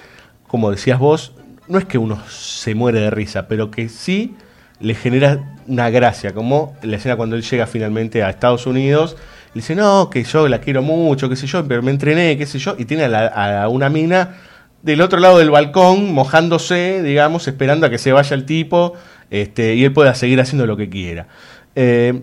como 0.46 0.70
decías 0.70 0.98
vos, 0.98 1.32
no 1.68 1.78
es 1.78 1.84
que 1.84 1.98
uno 1.98 2.18
se 2.28 2.74
muere 2.74 3.00
de 3.00 3.10
risa, 3.10 3.46
pero 3.48 3.70
que 3.70 3.88
sí 3.88 4.34
le 4.80 4.94
genera 4.94 5.54
una 5.66 5.88
gracia, 5.90 6.32
como 6.32 6.74
la 6.82 6.96
escena 6.96 7.16
cuando 7.16 7.36
él 7.36 7.42
llega 7.42 7.66
finalmente 7.66 8.22
a 8.22 8.30
Estados 8.30 8.66
Unidos, 8.66 9.16
le 9.54 9.60
dice, 9.60 9.74
no, 9.74 10.10
que 10.10 10.24
yo 10.24 10.48
la 10.48 10.60
quiero 10.60 10.82
mucho, 10.82 11.28
qué 11.28 11.36
sé 11.36 11.46
yo, 11.46 11.66
pero 11.66 11.82
me 11.82 11.90
entrené, 11.90 12.36
qué 12.36 12.44
sé 12.46 12.58
yo, 12.58 12.74
y 12.78 12.84
tiene 12.86 13.04
a, 13.04 13.08
la- 13.08 13.62
a 13.62 13.68
una 13.68 13.88
mina 13.88 14.36
del 14.84 15.00
otro 15.00 15.18
lado 15.18 15.38
del 15.38 15.50
balcón, 15.50 16.12
mojándose, 16.12 17.02
digamos, 17.02 17.48
esperando 17.48 17.86
a 17.86 17.90
que 17.90 17.96
se 17.96 18.12
vaya 18.12 18.34
el 18.36 18.44
tipo, 18.44 18.92
este, 19.30 19.74
y 19.74 19.84
él 19.84 19.92
pueda 19.94 20.14
seguir 20.14 20.40
haciendo 20.40 20.66
lo 20.66 20.76
que 20.76 20.90
quiera. 20.90 21.26
Eh, 21.74 22.20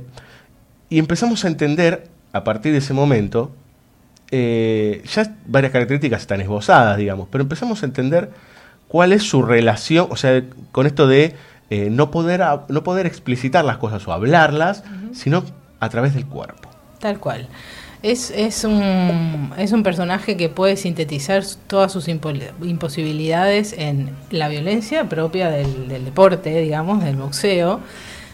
y 0.88 1.00
empezamos 1.00 1.44
a 1.44 1.48
entender, 1.48 2.08
a 2.34 2.44
partir 2.44 2.72
de 2.72 2.78
ese 2.78 2.94
momento, 2.94 3.52
eh, 4.30 5.02
ya 5.12 5.36
varias 5.48 5.72
características 5.72 6.22
están 6.22 6.40
esbozadas, 6.40 6.98
digamos, 6.98 7.28
pero 7.32 7.42
empezamos 7.42 7.82
a 7.82 7.86
entender 7.88 8.30
cuál 8.88 9.12
es 9.12 9.24
su 9.24 9.42
relación, 9.42 10.08
o 10.12 10.16
sea, 10.16 10.44
con 10.72 10.86
esto 10.86 11.08
de 11.08 11.34
eh, 11.72 11.90
no, 11.90 12.12
poder, 12.12 12.44
no 12.68 12.84
poder 12.84 13.08
explicitar 13.08 13.66
las 13.66 13.78
cosas 13.78 14.08
o 14.08 14.14
hablarlas, 14.14 14.84
sino 15.14 15.44
a 15.80 15.90
través 15.90 16.14
del 16.14 16.28
cuerpo. 16.28 16.70
Tal 17.00 17.18
cual. 17.20 17.48
Es, 18.04 18.32
es, 18.32 18.64
un, 18.64 19.52
es 19.60 19.72
un 19.74 19.84
personaje 19.84 20.36
que 20.36 20.50
puede 20.50 20.76
sintetizar 20.76 21.44
todas 21.68 21.92
sus 21.92 22.08
impo- 22.08 22.36
imposibilidades 22.64 23.74
en 23.78 24.10
la 24.32 24.48
violencia 24.48 25.08
propia 25.08 25.52
del, 25.52 25.88
del 25.88 26.06
deporte, 26.06 26.62
digamos, 26.62 27.04
del 27.04 27.16
boxeo, 27.18 27.80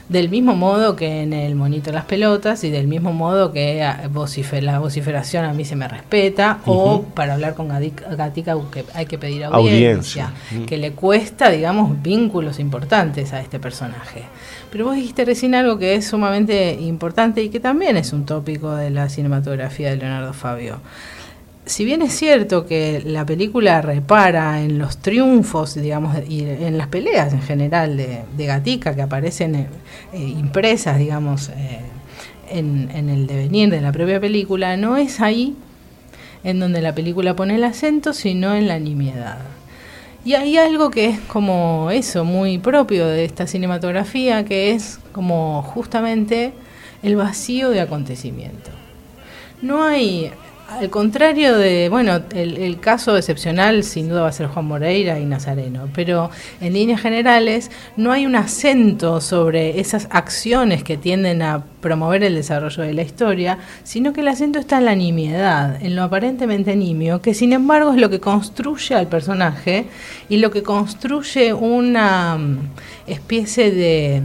del 0.09 0.29
mismo 0.29 0.55
modo 0.55 0.95
que 0.95 1.21
en 1.23 1.34
el 1.34 1.55
monito 1.55 1.88
de 1.88 1.93
las 1.93 2.05
pelotas 2.05 2.63
y 2.63 2.69
del 2.69 2.88
mismo 2.88 3.11
modo 3.11 3.51
que 3.51 3.84
ah, 3.84 4.09
vocife- 4.13 4.61
la 4.61 4.79
vociferación 4.79 5.43
a 5.43 5.53
mí 5.53 5.65
se 5.65 5.75
me 5.75 5.88
respeta 5.88 6.59
o 6.65 7.03
para 7.13 7.34
hablar 7.34 7.55
con 7.55 7.67
Gatica 7.67 8.55
que 8.71 8.85
hay 8.93 9.05
que 9.05 9.17
pedir 9.17 9.43
audiencia, 9.45 10.27
Audiencia. 10.27 10.65
Que 10.65 10.77
le 10.77 10.91
cuesta, 10.93 11.49
digamos, 11.49 12.01
vínculos 12.01 12.59
importantes 12.59 13.34
a 13.34 13.41
este 13.41 13.59
personaje. 13.59 14.23
Pero 14.71 14.85
vos 14.85 14.95
dijiste 14.95 15.25
recién 15.25 15.55
algo 15.55 15.77
que 15.77 15.95
es 15.95 16.07
sumamente 16.07 16.73
importante 16.79 17.43
y 17.43 17.49
que 17.49 17.59
también 17.59 17.97
es 17.97 18.13
un 18.13 18.25
tópico 18.25 18.75
de 18.75 18.89
la 18.89 19.09
cinematografía 19.09 19.89
de 19.89 19.97
Leonardo 19.97 20.34
Fabio. 20.34 20.79
Si 21.68 21.84
bien 21.84 22.02
es 22.02 22.14
cierto 22.14 22.65
que 22.65 23.03
la 23.06 23.26
película 23.26 23.81
repara 23.81 24.61
en 24.61 24.80
los 24.80 24.99
triunfos, 24.99 25.76
digamos, 25.76 26.15
y 26.27 26.44
en 26.45 26.77
las 26.77 26.88
peleas 26.88 27.34
en 27.34 27.41
general 27.41 27.98
de, 27.98 28.45
Gatica 28.45 28.95
que 28.95 29.02
aparecen 29.02 29.53
eh, 29.56 29.68
eh, 30.14 30.18
impresas, 30.18 30.98
digamos, 30.98 31.49
eh, 31.49 31.81
en, 32.49 32.89
en 32.94 33.10
el 33.10 33.27
devenir 33.27 33.69
de 33.69 33.81
la 33.81 33.91
propia 33.91 34.18
película, 34.19 34.77
no 34.77 34.95
es 34.95 35.19
ahí 35.19 35.57
en 36.45 36.61
donde 36.61 36.81
la 36.81 36.95
película 36.95 37.35
pone 37.35 37.56
el 37.56 37.64
acento, 37.65 38.14
sino 38.14 38.56
en 38.56 38.69
la 38.69 38.80
nimiedad. 38.80 39.39
Y 40.23 40.35
hay 40.35 40.56
algo 40.57 40.89
que 40.89 41.07
es 41.07 41.19
como 41.19 41.89
eso, 41.91 42.23
muy 42.23 42.60
propio 42.60 43.07
de 43.07 43.26
esta 43.26 43.45
cinematografía, 43.45 44.45
que 44.45 44.72
es 44.72 44.99
como 45.11 45.61
justamente 45.64 46.53
el 47.03 47.18
vacío 47.18 47.69
de 47.72 47.81
acontecimiento. 47.81 48.72
No 49.61 49.84
hay, 49.84 50.31
al 50.69 50.89
contrario 50.89 51.57
de, 51.57 51.88
bueno, 51.89 52.22
el, 52.34 52.57
el 52.57 52.80
caso 52.80 53.15
excepcional 53.15 53.84
sin 53.84 54.10
duda 54.10 54.23
va 54.23 54.27
a 54.27 54.34
ser 54.34 54.48
Juan 54.48 54.65
Moreira 54.65 55.18
y 55.19 55.26
Nazareno, 55.26 55.88
pero 55.95 56.30
en 56.60 56.73
líneas 56.73 57.02
generales 57.02 57.72
no 57.95 58.11
hay 58.11 58.26
un 58.26 58.35
acento 58.35 59.22
sobre 59.22 59.80
esas 59.80 60.07
acciones 60.11 60.84
que 60.84 60.98
tienden 60.98 61.41
a 61.41 61.64
promover 61.80 62.23
el 62.23 62.35
desarrollo 62.35 62.84
de 62.84 62.94
la 62.94 63.03
historia, 63.03 63.60
sino 63.84 64.11
que 64.11 64.22
el 64.22 64.27
acento 64.27 64.60
está 64.60 64.80
en 64.80 64.85
la 64.85 64.95
nimiedad, 64.95 65.81
en 65.81 65.95
lo 65.95 66.03
aparentemente 66.03 66.76
nimio, 66.76 67.22
que 67.22 67.34
sin 67.34 67.53
embargo 67.53 67.94
es 67.94 67.99
lo 67.99 68.10
que 68.10 68.19
construye 68.19 68.94
al 68.94 69.07
personaje 69.07 69.85
y 70.27 70.38
lo 70.38 70.52
que 70.52 70.64
construye 70.64 71.53
una 71.53 72.38
mm, 72.38 72.57
especie 73.07 73.72
de 73.72 74.22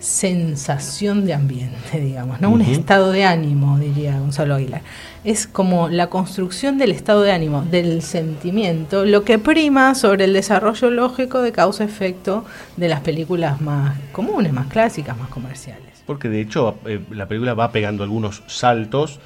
sensación 0.00 1.24
de 1.24 1.32
ambiente, 1.32 1.98
digamos, 1.98 2.40
¿no? 2.40 2.50
Un 2.50 2.60
estado 2.60 3.10
de 3.10 3.24
ánimo, 3.24 3.78
diría 3.78 4.18
Gonzalo 4.18 4.56
Aguilar. 4.56 4.82
Es 5.24 5.46
como 5.46 5.88
la 5.88 6.08
construcción 6.08 6.76
del 6.76 6.92
estado 6.92 7.22
de 7.22 7.32
ánimo, 7.32 7.62
del 7.62 8.02
sentimiento, 8.02 9.06
lo 9.06 9.24
que 9.24 9.38
prima 9.38 9.94
sobre 9.94 10.24
el 10.24 10.34
desarrollo 10.34 10.90
lógico 10.90 11.40
de 11.40 11.50
causa-efecto 11.50 12.44
de 12.76 12.88
las 12.88 13.00
películas 13.00 13.62
más 13.62 13.98
comunes, 14.12 14.52
más 14.52 14.66
clásicas, 14.66 15.16
más 15.16 15.30
comerciales. 15.30 16.02
Porque 16.04 16.28
de 16.28 16.42
hecho 16.42 16.76
eh, 16.84 17.00
la 17.10 17.26
película 17.26 17.54
va 17.54 17.72
pegando 17.72 18.04
algunos 18.04 18.42
saltos 18.48 19.18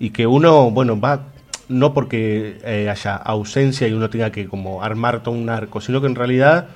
y 0.00 0.10
que 0.10 0.26
uno, 0.26 0.72
bueno, 0.72 0.98
va 0.98 1.26
no 1.68 1.94
porque 1.94 2.58
eh, 2.64 2.88
haya 2.90 3.14
ausencia 3.14 3.86
y 3.86 3.92
uno 3.92 4.10
tenga 4.10 4.30
que 4.32 4.48
como 4.48 4.82
armar 4.82 5.22
todo 5.22 5.36
un 5.36 5.48
arco, 5.48 5.80
sino 5.80 6.00
que 6.00 6.08
en 6.08 6.16
realidad 6.16 6.66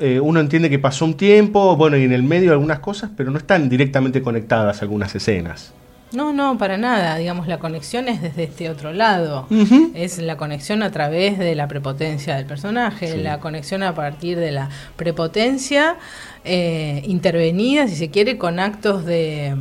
eh, 0.00 0.18
uno 0.18 0.40
entiende 0.40 0.68
que 0.68 0.80
pasó 0.80 1.04
un 1.04 1.14
tiempo, 1.14 1.76
bueno, 1.76 1.96
y 1.96 2.02
en 2.02 2.12
el 2.12 2.24
medio 2.24 2.50
algunas 2.50 2.80
cosas, 2.80 3.10
pero 3.16 3.30
no 3.30 3.38
están 3.38 3.68
directamente 3.68 4.22
conectadas 4.22 4.82
algunas 4.82 5.14
escenas. 5.14 5.72
No, 6.12 6.32
no, 6.32 6.56
para 6.56 6.78
nada. 6.78 7.16
Digamos, 7.16 7.46
la 7.48 7.58
conexión 7.58 8.08
es 8.08 8.22
desde 8.22 8.44
este 8.44 8.70
otro 8.70 8.92
lado. 8.92 9.46
Es 9.94 10.18
la 10.18 10.36
conexión 10.36 10.82
a 10.82 10.90
través 10.90 11.38
de 11.38 11.54
la 11.54 11.68
prepotencia 11.68 12.34
del 12.36 12.46
personaje, 12.46 13.12
Sí. 13.12 13.18
la 13.22 13.40
conexión 13.40 13.82
a 13.82 13.94
partir 13.94 14.38
de 14.38 14.52
la 14.52 14.70
prepotencia 14.96 15.96
eh, 16.44 17.02
intervenida, 17.06 17.88
si 17.88 17.96
se 17.96 18.08
quiere, 18.10 18.38
con 18.38 18.58
actos 18.58 19.04
de, 19.04 19.54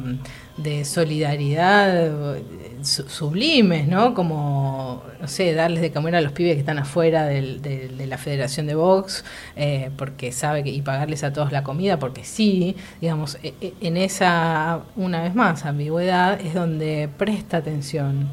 de 0.57 0.85
solidaridad 0.85 2.35
su- 2.83 3.07
sublimes, 3.09 3.87
¿no? 3.87 4.13
Como, 4.13 5.03
no 5.21 5.27
sé, 5.27 5.53
darles 5.53 5.81
de 5.81 5.91
comer 5.91 6.15
a 6.15 6.21
los 6.21 6.31
pibes 6.31 6.53
que 6.53 6.59
están 6.61 6.79
afuera 6.79 7.25
de 7.25 8.05
la 8.07 8.17
Federación 8.17 8.65
de 8.67 8.75
Box, 8.75 9.23
eh, 9.55 9.91
porque 9.97 10.31
sabe 10.31 10.63
que, 10.63 10.69
y 10.69 10.81
pagarles 10.81 11.23
a 11.23 11.33
todos 11.33 11.51
la 11.51 11.63
comida, 11.63 11.99
porque 11.99 12.23
sí, 12.23 12.75
digamos, 13.01 13.37
e- 13.43 13.53
e- 13.61 13.73
en 13.81 13.97
esa, 13.97 14.81
una 14.95 15.21
vez 15.23 15.35
más, 15.35 15.65
ambigüedad 15.65 16.39
es 16.41 16.53
donde 16.53 17.09
presta 17.17 17.57
atención 17.57 18.29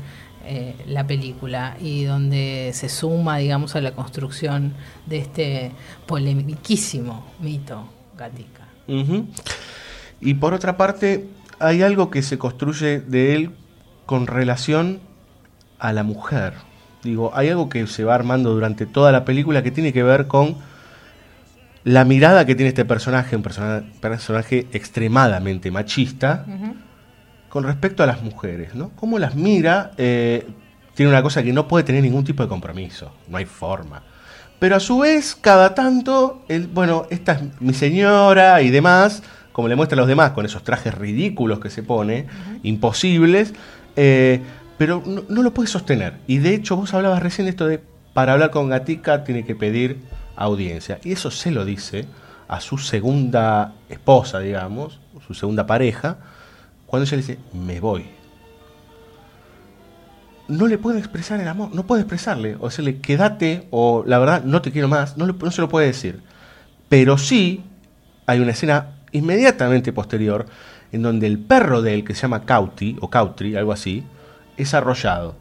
eh, 0.46 0.74
la 0.86 1.06
película 1.06 1.76
y 1.80 2.05
donde 2.05 2.70
se 2.74 2.88
suma, 2.90 3.38
digamos, 3.38 3.76
a 3.76 3.80
la 3.80 3.92
construcción 3.92 4.74
de 5.06 5.18
este 5.18 5.72
polemiquísimo 6.06 7.24
mito 7.40 7.86
Gatica. 8.16 8.68
Y 10.20 10.34
por 10.34 10.55
otra 10.55 10.76
parte, 10.76 11.26
hay 11.59 11.82
algo 11.82 12.10
que 12.10 12.22
se 12.22 12.39
construye 12.39 13.01
de 13.01 13.35
él 13.35 13.51
con 14.06 14.26
relación 14.26 15.01
a 15.78 15.93
la 15.93 16.02
mujer. 16.02 16.55
Digo, 17.02 17.32
hay 17.35 17.48
algo 17.51 17.68
que 17.68 17.86
se 17.86 18.05
va 18.05 18.14
armando 18.14 18.52
durante 18.55 18.86
toda 18.86 19.12
la 19.12 19.24
película 19.24 19.62
que 19.62 19.70
tiene 19.70 19.93
que 19.93 20.02
ver 20.02 20.26
con 20.26 20.56
la 21.85 22.05
mirada 22.05 22.47
que 22.47 22.55
tiene 22.55 22.68
este 22.68 22.85
personaje, 22.85 23.36
un 23.36 23.43
persona- 23.43 23.85
personaje 24.01 24.66
extremadamente 24.72 25.70
machista, 25.70 26.47
con 27.51 27.64
respecto 27.64 28.02
a 28.02 28.06
las 28.06 28.22
mujeres, 28.22 28.74
¿no? 28.74 28.90
Cómo 28.97 29.18
las 29.18 29.35
mira, 29.36 29.93
eh, 29.98 30.47
tiene 30.94 31.10
una 31.10 31.22
cosa 31.22 31.43
que 31.43 31.52
no 31.52 31.68
puede 31.68 31.85
tener 31.85 32.02
ningún 32.02 32.24
tipo 32.24 32.43
de 32.43 32.48
compromiso, 32.48 33.12
no 33.28 33.36
hay 33.36 33.44
forma. 33.44 34.02
Pero 34.59 34.76
a 34.76 34.81
su 34.81 35.01
vez, 35.01 35.36
cada 35.39 35.74
tanto, 35.74 36.43
él, 36.48 36.68
bueno, 36.72 37.06
esta 37.10 37.32
es 37.32 37.40
mi 37.60 37.74
señora 37.74 38.62
y 38.62 38.70
demás, 38.70 39.22
como 39.55 39.68
le 39.68 39.76
muestra 39.76 39.94
a 39.94 40.01
los 40.01 40.09
demás, 40.09 40.32
con 40.32 40.44
esos 40.44 40.64
trajes 40.64 40.93
ridículos 40.93 41.60
que 41.60 41.70
se 41.70 41.85
pone, 41.85 42.26
imposibles, 42.64 43.55
eh, 43.94 44.40
pero 44.78 45.01
no, 45.06 45.22
no 45.28 45.43
lo 45.44 45.55
puede 45.55 45.68
sostener. 45.68 46.14
Y 46.26 46.39
de 46.39 46.55
hecho, 46.56 46.74
vos 46.74 46.93
hablabas 46.93 47.22
recién 47.22 47.47
de 47.47 47.51
esto 47.51 47.66
de, 47.68 47.81
para 48.14 48.32
hablar 48.32 48.51
con 48.51 48.68
Gatica 48.68 49.22
tiene 49.22 49.44
que 49.44 49.55
pedir 49.55 49.98
audiencia. 50.35 50.98
Y 51.05 51.12
eso 51.12 51.31
se 51.31 51.52
lo 51.52 51.64
dice 51.64 52.06
a 52.48 52.60
su 52.60 52.78
segunda 52.78 53.74
esposa, 53.89 54.40
digamos, 54.40 54.98
su 55.24 55.35
segunda 55.35 55.66
pareja, 55.68 56.16
cuando 56.86 57.05
ella 57.05 57.16
le 57.16 57.22
dice, 57.22 57.39
me 57.52 57.78
voy. 57.78 58.06
No 60.48 60.66
le 60.66 60.78
puede 60.78 60.98
expresar 60.98 61.39
el 61.40 61.47
amor, 61.47 61.72
no 61.74 61.86
puede 61.86 62.02
expresarle, 62.02 62.56
o 62.59 62.66
decirle, 62.68 62.98
quédate, 62.98 63.68
o 63.70 64.02
la 64.05 64.18
verdad, 64.18 64.43
no 64.43 64.60
te 64.62 64.72
quiero 64.72 64.89
más, 64.89 65.16
no, 65.16 65.26
le- 65.26 65.32
no 65.32 65.51
se 65.52 65.60
lo 65.62 65.68
puede 65.68 65.86
decir. 65.86 66.20
Pero 66.89 67.16
sí 67.18 67.62
hay 68.26 68.40
una 68.40 68.51
escena 68.51 68.94
inmediatamente 69.15 69.93
posterior 69.93 70.47
en 70.93 71.03
donde 71.03 71.27
el 71.27 71.39
perro 71.39 71.82
de 71.82 71.95
él, 71.95 72.05
que 72.05 72.15
se 72.15 72.23
llama 72.23 72.45
Cauti, 72.45 72.97
o 73.01 73.09
Cautri, 73.09 73.57
algo 73.57 73.73
así, 73.73 74.05
es 74.57 74.74
arrollado. 74.74 75.35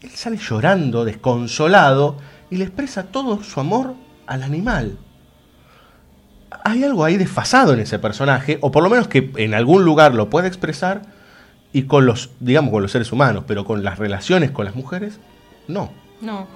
Él 0.00 0.10
sale 0.10 0.36
llorando, 0.36 1.04
desconsolado, 1.04 2.16
y 2.50 2.56
le 2.56 2.64
expresa 2.64 3.04
todo 3.04 3.42
su 3.42 3.60
amor 3.60 3.94
al 4.26 4.42
animal. 4.42 4.98
Hay 6.64 6.82
algo 6.84 7.04
ahí 7.04 7.16
desfasado 7.16 7.74
en 7.74 7.80
ese 7.80 7.98
personaje, 7.98 8.58
o 8.60 8.72
por 8.72 8.82
lo 8.82 8.90
menos 8.90 9.08
que 9.08 9.30
en 9.36 9.54
algún 9.54 9.84
lugar 9.84 10.14
lo 10.14 10.30
puede 10.30 10.48
expresar, 10.48 11.02
y 11.72 11.84
con 11.84 12.04
los, 12.04 12.30
digamos, 12.40 12.72
con 12.72 12.82
los 12.82 12.92
seres 12.92 13.12
humanos, 13.12 13.44
pero 13.46 13.64
con 13.64 13.84
las 13.84 13.98
relaciones 13.98 14.50
con 14.50 14.64
las 14.64 14.74
mujeres, 14.74 15.20
no. 15.68 15.92
No, 16.20 16.46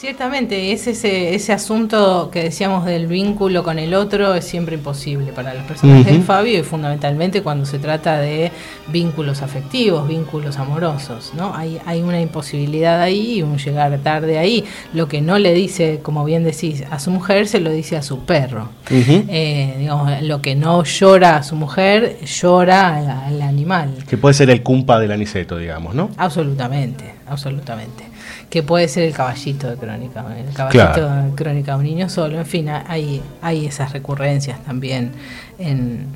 ciertamente 0.00 0.72
es 0.72 0.86
ese, 0.86 1.34
ese 1.34 1.52
asunto 1.52 2.30
que 2.32 2.44
decíamos 2.44 2.86
del 2.86 3.06
vínculo 3.06 3.62
con 3.62 3.78
el 3.78 3.92
otro 3.92 4.34
es 4.34 4.46
siempre 4.46 4.76
imposible 4.76 5.30
para 5.30 5.52
los 5.52 5.62
personajes 5.64 6.16
de. 6.16 6.22
Fabio 6.22 6.58
y 6.58 6.62
fundamentalmente 6.62 7.42
cuando 7.42 7.66
se 7.66 7.78
trata 7.78 8.18
de 8.18 8.50
vínculos 8.88 9.42
afectivos, 9.42 10.08
vínculos 10.08 10.56
amorosos, 10.56 11.32
¿no? 11.36 11.54
Hay, 11.54 11.78
hay 11.84 12.00
una 12.00 12.18
imposibilidad 12.18 13.02
ahí 13.02 13.38
y 13.38 13.42
un 13.42 13.58
llegar 13.58 13.98
tarde 13.98 14.38
ahí. 14.38 14.64
Lo 14.94 15.06
que 15.06 15.20
no 15.20 15.38
le 15.38 15.52
dice, 15.52 16.00
como 16.02 16.24
bien 16.24 16.44
decís, 16.44 16.82
a 16.90 16.98
su 16.98 17.10
mujer 17.10 17.46
se 17.46 17.60
lo 17.60 17.70
dice 17.70 17.98
a 17.98 18.02
su 18.02 18.20
perro. 18.20 18.70
Eh, 18.88 19.74
digamos, 19.78 20.22
lo 20.22 20.40
que 20.40 20.54
no 20.54 20.82
llora 20.82 21.36
a 21.36 21.42
su 21.42 21.56
mujer, 21.56 22.18
llora 22.24 22.96
al, 22.96 23.10
al 23.10 23.42
animal. 23.42 23.90
Que 24.08 24.16
puede 24.16 24.32
ser 24.32 24.48
el 24.48 24.62
cumpa 24.62 24.98
del 24.98 25.12
aniceto, 25.12 25.58
digamos, 25.58 25.94
¿no? 25.94 26.08
Absolutamente, 26.16 27.04
absolutamente. 27.26 28.09
Que 28.50 28.62
puede 28.64 28.88
ser 28.88 29.04
el 29.04 29.14
caballito 29.14 29.68
de 29.70 29.76
crónica, 29.76 30.24
el 30.36 30.52
caballito 30.52 30.92
Claro. 30.92 31.22
de 31.30 31.34
crónica 31.36 31.72
de 31.72 31.78
un 31.78 31.84
niño 31.84 32.08
solo. 32.10 32.38
En 32.38 32.46
fin, 32.46 32.68
hay, 32.68 33.22
hay 33.40 33.64
esas 33.66 33.92
recurrencias 33.92 34.62
también 34.64 35.12
en, 35.58 36.06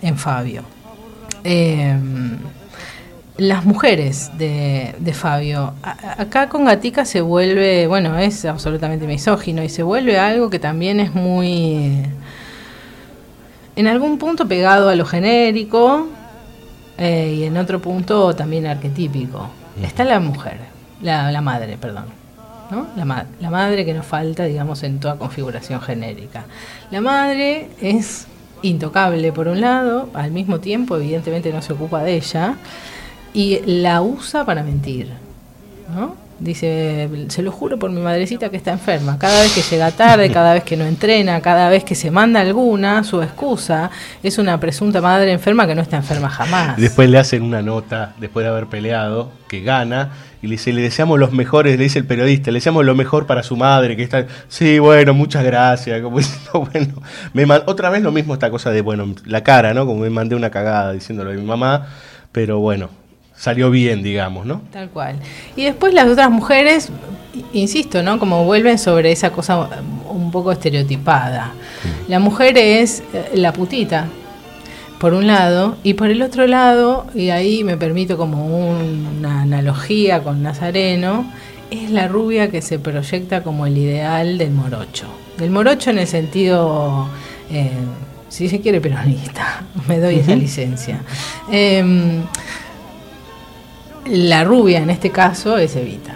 en 0.00 0.16
Fabio. 0.16 0.62
Eh, 1.44 1.94
las 3.36 3.64
mujeres 3.66 4.30
de, 4.38 4.94
de 4.98 5.12
Fabio, 5.14 5.74
a- 5.82 6.22
acá 6.22 6.48
con 6.48 6.64
Gatica 6.64 7.04
se 7.04 7.20
vuelve, 7.20 7.86
bueno, 7.88 8.16
es 8.18 8.44
absolutamente 8.46 9.06
misógino 9.06 9.62
y 9.62 9.68
se 9.68 9.82
vuelve 9.82 10.18
algo 10.18 10.48
que 10.48 10.58
también 10.58 10.98
es 11.00 11.14
muy, 11.14 12.04
en 13.76 13.86
algún 13.86 14.18
punto 14.18 14.46
pegado 14.46 14.88
a 14.88 14.94
lo 14.94 15.04
genérico 15.06 16.08
eh, 16.98 17.34
y 17.38 17.44
en 17.44 17.56
otro 17.56 17.80
punto 17.80 18.34
también 18.36 18.66
arquetípico. 18.66 19.48
Está 19.82 20.04
la 20.04 20.20
mujer, 20.20 20.58
la, 21.02 21.30
la 21.32 21.40
madre, 21.40 21.76
perdón. 21.80 22.04
¿no? 22.70 22.86
La, 22.96 23.04
ma- 23.04 23.26
la 23.40 23.50
madre 23.50 23.84
que 23.84 23.92
nos 23.92 24.06
falta, 24.06 24.44
digamos, 24.44 24.82
en 24.82 24.98
toda 24.98 25.16
configuración 25.16 25.80
genérica. 25.82 26.44
La 26.90 27.00
madre 27.02 27.68
es 27.80 28.26
intocable 28.62 29.32
por 29.32 29.48
un 29.48 29.60
lado, 29.60 30.08
al 30.14 30.30
mismo 30.30 30.60
tiempo 30.60 30.96
evidentemente 30.96 31.52
no 31.52 31.60
se 31.60 31.72
ocupa 31.72 32.02
de 32.02 32.14
ella 32.14 32.54
y 33.34 33.60
la 33.66 34.00
usa 34.02 34.44
para 34.46 34.62
mentir. 34.62 35.10
¿no? 35.94 36.14
Dice, 36.38 37.08
se 37.28 37.42
lo 37.42 37.52
juro 37.52 37.78
por 37.78 37.90
mi 37.90 38.00
madrecita 38.00 38.48
que 38.48 38.56
está 38.56 38.72
enferma. 38.72 39.18
Cada 39.18 39.42
vez 39.42 39.52
que 39.54 39.62
llega 39.62 39.90
tarde, 39.90 40.30
cada 40.30 40.54
vez 40.54 40.64
que 40.64 40.76
no 40.76 40.84
entrena, 40.84 41.40
cada 41.40 41.68
vez 41.68 41.84
que 41.84 41.94
se 41.94 42.10
manda 42.10 42.40
alguna, 42.40 43.04
su 43.04 43.20
excusa 43.22 43.90
es 44.22 44.38
una 44.38 44.58
presunta 44.58 45.00
madre 45.00 45.30
enferma 45.32 45.66
que 45.66 45.74
no 45.74 45.82
está 45.82 45.98
enferma 45.98 46.28
jamás. 46.30 46.76
Después 46.78 47.08
le 47.10 47.18
hacen 47.18 47.42
una 47.42 47.62
nota, 47.62 48.14
después 48.18 48.44
de 48.44 48.50
haber 48.50 48.66
peleado, 48.66 49.30
que 49.46 49.60
gana, 49.60 50.10
y 50.42 50.48
le 50.48 50.52
dice, 50.52 50.72
le 50.72 50.82
deseamos 50.82 51.18
los 51.20 51.32
mejores, 51.32 51.78
le 51.78 51.84
dice 51.84 51.98
el 52.00 52.04
periodista, 52.04 52.50
le 52.50 52.56
deseamos 52.56 52.84
lo 52.84 52.94
mejor 52.94 53.26
para 53.26 53.42
su 53.44 53.56
madre, 53.56 53.96
que 53.96 54.02
está, 54.02 54.26
sí, 54.48 54.78
bueno, 54.80 55.14
muchas 55.14 55.44
gracias, 55.44 56.02
como 56.02 56.18
diciendo, 56.18 56.68
bueno, 56.72 56.94
me 57.32 57.46
man- 57.46 57.62
otra 57.66 57.88
vez 57.90 58.02
lo 58.02 58.10
mismo 58.12 58.34
esta 58.34 58.50
cosa 58.50 58.70
de, 58.70 58.80
bueno, 58.82 59.14
la 59.24 59.42
cara, 59.44 59.72
¿no? 59.72 59.86
Como 59.86 60.00
me 60.00 60.10
mandé 60.10 60.34
una 60.34 60.50
cagada 60.50 60.92
diciéndolo 60.92 61.30
a 61.30 61.34
mi 61.34 61.42
mamá, 61.42 61.86
pero 62.32 62.58
bueno, 62.58 62.90
salió 63.36 63.70
bien, 63.70 64.02
digamos, 64.02 64.44
¿no? 64.44 64.62
Tal 64.72 64.88
cual. 64.90 65.16
Y 65.56 65.64
después 65.64 65.94
las 65.94 66.08
otras 66.08 66.30
mujeres, 66.30 66.90
insisto, 67.52 68.02
¿no? 68.02 68.18
Como 68.18 68.44
vuelven 68.44 68.78
sobre 68.78 69.12
esa 69.12 69.30
cosa 69.30 69.68
un 70.08 70.30
poco 70.32 70.50
estereotipada. 70.52 71.52
La 72.08 72.18
mujer 72.18 72.58
es 72.58 73.02
eh, 73.14 73.30
la 73.34 73.52
putita, 73.52 74.06
por 75.02 75.14
un 75.14 75.26
lado, 75.26 75.76
y 75.82 75.94
por 75.94 76.10
el 76.10 76.22
otro 76.22 76.46
lado, 76.46 77.08
y 77.12 77.30
ahí 77.30 77.64
me 77.64 77.76
permito 77.76 78.16
como 78.16 78.46
una 78.46 79.42
analogía 79.42 80.22
con 80.22 80.44
Nazareno, 80.44 81.28
es 81.72 81.90
la 81.90 82.06
rubia 82.06 82.52
que 82.52 82.62
se 82.62 82.78
proyecta 82.78 83.42
como 83.42 83.66
el 83.66 83.76
ideal 83.76 84.38
del 84.38 84.52
morocho. 84.52 85.06
Del 85.38 85.50
morocho 85.50 85.90
en 85.90 85.98
el 85.98 86.06
sentido, 86.06 87.08
eh, 87.50 87.72
si 88.28 88.48
se 88.48 88.60
quiere, 88.60 88.80
peronista. 88.80 89.64
Me 89.88 89.98
doy 89.98 90.20
esa 90.20 90.36
licencia. 90.36 91.00
Em, 91.50 92.22
la 94.06 94.44
rubia 94.44 94.78
en 94.78 94.90
este 94.90 95.10
caso 95.10 95.58
es 95.58 95.74
Evita. 95.74 96.14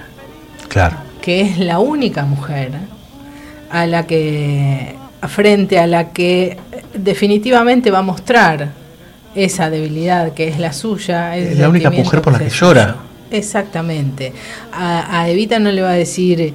Claro. 0.68 0.98
Que 1.20 1.40
es 1.40 1.58
la 1.58 1.80
única 1.80 2.24
mujer 2.24 2.70
a 3.68 3.84
la 3.86 4.06
que, 4.06 4.94
frente 5.28 5.78
a 5.78 5.86
la 5.86 6.10
que 6.10 6.56
definitivamente 6.94 7.90
va 7.90 7.98
a 7.98 8.02
mostrar 8.02 8.70
esa 9.34 9.70
debilidad 9.70 10.32
que 10.32 10.48
es 10.48 10.58
la 10.58 10.72
suya. 10.72 11.36
Es 11.36 11.58
la 11.58 11.68
única 11.68 11.90
mujer 11.90 12.22
por 12.22 12.32
la 12.32 12.38
que 12.38 12.48
llora. 12.48 12.96
Exactamente. 13.30 14.32
A, 14.72 15.20
a, 15.20 15.28
Evita 15.28 15.58
no 15.58 15.70
le 15.70 15.82
va 15.82 15.90
a 15.90 15.94
decir 15.94 16.54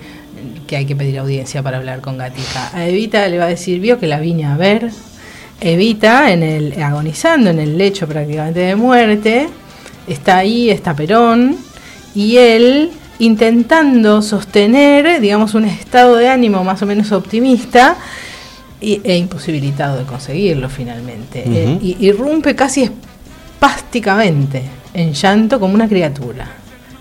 que 0.68 0.77
hay 0.77 0.85
que 0.85 0.95
pedir 0.95 1.19
audiencia 1.19 1.61
para 1.61 1.77
hablar 1.77 2.02
con 2.02 2.18
Gatica. 2.18 2.72
A 2.73 2.88
Evita 2.88 3.27
le 3.27 3.38
va 3.38 3.45
a 3.45 3.49
decir, 3.49 3.80
vio 3.80 3.99
que 3.99 4.07
la 4.07 4.19
vine 4.19 4.45
a 4.45 4.57
ver. 4.57 4.89
Evita, 5.60 6.31
en 6.31 6.41
el, 6.41 6.81
agonizando 6.81 7.52
en 7.52 7.60
el 7.60 7.77
lecho 7.77 8.07
prácticamente 8.07 8.61
de 8.61 8.76
muerte, 8.76 9.48
está 10.07 10.38
ahí, 10.38 10.72
está 10.72 10.95
Perón, 10.95 11.56
y 12.15 12.38
él 12.38 12.89
intentando 13.19 14.23
sostener, 14.23 15.22
digamos, 15.22 15.53
un 15.53 15.65
estado 15.65 16.15
de 16.15 16.30
ánimo 16.30 16.64
más 16.64 16.81
o 16.81 16.88
menos 16.88 17.11
optimista 17.11 17.95
e 18.81 19.17
imposibilitado 19.17 19.99
de 19.99 20.05
conseguirlo 20.05 20.67
finalmente. 20.69 21.43
Eh, 21.45 21.77
y 21.81 22.07
irrumpe 22.07 22.55
casi 22.55 22.83
espásticamente 22.83 24.63
en 24.93 25.13
llanto 25.13 25.59
como 25.59 25.73
una 25.73 25.87
criatura, 25.87 26.47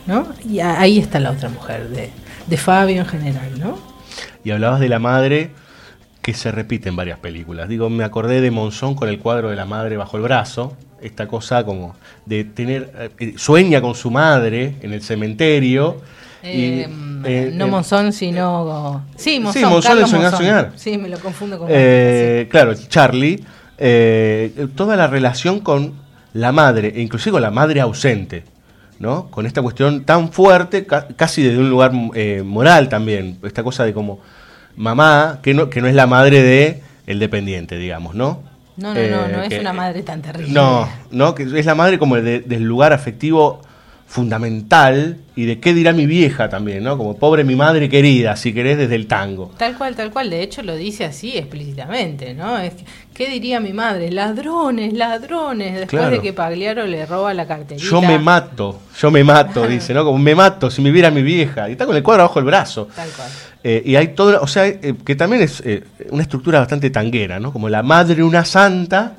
¿no? 0.07 0.29
Y 0.49 0.61
ahí 0.61 0.99
está 0.99 1.19
la 1.19 1.31
otra 1.31 1.49
mujer 1.49 1.89
de, 1.89 2.11
de 2.47 2.57
Fabio 2.57 3.01
en 3.01 3.07
general, 3.07 3.59
¿no? 3.59 3.79
Y 4.45 4.51
hablabas 4.51 4.81
de 4.81 4.89
la 4.89 4.99
madre 4.99 5.51
que 6.23 6.35
se 6.35 6.53
repite 6.53 6.89
en 6.91 6.97
varias 6.97 7.19
películas. 7.19 7.69
Digo, 7.69 7.89
me 7.89 8.05
acordé 8.05 8.41
de 8.41 8.51
Monzón 8.51 8.95
con 8.95 9.09
el 9.09 9.19
cuadro 9.19 9.49
de 9.49 9.57
la 9.57 9.65
madre 9.65 9.97
bajo 9.97 10.17
el 10.17 10.23
brazo, 10.23 10.77
esta 11.01 11.27
cosa 11.27 11.65
como 11.65 11.97
de 12.27 12.45
tener, 12.45 13.13
eh, 13.19 13.35
sueña 13.37 13.81
con 13.81 13.95
su 13.95 14.11
madre 14.11 14.77
en 14.83 14.93
el 14.93 15.03
cementerio. 15.03 16.03
Y, 16.43 16.47
Eh, 16.81 16.89
eh, 17.25 17.51
no 17.55 17.67
eh, 17.67 17.71
Monzón, 17.71 18.13
sino... 18.13 19.05
Sí, 19.17 19.41
Monzón, 19.41 19.63
Monzón 19.65 19.83
Carlos 19.83 20.05
en 20.05 20.09
Soñar, 20.11 20.23
Monzón. 20.33 20.39
Soñar. 20.47 20.73
Sí, 20.77 20.97
me 20.99 21.09
lo 21.09 21.19
confundo 21.19 21.59
con... 21.59 21.69
Claro, 21.69 22.75
Charlie, 22.89 23.45
toda 24.75 24.97
la 24.97 25.07
relación 25.07 25.61
con 25.61 25.95
la 26.33 26.53
madre, 26.53 26.93
e 26.95 27.01
inclusive 27.01 27.33
con 27.33 27.43
la 27.43 27.51
madre 27.51 27.81
ausente, 27.81 28.45
¿no? 28.99 29.31
Con 29.31 29.47
esta 29.47 29.63
cuestión 29.63 30.05
tan 30.05 30.33
fuerte, 30.33 30.87
ca- 30.87 31.09
casi 31.17 31.43
desde 31.43 31.59
un 31.59 31.69
lugar 31.71 31.93
eh, 32.15 32.43
moral 32.45 32.89
también, 32.89 33.39
esta 33.43 33.63
cosa 33.63 33.85
de 33.85 33.93
como 33.93 34.21
mamá, 34.77 35.41
que 35.43 35.55
no, 35.55 35.69
que 35.71 35.81
no 35.81 35.89
es 35.89 35.95
la 35.95 36.07
madre 36.07 36.43
de 36.43 36.83
el 37.07 37.19
dependiente, 37.19 37.77
digamos, 37.77 38.15
¿no? 38.15 38.43
No, 38.77 38.95
no, 38.95 39.01
no, 39.01 39.01
Eh, 39.01 39.09
no 39.33 39.43
es 39.43 39.49
que- 39.49 39.61
una 39.61 39.73
madre 39.73 40.03
tan 40.03 40.23
terrible. 40.23 40.53
No, 40.53 40.89
no, 41.11 41.35
que 41.35 41.43
es 41.43 41.67
la 41.67 41.75
madre 41.75 41.99
como 41.99 42.17
de- 42.17 42.41
del 42.41 42.63
lugar 42.63 42.93
afectivo 42.93 43.61
fundamental 44.11 45.19
y 45.37 45.45
de 45.45 45.61
qué 45.61 45.73
dirá 45.73 45.93
mi 45.93 46.05
vieja 46.05 46.49
también, 46.49 46.83
¿no? 46.83 46.99
Como 46.99 47.17
pobre 47.17 47.45
mi 47.45 47.55
madre 47.55 47.89
querida, 47.89 48.35
si 48.35 48.53
querés, 48.53 48.77
desde 48.77 48.97
el 48.97 49.07
tango. 49.07 49.53
Tal 49.57 49.79
cual, 49.79 49.95
tal 49.95 50.11
cual. 50.11 50.31
De 50.31 50.43
hecho, 50.43 50.63
lo 50.63 50.75
dice 50.75 51.05
así 51.05 51.39
explícitamente, 51.39 52.35
¿no? 52.35 52.59
Es 52.59 52.75
que, 52.75 52.85
¿Qué 53.15 53.29
diría 53.29 53.61
mi 53.61 53.73
madre? 53.73 54.11
Ladrones, 54.11 54.95
ladrones. 54.95 55.75
Después 55.75 56.01
Claro. 56.01 56.11
de 56.17 56.21
que 56.23 56.33
Pagliaro 56.33 56.87
le 56.87 57.07
roba 57.07 57.33
la 57.35 57.47
carterita. 57.47 57.87
Yo 57.87 58.03
me 58.03 58.19
mato, 58.19 58.81
yo 58.99 59.11
me 59.13 59.23
mato, 59.23 59.65
dice, 59.69 59.95
¿no? 59.95 60.05
Como 60.05 60.19
me 60.19 60.35
mato 60.35 60.71
si 60.71 60.83
me 60.83 60.91
viera 60.91 61.11
mi 61.13 61.23
vieja. 61.23 61.69
Y 61.69 61.73
está 61.73 61.87
con 61.87 61.95
el 61.95 62.03
cuadro 62.03 62.25
bajo 62.25 62.41
el 62.41 62.47
brazo. 62.47 62.89
Tal 62.97 63.09
cual. 63.11 63.29
Eh, 63.63 63.83
y 63.85 63.95
hay 63.95 64.09
todo, 64.09 64.41
o 64.43 64.47
sea, 64.49 64.67
eh, 64.67 64.95
que 65.05 65.15
también 65.15 65.43
es 65.43 65.63
eh, 65.65 65.85
una 66.11 66.23
estructura 66.23 66.59
bastante 66.59 66.91
tanguera, 66.91 67.39
¿no? 67.39 67.53
Como 67.53 67.69
la 67.69 67.83
madre 67.85 68.25
una 68.25 68.45
santa 68.45 69.19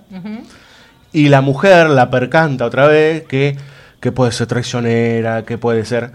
y 1.14 1.30
la 1.30 1.42
mujer 1.42 1.90
la 1.90 2.10
percanta 2.10 2.66
otra 2.66 2.88
vez 2.88 3.24
que, 3.24 3.56
que 4.02 4.12
puede 4.12 4.34
ser 4.34 4.48
traicionera, 4.48 5.46
que 5.46 5.58
puede 5.58 5.86
ser... 5.86 6.12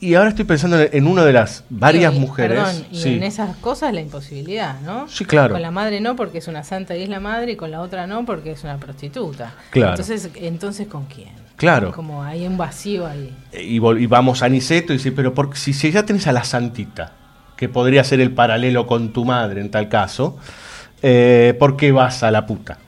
Y 0.00 0.14
ahora 0.14 0.30
estoy 0.30 0.44
pensando 0.44 0.76
en, 0.80 1.06
una 1.06 1.24
de 1.24 1.32
las 1.32 1.62
varias 1.70 2.12
Y- 2.12 2.18
mujeres. 2.18 2.58
Perdón, 2.58 2.86
y 2.90 2.96
sí. 2.96 3.14
en 3.14 3.22
esas 3.22 3.56
cosas 3.58 3.94
la 3.94 4.00
imposibilidad, 4.00 4.80
¿no? 4.80 5.08
Sí, 5.08 5.24
claro. 5.24 5.54
Con 5.54 5.62
la 5.62 5.70
madre 5.70 6.00
no 6.00 6.16
porque 6.16 6.38
es 6.38 6.48
una 6.48 6.64
santa 6.64 6.96
y 6.96 7.04
es 7.04 7.08
la 7.08 7.20
madre, 7.20 7.52
y 7.52 7.56
con 7.56 7.70
la 7.70 7.80
otra 7.80 8.08
no 8.08 8.24
porque 8.24 8.50
es 8.50 8.64
una 8.64 8.78
prostituta. 8.78 9.54
Claro. 9.70 9.90
Entonces, 9.90 10.28
entonces 10.34 10.88
¿con 10.88 11.04
quién? 11.04 11.30
Claro. 11.54 11.92
Como 11.92 12.24
hay 12.24 12.44
un 12.48 12.58
vacío 12.58 13.06
ahí. 13.06 13.32
y, 13.52 13.78
vamos 13.78 14.42
a 14.42 14.48
Niceto 14.48 14.92
y 14.92 14.96
dice, 14.96 15.12
pero 15.12 15.32
por, 15.34 15.56
si, 15.56 15.72
si 15.72 15.92
ya 15.92 16.04
tenés 16.04 16.26
a 16.26 16.32
la 16.32 16.42
santita, 16.42 17.12
que 17.56 17.68
podría 17.68 18.02
ser 18.02 18.20
el 18.20 18.32
paralelo 18.32 18.88
con 18.88 19.12
tu 19.12 19.24
madre 19.24 19.60
en 19.60 19.70
tal 19.70 19.88
caso, 19.88 20.36
eh, 21.00 21.54
¿por 21.60 21.76
qué 21.76 21.92
vas 21.92 22.24
a 22.24 22.32
la 22.32 22.44
puta? 22.44 22.78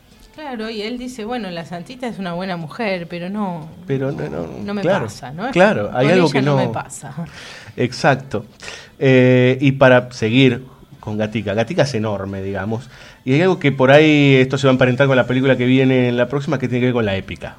Claro, 0.45 0.69
y 0.69 0.83
él 0.83 0.99
dice, 0.99 1.25
bueno, 1.25 1.51
la 1.51 1.65
santita 1.65 2.07
es 2.07 2.19
una 2.19 2.35
buena 2.35 2.59
mujer, 2.59 3.07
pero 3.09 3.31
no, 3.31 3.67
Pero 3.87 4.13
no, 4.13 4.29
no, 4.29 4.47
no 4.47 4.75
me 4.75 4.83
claro, 4.83 5.07
pasa, 5.07 5.33
¿no? 5.33 5.51
Claro, 5.53 5.89
hay 5.95 6.05
Con 6.05 6.13
algo 6.13 6.27
ella 6.27 6.33
que 6.35 6.43
no, 6.43 6.57
me 6.59 6.69
pasa. 6.69 7.15
Exacto. 7.79 8.45
Eh, 8.99 9.57
y 9.63 9.73
para 9.73 10.13
seguir 10.13 10.67
con 11.01 11.17
Gatica, 11.17 11.55
Gatica 11.55 11.85
es 11.85 11.95
enorme, 11.95 12.43
digamos, 12.43 12.91
y 13.25 13.33
hay 13.33 13.41
algo 13.41 13.59
que 13.59 13.73
por 13.73 13.91
ahí, 13.91 14.35
esto 14.35 14.59
se 14.59 14.67
va 14.67 14.73
a 14.73 14.75
emparentar 14.75 15.07
con 15.07 15.17
la 15.17 15.27
película 15.27 15.57
que 15.57 15.65
viene 15.65 16.11
en 16.11 16.19
la 16.19 16.29
próxima, 16.29 16.59
que 16.59 16.69
tiene 16.69 16.81
que 16.81 16.87
ver 16.89 16.95
con 16.95 17.07
la 17.07 17.17
épica. 17.17 17.57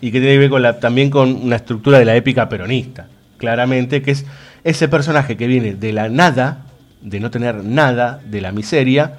Y 0.00 0.10
que 0.10 0.20
tiene 0.20 0.36
que 0.36 0.38
ver 0.38 0.50
con 0.50 0.62
la, 0.62 0.80
también 0.80 1.10
con 1.10 1.34
una 1.34 1.56
estructura 1.56 1.98
de 1.98 2.06
la 2.06 2.16
épica 2.16 2.48
peronista, 2.48 3.08
claramente, 3.36 4.00
que 4.00 4.12
es 4.12 4.24
ese 4.64 4.88
personaje 4.88 5.36
que 5.36 5.46
viene 5.46 5.74
de 5.74 5.92
la 5.92 6.08
nada, 6.08 6.62
de 7.02 7.20
no 7.20 7.30
tener 7.30 7.62
nada, 7.62 8.22
de 8.24 8.40
la 8.40 8.52
miseria, 8.52 9.18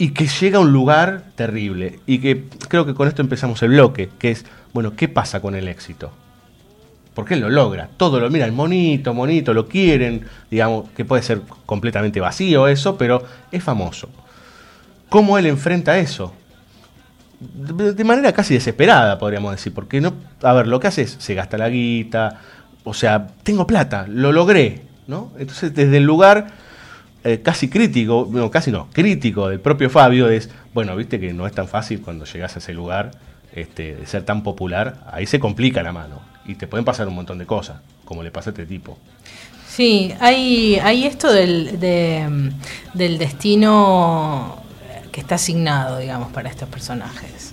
y 0.00 0.12
que 0.12 0.26
llega 0.26 0.56
a 0.56 0.62
un 0.62 0.72
lugar 0.72 1.24
terrible. 1.34 2.00
Y 2.06 2.20
que 2.20 2.46
creo 2.68 2.86
que 2.86 2.94
con 2.94 3.06
esto 3.06 3.20
empezamos 3.20 3.62
el 3.62 3.68
bloque, 3.68 4.08
que 4.18 4.30
es, 4.30 4.46
bueno, 4.72 4.96
¿qué 4.96 5.08
pasa 5.08 5.42
con 5.42 5.54
el 5.54 5.68
éxito? 5.68 6.10
Porque 7.12 7.34
él 7.34 7.40
lo 7.40 7.50
logra, 7.50 7.90
todo 7.98 8.18
lo 8.18 8.30
miran, 8.30 8.54
monito, 8.54 9.12
monito, 9.12 9.52
lo 9.52 9.68
quieren, 9.68 10.24
digamos, 10.50 10.88
que 10.96 11.04
puede 11.04 11.22
ser 11.22 11.42
completamente 11.66 12.18
vacío 12.18 12.66
eso, 12.66 12.96
pero 12.96 13.22
es 13.52 13.62
famoso. 13.62 14.08
¿Cómo 15.10 15.36
él 15.36 15.44
enfrenta 15.44 15.98
eso? 15.98 16.32
De 17.38 18.02
manera 18.04 18.32
casi 18.32 18.54
desesperada, 18.54 19.18
podríamos 19.18 19.50
decir, 19.50 19.74
porque 19.74 20.00
no, 20.00 20.14
a 20.42 20.54
ver, 20.54 20.66
lo 20.66 20.80
que 20.80 20.86
hace 20.86 21.02
es, 21.02 21.16
se 21.18 21.34
gasta 21.34 21.58
la 21.58 21.68
guita, 21.68 22.40
o 22.84 22.94
sea, 22.94 23.26
tengo 23.42 23.66
plata, 23.66 24.06
lo 24.08 24.32
logré, 24.32 24.80
¿no? 25.08 25.30
Entonces, 25.38 25.74
desde 25.74 25.98
el 25.98 26.04
lugar 26.04 26.46
eh, 27.24 27.40
casi 27.42 27.68
crítico, 27.68 28.28
no, 28.30 28.50
casi 28.50 28.70
no, 28.70 28.88
crítico 28.92 29.48
del 29.48 29.60
propio 29.60 29.90
Fabio 29.90 30.28
es, 30.28 30.50
bueno, 30.72 30.96
viste 30.96 31.20
que 31.20 31.32
no 31.32 31.46
es 31.46 31.52
tan 31.52 31.68
fácil 31.68 32.00
cuando 32.00 32.24
llegas 32.24 32.56
a 32.56 32.58
ese 32.60 32.72
lugar 32.72 33.10
este, 33.52 33.96
de 33.96 34.06
ser 34.06 34.24
tan 34.24 34.42
popular, 34.42 35.04
ahí 35.10 35.26
se 35.26 35.38
complica 35.40 35.82
la 35.82 35.92
mano 35.92 36.20
y 36.46 36.54
te 36.54 36.66
pueden 36.66 36.84
pasar 36.84 37.08
un 37.08 37.14
montón 37.14 37.38
de 37.38 37.46
cosas, 37.46 37.80
como 38.04 38.22
le 38.22 38.30
pasa 38.30 38.50
a 38.50 38.52
este 38.52 38.66
tipo. 38.66 38.98
Sí, 39.68 40.12
hay, 40.20 40.78
hay 40.82 41.04
esto 41.04 41.32
del, 41.32 41.78
de, 41.78 42.52
del 42.94 43.18
destino 43.18 44.58
que 45.12 45.20
está 45.20 45.36
asignado, 45.36 45.98
digamos, 45.98 46.30
para 46.32 46.48
estos 46.48 46.68
personajes. 46.68 47.52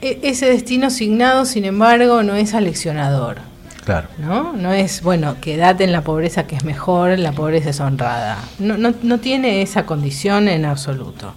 E- 0.00 0.20
ese 0.22 0.46
destino 0.46 0.86
asignado, 0.86 1.44
sin 1.44 1.64
embargo, 1.64 2.22
no 2.22 2.34
es 2.34 2.54
aleccionador. 2.54 3.38
Claro. 3.84 4.08
¿no? 4.18 4.52
No 4.54 4.72
es, 4.72 5.02
bueno, 5.02 5.36
quédate 5.40 5.84
en 5.84 5.92
la 5.92 6.02
pobreza 6.02 6.46
que 6.46 6.56
es 6.56 6.64
mejor, 6.64 7.18
la 7.18 7.32
pobreza 7.32 7.70
es 7.70 7.80
honrada. 7.80 8.38
No, 8.58 8.78
no, 8.78 8.94
no 9.02 9.20
tiene 9.20 9.62
esa 9.62 9.84
condición 9.84 10.48
en 10.48 10.64
absoluto. 10.64 11.34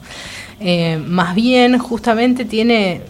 Eh, 0.59 0.97
más 0.97 1.35
bien, 1.35 1.77
justamente 1.77 2.45
tiene, 2.45 3.01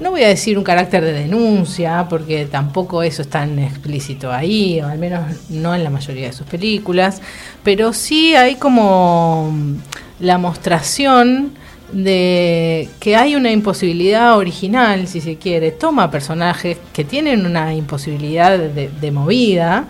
no, 0.00 0.10
voy 0.10 0.22
a 0.22 0.28
decir 0.28 0.56
un 0.56 0.64
carácter 0.64 1.04
de 1.04 1.12
denuncia, 1.12 2.06
porque 2.08 2.46
tampoco 2.46 3.02
eso 3.02 3.22
es 3.22 3.28
tan 3.28 3.58
explícito 3.58 4.32
ahí, 4.32 4.80
o 4.80 4.86
al 4.86 4.98
menos 4.98 5.50
no 5.50 5.74
en 5.74 5.84
la 5.84 5.90
mayoría 5.90 6.28
de 6.28 6.32
sus 6.32 6.46
películas, 6.46 7.20
pero 7.62 7.92
sí 7.92 8.34
hay 8.34 8.54
como 8.54 9.50
mm, 9.52 9.74
la 10.20 10.38
mostración 10.38 11.52
de 11.92 12.88
que 12.98 13.16
hay 13.16 13.34
una 13.36 13.50
imposibilidad 13.50 14.36
original, 14.36 15.06
si 15.06 15.20
se 15.20 15.36
quiere, 15.36 15.70
toma 15.70 16.10
personajes 16.10 16.78
que 16.92 17.04
tienen 17.04 17.46
una 17.46 17.74
imposibilidad 17.74 18.58
de, 18.58 18.88
de 18.88 19.10
movida, 19.10 19.86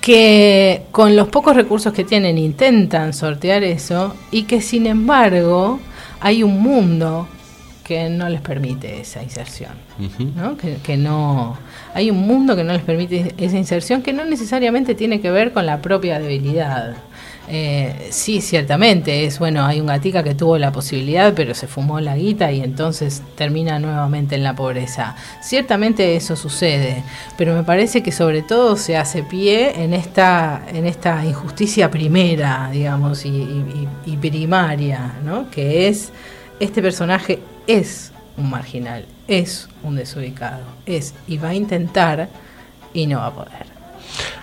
que 0.00 0.84
con 0.90 1.14
los 1.14 1.28
pocos 1.28 1.54
recursos 1.54 1.92
que 1.92 2.04
tienen 2.04 2.38
intentan 2.38 3.12
sortear 3.12 3.62
eso 3.64 4.14
y 4.30 4.44
que 4.44 4.60
sin 4.60 4.86
embargo 4.86 5.78
hay 6.20 6.42
un 6.42 6.60
mundo 6.60 7.28
que 7.90 8.08
no 8.08 8.28
les 8.28 8.40
permite 8.40 9.00
esa 9.00 9.20
inserción. 9.20 9.72
¿no? 10.36 10.56
Que, 10.56 10.76
que 10.76 10.96
no 10.96 11.58
hay 11.92 12.10
un 12.10 12.18
mundo 12.18 12.54
que 12.54 12.62
no 12.62 12.72
les 12.72 12.82
permite 12.82 13.34
esa 13.36 13.58
inserción 13.58 14.00
que 14.00 14.12
no 14.12 14.24
necesariamente 14.24 14.94
tiene 14.94 15.20
que 15.20 15.30
ver 15.30 15.52
con 15.52 15.66
la 15.66 15.82
propia 15.82 16.20
debilidad. 16.20 16.94
Eh, 17.48 18.08
sí, 18.12 18.40
ciertamente, 18.40 19.24
es 19.24 19.40
bueno, 19.40 19.64
hay 19.66 19.80
un 19.80 19.86
gatica 19.88 20.22
que 20.22 20.34
tuvo 20.36 20.56
la 20.56 20.70
posibilidad, 20.70 21.34
pero 21.34 21.52
se 21.54 21.66
fumó 21.66 21.98
la 21.98 22.16
guita 22.16 22.52
y 22.52 22.60
entonces 22.60 23.22
termina 23.34 23.78
nuevamente 23.80 24.36
en 24.36 24.44
la 24.44 24.54
pobreza. 24.54 25.16
Ciertamente 25.42 26.14
eso 26.14 26.36
sucede, 26.36 27.02
pero 27.36 27.54
me 27.54 27.64
parece 27.64 28.02
que 28.04 28.12
sobre 28.12 28.42
todo 28.42 28.76
se 28.76 28.96
hace 28.96 29.24
pie 29.24 29.82
en 29.82 29.94
esta, 29.94 30.62
injusticia 31.24 31.90
primera, 31.90 32.68
digamos, 32.72 33.24
y, 33.24 33.28
y- 33.30 33.88
y 34.06 34.16
primaria, 34.16 35.14
¿no? 35.24 35.50
Que 35.50 35.88
es, 35.88 36.12
este 36.60 36.80
personaje 36.80 37.40
es 37.66 38.12
un 38.36 38.48
marginal, 38.50 39.06
es 39.26 39.68
un 39.82 39.96
desubicado, 39.96 40.62
es, 40.86 41.14
y 41.26 41.38
va 41.38 41.48
a 41.48 41.54
intentar 41.54 42.28
y 42.94 43.06
no 43.06 43.18
va 43.18 43.26
a 43.26 43.34
poder. 43.34 43.66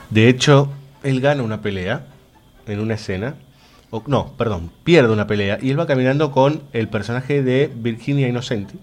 De 0.09 0.27
hecho, 0.27 0.69
él 1.03 1.21
gana 1.21 1.43
una 1.43 1.61
pelea 1.61 2.05
en 2.67 2.79
una 2.79 2.95
escena. 2.95 3.35
O, 3.89 4.03
no, 4.07 4.33
perdón, 4.37 4.69
pierde 4.83 5.13
una 5.13 5.27
pelea 5.27 5.59
y 5.61 5.69
él 5.69 5.79
va 5.79 5.87
caminando 5.87 6.31
con 6.31 6.63
el 6.73 6.89
personaje 6.89 7.41
de 7.41 7.71
Virginia 7.73 8.27
Innocenti, 8.27 8.77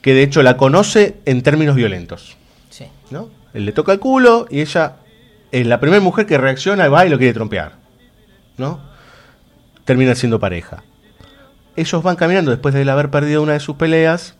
que 0.00 0.14
de 0.14 0.22
hecho 0.22 0.42
la 0.42 0.56
conoce 0.56 1.16
en 1.24 1.42
términos 1.42 1.74
violentos. 1.74 2.36
Sí. 2.70 2.86
¿no? 3.10 3.28
Él 3.54 3.66
le 3.66 3.72
toca 3.72 3.92
el 3.92 3.98
culo 3.98 4.46
y 4.50 4.60
ella 4.60 4.96
es 5.50 5.66
la 5.66 5.80
primera 5.80 6.00
mujer 6.00 6.26
que 6.26 6.38
reacciona, 6.38 6.88
va 6.88 7.06
y 7.06 7.08
lo 7.08 7.18
quiere 7.18 7.34
trompear. 7.34 7.72
¿no? 8.56 8.80
Termina 9.84 10.14
siendo 10.14 10.38
pareja. 10.38 10.84
Ellos 11.74 12.02
van 12.02 12.16
caminando 12.16 12.50
después 12.50 12.74
de 12.74 12.82
él 12.82 12.88
haber 12.88 13.10
perdido 13.10 13.42
una 13.42 13.52
de 13.54 13.60
sus 13.60 13.76
peleas 13.76 14.36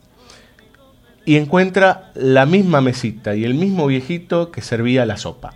y 1.25 1.35
encuentra 1.35 2.11
la 2.15 2.45
misma 2.45 2.79
mesita 2.79 3.35
y 3.35 3.43
el 3.43 3.53
mismo 3.53 3.85
viejito 3.87 4.49
que 4.49 4.61
servía 4.61 5.05
la 5.05 5.17
sopa. 5.17 5.53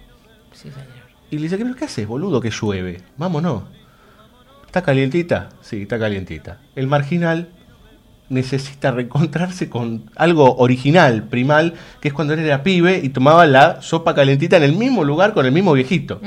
Y 1.32 1.38
le 1.38 1.44
dice, 1.44 1.58
"¿Pero 1.58 1.76
¿qué 1.76 1.86
haces, 1.86 2.06
boludo, 2.06 2.42
que 2.42 2.52
llueve? 2.52 3.02
Vámonos. 3.18 3.64
¿Está 4.66 4.84
calientita? 4.84 5.50
Sí, 5.62 5.82
está 5.84 5.98
calientita. 5.98 6.60
El 6.76 6.88
marginal 6.88 7.50
necesita 8.30 8.92
reencontrarse 8.92 9.70
con 9.70 10.10
algo 10.16 10.56
original, 10.58 11.24
primal, 11.24 11.74
que 12.00 12.10
es 12.10 12.14
cuando 12.14 12.34
él 12.34 12.40
era 12.40 12.64
pibe 12.64 13.00
y 13.04 13.10
tomaba 13.10 13.46
la 13.46 13.82
sopa 13.82 14.16
calentita 14.16 14.58
en 14.58 14.64
el 14.64 14.74
mismo 14.74 15.04
lugar 15.04 15.34
con 15.34 15.46
el 15.46 15.52
mismo 15.52 15.74
viejito. 15.74 16.22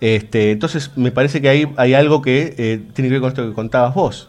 Este, 0.00 0.50
entonces 0.50 0.90
me 0.96 1.10
parece 1.10 1.40
que 1.40 1.48
hay, 1.48 1.72
hay 1.76 1.94
algo 1.94 2.22
que 2.22 2.54
eh, 2.56 2.82
tiene 2.94 3.08
que 3.08 3.12
ver 3.12 3.20
con 3.20 3.28
esto 3.28 3.46
que 3.46 3.54
contabas 3.54 3.94
vos, 3.94 4.28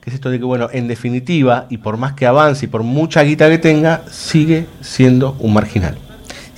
que 0.00 0.10
es 0.10 0.14
esto 0.14 0.30
de 0.30 0.38
que, 0.38 0.44
bueno, 0.44 0.68
en 0.72 0.88
definitiva, 0.88 1.66
y 1.70 1.78
por 1.78 1.96
más 1.96 2.14
que 2.14 2.26
avance 2.26 2.66
y 2.66 2.68
por 2.68 2.82
mucha 2.82 3.22
guita 3.22 3.48
que 3.48 3.58
tenga, 3.58 4.02
sigue 4.10 4.66
siendo 4.80 5.36
un 5.38 5.54
marginal. 5.54 5.96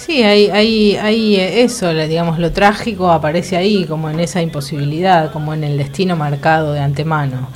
Sí, 0.05 0.23
hay, 0.23 0.51
hay, 0.51 0.97
hay 0.97 1.37
eh, 1.37 1.63
eso, 1.63 1.93
la- 1.93 2.07
digamos, 2.07 2.39
lo 2.39 2.53
trágico 2.53 3.11
aparece 3.11 3.57
ahí, 3.57 3.85
como 3.87 4.11
en 4.11 4.21
esa 4.21 4.43
imposibilidad, 4.43 5.33
como 5.33 5.55
en 5.55 5.65
el 5.65 5.79
destino 5.79 6.15
marcado 6.17 6.73
de 6.73 6.81
antemano. 6.81 7.49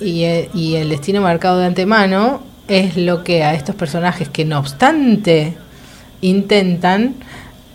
Y, 0.00 0.24
eh, 0.24 0.50
y 0.54 0.74
el 0.76 0.88
destino 0.90 1.20
marcado 1.22 1.58
de 1.58 1.66
antemano 1.66 2.42
es 2.68 2.96
lo 2.96 3.24
que 3.24 3.42
a 3.44 3.54
estos 3.54 3.74
personajes 3.74 4.28
que 4.28 4.44
no 4.44 4.58
obstante 4.58 5.54
intentan, 6.20 7.14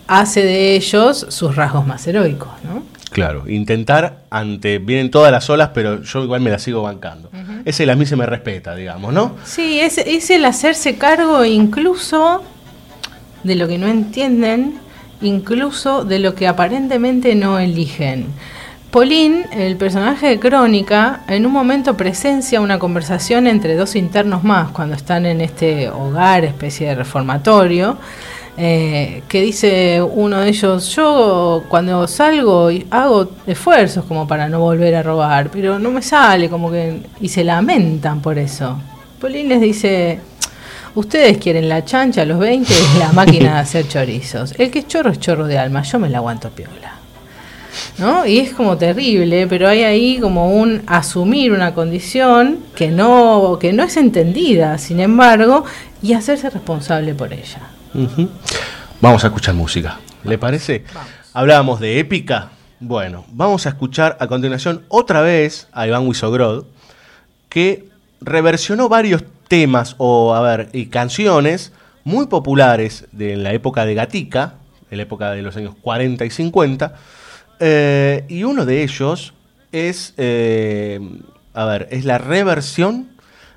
hace 0.06 0.42
de 0.44 0.76
ellos 0.76 1.26
sus 1.30 1.56
rasgos 1.56 1.86
más 1.86 2.06
heroicos, 2.06 2.48
¿no? 2.64 2.82
Claro, 3.10 3.48
intentar 3.48 4.18
ante. 4.30 4.78
Vienen 4.78 5.10
todas 5.10 5.32
las 5.32 5.48
olas, 5.48 5.70
pero 5.72 6.02
yo 6.02 6.22
igual 6.22 6.40
me 6.42 6.50
las 6.50 6.62
sigo 6.62 6.82
bancando. 6.82 7.30
Ese 7.64 7.90
a 7.90 7.96
mí 7.96 8.04
se 8.04 8.14
me 8.14 8.26
respeta, 8.26 8.74
digamos, 8.74 9.12
¿no? 9.12 9.36
Sí, 9.44 9.80
es, 9.80 9.98
es 9.98 10.28
el 10.30 10.44
hacerse 10.44 10.96
cargo 10.96 11.44
incluso 11.44 12.42
de 13.42 13.54
lo 13.54 13.68
que 13.68 13.78
no 13.78 13.86
entienden, 13.86 14.78
incluso 15.22 16.04
de 16.04 16.18
lo 16.18 16.34
que 16.34 16.46
aparentemente 16.46 17.34
no 17.34 17.58
eligen. 17.58 18.26
Pauline, 18.90 19.44
el 19.52 19.76
personaje 19.76 20.28
de 20.28 20.38
Crónica, 20.38 21.20
en 21.28 21.44
un 21.44 21.52
momento 21.52 21.96
presencia 21.96 22.60
una 22.60 22.78
conversación 22.78 23.46
entre 23.46 23.74
dos 23.74 23.94
internos 23.94 24.42
más 24.42 24.70
cuando 24.70 24.94
están 24.94 25.26
en 25.26 25.40
este 25.40 25.90
hogar, 25.90 26.44
especie 26.44 26.88
de 26.88 26.94
reformatorio, 26.94 27.98
eh, 28.56 29.22
que 29.28 29.42
dice 29.42 30.00
uno 30.00 30.40
de 30.40 30.48
ellos, 30.48 30.94
yo 30.96 31.64
cuando 31.68 32.06
salgo 32.06 32.70
hago 32.90 33.30
esfuerzos 33.46 34.06
como 34.06 34.26
para 34.26 34.48
no 34.48 34.60
volver 34.60 34.94
a 34.94 35.02
robar, 35.02 35.50
pero 35.50 35.78
no 35.78 35.90
me 35.90 36.00
sale, 36.00 36.48
como 36.48 36.70
que... 36.70 37.02
y 37.20 37.28
se 37.28 37.44
lamentan 37.44 38.22
por 38.22 38.38
eso. 38.38 38.78
Pauline 39.20 39.48
les 39.50 39.60
dice, 39.60 40.20
ustedes 40.96 41.38
quieren 41.38 41.68
la 41.68 41.84
chancha 41.84 42.22
a 42.22 42.24
los 42.24 42.38
20 42.38 42.72
y 42.72 42.98
la 42.98 43.12
máquina 43.12 43.54
de 43.54 43.60
hacer 43.60 43.86
chorizos. 43.86 44.54
El 44.58 44.70
que 44.70 44.80
es 44.80 44.88
chorro 44.88 45.10
es 45.10 45.20
chorro 45.20 45.46
de 45.46 45.58
alma, 45.58 45.82
yo 45.82 45.98
me 45.98 46.08
la 46.08 46.18
aguanto 46.18 46.50
piola. 46.50 46.94
¿No? 47.98 48.26
Y 48.26 48.38
es 48.38 48.52
como 48.54 48.76
terrible, 48.78 49.46
pero 49.46 49.68
hay 49.68 49.82
ahí 49.82 50.18
como 50.18 50.50
un 50.50 50.82
asumir 50.86 51.52
una 51.52 51.74
condición 51.74 52.60
que 52.74 52.88
no, 52.88 53.58
que 53.60 53.72
no 53.72 53.84
es 53.84 53.96
entendida, 53.98 54.78
sin 54.78 54.98
embargo, 54.98 55.64
y 56.02 56.14
hacerse 56.14 56.48
responsable 56.48 57.14
por 57.14 57.32
ella. 57.32 57.60
Vamos 59.00 59.24
a 59.24 59.26
escuchar 59.26 59.54
música. 59.54 60.00
¿Le 60.24 60.38
parece? 60.38 60.84
Hablábamos 61.34 61.80
de 61.80 61.98
épica. 61.98 62.50
Bueno, 62.80 63.24
vamos 63.30 63.66
a 63.66 63.70
escuchar 63.70 64.16
a 64.20 64.26
continuación 64.26 64.84
otra 64.88 65.20
vez 65.20 65.68
a 65.72 65.86
Iván 65.86 66.06
Wisogrod, 66.06 66.64
que 67.50 67.88
reversionó 68.20 68.88
varios 68.88 69.22
temas 69.48 69.94
o, 69.98 70.34
a 70.34 70.40
ver, 70.40 70.68
y 70.72 70.86
canciones 70.86 71.72
muy 72.04 72.26
populares 72.26 73.06
de 73.12 73.36
la 73.36 73.52
época 73.52 73.84
de 73.84 73.94
Gatica, 73.94 74.54
en 74.90 74.98
la 74.98 75.02
época 75.02 75.32
de 75.32 75.42
los 75.42 75.56
años 75.56 75.74
40 75.80 76.24
y 76.24 76.30
50. 76.30 76.94
eh, 77.60 78.24
y 78.28 78.44
uno 78.44 78.64
de 78.64 78.82
ellos 78.82 79.34
es, 79.72 80.14
eh, 80.16 81.00
a 81.54 81.64
ver, 81.64 81.88
es 81.90 82.04
la 82.04 82.18
reversión 82.18 83.08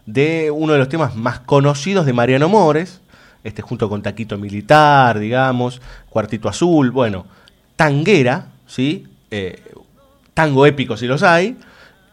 de 0.06 0.52
uno 0.52 0.74
de 0.74 0.80
los 0.80 0.90
temas 0.90 1.16
más 1.16 1.40
conocidos 1.40 2.06
de 2.06 2.14
Mariano 2.14 2.50
Mores, 2.50 3.02
este 3.44 3.62
junto 3.62 3.90
con 3.90 4.02
Taquito 4.02 4.38
Militar, 4.38 5.20
digamos, 5.20 5.82
Cuartito 6.10 6.50
Azul, 6.50 6.92
bueno, 6.92 7.26
Tanguera, 7.76 8.48
¿sí? 8.68 9.08
Eh, 9.32 9.62
tango 10.34 10.66
épico 10.66 10.98
si 10.98 11.06
los 11.06 11.24
hay, 11.24 11.58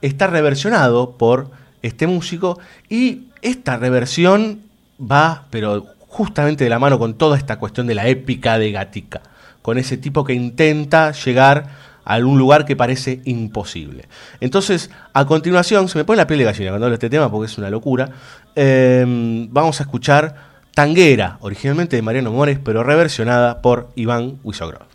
está 0.03 0.27
reversionado 0.27 1.17
por 1.17 1.51
este 1.83 2.07
músico 2.07 2.59
y 2.89 3.29
esta 3.43 3.77
reversión 3.77 4.61
va, 5.01 5.47
pero 5.51 5.87
justamente 6.09 6.65
de 6.65 6.71
la 6.71 6.79
mano 6.79 6.99
con 6.99 7.15
toda 7.15 7.37
esta 7.37 7.59
cuestión 7.59 7.87
de 7.87 7.95
la 7.95 8.09
épica 8.09 8.59
de 8.59 8.73
Gatica, 8.73 9.23
con 9.63 9.79
ese 9.79 9.97
tipo 9.97 10.25
que 10.25 10.33
intenta 10.33 11.13
llegar 11.13 11.69
a 12.05 12.15
algún 12.15 12.39
lugar 12.39 12.65
que 12.65 12.77
parece 12.77 13.21
imposible. 13.25 14.09
Entonces, 14.41 14.91
a 15.13 15.27
continuación, 15.27 15.89
se 15.89 15.99
me 15.99 16.05
pone 16.05 16.19
la 16.19 16.27
piel 16.27 16.39
de 16.39 16.45
gallina 16.47 16.71
cuando 16.71 16.87
hablo 16.87 16.97
de 16.97 17.07
este 17.07 17.11
tema 17.11 17.31
porque 17.31 17.51
es 17.51 17.59
una 17.59 17.69
locura, 17.69 18.11
eh, 18.55 19.05
vamos 19.51 19.81
a 19.81 19.83
escuchar 19.83 20.57
Tanguera, 20.77 21.39
originalmente 21.41 21.97
de 21.97 22.03
Mariano 22.03 22.33
Mores, 22.33 22.59
pero 22.63 22.83
reversionada 22.83 23.63
por 23.63 23.89
Iván 23.95 24.39
Wisogrod. 24.45 24.86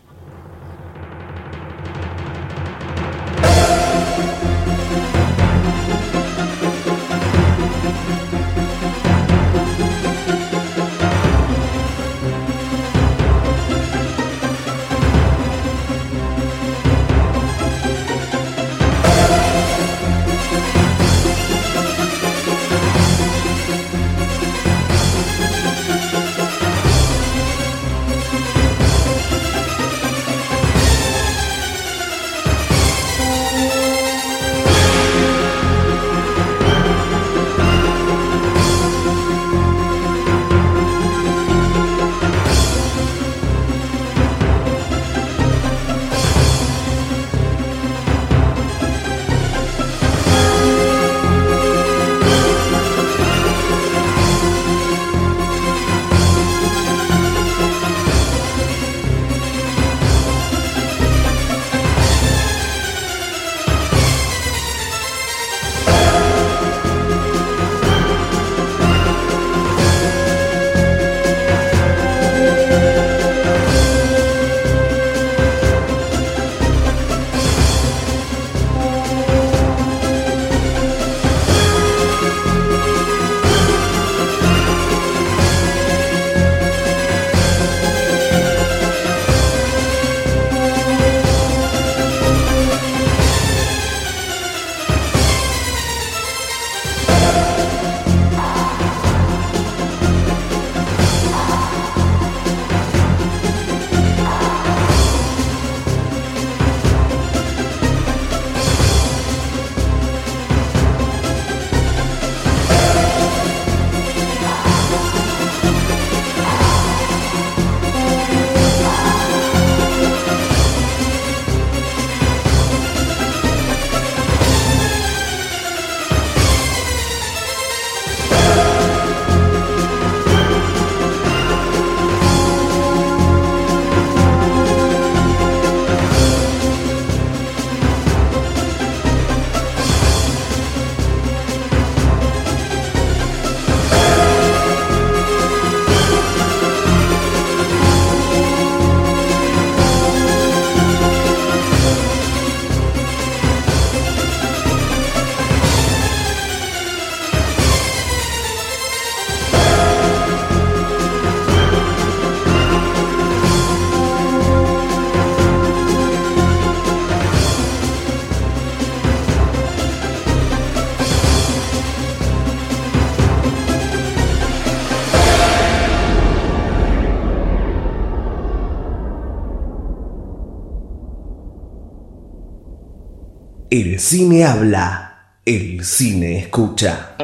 Cine 184.11 184.43
habla, 184.43 185.09
el 185.47 185.85
cine 185.85 186.43
escucha. 186.43 187.15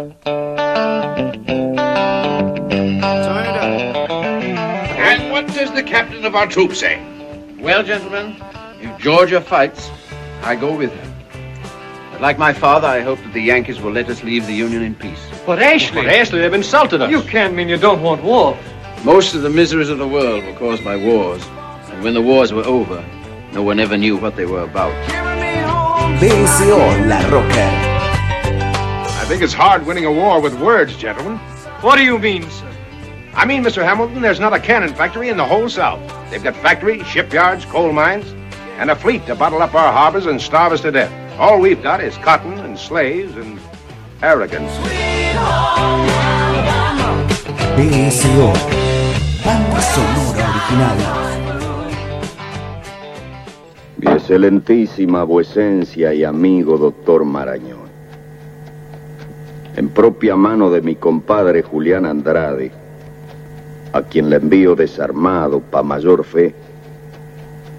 And 4.97 5.29
what 5.29 5.47
does 5.47 5.69
the 5.73 5.83
captain 5.83 6.23
of 6.23 6.33
our 6.33 6.47
troop 6.47 6.73
say? 6.73 6.95
Well, 7.59 7.83
gentlemen, 7.83 8.37
if 8.79 8.97
Georgia 9.01 9.41
fights, 9.41 9.91
I 10.43 10.55
go 10.55 10.77
with 10.77 10.93
her. 10.93 11.13
But 12.13 12.21
like 12.21 12.39
my 12.39 12.53
father, 12.53 12.87
I 12.87 13.01
hope 13.01 13.19
that 13.19 13.33
the 13.33 13.41
Yankees 13.41 13.81
will 13.81 13.91
let 13.91 14.07
us 14.07 14.23
leave 14.23 14.47
the 14.47 14.53
Union 14.53 14.81
in 14.81 14.95
peace. 14.95 15.19
But 15.45 15.61
Ashley... 15.61 16.03
But 16.03 16.13
Ashley, 16.13 16.39
they've 16.39 16.53
insulted 16.53 17.01
us. 17.01 17.11
You 17.11 17.21
can't 17.23 17.53
mean 17.53 17.67
you 17.67 17.75
don't 17.75 18.01
want 18.01 18.23
war. 18.23 18.57
Most 19.03 19.35
of 19.35 19.41
the 19.41 19.49
miseries 19.49 19.89
of 19.89 19.97
the 19.97 20.07
world 20.07 20.45
were 20.45 20.55
caused 20.55 20.85
by 20.85 20.95
wars. 20.95 21.45
And 21.91 22.01
when 22.01 22.13
the 22.13 22.21
wars 22.21 22.53
were 22.53 22.63
over, 22.63 23.03
no 23.51 23.61
one 23.61 23.81
ever 23.81 23.97
knew 23.97 24.15
what 24.15 24.37
they 24.37 24.45
were 24.45 24.63
about. 24.63 25.16
BSO 26.19 27.07
La 27.07 27.19
Rocker. 27.29 27.69
I 29.21 29.23
think 29.27 29.43
it's 29.43 29.53
hard 29.53 29.85
winning 29.85 30.05
a 30.05 30.11
war 30.11 30.41
with 30.41 30.59
words, 30.59 30.97
gentlemen. 30.97 31.37
What 31.81 31.97
do 31.97 32.03
you 32.03 32.17
mean, 32.17 32.49
sir? 32.49 32.67
I 33.35 33.45
mean, 33.45 33.63
Mr. 33.63 33.83
Hamilton, 33.83 34.23
there's 34.23 34.39
not 34.39 34.51
a 34.51 34.59
cannon 34.59 34.95
factory 34.95 35.29
in 35.29 35.37
the 35.37 35.45
whole 35.45 35.69
South. 35.69 36.01
They've 36.31 36.43
got 36.43 36.55
factories, 36.55 37.05
shipyards, 37.05 37.65
coal 37.65 37.93
mines, 37.93 38.33
and 38.79 38.89
a 38.89 38.95
fleet 38.95 39.27
to 39.27 39.35
bottle 39.35 39.61
up 39.61 39.75
our 39.75 39.93
harbors 39.93 40.25
and 40.25 40.41
starve 40.41 40.73
us 40.73 40.81
to 40.81 40.91
death. 40.91 41.11
All 41.39 41.59
we've 41.61 41.83
got 41.83 42.03
is 42.03 42.17
cotton 42.17 42.57
and 42.57 42.79
slaves 42.79 43.35
and 43.35 43.59
arrogance. 44.23 44.71
BSO. 47.77 48.53
Banda 49.43 49.81
sonora 49.81 50.57
original. 50.71 51.16
Excelentísima 54.27 55.23
vuecencia 55.23 56.13
y 56.13 56.25
amigo 56.25 56.77
doctor 56.77 57.23
Marañón. 57.23 57.87
En 59.77 59.87
propia 59.87 60.35
mano 60.35 60.69
de 60.69 60.81
mi 60.81 60.95
compadre 60.95 61.61
Julián 61.61 62.05
Andrade, 62.05 62.69
a 63.93 64.01
quien 64.01 64.29
le 64.29 64.35
envío 64.35 64.75
desarmado 64.75 65.61
pa' 65.61 65.81
mayor 65.81 66.25
fe, 66.25 66.53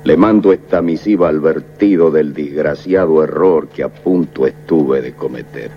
le 0.05 0.17
mando 0.17 0.51
esta 0.51 0.81
misiva 0.81 1.29
advertido 1.29 2.11
del 2.11 2.33
desgraciado 2.33 3.23
error 3.23 3.69
que 3.69 3.83
a 3.83 3.91
punto 3.91 4.47
estuve 4.47 5.03
de 5.03 5.13
cometer. 5.13 5.71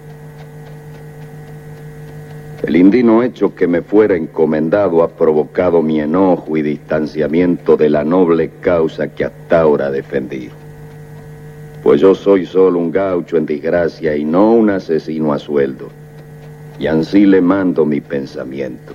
El 2.64 2.78
indino 2.78 3.24
hecho 3.24 3.54
que 3.56 3.68
me 3.68 3.82
fuera 3.82 4.16
encomendado 4.16 5.04
ha 5.04 5.10
provocado 5.10 5.82
mi 5.82 6.00
enojo 6.00 6.56
y 6.56 6.62
distanciamiento 6.62 7.76
de 7.76 7.90
la 7.90 8.06
noble 8.06 8.52
causa 8.62 9.10
que 9.10 9.26
hasta 9.26 9.60
ahora 9.60 9.92
defendí. 9.92 10.50
Pues 11.84 12.00
yo 12.00 12.14
soy 12.14 12.46
solo 12.46 12.78
un 12.78 12.92
gaucho 12.92 13.38
en 13.38 13.46
desgracia 13.46 14.16
y 14.16 14.24
no 14.24 14.54
un 14.54 14.70
asesino 14.70 15.34
a 15.34 15.40
sueldo. 15.40 15.90
Y 16.80 16.88
ansí 16.88 17.26
le 17.26 17.42
mando 17.42 17.86
mi 17.86 18.02
pensamiento. 18.02 18.94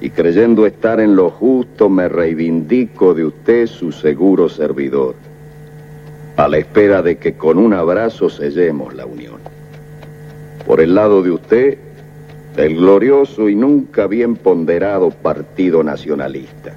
Y 0.00 0.10
creyendo 0.10 0.66
estar 0.66 1.00
en 1.00 1.16
lo 1.16 1.30
justo 1.30 1.88
me 1.88 2.08
reivindico 2.08 3.14
de 3.14 3.24
usted 3.24 3.66
su 3.66 3.90
seguro 3.92 4.48
servidor, 4.48 5.14
a 6.36 6.48
la 6.48 6.58
espera 6.58 7.02
de 7.02 7.16
que 7.16 7.34
con 7.34 7.58
un 7.58 7.72
abrazo 7.72 8.28
sellemos 8.28 8.94
la 8.94 9.06
unión. 9.06 9.40
Por 10.66 10.80
el 10.80 10.94
lado 10.94 11.22
de 11.22 11.30
usted, 11.30 11.78
del 12.54 12.76
glorioso 12.76 13.48
y 13.48 13.54
nunca 13.54 14.06
bien 14.06 14.36
ponderado 14.36 15.10
Partido 15.10 15.82
Nacionalista. 15.82 16.74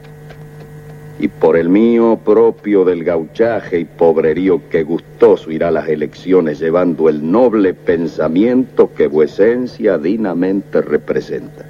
Y 1.19 1.27
por 1.27 1.57
el 1.57 1.67
mío 1.67 2.17
propio 2.23 2.85
del 2.85 3.03
gauchaje 3.03 3.79
y 3.79 3.85
pobrerío 3.85 4.69
que 4.69 4.83
gustoso 4.83 5.51
irá 5.51 5.67
a 5.67 5.71
las 5.71 5.89
elecciones 5.89 6.59
llevando 6.59 7.09
el 7.09 7.29
noble 7.29 7.73
pensamiento 7.73 8.93
que 8.93 9.07
vuecencia 9.07 9.97
dignamente 9.97 10.81
representa. 10.81 11.65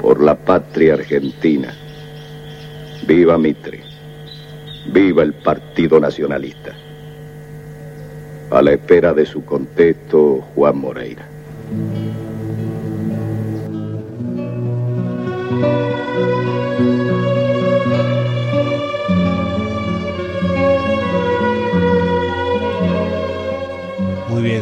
Por 0.00 0.22
la 0.22 0.34
patria 0.34 0.94
argentina. 0.94 1.74
Viva 3.06 3.38
Mitre. 3.38 3.80
Viva 4.92 5.22
el 5.22 5.32
Partido 5.32 5.98
Nacionalista. 5.98 6.74
A 8.50 8.62
la 8.62 8.72
espera 8.72 9.14
de 9.14 9.24
su 9.24 9.44
contexto, 9.44 10.44
Juan 10.54 10.78
Moreira. 10.78 11.26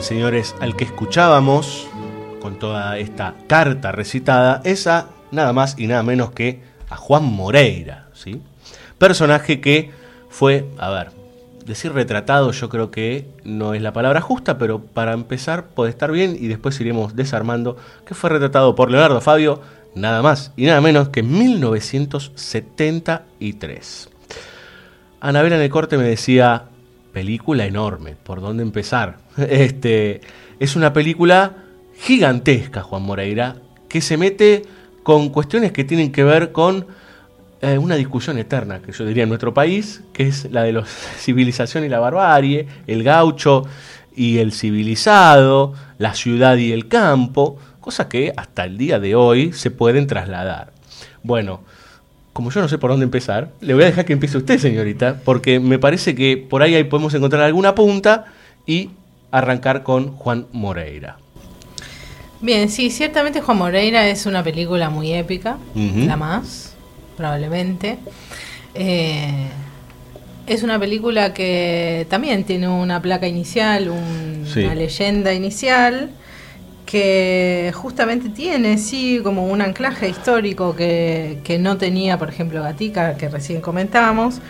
Señores, 0.02 0.54
al 0.60 0.76
que 0.76 0.84
escuchábamos 0.84 1.88
con 2.40 2.58
toda 2.58 2.98
esta 2.98 3.34
carta 3.46 3.92
recitada 3.92 4.60
es 4.64 4.86
a 4.86 5.08
nada 5.30 5.52
más 5.52 5.76
y 5.78 5.86
nada 5.86 6.02
menos 6.02 6.32
que 6.32 6.62
a 6.90 6.96
Juan 6.96 7.24
Moreira, 7.24 8.08
¿sí? 8.12 8.40
Personaje 8.98 9.60
que 9.60 9.92
fue, 10.28 10.66
a 10.78 10.90
ver, 10.90 11.10
decir 11.64 11.92
retratado 11.92 12.50
yo 12.52 12.68
creo 12.68 12.90
que 12.90 13.26
no 13.44 13.74
es 13.74 13.82
la 13.82 13.92
palabra 13.92 14.20
justa, 14.20 14.58
pero 14.58 14.80
para 14.80 15.12
empezar 15.12 15.68
puede 15.68 15.90
estar 15.90 16.10
bien 16.10 16.36
y 16.38 16.48
después 16.48 16.80
iremos 16.80 17.14
desarmando, 17.16 17.76
que 18.06 18.14
fue 18.14 18.30
retratado 18.30 18.74
por 18.74 18.90
Leonardo 18.90 19.20
Fabio 19.20 19.60
nada 19.94 20.22
más 20.22 20.52
y 20.56 20.64
nada 20.66 20.80
menos 20.80 21.10
que 21.10 21.20
en 21.20 21.30
1973. 21.32 24.08
Anabela 25.20 25.54
en 25.56 25.62
el 25.62 25.70
corte 25.70 25.96
me 25.96 26.02
decía, 26.04 26.64
película 27.14 27.64
enorme, 27.64 28.16
¿por 28.22 28.42
dónde 28.42 28.62
empezar? 28.62 29.16
Este, 29.38 30.20
es 30.60 30.76
una 30.76 30.92
película 30.92 31.64
gigantesca, 31.96 32.82
Juan 32.82 33.02
Moreira, 33.02 33.56
que 33.88 34.02
se 34.02 34.18
mete 34.18 34.62
con 35.02 35.30
cuestiones 35.30 35.72
que 35.72 35.84
tienen 35.84 36.12
que 36.12 36.24
ver 36.24 36.52
con 36.52 36.86
eh, 37.62 37.78
una 37.78 37.94
discusión 37.94 38.36
eterna, 38.36 38.80
que 38.80 38.92
yo 38.92 39.06
diría 39.06 39.22
en 39.22 39.28
nuestro 39.30 39.54
país, 39.54 40.02
que 40.12 40.24
es 40.26 40.50
la 40.50 40.64
de 40.64 40.72
la 40.72 40.84
civilización 41.18 41.84
y 41.84 41.88
la 41.88 42.00
barbarie, 42.00 42.66
el 42.86 43.02
gaucho 43.02 43.64
y 44.14 44.38
el 44.38 44.52
civilizado, 44.52 45.72
la 45.98 46.14
ciudad 46.14 46.56
y 46.56 46.72
el 46.72 46.88
campo, 46.88 47.58
cosas 47.80 48.06
que 48.08 48.32
hasta 48.36 48.64
el 48.64 48.76
día 48.76 48.98
de 48.98 49.14
hoy 49.14 49.52
se 49.52 49.70
pueden 49.70 50.06
trasladar. 50.06 50.72
Bueno, 51.22 51.62
como 52.34 52.50
yo 52.50 52.60
no 52.60 52.68
sé 52.68 52.76
por 52.76 52.90
dónde 52.90 53.04
empezar, 53.04 53.50
le 53.62 53.72
voy 53.74 53.84
a 53.84 53.86
dejar 53.86 54.04
que 54.04 54.12
empiece 54.12 54.36
usted, 54.36 54.58
señorita, 54.58 55.20
porque 55.24 55.58
me 55.60 55.78
parece 55.78 56.14
que 56.14 56.36
por 56.36 56.62
ahí, 56.62 56.74
ahí 56.74 56.84
podemos 56.84 57.14
encontrar 57.14 57.42
alguna 57.44 57.74
punta 57.74 58.26
y 58.66 58.90
arrancar 59.30 59.82
con 59.84 60.08
Juan 60.16 60.46
Moreira. 60.52 61.16
Bien, 62.40 62.68
sí, 62.68 62.90
ciertamente 62.90 63.40
Juan 63.40 63.56
Moreira 63.56 64.06
es 64.08 64.26
una 64.26 64.42
película 64.42 64.90
muy 64.90 65.12
épica, 65.14 65.56
la 65.74 66.16
más, 66.16 66.74
probablemente. 67.16 67.98
Eh, 68.74 69.46
es 70.46 70.62
una 70.62 70.78
película 70.78 71.32
que 71.32 72.06
también 72.10 72.44
tiene 72.44 72.68
una 72.68 73.00
placa 73.00 73.26
inicial, 73.28 73.88
un- 73.88 74.44
Sí. 74.52 74.60
una 74.64 74.74
leyenda 74.74 75.32
inicial, 75.32 76.10
que 76.94 77.72
justamente 77.74 78.28
tiene, 78.28 78.78
sí, 78.78 79.18
como 79.24 79.46
un 79.48 79.60
anclaje 79.60 80.08
histórico 80.08 80.76
que, 80.76 81.40
que 81.42 81.58
no 81.58 81.76
tenía, 81.76 82.18
por 82.18 82.28
ejemplo, 82.28 82.62
Gatica, 82.62 83.16
que 83.16 83.28
recién 83.28 83.60
comentábamos. 83.60 84.40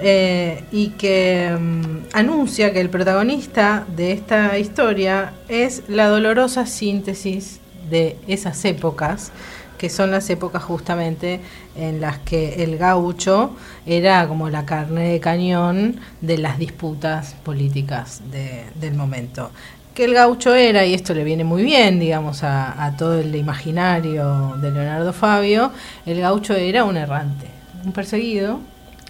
eh, 0.00 0.64
y 0.72 0.88
que 0.98 1.56
mm, 1.58 2.08
anuncia 2.12 2.72
que 2.72 2.80
el 2.80 2.90
protagonista 2.90 3.86
de 3.96 4.10
esta 4.12 4.58
historia 4.58 5.32
es 5.48 5.84
la 5.88 6.08
dolorosa 6.08 6.66
síntesis 6.66 7.60
de 7.88 8.16
esas 8.26 8.64
épocas, 8.64 9.30
que 9.78 9.88
son 9.88 10.10
las 10.10 10.28
épocas 10.28 10.62
justamente 10.64 11.40
en 11.76 12.00
las 12.00 12.18
que 12.18 12.62
el 12.64 12.78
gaucho 12.78 13.54
era 13.86 14.26
como 14.26 14.50
la 14.50 14.64
carne 14.66 15.12
de 15.12 15.20
cañón 15.20 16.00
de 16.20 16.38
las 16.38 16.58
disputas 16.58 17.34
políticas 17.44 18.22
de- 18.30 18.64
del 18.80 18.94
momento. 18.94 19.50
Que 19.96 20.04
el 20.04 20.12
gaucho 20.12 20.54
era, 20.54 20.84
y 20.84 20.92
esto 20.92 21.14
le 21.14 21.24
viene 21.24 21.42
muy 21.42 21.62
bien, 21.62 21.98
digamos, 21.98 22.42
a, 22.42 22.94
todo 22.98 23.18
el 23.18 23.34
imaginario 23.34 24.54
de 24.60 24.70
Leonardo 24.70 25.14
Fabio, 25.14 25.72
el 26.04 26.20
gaucho 26.20 26.54
era 26.54 26.84
un 26.84 26.98
errante, 26.98 27.46
un 27.82 27.92
perseguido, 27.92 28.60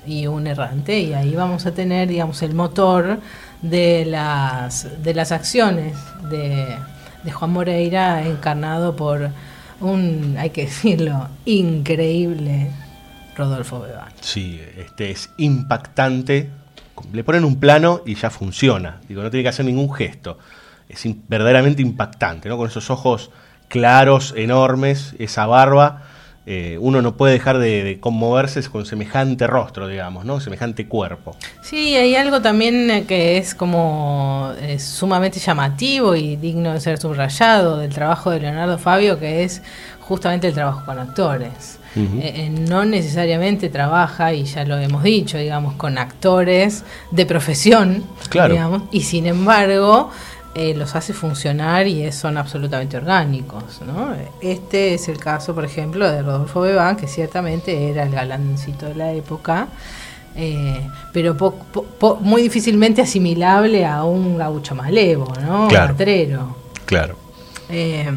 y 0.06 0.28
un 0.28 0.46
errante 0.46 1.00
y 1.00 1.14
ahí 1.14 1.34
vamos 1.34 1.66
a 1.66 1.74
tener 1.74 2.06
digamos 2.06 2.40
el 2.42 2.54
motor 2.54 3.18
de 3.60 4.04
las 4.04 5.02
de 5.02 5.14
las 5.14 5.32
acciones 5.32 5.96
de, 6.30 6.76
de 7.24 7.32
Juan 7.32 7.52
Moreira 7.52 8.24
encarnado 8.24 8.94
por 8.94 9.30
un 9.80 10.36
hay 10.38 10.50
que 10.50 10.66
decirlo 10.66 11.28
increíble 11.44 12.70
Rodolfo 13.36 13.80
Bebán 13.80 14.12
Sí, 14.26 14.60
este 14.76 15.12
es 15.12 15.30
impactante. 15.36 16.50
Le 17.12 17.22
ponen 17.22 17.44
un 17.44 17.60
plano 17.60 18.00
y 18.04 18.14
ya 18.16 18.28
funciona. 18.30 19.00
Digo, 19.08 19.22
no 19.22 19.30
tiene 19.30 19.44
que 19.44 19.50
hacer 19.50 19.64
ningún 19.64 19.92
gesto. 19.92 20.38
Es 20.88 21.04
in- 21.06 21.22
verdaderamente 21.28 21.82
impactante, 21.82 22.48
¿no? 22.48 22.56
Con 22.56 22.68
esos 22.68 22.90
ojos 22.90 23.30
claros, 23.68 24.32
enormes, 24.36 25.14
esa 25.18 25.46
barba 25.46 26.02
eh, 26.48 26.78
uno 26.80 27.02
no 27.02 27.16
puede 27.16 27.32
dejar 27.32 27.58
de, 27.58 27.82
de 27.82 27.98
conmoverse 27.98 28.62
con 28.70 28.86
semejante 28.86 29.48
rostro, 29.48 29.88
digamos, 29.88 30.24
¿no? 30.24 30.38
Semejante 30.38 30.86
cuerpo. 30.86 31.34
Sí, 31.60 31.96
hay 31.96 32.14
algo 32.14 32.40
también 32.40 32.88
eh, 32.88 33.04
que 33.04 33.36
es 33.36 33.56
como 33.56 34.52
eh, 34.60 34.78
sumamente 34.78 35.40
llamativo 35.40 36.14
y 36.14 36.36
digno 36.36 36.72
de 36.72 36.78
ser 36.80 36.98
subrayado 36.98 37.78
del 37.78 37.92
trabajo 37.92 38.30
de 38.30 38.38
Leonardo 38.38 38.78
Fabio, 38.78 39.18
que 39.18 39.42
es 39.42 39.60
justamente 40.02 40.46
el 40.46 40.54
trabajo 40.54 40.84
con 40.86 41.00
actores. 41.00 41.80
Eh, 41.98 42.50
no 42.68 42.84
necesariamente 42.84 43.70
trabaja, 43.70 44.34
y 44.34 44.44
ya 44.44 44.66
lo 44.66 44.76
hemos 44.76 45.02
dicho, 45.02 45.38
digamos, 45.38 45.74
con 45.76 45.96
actores 45.96 46.84
de 47.10 47.24
profesión, 47.24 48.04
Claro. 48.28 48.52
digamos, 48.52 48.82
y 48.92 49.00
sin 49.00 49.26
embargo 49.26 50.10
eh, 50.58 50.74
los 50.74 50.96
hace 50.96 51.12
funcionar 51.12 51.86
y 51.86 52.10
son 52.12 52.38
absolutamente 52.38 52.96
orgánicos. 52.96 53.82
¿no? 53.86 54.14
Este 54.40 54.94
es 54.94 55.06
el 55.08 55.18
caso, 55.18 55.54
por 55.54 55.66
ejemplo, 55.66 56.10
de 56.10 56.22
Rodolfo 56.22 56.62
Bebán, 56.62 56.96
que 56.96 57.06
ciertamente 57.06 57.90
era 57.90 58.04
el 58.04 58.10
galancito 58.12 58.86
de 58.86 58.94
la 58.94 59.12
época, 59.12 59.68
eh, 60.34 60.80
pero 61.12 61.36
po- 61.36 61.52
po- 61.72 61.82
po- 61.84 62.16
muy 62.22 62.40
difícilmente 62.40 63.02
asimilable 63.02 63.84
a 63.84 64.04
un 64.04 64.38
gaucho 64.38 64.74
malevo, 64.74 65.30
¿no? 65.42 65.68
Claro. 65.68 65.92
Matrero. 65.92 66.56
Claro. 66.86 67.16
Eh, 67.68 68.08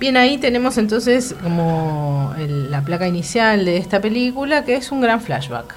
bien, 0.00 0.16
ahí 0.16 0.38
tenemos 0.38 0.78
entonces 0.78 1.34
como 1.42 2.32
el- 2.38 2.70
la 2.70 2.80
placa 2.82 3.06
inicial 3.06 3.64
de 3.66 3.76
esta 3.76 4.00
película, 4.00 4.64
que 4.64 4.76
es 4.76 4.90
un 4.90 5.00
gran 5.02 5.20
flashback. 5.20 5.74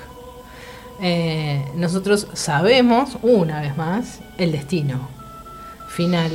Nosotros 1.75 2.27
sabemos, 2.33 3.17
una 3.21 3.61
vez 3.61 3.75
más, 3.77 4.19
el 4.37 4.51
destino 4.51 5.09
final 5.97 6.31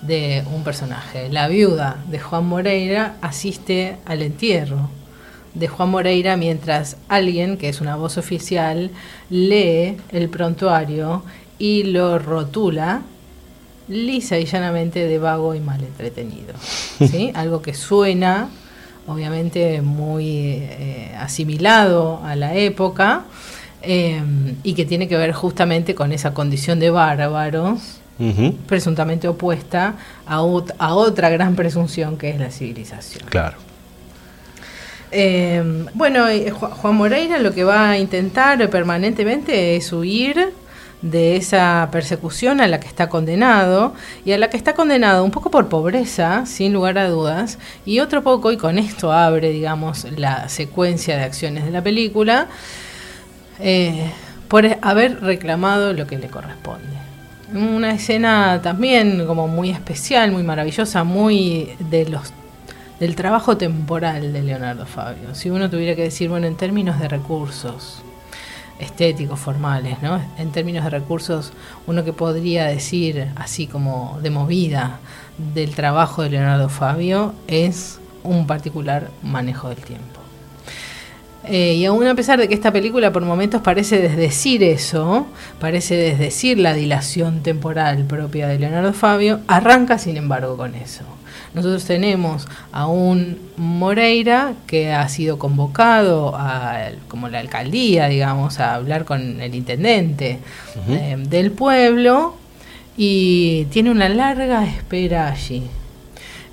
de 0.00 0.42
un 0.50 0.64
personaje. 0.64 1.28
La 1.28 1.46
viuda 1.46 1.98
de 2.08 2.18
Juan 2.18 2.46
Moreira 2.46 3.16
asiste 3.20 3.98
al 4.06 4.22
entierro 4.22 4.88
de 5.52 5.68
Juan 5.68 5.90
Moreira 5.90 6.38
mientras 6.38 6.96
alguien, 7.08 7.58
que 7.58 7.68
es 7.68 7.82
una 7.82 7.96
voz 7.96 8.16
oficial, 8.16 8.90
lee 9.28 9.98
el 10.10 10.30
prontuario 10.30 11.22
y 11.58 11.82
lo 11.84 12.18
rotula 12.18 13.02
lisa 13.88 14.38
y 14.38 14.46
llanamente 14.46 15.06
de 15.06 15.18
vago 15.18 15.54
y 15.54 15.60
mal 15.60 15.84
entretenido. 15.84 16.54
¿sí? 16.98 17.30
Algo 17.34 17.60
que 17.60 17.74
suena, 17.74 18.48
obviamente, 19.06 19.82
muy 19.82 20.28
eh, 20.62 21.14
asimilado 21.18 22.22
a 22.24 22.36
la 22.36 22.54
época 22.54 23.24
eh, 23.82 24.22
y 24.62 24.72
que 24.72 24.86
tiene 24.86 25.08
que 25.08 25.18
ver 25.18 25.32
justamente 25.32 25.94
con 25.94 26.10
esa 26.10 26.32
condición 26.32 26.80
de 26.80 26.88
bárbaros 26.88 28.00
Presuntamente 28.66 29.26
opuesta 29.28 29.94
a, 30.26 30.40
ot- 30.40 30.74
a 30.78 30.94
otra 30.94 31.30
gran 31.30 31.56
presunción 31.56 32.16
que 32.16 32.30
es 32.30 32.38
la 32.38 32.50
civilización. 32.50 33.26
Claro. 33.28 33.56
Eh, 35.10 35.62
bueno, 35.94 36.28
eh, 36.28 36.52
Ju- 36.52 36.70
Juan 36.70 36.94
Moreira 36.96 37.38
lo 37.38 37.52
que 37.52 37.64
va 37.64 37.90
a 37.90 37.98
intentar 37.98 38.68
permanentemente 38.70 39.76
es 39.76 39.92
huir 39.92 40.52
de 41.02 41.36
esa 41.36 41.88
persecución 41.92 42.60
a 42.60 42.66
la 42.66 42.80
que 42.80 42.88
está 42.88 43.08
condenado 43.08 43.94
y 44.24 44.32
a 44.32 44.38
la 44.38 44.48
que 44.48 44.56
está 44.56 44.72
condenado 44.74 45.22
un 45.22 45.30
poco 45.30 45.50
por 45.50 45.68
pobreza, 45.68 46.46
sin 46.46 46.72
lugar 46.72 46.96
a 46.98 47.08
dudas, 47.10 47.58
y 47.84 48.00
otro 48.00 48.22
poco, 48.22 48.50
y 48.52 48.56
con 48.56 48.78
esto 48.78 49.12
abre, 49.12 49.50
digamos, 49.50 50.06
la 50.16 50.48
secuencia 50.48 51.16
de 51.18 51.24
acciones 51.24 51.64
de 51.66 51.70
la 51.72 51.82
película, 51.82 52.46
eh, 53.60 54.10
por 54.48 54.64
haber 54.80 55.20
reclamado 55.20 55.92
lo 55.92 56.06
que 56.06 56.16
le 56.18 56.28
corresponde. 56.28 56.93
Una 57.54 57.92
escena 57.92 58.60
también 58.62 59.26
como 59.28 59.46
muy 59.46 59.70
especial, 59.70 60.32
muy 60.32 60.42
maravillosa, 60.42 61.04
muy 61.04 61.70
de 61.78 62.04
los 62.08 62.32
del 62.98 63.14
trabajo 63.14 63.56
temporal 63.56 64.32
de 64.32 64.42
Leonardo 64.42 64.86
Fabio. 64.86 65.36
Si 65.36 65.50
uno 65.50 65.70
tuviera 65.70 65.94
que 65.94 66.02
decir, 66.02 66.28
bueno, 66.28 66.48
en 66.48 66.56
términos 66.56 66.98
de 66.98 67.06
recursos 67.06 68.02
estéticos, 68.80 69.38
formales, 69.38 70.02
¿no? 70.02 70.20
En 70.36 70.50
términos 70.50 70.82
de 70.82 70.90
recursos, 70.90 71.52
uno 71.86 72.04
que 72.04 72.12
podría 72.12 72.64
decir, 72.66 73.28
así 73.36 73.68
como 73.68 74.18
de 74.20 74.30
movida, 74.30 74.98
del 75.54 75.76
trabajo 75.76 76.22
de 76.22 76.30
Leonardo 76.30 76.68
Fabio, 76.68 77.34
es 77.46 78.00
un 78.24 78.48
particular 78.48 79.10
manejo 79.22 79.68
del 79.68 79.78
tiempo. 79.78 80.13
Eh, 81.46 81.74
y 81.74 81.84
aún 81.84 82.06
a 82.06 82.14
pesar 82.14 82.38
de 82.38 82.48
que 82.48 82.54
esta 82.54 82.72
película 82.72 83.12
por 83.12 83.22
momentos 83.22 83.60
parece 83.60 84.00
desdecir 84.00 84.62
eso, 84.62 85.26
parece 85.60 85.94
desdecir 85.94 86.58
la 86.58 86.72
dilación 86.72 87.42
temporal 87.42 88.04
propia 88.04 88.48
de 88.48 88.58
Leonardo 88.58 88.94
Fabio, 88.94 89.40
arranca 89.46 89.98
sin 89.98 90.16
embargo 90.16 90.56
con 90.56 90.74
eso. 90.74 91.04
Nosotros 91.52 91.84
tenemos 91.84 92.48
a 92.72 92.86
un 92.86 93.38
Moreira 93.56 94.54
que 94.66 94.92
ha 94.92 95.08
sido 95.08 95.38
convocado 95.38 96.34
a, 96.34 96.90
como 97.08 97.28
la 97.28 97.40
alcaldía, 97.40 98.08
digamos, 98.08 98.58
a 98.58 98.74
hablar 98.74 99.04
con 99.04 99.40
el 99.40 99.54
intendente 99.54 100.38
eh, 100.88 101.16
del 101.18 101.52
pueblo 101.52 102.36
y 102.96 103.66
tiene 103.66 103.90
una 103.90 104.08
larga 104.08 104.64
espera 104.64 105.28
allí 105.28 105.68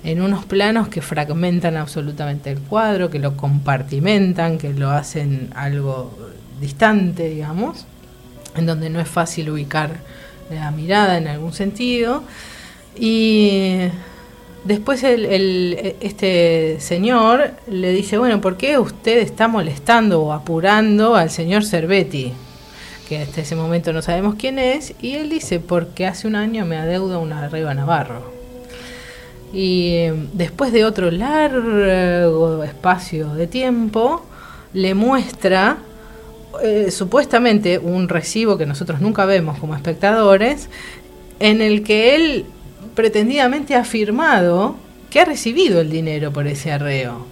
en 0.04 0.20
unos 0.20 0.44
planos 0.44 0.88
que 0.88 1.00
fragmentan 1.02 1.76
absolutamente 1.76 2.50
el 2.50 2.58
cuadro, 2.58 3.08
que 3.10 3.18
lo 3.18 3.36
compartimentan, 3.36 4.58
que 4.58 4.72
lo 4.72 4.90
hacen 4.90 5.50
algo 5.54 6.18
distante, 6.60 7.28
digamos, 7.28 7.86
en 8.56 8.66
donde 8.66 8.90
no 8.90 9.00
es 9.00 9.08
fácil 9.08 9.50
ubicar 9.50 9.90
la 10.50 10.70
mirada 10.72 11.18
en 11.18 11.28
algún 11.28 11.52
sentido. 11.52 12.24
Y 12.98 13.78
después 14.64 15.02
el, 15.04 15.24
el- 15.24 15.96
este 16.00 16.76
señor 16.80 17.52
le 17.68 17.92
dice, 17.92 18.18
bueno, 18.18 18.40
¿por 18.40 18.56
qué 18.56 18.78
usted 18.78 19.18
está 19.18 19.48
molestando 19.48 20.20
o 20.22 20.32
apurando 20.32 21.14
al 21.14 21.30
señor 21.30 21.64
Cervetti? 21.64 22.32
Que 23.08 23.18
hasta 23.18 23.40
ese 23.42 23.54
momento 23.56 23.92
no 23.92 24.02
sabemos 24.02 24.34
quién 24.36 24.58
es, 24.58 24.94
y 25.00 25.12
él 25.14 25.30
dice, 25.30 25.60
porque 25.60 26.06
hace 26.06 26.26
un 26.26 26.34
año 26.36 26.64
me 26.66 26.76
adeuda 26.76 27.18
una 27.18 27.48
Reba 27.48 27.72
Navarro. 27.74 28.41
Y 29.52 29.88
eh, 29.94 30.14
después 30.32 30.72
de 30.72 30.84
otro 30.84 31.10
largo 31.10 32.62
espacio 32.64 33.34
de 33.34 33.46
tiempo, 33.46 34.24
le 34.72 34.94
muestra 34.94 35.78
eh, 36.62 36.90
supuestamente 36.90 37.78
un 37.78 38.08
recibo 38.08 38.56
que 38.56 38.66
nosotros 38.66 39.00
nunca 39.00 39.24
vemos 39.26 39.58
como 39.58 39.74
espectadores, 39.74 40.68
en 41.38 41.60
el 41.60 41.82
que 41.82 42.14
él 42.14 42.46
pretendidamente 42.94 43.74
ha 43.74 43.80
afirmado 43.80 44.76
que 45.10 45.20
ha 45.20 45.24
recibido 45.24 45.80
el 45.80 45.90
dinero 45.90 46.32
por 46.32 46.46
ese 46.46 46.72
arreo. 46.72 47.26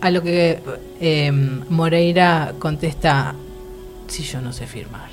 A 0.00 0.10
lo 0.10 0.22
que 0.22 0.60
eh, 1.00 1.32
Moreira 1.32 2.52
contesta, 2.58 3.34
si 4.06 4.22
yo 4.22 4.40
no 4.40 4.52
sé 4.52 4.66
firmar. 4.66 5.08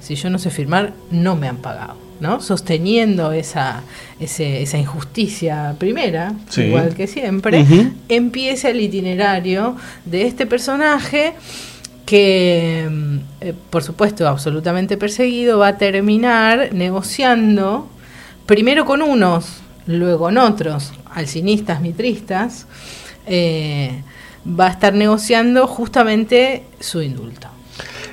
Si 0.00 0.14
yo 0.14 0.28
no 0.28 0.38
sé 0.38 0.50
firmar, 0.50 0.92
no 1.10 1.36
me 1.36 1.48
han 1.48 1.56
pagado. 1.56 2.03
¿No? 2.20 2.40
Sosteniendo 2.40 3.32
esa, 3.32 3.82
ese- 4.20 4.62
esa 4.62 4.78
injusticia 4.78 5.74
primera, 5.78 6.32
Sí. 6.48 6.62
igual 6.62 6.94
que 6.94 7.06
siempre, 7.06 7.64
empieza 8.08 8.70
el 8.70 8.80
itinerario 8.80 9.76
de 10.04 10.22
este 10.26 10.46
personaje 10.46 11.34
que, 12.06 12.86
mm, 12.90 13.16
eh, 13.40 13.54
por 13.70 13.82
supuesto, 13.82 14.28
absolutamente 14.28 14.96
perseguido, 14.96 15.58
va 15.58 15.68
a 15.68 15.78
terminar 15.78 16.70
negociando 16.72 17.88
primero 18.46 18.84
con 18.84 19.00
unos, 19.02 19.60
luego 19.86 20.18
con 20.26 20.38
otros, 20.38 20.92
alcinistas, 21.14 21.80
mitristas, 21.80 22.66
eh, 23.26 24.02
va 24.46 24.66
a 24.66 24.70
estar 24.70 24.92
negociando 24.92 25.66
justamente 25.66 26.64
su 26.78 27.00
indulto. 27.00 27.48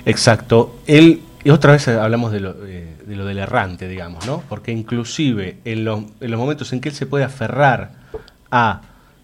Exacto. 0.06 0.76
Él, 0.88 1.22
y 1.44 1.50
otra 1.50 1.74
vez 1.74 1.88
hablamos 1.90 2.32
de 2.32 2.40
lo, 2.40 2.56
eh, 2.66 2.91
de 3.12 3.18
lo 3.18 3.26
del 3.26 3.40
errante, 3.40 3.90
digamos, 3.90 4.26
¿no? 4.26 4.42
Porque 4.48 4.72
inclusive 4.72 5.58
en 5.66 5.84
los, 5.84 6.04
en 6.22 6.32
los 6.32 6.40
momentos 6.40 6.72
en 6.72 6.80
que 6.80 6.88
él 6.88 6.96
se 6.96 7.06
puede 7.06 7.26
aferrar 7.26 7.92
a 8.50 8.82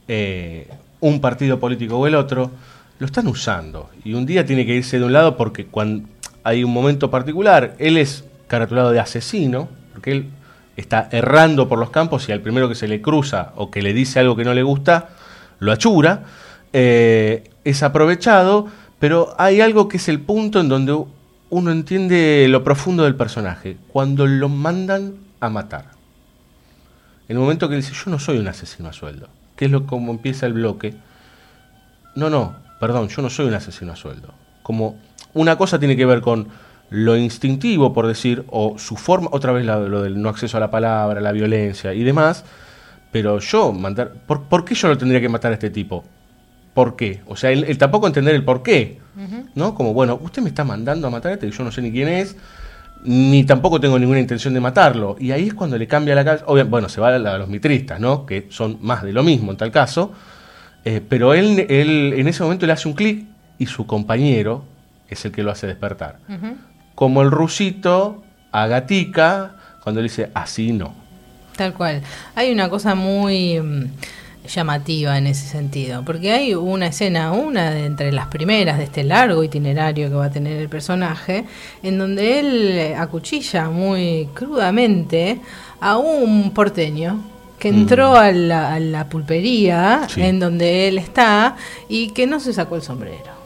eh, 0.09 0.67
un 0.99 1.21
partido 1.21 1.57
político 1.57 1.97
o 1.97 2.05
el 2.05 2.15
otro, 2.15 2.51
lo 2.99 3.05
están 3.05 3.27
usando. 3.27 3.89
Y 4.03 4.13
un 4.13 4.25
día 4.25 4.45
tiene 4.45 4.65
que 4.65 4.75
irse 4.75 4.99
de 4.99 5.05
un 5.05 5.13
lado 5.13 5.37
porque 5.37 5.67
cuando 5.67 6.09
hay 6.43 6.65
un 6.65 6.73
momento 6.73 7.09
particular, 7.09 7.75
él 7.79 7.95
es 7.95 8.25
caratulado 8.47 8.91
de 8.91 8.99
asesino, 8.99 9.69
porque 9.93 10.11
él 10.11 10.29
está 10.75 11.07
errando 11.13 11.69
por 11.69 11.79
los 11.79 11.89
campos 11.89 12.27
y 12.27 12.33
al 12.33 12.41
primero 12.41 12.67
que 12.67 12.75
se 12.75 12.89
le 12.89 13.01
cruza 13.01 13.53
o 13.55 13.71
que 13.71 13.81
le 13.81 13.93
dice 13.93 14.19
algo 14.19 14.35
que 14.35 14.43
no 14.43 14.53
le 14.53 14.63
gusta, 14.63 15.11
lo 15.59 15.71
achura. 15.71 16.23
Eh, 16.73 17.49
es 17.63 17.83
aprovechado, 17.83 18.67
pero 18.99 19.33
hay 19.37 19.61
algo 19.61 19.87
que 19.87 19.95
es 19.95 20.09
el 20.09 20.19
punto 20.19 20.59
en 20.59 20.67
donde 20.67 21.05
uno 21.49 21.71
entiende 21.71 22.45
lo 22.49 22.63
profundo 22.63 23.03
del 23.03 23.15
personaje, 23.15 23.77
cuando 23.87 24.25
lo 24.27 24.49
mandan 24.49 25.15
a 25.39 25.49
matar. 25.49 25.85
En 27.29 27.35
el 27.35 27.41
momento 27.41 27.69
que 27.69 27.75
dice, 27.75 27.93
yo 27.93 28.09
no 28.11 28.19
soy 28.19 28.37
un 28.37 28.47
asesino 28.47 28.89
a 28.89 28.93
sueldo, 28.93 29.27
que 29.55 29.65
es 29.65 29.71
lo 29.71 29.85
como 29.85 30.11
empieza 30.11 30.45
el 30.45 30.53
bloque. 30.53 30.93
No, 32.15 32.29
no, 32.29 32.55
perdón, 32.79 33.09
yo 33.09 33.21
no 33.21 33.29
soy 33.29 33.47
un 33.47 33.53
asesino 33.53 33.93
a 33.93 33.95
sueldo. 33.95 34.33
Como 34.63 34.97
una 35.33 35.57
cosa 35.57 35.79
tiene 35.79 35.95
que 35.97 36.05
ver 36.05 36.21
con 36.21 36.47
lo 36.89 37.17
instintivo, 37.17 37.93
por 37.93 38.07
decir, 38.07 38.45
o 38.49 38.77
su 38.79 38.95
forma, 38.95 39.29
otra 39.31 39.51
vez 39.51 39.65
la- 39.65 39.79
lo 39.79 40.01
del 40.03 40.21
no 40.21 40.29
acceso 40.29 40.57
a 40.57 40.59
la 40.61 40.71
palabra, 40.71 41.19
la 41.21 41.31
violencia 41.33 41.93
y 41.93 42.03
demás, 42.03 42.45
pero 43.11 43.39
yo 43.39 43.71
mandar, 43.73 44.13
¿por, 44.25 44.43
por 44.43 44.63
qué 44.65 44.73
yo 44.75 44.87
lo 44.87 44.97
tendría 44.97 45.19
que 45.21 45.29
matar 45.29 45.51
a 45.51 45.55
este 45.55 45.69
tipo? 45.69 46.05
¿Por 46.77 46.95
qué? 46.95 47.21
O 47.25 47.35
sea, 47.35 47.49
él, 47.49 47.65
él 47.67 47.75
tampoco 47.79 48.05
entender 48.05 48.35
el 48.35 48.43
por 48.45 48.61
qué, 48.61 48.99
¿no? 49.55 49.73
Como, 49.73 49.95
bueno, 49.95 50.19
usted 50.21 50.43
me 50.43 50.49
está 50.49 50.63
mandando 50.63 51.07
a 51.07 51.09
matar 51.09 51.31
a 51.31 51.33
este, 51.33 51.49
yo 51.49 51.63
no 51.63 51.71
sé 51.71 51.81
ni 51.81 51.91
quién 51.91 52.07
es, 52.07 52.35
ni 53.03 53.43
tampoco 53.45 53.79
tengo 53.79 53.97
ninguna 53.97 54.19
intención 54.19 54.53
de 54.53 54.59
matarlo. 54.59 55.15
Y 55.19 55.31
ahí 55.31 55.47
es 55.47 55.55
cuando 55.55 55.75
le 55.75 55.87
cambia 55.87 56.13
la. 56.13 56.23
Obvia- 56.45 56.65
bueno, 56.69 56.87
se 56.87 57.01
va 57.01 57.07
a, 57.07 57.17
la- 57.17 57.33
a 57.33 57.37
los 57.39 57.49
mitristas, 57.49 57.99
¿no? 57.99 58.27
Que 58.27 58.45
son 58.51 58.77
más 58.81 59.01
de 59.01 59.11
lo 59.11 59.23
mismo 59.23 59.49
en 59.51 59.57
tal 59.57 59.71
caso. 59.71 60.11
Eh, 60.85 61.01
pero 61.09 61.33
él, 61.33 61.65
él 61.67 62.13
en 62.15 62.27
ese 62.27 62.43
momento 62.43 62.67
le 62.67 62.73
hace 62.73 62.87
un 62.87 62.93
clic 62.93 63.25
y 63.57 63.65
su 63.65 63.87
compañero 63.87 64.63
es 65.09 65.25
el 65.25 65.31
que 65.31 65.41
lo 65.41 65.49
hace 65.49 65.65
despertar. 65.65 66.19
Como 66.93 67.23
el 67.23 67.31
rusito 67.31 68.23
a 68.51 68.67
Gatica 68.67 69.55
cuando 69.81 69.99
le 70.01 70.09
dice 70.09 70.29
así 70.35 70.73
no. 70.73 70.93
Tal 71.55 71.73
cual. 71.73 72.03
Hay 72.35 72.51
una 72.51 72.69
cosa 72.69 72.93
muy 72.93 73.59
mm, 73.59 73.85
llamativa 74.47 75.17
en 75.17 75.27
ese 75.27 75.47
sentido, 75.47 76.03
porque 76.03 76.31
hay 76.31 76.53
una 76.55 76.87
escena, 76.87 77.31
una 77.31 77.71
de 77.71 77.85
entre 77.85 78.11
las 78.11 78.27
primeras 78.27 78.77
de 78.77 78.85
este 78.85 79.03
largo 79.03 79.43
itinerario 79.43 80.09
que 80.09 80.15
va 80.15 80.25
a 80.25 80.31
tener 80.31 80.57
el 80.57 80.69
personaje, 80.69 81.45
en 81.83 81.97
donde 81.97 82.39
él 82.39 82.93
acuchilla 82.97 83.69
muy 83.69 84.27
crudamente 84.33 85.39
a 85.79 85.97
un 85.97 86.51
porteño 86.51 87.21
que 87.59 87.69
entró 87.69 88.15
a, 88.15 88.31
la, 88.31 88.73
a 88.75 88.79
la 88.79 89.09
pulpería 89.09 90.07
Sí. 90.07 90.21
en 90.21 90.39
donde 90.39 90.87
él 90.87 90.97
está 90.97 91.55
y 91.89 92.09
que 92.09 92.27
no 92.27 92.39
se 92.39 92.53
sacó 92.53 92.75
el 92.75 92.81
sombrero. 92.83 93.36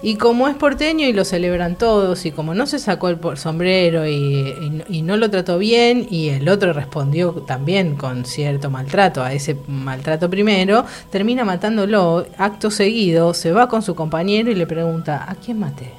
Y 0.00 0.14
como 0.14 0.46
es 0.46 0.54
porteño 0.54 1.08
y 1.08 1.12
lo 1.12 1.24
celebran 1.24 1.74
todos, 1.76 2.24
y 2.24 2.30
como 2.30 2.54
no 2.54 2.66
se 2.66 2.78
sacó 2.78 3.08
el 3.08 3.16
por- 3.16 3.36
sombrero 3.36 4.06
y, 4.06 4.12
y- 4.14 4.82
y 4.98 5.02
no 5.02 5.16
lo 5.16 5.28
trató 5.28 5.58
bien, 5.58 6.06
y 6.08 6.28
el 6.28 6.48
otro 6.48 6.72
respondió 6.72 7.32
también 7.32 7.96
con 7.96 8.24
cierto 8.24 8.70
maltrato 8.70 9.22
a 9.24 9.32
ese 9.32 9.56
maltrato 9.66 10.30
primero, 10.30 10.84
termina 11.10 11.44
matándolo. 11.44 12.26
Acto 12.38 12.70
seguido, 12.70 13.34
se 13.34 13.50
va 13.50 13.68
con 13.68 13.82
su 13.82 13.96
compañero 13.96 14.50
y 14.52 14.54
le 14.54 14.66
pregunta: 14.68 15.24
¿A 15.28 15.34
quién 15.34 15.58
maté? 15.58 15.90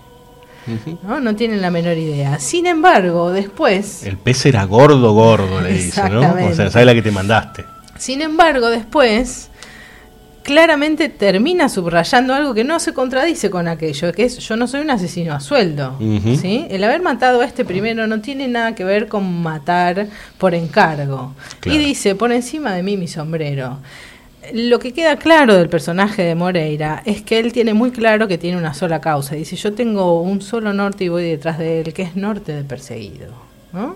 ¿No? 1.03 1.19
no 1.19 1.35
tienen 1.35 1.61
la 1.61 1.71
menor 1.71 1.97
idea. 1.97 2.37
Sin 2.39 2.67
embargo, 2.67 3.31
después. 3.31 4.03
El 4.05 4.17
pez 4.17 4.45
era 4.45 4.63
gordo, 4.65 5.13
gordo, 5.13 5.61
le 5.61 5.73
dice, 5.73 6.07
¿no? 6.09 6.21
O 6.21 6.53
sea, 6.53 6.69
¿sabes 6.69 6.85
la 6.85 6.93
que 6.93 7.01
te 7.01 7.11
mandaste? 7.11 7.65
Sin 7.97 8.21
embargo, 8.21 8.69
después 8.69 9.49
claramente 10.49 11.09
termina 11.09 11.69
subrayando 11.69 12.33
algo 12.33 12.55
que 12.55 12.63
no 12.63 12.79
se 12.79 12.91
contradice 12.91 13.51
con 13.51 13.67
aquello, 13.67 14.11
que 14.11 14.23
es 14.23 14.39
yo 14.39 14.55
no 14.55 14.67
soy 14.67 14.81
un 14.81 14.89
asesino 14.89 15.35
a 15.35 15.39
sueldo. 15.39 15.95
¿sí? 16.41 16.65
El 16.71 16.83
haber 16.83 17.03
matado 17.03 17.41
a 17.41 17.45
este 17.45 17.63
primero 17.65 18.07
no 18.07 18.19
tiene 18.19 18.47
nada 18.47 18.73
que 18.73 18.83
ver 18.83 19.07
con 19.07 19.43
matar 19.43 20.07
por 20.39 20.55
encargo. 20.55 21.35
Claro. 21.59 21.79
Y 21.79 21.85
dice, 21.85 22.15
por 22.15 22.31
encima 22.31 22.73
de 22.73 22.81
mí 22.81 22.97
mi 22.97 23.07
sombrero. 23.07 23.77
Lo 24.51 24.79
que 24.79 24.91
queda 24.91 25.17
claro 25.17 25.53
del 25.53 25.69
personaje 25.69 26.23
de 26.23 26.33
Moreira 26.33 27.03
es 27.05 27.21
que 27.21 27.37
él 27.37 27.53
tiene 27.53 27.75
muy 27.75 27.91
claro 27.91 28.27
que 28.27 28.39
tiene 28.39 28.57
una 28.57 28.73
sola 28.73 28.99
causa. 29.01 29.35
Dice, 29.35 29.55
yo 29.55 29.73
tengo 29.73 30.19
un 30.19 30.41
solo 30.41 30.73
norte 30.73 31.03
y 31.03 31.09
voy 31.09 31.25
detrás 31.25 31.59
de 31.59 31.81
él, 31.81 31.93
que 31.93 32.01
es 32.01 32.15
norte 32.15 32.53
de 32.53 32.63
perseguido. 32.63 33.48
¿No? 33.71 33.95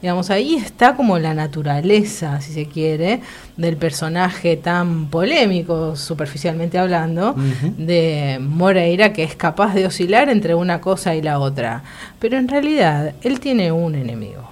Digamos, 0.00 0.30
ahí 0.30 0.54
está 0.56 0.96
como 0.96 1.18
la 1.18 1.34
naturaleza, 1.34 2.40
si 2.40 2.52
se 2.54 2.66
quiere, 2.66 3.20
del 3.56 3.76
personaje 3.76 4.56
tan 4.56 5.08
polémico, 5.08 5.94
superficialmente 5.96 6.78
hablando, 6.78 7.34
de 7.76 8.38
Moreira, 8.40 9.12
que 9.12 9.22
es 9.22 9.34
capaz 9.34 9.74
de 9.74 9.84
oscilar 9.86 10.30
entre 10.30 10.54
una 10.54 10.80
cosa 10.80 11.14
y 11.14 11.20
la 11.22 11.38
otra. 11.38 11.82
Pero 12.18 12.38
en 12.38 12.48
realidad, 12.48 13.14
él 13.22 13.40
tiene 13.40 13.72
un 13.72 13.94
enemigo, 13.94 14.48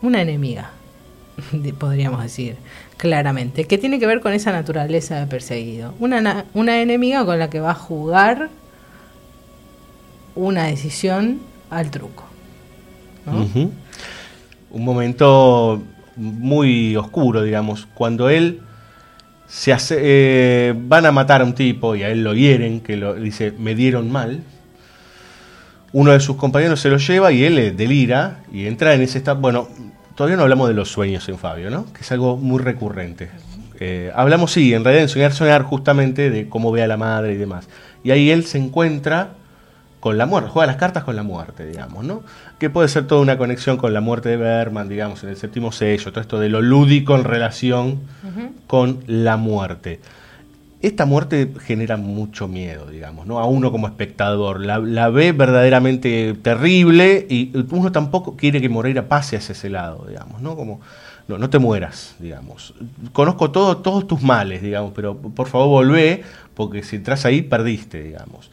una 0.00 0.22
enemiga, 0.22 0.70
podríamos 1.78 2.22
decir 2.22 2.56
claramente, 2.96 3.64
que 3.66 3.78
tiene 3.78 3.98
que 4.00 4.06
ver 4.06 4.20
con 4.20 4.32
esa 4.32 4.50
naturaleza 4.52 5.16
de 5.20 5.26
perseguido. 5.26 5.94
Una, 6.00 6.20
na- 6.20 6.44
una 6.54 6.80
enemiga 6.80 7.24
con 7.24 7.38
la 7.38 7.48
que 7.50 7.60
va 7.60 7.72
a 7.72 7.74
jugar 7.74 8.48
una 10.34 10.64
decisión 10.64 11.40
al 11.70 11.90
truco. 11.90 12.24
Un 14.70 14.84
momento 14.84 15.82
muy 16.16 16.96
oscuro, 16.96 17.42
digamos, 17.42 17.88
cuando 17.94 18.28
él 18.28 18.60
se 19.46 19.72
hace, 19.72 19.96
eh, 20.00 20.74
van 20.76 21.06
a 21.06 21.12
matar 21.12 21.40
a 21.40 21.44
un 21.44 21.54
tipo 21.54 21.96
y 21.96 22.02
a 22.02 22.10
él 22.10 22.22
lo 22.22 22.34
hieren, 22.34 22.80
que 22.80 22.96
dice, 23.20 23.52
me 23.58 23.74
dieron 23.74 24.10
mal. 24.10 24.42
Uno 25.92 26.12
de 26.12 26.20
sus 26.20 26.36
compañeros 26.36 26.80
se 26.80 26.90
lo 26.90 26.98
lleva 26.98 27.32
y 27.32 27.44
él 27.44 27.76
delira 27.76 28.40
y 28.52 28.66
entra 28.66 28.92
en 28.94 29.00
ese 29.00 29.18
estado. 29.18 29.40
Bueno, 29.40 29.68
todavía 30.14 30.36
no 30.36 30.42
hablamos 30.42 30.68
de 30.68 30.74
los 30.74 30.90
sueños 30.90 31.26
en 31.30 31.38
Fabio, 31.38 31.70
¿no? 31.70 31.90
Que 31.92 32.02
es 32.02 32.12
algo 32.12 32.36
muy 32.36 32.58
recurrente. 32.62 33.30
Eh, 33.80 34.12
hablamos, 34.14 34.52
sí, 34.52 34.74
en 34.74 34.84
realidad 34.84 35.04
en 35.04 35.08
soñar, 35.08 35.32
soñar 35.32 35.62
justamente 35.62 36.28
de 36.28 36.48
cómo 36.48 36.70
ve 36.72 36.82
a 36.82 36.86
la 36.86 36.98
madre 36.98 37.32
y 37.32 37.36
demás. 37.36 37.68
Y 38.04 38.10
ahí 38.10 38.30
él 38.30 38.44
se 38.44 38.58
encuentra 38.58 39.37
con 40.00 40.16
la 40.16 40.26
muerte, 40.26 40.50
juega 40.50 40.66
las 40.66 40.76
cartas 40.76 41.04
con 41.04 41.16
la 41.16 41.22
muerte, 41.22 41.66
digamos, 41.66 42.04
¿no? 42.04 42.22
Que 42.58 42.70
puede 42.70 42.88
ser 42.88 43.06
toda 43.06 43.20
una 43.20 43.36
conexión 43.36 43.76
con 43.76 43.92
la 43.92 44.00
muerte 44.00 44.28
de 44.28 44.36
Berman, 44.36 44.88
digamos, 44.88 45.22
en 45.24 45.30
el 45.30 45.36
séptimo 45.36 45.72
sello, 45.72 46.12
todo 46.12 46.20
esto 46.20 46.38
de 46.38 46.48
lo 46.48 46.62
lúdico 46.62 47.16
en 47.16 47.24
relación 47.24 48.00
con 48.66 49.00
la 49.06 49.36
muerte. 49.36 50.00
Esta 50.80 51.06
muerte 51.06 51.52
genera 51.60 51.96
mucho 51.96 52.46
miedo, 52.46 52.86
digamos, 52.86 53.26
¿no? 53.26 53.40
A 53.40 53.46
uno 53.46 53.72
como 53.72 53.88
espectador. 53.88 54.60
La, 54.60 54.78
la 54.78 55.08
ve 55.08 55.32
verdaderamente 55.32 56.34
terrible 56.40 57.26
y 57.28 57.50
uno 57.70 57.90
tampoco 57.90 58.36
quiere 58.36 58.60
que 58.60 58.68
Moreira 58.68 59.08
pase 59.08 59.36
hacia 59.36 59.54
ese 59.54 59.70
lado, 59.70 60.06
digamos, 60.08 60.40
¿no? 60.40 60.54
Como, 60.54 60.80
no, 61.26 61.36
no 61.36 61.50
te 61.50 61.58
mueras, 61.58 62.14
digamos. 62.20 62.74
Conozco 63.12 63.50
todo, 63.50 63.78
todos 63.78 64.06
tus 64.06 64.22
males, 64.22 64.62
digamos, 64.62 64.92
pero 64.94 65.16
por 65.16 65.48
favor 65.48 65.68
volvé, 65.68 66.22
porque 66.54 66.84
si 66.84 66.94
entras 66.94 67.24
ahí 67.24 67.42
perdiste, 67.42 68.00
digamos. 68.00 68.48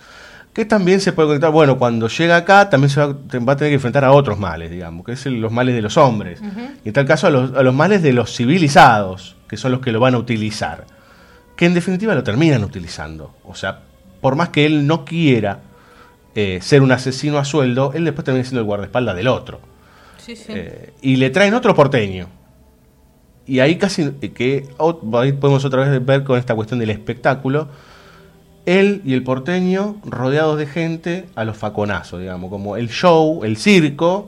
Que 0.56 0.64
también 0.66 1.02
se 1.02 1.12
puede 1.12 1.28
conectar, 1.28 1.52
bueno, 1.52 1.78
cuando 1.78 2.08
llega 2.08 2.38
acá 2.38 2.70
también 2.70 2.90
se 2.90 3.00
va, 3.02 3.08
va 3.08 3.54
a 3.54 3.58
tener 3.58 3.72
que 3.72 3.76
enfrentar 3.76 4.06
a 4.06 4.14
otros 4.14 4.40
males, 4.40 4.72
digamos, 4.72 5.06
que 5.06 5.12
es 5.12 5.26
el- 5.26 5.42
los 5.42 5.52
males 5.52 5.76
de 5.76 5.82
los 5.82 5.98
hombres. 5.98 6.40
Y 6.86 6.88
en 6.88 6.94
tal 6.94 7.06
caso 7.06 7.28
a 7.28 7.30
los, 7.30 7.54
a 7.56 7.62
los 7.62 7.74
males 7.76 8.02
de 8.02 8.14
los 8.14 8.34
civilizados, 8.34 9.36
que 9.50 9.58
son 9.58 9.74
los 9.74 9.82
que 9.82 9.92
lo 9.92 10.00
van 10.00 10.16
a 10.16 10.18
utilizar. 10.18 10.86
Que 11.58 11.66
en 11.66 11.74
definitiva 11.74 12.16
lo 12.16 12.24
terminan 12.24 12.64
utilizando. 12.64 13.34
O 13.44 13.54
sea, 13.54 13.82
por 14.22 14.36
más 14.38 14.50
que 14.50 14.66
él 14.66 14.88
no 14.88 15.04
quiera 15.06 15.60
eh, 16.36 16.60
ser 16.62 16.82
un 16.82 16.92
asesino 16.94 17.38
a 17.38 17.44
sueldo, 17.46 17.92
él 17.94 18.06
después 18.06 18.24
termina 18.26 18.44
siendo 18.46 18.62
el 18.62 18.66
guardaespaldas 18.66 19.16
del 19.16 19.28
otro. 19.28 19.60
Sí, 20.18 20.36
sí. 20.38 20.46
Eh, 20.50 20.94
y 21.02 21.18
le 21.18 21.30
traen 21.32 21.54
otro 21.54 21.76
porteño. 21.76 22.28
Y 23.46 23.60
ahí 23.60 23.76
casi 23.78 24.10
que 24.34 24.68
ahí 25.20 25.32
podemos 25.34 25.64
otra 25.66 25.88
vez 25.88 26.06
ver 26.06 26.24
con 26.24 26.40
esta 26.40 26.56
cuestión 26.56 26.80
del 26.80 26.90
espectáculo. 26.90 27.68
Él 28.66 29.02
y 29.06 29.14
el 29.14 29.24
porteño 29.24 29.98
rodeados 30.06 30.58
de 30.58 30.66
gente 30.66 31.26
a 31.36 31.44
los 31.46 31.56
faconazos, 31.58 32.20
digamos, 32.20 32.50
como 32.50 32.78
el 32.78 32.90
show, 32.90 33.44
el 33.44 33.58
circo. 33.58 34.28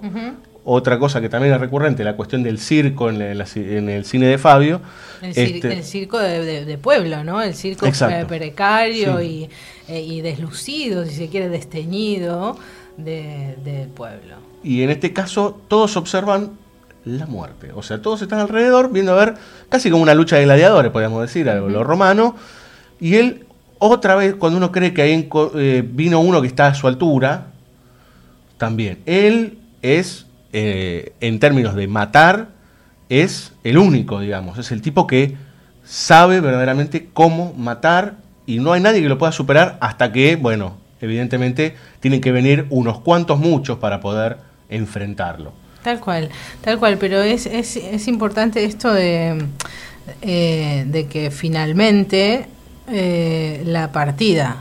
Otra 0.69 0.99
cosa 0.99 1.21
que 1.21 1.29
también 1.29 1.53
es 1.53 1.61
recurrente, 1.61 2.03
la 2.03 2.17
cuestión 2.17 2.43
del 2.43 2.59
circo 2.59 3.09
en, 3.09 3.19
la- 3.19 3.45
el 3.55 4.03
cine 4.05 4.27
de 4.27 4.37
Fabio. 4.37 4.81
El, 5.21 5.33
cir- 5.33 5.55
Este, 5.55 5.73
el 5.73 5.83
circo 5.83 6.19
de, 6.19 6.43
de- 6.43 6.65
de 6.65 6.77
pueblo, 6.77 7.23
¿no? 7.23 7.41
El 7.41 7.53
circo 7.55 7.85
Exacto. 7.87 8.15
eh, 8.17 8.25
precario 8.25 9.19
Sí. 9.19 9.49
y, 9.87 9.91
eh, 9.93 10.01
y 10.03 10.19
deslucido, 10.21 11.05
si 11.05 11.15
se 11.15 11.29
quiere, 11.29 11.47
desteñido 11.47 12.57
de- 12.97 13.55
del 13.63 13.87
pueblo. 13.87 14.35
Y 14.61 14.81
en 14.81 14.89
este 14.89 15.13
caso 15.13 15.59
todos 15.69 15.95
observan 15.95 16.51
la 17.05 17.25
muerte. 17.27 17.71
O 17.73 17.81
sea, 17.81 18.01
todos 18.01 18.21
están 18.21 18.39
alrededor 18.39 18.91
viendo 18.91 19.13
a 19.13 19.25
ver, 19.25 19.35
casi 19.69 19.89
como 19.89 20.03
una 20.03 20.13
lucha 20.13 20.35
de 20.35 20.43
gladiadores, 20.43 20.91
podríamos 20.91 21.21
decir, 21.21 21.49
algo 21.49 21.69
lo 21.69 21.85
romano. 21.85 22.35
Y 22.99 23.15
él, 23.15 23.45
otra 23.79 24.15
vez, 24.15 24.35
cuando 24.35 24.57
uno 24.57 24.71
cree 24.71 24.93
que 24.93 25.01
ahí 25.01 25.29
eh, 25.55 25.83
vino 25.87 26.19
uno 26.19 26.41
que 26.41 26.47
está 26.47 26.67
a 26.67 26.73
su 26.73 26.87
altura, 26.87 27.47
también. 28.57 28.99
Él 29.05 29.57
es, 29.81 30.25
eh, 30.53 31.13
en 31.21 31.39
términos 31.39 31.75
de 31.75 31.87
matar, 31.87 32.49
es 33.09 33.53
el 33.63 33.77
único, 33.77 34.19
digamos. 34.19 34.57
Es 34.57 34.71
el 34.71 34.81
tipo 34.81 35.07
que 35.07 35.35
sabe 35.83 36.41
verdaderamente 36.41 37.09
cómo 37.13 37.53
matar 37.53 38.15
y 38.45 38.59
no 38.59 38.73
hay 38.73 38.81
nadie 38.81 39.01
que 39.01 39.09
lo 39.09 39.17
pueda 39.17 39.31
superar 39.31 39.77
hasta 39.79 40.11
que, 40.11 40.35
bueno, 40.35 40.77
evidentemente 41.01 41.75
tienen 41.99 42.21
que 42.21 42.31
venir 42.31 42.65
unos 42.69 42.99
cuantos 42.99 43.39
muchos 43.39 43.77
para 43.77 44.01
poder 44.01 44.37
enfrentarlo. 44.69 45.53
Tal 45.83 45.99
cual, 45.99 46.29
tal 46.61 46.79
cual, 46.79 46.97
pero 46.97 47.21
es, 47.21 47.45
es, 47.45 47.77
es 47.77 48.07
importante 48.07 48.65
esto 48.65 48.91
de, 48.91 49.45
eh, 50.21 50.85
de 50.87 51.07
que 51.07 51.31
finalmente 51.31 52.47
eh, 52.87 53.63
la 53.65 53.91
partida 53.91 54.57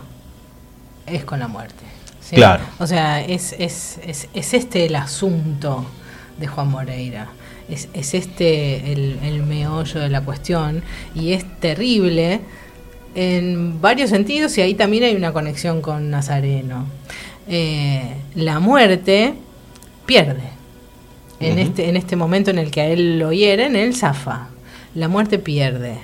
es 1.07 1.25
con 1.25 1.39
la 1.39 1.49
muerte. 1.49 1.85
¿sí? 2.21 2.37
Claro. 2.37 2.65
O 2.79 2.87
sea, 2.87 3.21
es, 3.21 3.55
es, 3.59 3.99
es, 4.05 4.29
es 4.35 4.55
este 4.55 4.87
el 4.87 4.97
asunto 4.97 5.87
de 6.39 6.47
Juan 6.47 6.69
Moreira. 6.69 7.29
Es, 7.69 7.89
es 7.95 8.15
este 8.15 8.93
el, 8.93 9.19
el 9.23 9.43
meollo 9.43 10.01
de 10.01 10.09
la 10.09 10.21
cuestión 10.21 10.83
y 11.15 11.33
es 11.33 11.45
terrible 11.61 12.41
en 13.17 13.81
varios 13.81 14.11
sentidos 14.11 14.57
y 14.59 14.61
ahí 14.61 14.75
también 14.75 15.05
hay 15.05 15.17
una 15.17 15.33
conexión 15.33 15.81
con 15.81 16.11
Nazareno. 16.11 16.87
Eh, 17.49 18.15
la 18.35 18.61
muerte 18.61 19.35
pierde. 20.05 20.57
En, 21.39 21.59
este, 21.59 21.89
en 21.89 21.97
este 21.97 22.17
momento 22.17 22.51
en 22.51 22.59
el 22.59 22.71
que 22.71 22.81
a 22.81 22.87
él 22.87 23.19
lo 23.19 23.31
hieren, 23.31 23.77
él 23.77 23.95
zafa. 23.95 24.49
la 24.95 25.09
muerte 25.09 25.39
pierde, 25.39 25.99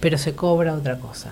pero 0.00 0.18
se 0.18 0.34
cobra 0.34 0.74
otra 0.74 0.98
cosa. 0.98 1.30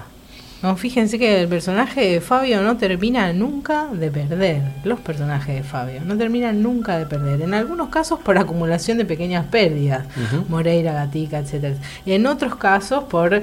No, 0.65 0.77
fíjense 0.77 1.19
que 1.19 1.43
el 1.43 1.49
personaje 1.49 2.01
de 2.12 2.20
Fabio 2.23 2.62
no 2.62 2.78
termina 2.78 3.31
nunca 3.35 3.86
de 3.93 4.11
perder. 4.11 4.62
Los 4.82 4.99
personajes 4.99 5.57
de 5.57 5.62
Fabio 5.62 6.01
no 6.07 6.16
terminan 6.16 6.62
nunca 6.62 6.97
de 6.99 7.05
perder. 7.05 7.43
En 7.43 7.53
algunos 7.53 7.91
casos 7.91 8.19
por 8.20 8.39
acumulación 8.39 8.97
de 8.97 9.05
pequeñas 9.05 9.45
pérdidas. 9.45 10.07
Moreira, 10.49 10.95
Gatica, 10.95 11.41
etcétera. 11.41 11.74
Y 12.07 12.12
en 12.12 12.27
otros 12.27 12.55
casos 12.57 13.05
por 13.05 13.43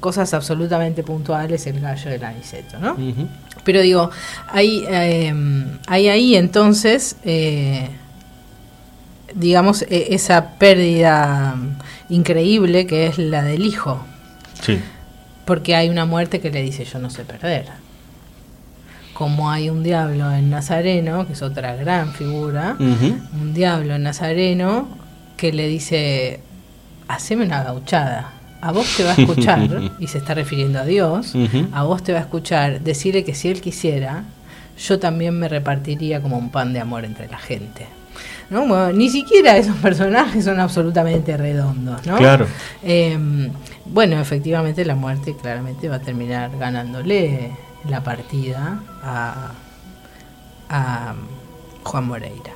cosas 0.00 0.32
absolutamente 0.32 1.02
puntuales, 1.02 1.66
el 1.66 1.78
gallo 1.78 2.10
del 2.10 2.24
aniceto, 2.24 2.78
¿no? 2.78 2.96
Pero 3.64 3.82
digo, 3.82 4.10
hay, 4.48 4.82
eh, 4.88 5.34
hay 5.88 6.08
ahí 6.08 6.36
entonces, 6.36 7.16
eh, 7.26 7.90
digamos, 9.34 9.82
e- 9.82 10.14
esa 10.14 10.52
pérdida 10.58 11.54
increíble 12.08 12.86
que 12.86 13.08
es 13.08 13.18
la 13.18 13.42
del 13.42 13.66
hijo. 13.66 14.02
Sí. 14.62 14.78
Porque 15.44 15.74
hay 15.74 15.88
una 15.88 16.04
muerte 16.04 16.40
que 16.40 16.50
le 16.50 16.62
dice 16.62 16.84
yo 16.84 16.98
no 16.98 17.10
sé 17.10 17.24
perder. 17.24 17.66
Como 19.14 19.50
hay 19.50 19.70
un 19.70 19.82
diablo 19.82 20.32
en 20.32 20.50
Nazareno, 20.50 21.26
que 21.26 21.34
es 21.34 21.42
otra 21.42 21.74
gran 21.76 22.12
figura, 22.12 22.76
un 22.78 23.52
diablo 23.54 23.94
en 23.94 24.02
Nazareno 24.04 24.88
que 25.36 25.52
le 25.52 25.68
dice, 25.68 26.40
haceme 27.08 27.44
una 27.44 27.62
gauchada. 27.62 28.32
A 28.60 28.70
vos 28.70 28.86
te 28.96 29.02
va 29.02 29.10
a 29.10 29.14
escuchar, 29.14 29.92
y 29.98 30.06
se 30.06 30.18
está 30.18 30.34
refiriendo 30.34 30.78
a 30.78 30.84
Dios, 30.84 31.34
a 31.72 31.82
vos 31.82 32.02
te 32.02 32.12
va 32.12 32.20
a 32.20 32.22
escuchar 32.22 32.80
decirle 32.80 33.24
que 33.24 33.34
si 33.34 33.48
él 33.48 33.60
quisiera, 33.60 34.24
yo 34.78 34.98
también 34.98 35.38
me 35.38 35.48
repartiría 35.48 36.22
como 36.22 36.38
un 36.38 36.50
pan 36.50 36.72
de 36.72 36.80
amor 36.80 37.04
entre 37.04 37.28
la 37.28 37.38
gente. 37.38 37.86
¿No? 38.50 38.66
Bueno, 38.66 38.92
ni 38.92 39.08
siquiera 39.08 39.56
esos 39.56 39.76
personajes 39.76 40.44
son 40.44 40.60
absolutamente 40.60 41.36
redondos, 41.36 42.06
¿no? 42.06 42.16
Claro. 42.16 42.46
Eh, 42.82 43.18
bueno, 43.86 44.20
efectivamente 44.20 44.84
la 44.84 44.94
muerte 44.94 45.36
claramente 45.36 45.88
va 45.88 45.96
a 45.96 46.00
terminar 46.00 46.56
ganándole 46.58 47.50
la 47.88 48.02
partida 48.02 48.82
a, 49.02 49.52
a 50.68 51.14
Juan 51.82 52.04
Moreira. 52.06 52.52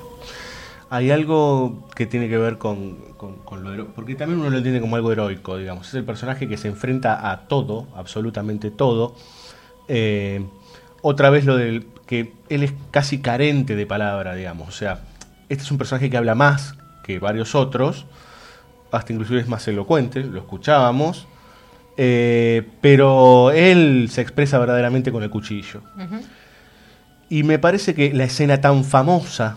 Hay 0.88 1.10
algo 1.10 1.88
que 1.96 2.06
tiene 2.06 2.28
que 2.28 2.38
ver 2.38 2.58
con, 2.58 2.94
con- 3.16 3.64
lo 3.64 3.72
heroico, 3.72 3.92
porque 3.94 4.14
también 4.14 4.38
uno 4.40 4.50
lo 4.50 4.56
entiende 4.58 4.80
como 4.80 4.94
algo 4.94 5.10
heroico, 5.10 5.56
digamos. 5.56 5.88
Es 5.88 5.94
el 5.94 6.04
personaje 6.04 6.46
que 6.48 6.56
se 6.56 6.68
enfrenta 6.68 7.30
a 7.32 7.48
todo, 7.48 7.88
absolutamente 7.96 8.70
todo. 8.70 9.16
Eh, 9.88 10.44
otra 11.02 11.30
vez 11.30 11.44
lo 11.44 11.56
del 11.56 11.86
que 12.06 12.34
él 12.48 12.62
es 12.62 12.72
casi 12.92 13.20
carente 13.20 13.74
de 13.74 13.84
palabra, 13.84 14.34
digamos. 14.36 14.68
O 14.68 14.72
sea, 14.72 15.00
este 15.48 15.64
es 15.64 15.70
un 15.72 15.78
personaje 15.78 16.08
que 16.08 16.16
habla 16.16 16.36
más 16.36 16.76
que 17.02 17.18
varios 17.18 17.56
otros, 17.56 18.06
hasta 18.90 19.12
inclusive 19.12 19.40
es 19.40 19.48
más 19.48 19.66
elocuente, 19.68 20.22
lo 20.22 20.38
escuchábamos. 20.38 21.26
eh, 21.98 22.62
pero 22.82 23.50
él 23.52 24.08
se 24.10 24.20
expresa 24.20 24.58
verdaderamente 24.58 25.10
con 25.12 25.22
el 25.22 25.30
cuchillo. 25.30 25.80
Y 27.28 27.42
me 27.42 27.58
parece 27.58 27.94
que 27.94 28.12
la 28.12 28.24
escena 28.24 28.60
tan 28.60 28.84
famosa 28.84 29.56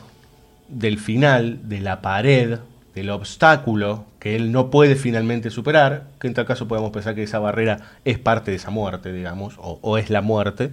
del 0.69 0.99
final, 0.99 1.59
de 1.67 1.81
la 1.81 2.01
pared, 2.01 2.59
del 2.95 3.09
obstáculo 3.09 4.05
que 4.19 4.35
él 4.35 4.51
no 4.51 4.69
puede 4.69 4.95
finalmente 4.95 5.49
superar, 5.49 6.05
que 6.19 6.27
en 6.27 6.33
tal 6.33 6.45
caso 6.45 6.67
podemos 6.67 6.91
pensar 6.91 7.13
que 7.15 7.23
esa 7.23 7.39
barrera 7.39 7.79
es 8.05 8.17
parte 8.19 8.51
de 8.51 8.57
esa 8.57 8.69
muerte, 8.69 9.11
digamos, 9.13 9.55
o, 9.57 9.79
o 9.81 9.97
es 9.97 10.09
la 10.09 10.21
muerte, 10.21 10.71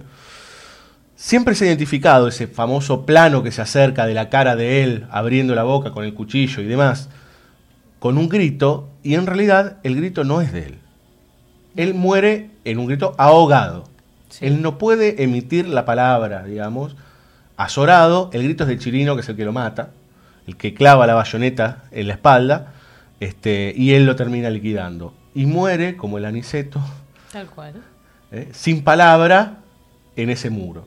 siempre 1.15 1.55
se 1.55 1.63
ha 1.65 1.67
identificado 1.67 2.27
ese 2.27 2.47
famoso 2.47 3.05
plano 3.05 3.43
que 3.43 3.51
se 3.51 3.61
acerca 3.61 4.05
de 4.05 4.13
la 4.13 4.29
cara 4.29 4.55
de 4.55 4.83
él 4.83 5.05
abriendo 5.11 5.55
la 5.55 5.63
boca 5.63 5.91
con 5.91 6.03
el 6.03 6.13
cuchillo 6.13 6.61
y 6.61 6.65
demás, 6.65 7.09
con 7.99 8.17
un 8.17 8.29
grito, 8.29 8.89
y 9.03 9.15
en 9.15 9.25
realidad 9.25 9.77
el 9.83 9.95
grito 9.95 10.23
no 10.23 10.41
es 10.41 10.51
de 10.51 10.65
él. 10.65 10.79
Él 11.75 11.93
muere 11.93 12.49
en 12.65 12.79
un 12.79 12.87
grito 12.87 13.15
ahogado. 13.17 13.85
Él 14.41 14.61
no 14.61 14.77
puede 14.77 15.23
emitir 15.23 15.67
la 15.67 15.85
palabra, 15.85 16.43
digamos, 16.43 16.95
azorado. 17.55 18.29
El 18.33 18.43
grito 18.43 18.63
es 18.63 18.69
de 18.69 18.77
Chirino, 18.77 19.15
que 19.15 19.21
es 19.21 19.29
el 19.29 19.35
que 19.35 19.45
lo 19.45 19.53
mata, 19.53 19.91
el 20.47 20.57
que 20.57 20.73
clava 20.73 21.07
la 21.07 21.13
bayoneta 21.13 21.83
en 21.91 22.07
la 22.07 22.13
espalda, 22.13 22.73
este, 23.19 23.73
y 23.75 23.93
él 23.93 24.05
lo 24.05 24.15
termina 24.15 24.49
liquidando. 24.49 25.13
Y 25.33 25.45
muere, 25.45 25.97
como 25.97 26.17
el 26.17 26.25
aniceto, 26.25 26.81
Tal 27.31 27.47
cual. 27.47 27.73
¿eh? 28.31 28.49
sin 28.53 28.83
palabra 28.83 29.59
en 30.15 30.29
ese 30.29 30.49
muro. 30.49 30.85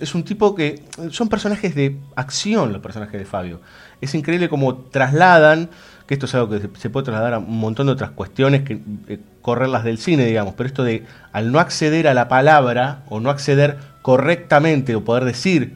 Es 0.00 0.14
un 0.14 0.24
tipo 0.24 0.54
que 0.54 0.82
son 1.10 1.28
personajes 1.28 1.74
de 1.74 1.98
acción 2.14 2.72
los 2.72 2.80
personajes 2.80 3.20
de 3.20 3.26
Fabio. 3.26 3.60
Es 4.00 4.14
increíble 4.14 4.48
cómo 4.48 4.74
trasladan, 4.76 5.68
que 6.06 6.14
esto 6.14 6.26
es 6.26 6.34
algo 6.34 6.48
que 6.50 6.68
se- 6.78 6.90
puede 6.90 7.04
trasladar 7.04 7.34
a 7.34 7.38
un 7.38 7.58
montón 7.58 7.86
de 7.86 7.92
otras 7.92 8.10
cuestiones, 8.10 8.62
que 8.62 8.80
eh, 9.08 9.18
correrlas 9.42 9.84
del 9.84 9.98
cine, 9.98 10.24
digamos, 10.24 10.54
pero 10.56 10.66
esto 10.66 10.84
de 10.84 11.04
al 11.32 11.50
no 11.52 11.58
acceder 11.58 12.08
a 12.08 12.14
la 12.14 12.28
palabra 12.28 13.02
o 13.08 13.20
no 13.20 13.30
acceder 13.30 13.76
correctamente 14.02 14.94
o 14.94 15.04
poder 15.04 15.24
decir 15.24 15.74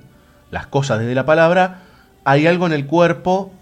las 0.51 0.67
cosas 0.67 0.99
desde 1.01 1.15
la 1.15 1.25
palabra, 1.27 1.81
hay 2.25 2.47
algo 2.47 2.67
en 2.67 2.73
el 2.73 2.87
cuerpo 2.87 3.53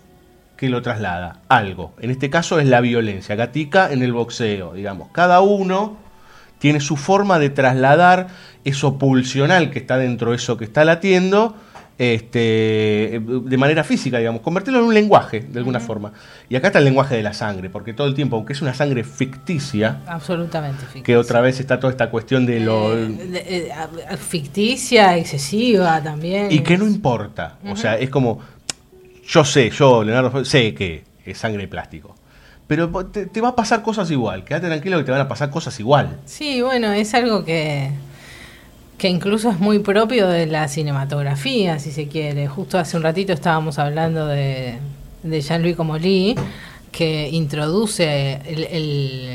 que 0.56 0.68
lo 0.68 0.82
traslada, 0.82 1.38
algo. 1.48 1.94
En 2.00 2.10
este 2.10 2.30
caso 2.30 2.58
es 2.58 2.66
la 2.66 2.80
violencia, 2.80 3.36
Gatica 3.36 3.92
en 3.92 4.02
el 4.02 4.12
boxeo, 4.12 4.72
digamos. 4.74 5.08
Cada 5.12 5.40
uno 5.40 5.96
tiene 6.58 6.80
su 6.80 6.96
forma 6.96 7.38
de 7.38 7.50
trasladar 7.50 8.26
eso 8.64 8.98
pulsional 8.98 9.70
que 9.70 9.78
está 9.78 9.96
dentro 9.96 10.30
de 10.30 10.36
eso 10.36 10.56
que 10.56 10.64
está 10.64 10.84
latiendo, 10.84 11.54
este, 11.98 13.20
de 13.20 13.56
manera 13.58 13.82
física, 13.84 14.18
digamos, 14.18 14.40
convertirlo 14.40 14.78
en 14.80 14.84
un 14.86 14.94
lenguaje, 14.94 15.40
de 15.40 15.58
alguna 15.58 15.80
forma. 15.80 16.12
Y 16.48 16.54
acá 16.56 16.68
está 16.68 16.78
el 16.78 16.84
lenguaje 16.84 17.16
de 17.16 17.22
la 17.24 17.32
sangre, 17.34 17.70
porque 17.70 17.92
todo 17.92 18.06
el 18.06 18.14
tiempo, 18.14 18.36
aunque 18.36 18.52
es 18.52 18.62
una 18.62 18.72
sangre 18.72 19.02
ficticia, 19.04 20.00
Absolutamente 20.06 20.82
ficticia. 20.82 21.02
que 21.02 21.16
otra 21.16 21.40
vez 21.40 21.58
está 21.60 21.80
toda 21.80 21.90
esta 21.90 22.08
cuestión 22.10 22.46
de 22.46 22.60
lo... 22.60 22.96
Eh, 22.96 23.70
a- 23.72 24.16
ficticia, 24.16 25.16
excesiva 25.16 26.00
también. 26.02 26.48
Y 26.50 26.60
que 26.60 26.78
no 26.78 26.86
importa, 26.86 27.58
o 27.68 27.76
sea, 27.76 27.98
es 27.98 28.10
como, 28.10 28.38
yo 29.26 29.44
sé, 29.44 29.70
yo, 29.70 30.04
Leonardo, 30.04 30.44
sé 30.44 30.74
que 30.74 31.04
es 31.26 31.36
sangre 31.36 31.62
de 31.62 31.68
plástico, 31.68 32.14
pero 32.66 32.88
te, 33.06 33.26
te 33.26 33.40
va 33.40 33.48
a 33.48 33.56
pasar 33.56 33.82
cosas 33.82 34.10
igual, 34.10 34.44
quédate 34.44 34.66
tranquilo 34.68 34.98
que 34.98 35.04
te 35.04 35.10
van 35.10 35.20
a 35.22 35.28
pasar 35.28 35.50
cosas 35.50 35.78
igual. 35.80 36.18
Sí, 36.26 36.60
bueno, 36.62 36.92
es 36.92 37.12
algo 37.14 37.44
que, 37.44 37.90
que 38.98 39.08
incluso 39.08 39.50
es 39.50 39.58
muy 39.60 39.78
propio 39.78 40.26
de 40.28 40.46
la 40.46 40.66
cinematografía, 40.68 41.78
si 41.78 41.92
se 41.92 42.08
quiere. 42.08 42.48
Justo 42.48 42.78
hace 42.78 42.96
un 42.96 43.02
ratito 43.04 43.32
estábamos 43.32 43.78
hablando 43.78 44.26
de, 44.26 44.74
de 45.22 45.40
Jean-Louis 45.40 45.76
Comolli, 45.76 46.34
que 46.92 47.28
introduce 47.30 48.40
el, 48.44 48.64
el, 48.64 49.30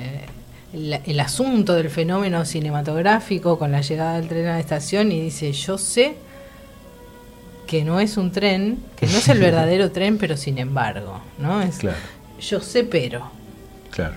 el- 0.73 0.99
el 1.06 1.19
asunto 1.19 1.76
del 1.76 1.90
fenómeno 1.91 2.45
cinematográfico 2.45 3.60
con 3.60 3.72
la 3.72 3.81
llegada 3.81 4.15
del 4.19 4.27
tren 4.27 4.48
a 4.48 4.53
la 4.53 4.60
estación 4.60 5.11
y 5.11 5.22
dice, 5.22 5.52
yo 5.53 5.77
sé 5.77 6.15
que 7.68 7.84
no 7.84 7.99
es 7.99 8.18
un 8.18 8.31
tren, 8.31 8.80
que 8.98 9.06
no 9.07 9.18
es 9.18 9.30
el 9.30 9.40
verdadero 9.48 9.91
tren, 9.91 10.18
pero 10.18 10.35
sin 10.35 10.57
embargo, 10.57 11.22
¿no? 11.40 11.61
Es, 11.61 11.77
Claro. 11.77 11.98
Yo 12.41 12.60
sé, 12.60 12.84
pero. 12.84 13.30
Claro. 13.91 14.15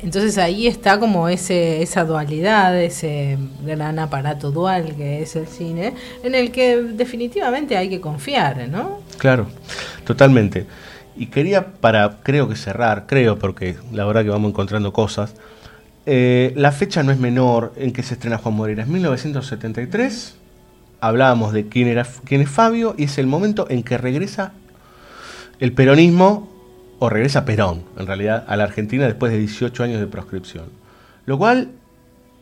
Entonces 0.00 0.38
ahí 0.38 0.68
está 0.68 1.00
como 1.00 1.28
ese, 1.28 1.82
esa 1.82 2.04
dualidad, 2.04 2.80
ese 2.80 3.36
gran 3.64 3.98
aparato 3.98 4.52
dual 4.52 4.94
que 4.96 5.22
es 5.22 5.34
el 5.34 5.48
cine, 5.48 5.94
en 6.22 6.34
el 6.34 6.52
que 6.52 6.76
definitivamente 6.76 7.76
hay 7.76 7.88
que 7.88 8.00
confiar, 8.00 8.68
¿no? 8.68 9.00
Claro, 9.18 9.48
totalmente. 10.04 10.66
Y 11.16 11.26
quería 11.26 11.66
para, 11.66 12.18
creo 12.22 12.48
que 12.48 12.54
cerrar, 12.54 13.06
creo, 13.08 13.40
porque 13.40 13.76
la 13.92 14.04
verdad 14.04 14.22
que 14.22 14.30
vamos 14.30 14.50
encontrando 14.50 14.92
cosas. 14.92 15.34
eh, 16.06 16.52
la 16.56 16.70
fecha 16.72 17.02
no 17.02 17.10
es 17.12 17.18
menor 17.18 17.72
en 17.76 17.92
que 17.92 18.02
se 18.02 18.14
estrena 18.14 18.38
Juan 18.38 18.54
Moreira, 18.54 18.84
es 18.84 18.88
1973. 18.88 20.36
Hablábamos 21.00 21.52
de 21.52 21.68
quién, 21.68 21.88
era, 21.88 22.06
quién 22.24 22.40
es 22.40 22.48
Fabio 22.48 22.94
y 22.96 23.04
es 23.04 23.18
el 23.18 23.26
momento 23.26 23.66
en 23.68 23.82
que 23.82 23.98
regresa 23.98 24.52
el 25.60 25.72
peronismo, 25.72 26.48
o 26.98 27.08
regresa 27.08 27.44
Perón, 27.44 27.84
en 27.96 28.06
realidad, 28.06 28.44
a 28.46 28.56
la 28.56 28.64
Argentina 28.64 29.06
después 29.06 29.32
de 29.32 29.38
18 29.38 29.82
años 29.82 30.00
de 30.00 30.06
proscripción. 30.06 30.66
Lo 31.26 31.38
cual 31.38 31.70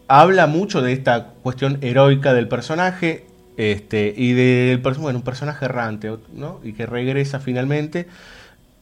habla 0.08 0.46
mucho 0.46 0.82
de 0.82 0.92
esta 0.92 1.28
cuestión 1.42 1.78
heroica 1.82 2.32
del 2.32 2.48
personaje 2.48 3.26
este, 3.56 4.12
y 4.16 4.32
del 4.32 4.78
bueno, 4.78 5.18
un 5.18 5.24
personaje 5.24 5.64
errante, 5.64 6.12
¿no? 6.34 6.60
Y 6.62 6.72
que 6.72 6.86
regresa 6.86 7.40
finalmente. 7.40 8.06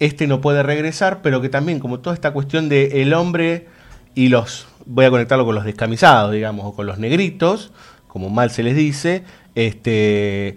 Este 0.01 0.27
no 0.27 0.41
puede 0.41 0.63
regresar, 0.63 1.23
pero 1.23 1.41
que 1.41 1.49
también, 1.49 1.79
como 1.79 2.01
toda 2.01 2.15
esta 2.15 2.33
cuestión 2.33 2.69
de 2.69 3.03
el 3.03 3.15
hombre 3.15 3.69
y 4.15 4.29
los, 4.29 4.67
voy 4.87 5.05
a 5.05 5.11
conectarlo 5.11 5.45
con 5.45 5.55
los 5.55 5.65
descamisados, 5.65 6.33
digamos, 6.33 6.67
o 6.67 6.75
con 6.75 6.87
los 6.87 6.99
negritos, 6.99 7.73
como 8.09 8.31
mal 8.31 8.51
se 8.51 8.63
les 8.63 8.77
dice, 8.77 9.25
este, 9.55 10.57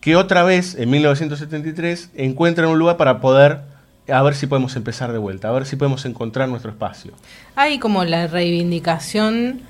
que 0.00 0.16
otra 0.16 0.42
vez, 0.42 0.74
en 0.74 0.90
1973, 0.90 2.10
encuentran 2.14 2.68
un 2.68 2.78
lugar 2.78 2.96
para 2.96 3.20
poder, 3.20 3.60
a 4.08 4.22
ver 4.22 4.34
si 4.34 4.46
podemos 4.46 4.76
empezar 4.76 5.12
de 5.12 5.18
vuelta, 5.18 5.48
a 5.48 5.52
ver 5.52 5.66
si 5.66 5.76
podemos 5.76 6.04
encontrar 6.04 6.48
nuestro 6.48 6.70
espacio. 6.70 7.12
Hay 7.56 7.78
como 7.78 8.04
la 8.04 8.26
reivindicación 8.26 9.60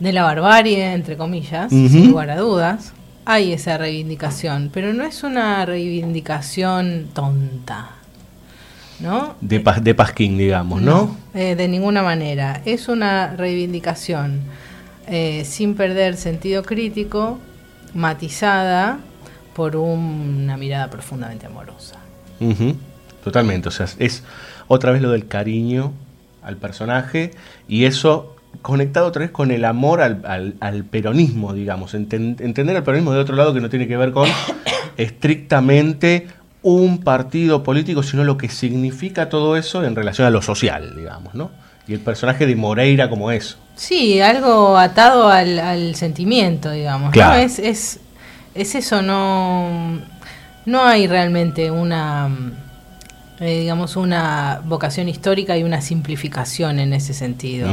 de 0.00 0.12
la 0.12 0.22
barbarie, 0.24 0.92
entre 0.92 1.16
comillas, 1.16 1.70
sin 1.70 2.10
lugar 2.10 2.30
a 2.30 2.36
dudas. 2.36 2.92
Hay 3.24 3.52
esa 3.52 3.78
reivindicación, 3.78 4.70
pero 4.74 4.92
no 4.92 5.04
es 5.04 5.22
una 5.22 5.64
reivindicación 5.64 7.08
tonta. 7.14 7.90
¿no? 9.00 9.34
de, 9.40 9.58
pa- 9.58 9.80
de 9.80 9.94
Pasquín, 9.96 10.38
digamos, 10.38 10.80
¿no? 10.80 11.16
Eh, 11.34 11.56
de 11.56 11.66
ninguna 11.66 12.02
manera. 12.04 12.60
Es 12.64 12.88
una 12.88 13.34
reivindicación 13.34 14.40
eh, 15.08 15.44
sin 15.44 15.74
perder 15.74 16.16
sentido 16.16 16.62
crítico, 16.62 17.38
matizada 17.94 18.98
por 19.54 19.74
una 19.76 20.56
mirada 20.56 20.88
profundamente 20.88 21.46
amorosa. 21.46 21.96
Totalmente, 23.24 23.68
o 23.68 23.72
sea, 23.72 23.86
es 23.98 24.22
otra 24.68 24.90
vez 24.92 25.00
lo 25.02 25.10
del 25.10 25.26
cariño 25.28 25.92
al 26.42 26.56
personaje 26.56 27.30
y 27.68 27.84
eso 27.84 28.36
conectado 28.62 29.06
otra 29.06 29.20
vez 29.20 29.30
con 29.30 29.50
el 29.50 29.64
amor 29.64 30.00
al, 30.02 30.22
al- 30.26 30.54
al 30.60 30.84
peronismo, 30.84 31.52
digamos, 31.54 31.94
enten- 31.94 32.40
entender 32.40 32.76
el 32.76 32.82
peronismo 32.82 33.12
de 33.12 33.20
otro 33.20 33.34
lado 33.36 33.54
que 33.54 33.60
no 33.60 33.70
tiene 33.70 33.86
que 33.88 33.96
ver 33.96 34.12
con 34.12 34.28
estrictamente 34.96 36.26
un 36.62 36.98
partido 36.98 37.62
político, 37.62 38.02
sino 38.02 38.24
lo 38.24 38.36
que 38.36 38.48
significa 38.48 39.28
todo 39.28 39.56
eso 39.56 39.84
en 39.84 39.96
relación 39.96 40.26
a 40.26 40.30
lo 40.30 40.42
social, 40.42 40.94
digamos, 40.96 41.34
¿no? 41.34 41.50
Y 41.88 41.94
el 41.94 42.00
personaje 42.00 42.46
de 42.46 42.54
Moreira 42.54 43.10
como 43.10 43.30
eso. 43.32 43.56
Sí, 43.74 44.20
algo 44.20 44.76
atado 44.78 45.28
al, 45.28 45.58
al 45.58 45.94
sentimiento, 45.96 46.70
digamos. 46.70 47.06
¿no? 47.06 47.10
Claro. 47.12 47.40
Es, 47.40 47.58
es, 47.58 48.00
es 48.54 48.74
eso, 48.76 49.02
no, 49.02 49.98
no 50.66 50.84
hay 50.84 51.08
realmente 51.08 51.70
una, 51.72 52.28
eh, 53.42 53.60
digamos, 53.60 53.96
una 53.96 54.60
vocación 54.64 55.08
histórica 55.08 55.58
y 55.58 55.64
una 55.64 55.80
simplificación 55.80 56.78
en 56.78 56.92
ese 56.92 57.12
sentido. 57.12 57.68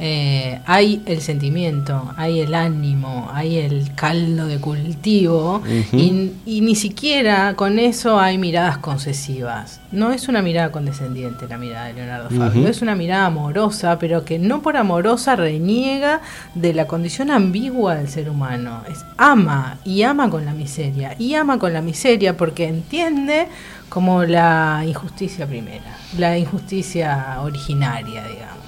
Eh, 0.00 0.60
hay 0.64 1.02
el 1.06 1.20
sentimiento, 1.20 2.12
hay 2.16 2.38
el 2.38 2.54
ánimo, 2.54 3.28
hay 3.34 3.56
el 3.58 3.92
caldo 3.96 4.46
de 4.46 4.58
cultivo 4.60 5.60
y, 5.92 6.30
y 6.46 6.60
ni 6.60 6.76
siquiera 6.76 7.54
con 7.56 7.80
eso 7.80 8.20
hay 8.20 8.38
miradas 8.38 8.78
concesivas. 8.78 9.80
No 9.90 10.12
es 10.12 10.28
una 10.28 10.40
mirada 10.40 10.70
condescendiente 10.70 11.48
la 11.48 11.58
mirada 11.58 11.86
de 11.86 11.94
Leonardo 11.94 12.28
Fabio, 12.30 12.60
Ujú. 12.60 12.70
es 12.70 12.80
una 12.80 12.94
mirada 12.94 13.26
amorosa, 13.26 13.98
pero 13.98 14.24
que 14.24 14.38
no 14.38 14.62
por 14.62 14.76
amorosa 14.76 15.34
reniega 15.34 16.20
de 16.54 16.74
la 16.74 16.86
condición 16.86 17.32
ambigua 17.32 17.96
del 17.96 18.08
ser 18.08 18.30
humano. 18.30 18.82
Es 18.88 19.04
ama 19.16 19.78
y 19.84 20.02
ama 20.02 20.30
con 20.30 20.44
la 20.44 20.52
miseria 20.54 21.16
y 21.18 21.34
ama 21.34 21.58
con 21.58 21.72
la 21.72 21.82
miseria 21.82 22.36
porque 22.36 22.68
entiende 22.68 23.48
como 23.88 24.24
la 24.24 24.82
injusticia 24.86 25.46
primera, 25.46 25.96
la 26.16 26.36
injusticia 26.36 27.38
originaria, 27.40 28.26
digamos. 28.26 28.58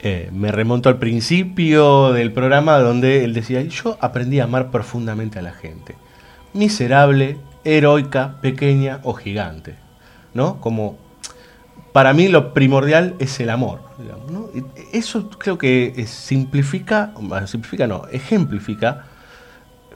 Eh, 0.00 0.28
me 0.32 0.52
remonto 0.52 0.90
al 0.90 0.98
principio 0.98 2.12
del 2.12 2.30
programa 2.32 2.78
donde 2.78 3.24
él 3.24 3.32
decía, 3.32 3.62
yo 3.62 3.96
aprendí 4.00 4.40
a 4.40 4.44
amar 4.44 4.70
profundamente 4.70 5.38
a 5.38 5.42
la 5.42 5.52
gente. 5.52 5.96
Miserable, 6.52 7.38
heroica, 7.64 8.36
pequeña 8.42 9.00
o 9.02 9.14
gigante. 9.14 9.76
¿No? 10.34 10.60
Como 10.60 10.98
para 11.92 12.12
mí 12.12 12.28
lo 12.28 12.52
primordial 12.52 13.14
es 13.18 13.40
el 13.40 13.48
amor. 13.50 13.80
digamos, 13.98 14.30
¿no? 14.30 14.48
Eso 14.92 15.30
creo 15.30 15.56
que 15.56 16.04
simplifica, 16.06 17.14
simplifica 17.46 17.86
no, 17.86 18.06
ejemplifica 18.10 19.04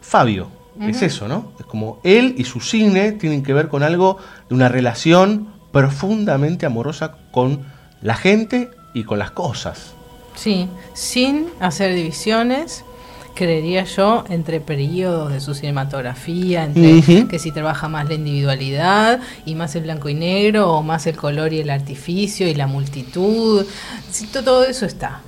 Fabio. 0.01 0.58
Es 0.81 1.03
eso, 1.03 1.29
¿no? 1.29 1.53
Es 1.59 1.67
como 1.67 2.01
él 2.05 2.35
y 2.39 2.45
su 2.45 2.61
cine 2.61 3.13
tienen 3.13 3.43
que 3.43 3.53
ver 3.53 3.69
con 3.69 3.83
algo 3.83 4.19
de 4.49 4.55
una 4.55 4.69
relación 4.69 5.49
profundamente 5.73 6.67
amorosa 6.67 7.17
con 7.31 7.67
la 8.03 8.15
gente 8.15 8.71
y 8.95 9.05
con 9.05 9.19
las 9.19 9.31
cosas. 9.31 9.95
Sí, 10.35 10.69
sin 10.95 11.47
hacer 11.59 11.95
divisiones, 11.95 12.85
creería 13.35 13.85
yo, 13.85 14.25
entre 14.29 14.61
periodos 14.61 15.33
de 15.33 15.41
su 15.41 15.55
cinematografía, 15.55 16.65
entre 16.65 17.27
que 17.27 17.39
si 17.39 17.53
trabaja 17.53 17.89
más 17.89 18.09
la 18.09 18.15
individualidad 18.15 19.21
y 19.47 19.55
más 19.55 19.75
el 19.77 19.85
blanco 19.85 20.09
y 20.09 20.15
negro, 20.15 20.73
o 20.73 20.83
más 20.83 21.07
el 21.07 21.17
color 21.17 21.53
y 21.53 21.61
el 21.61 21.71
artificio 21.71 22.49
y 22.49 22.55
la 22.55 22.67
multitud. 22.67 23.67
Sí, 24.11 24.29
todo 24.33 24.65
eso 24.65 24.87
está. 24.87 25.23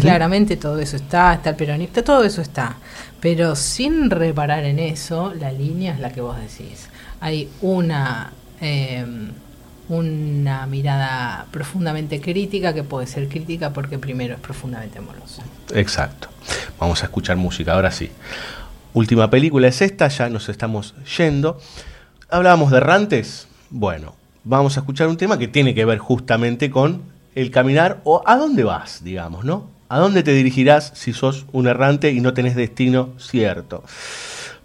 Claramente 0.00 0.56
todo 0.56 0.78
eso 0.78 0.96
está, 0.96 1.34
está 1.34 1.50
el 1.50 1.56
peronista, 1.56 2.02
todo 2.02 2.22
eso 2.24 2.40
está. 2.42 2.76
Pero 3.24 3.56
sin 3.56 4.10
reparar 4.10 4.64
en 4.64 4.78
eso, 4.78 5.32
la 5.32 5.50
línea 5.50 5.94
es 5.94 6.00
la 6.00 6.12
que 6.12 6.20
vos 6.20 6.36
decís. 6.36 6.90
Hay 7.22 7.48
una 7.62 8.34
eh, 8.60 9.02
una 9.88 10.66
mirada 10.66 11.46
profundamente 11.50 12.20
crítica 12.20 12.74
que 12.74 12.82
puede 12.82 13.06
ser 13.06 13.30
crítica 13.30 13.72
porque 13.72 13.98
primero 13.98 14.34
es 14.34 14.40
profundamente 14.40 14.98
amorosa. 14.98 15.42
Exacto. 15.72 16.28
Vamos 16.78 17.02
a 17.02 17.06
escuchar 17.06 17.38
música, 17.38 17.72
ahora 17.72 17.90
sí. 17.90 18.10
Última 18.92 19.30
película 19.30 19.68
es 19.68 19.80
esta, 19.80 20.08
ya 20.08 20.28
nos 20.28 20.50
estamos 20.50 20.94
yendo. 21.16 21.58
Hablábamos 22.28 22.72
de 22.72 22.76
errantes. 22.76 23.48
Bueno, 23.70 24.16
vamos 24.44 24.76
a 24.76 24.80
escuchar 24.80 25.08
un 25.08 25.16
tema 25.16 25.38
que 25.38 25.48
tiene 25.48 25.74
que 25.74 25.86
ver 25.86 25.96
justamente 25.96 26.70
con 26.70 27.00
el 27.34 27.50
caminar 27.50 28.02
o 28.04 28.22
a 28.26 28.36
dónde 28.36 28.64
vas, 28.64 29.02
digamos, 29.02 29.46
¿no? 29.46 29.72
¿A 29.94 30.00
dónde 30.00 30.24
te 30.24 30.32
dirigirás 30.32 30.90
si 30.96 31.12
sos 31.12 31.46
un 31.52 31.68
errante 31.68 32.10
y 32.10 32.20
no 32.20 32.34
tenés 32.34 32.56
destino 32.56 33.10
cierto? 33.16 33.84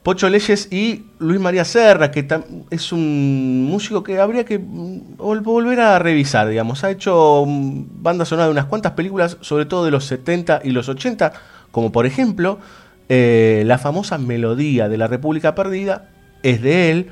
Pocho 0.01 0.27
Leyes 0.27 0.69
y 0.71 1.05
Luis 1.19 1.39
María 1.39 1.65
Serra, 1.65 2.09
que 2.09 2.27
es 2.71 2.91
un 2.91 3.67
músico 3.69 4.01
que 4.01 4.19
habría 4.19 4.43
que 4.43 4.59
vol- 4.59 5.43
volver 5.43 5.81
a 5.81 5.99
revisar, 5.99 6.47
digamos. 6.49 6.83
Ha 6.83 6.89
hecho 6.89 7.43
mm, 7.45 8.01
banda 8.01 8.25
sonora 8.25 8.47
de 8.47 8.53
unas 8.53 8.65
cuantas 8.65 8.93
películas, 8.93 9.37
sobre 9.41 9.67
todo 9.67 9.85
de 9.85 9.91
los 9.91 10.05
70 10.05 10.61
y 10.63 10.71
los 10.71 10.89
80, 10.89 11.31
como 11.69 11.91
por 11.91 12.07
ejemplo 12.07 12.57
eh, 13.07 13.61
la 13.67 13.77
famosa 13.77 14.17
melodía 14.17 14.89
de 14.89 14.97
la 14.97 15.05
República 15.05 15.53
Perdida, 15.53 16.09
es 16.41 16.59
de 16.63 16.89
él. 16.89 17.09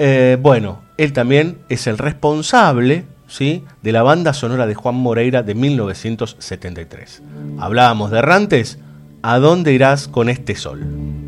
Eh, 0.00 0.38
bueno, 0.42 0.82
él 0.96 1.12
también 1.12 1.58
es 1.68 1.86
el 1.86 1.98
responsable 1.98 3.04
¿sí? 3.34 3.64
de 3.82 3.90
la 3.90 4.04
banda 4.04 4.32
sonora 4.32 4.64
de 4.64 4.76
Juan 4.76 4.94
Moreira 4.94 5.42
de 5.42 5.56
1973. 5.56 7.20
Hablábamos 7.58 8.12
de 8.12 8.18
errantes, 8.18 8.78
¿a 9.22 9.40
dónde 9.40 9.72
irás 9.72 10.06
con 10.06 10.28
este 10.28 10.54
sol? 10.54 11.23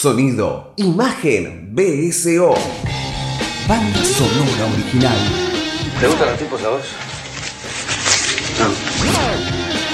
Sonido, 0.00 0.72
imagen, 0.76 1.74
BSO. 1.74 2.54
Banda 3.68 4.02
sonora 4.02 4.72
original. 4.72 5.18
¿Te 6.00 6.06
gustan 6.06 6.30
los 6.30 6.38
tipos 6.38 6.62
a 6.62 6.68
vos? 6.70 6.80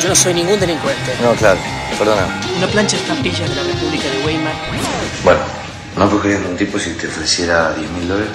Yo 0.00 0.08
no 0.08 0.14
soy 0.14 0.34
ningún 0.34 0.60
delincuente. 0.60 1.12
No, 1.20 1.34
claro, 1.34 1.58
perdona. 1.98 2.40
No 2.60 2.68
plancha 2.68 2.96
estampillas 2.96 3.50
de 3.50 3.56
la 3.56 3.64
República 3.64 4.08
de 4.08 4.24
Weimar. 4.24 4.54
Bueno, 5.24 5.40
¿no 5.96 6.08
cogerías 6.08 6.44
a 6.44 6.50
un 6.50 6.56
tipo 6.56 6.78
si 6.78 6.90
te 6.90 7.08
ofreciera 7.08 7.74
10 7.74 7.90
mil 7.90 8.08
dólares? 8.08 8.30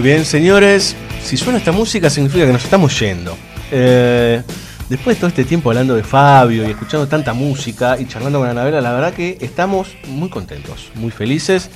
Bien, 0.03 0.25
señores. 0.25 0.97
Si 1.23 1.37
suena 1.37 1.59
esta 1.59 1.71
música 1.71 2.09
significa 2.09 2.45
que 2.45 2.51
nos 2.51 2.65
estamos 2.65 2.99
yendo. 2.99 3.37
Eh, 3.71 4.43
después 4.89 5.15
de 5.15 5.19
todo 5.21 5.29
este 5.29 5.45
tiempo 5.45 5.69
hablando 5.69 5.95
de 5.95 6.03
Fabio 6.03 6.67
y 6.67 6.71
escuchando 6.71 7.07
tanta 7.07 7.31
música 7.31 7.97
y 7.97 8.05
charlando 8.05 8.39
con 8.39 8.49
Anabela, 8.49 8.81
la 8.81 8.91
verdad 8.91 9.13
que 9.13 9.37
estamos 9.39 9.95
muy 10.09 10.29
contentos, 10.29 10.91
muy 10.95 11.09
felices. 11.09 11.69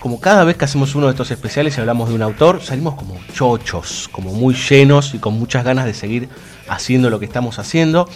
Como 0.00 0.20
cada 0.20 0.44
vez 0.44 0.56
que 0.56 0.64
hacemos 0.64 0.94
uno 0.94 1.06
de 1.06 1.12
estos 1.12 1.30
especiales 1.30 1.76
y 1.76 1.80
hablamos 1.80 2.08
de 2.08 2.14
un 2.14 2.22
autor, 2.22 2.62
salimos 2.62 2.94
como 2.94 3.20
chochos, 3.34 4.08
como 4.10 4.32
muy 4.32 4.54
llenos 4.54 5.12
y 5.12 5.18
con 5.18 5.34
muchas 5.34 5.62
ganas 5.62 5.84
de 5.84 5.92
seguir 5.92 6.30
haciendo 6.68 7.10
lo 7.10 7.18
que 7.18 7.26
estamos 7.26 7.58
haciendo. 7.58 8.08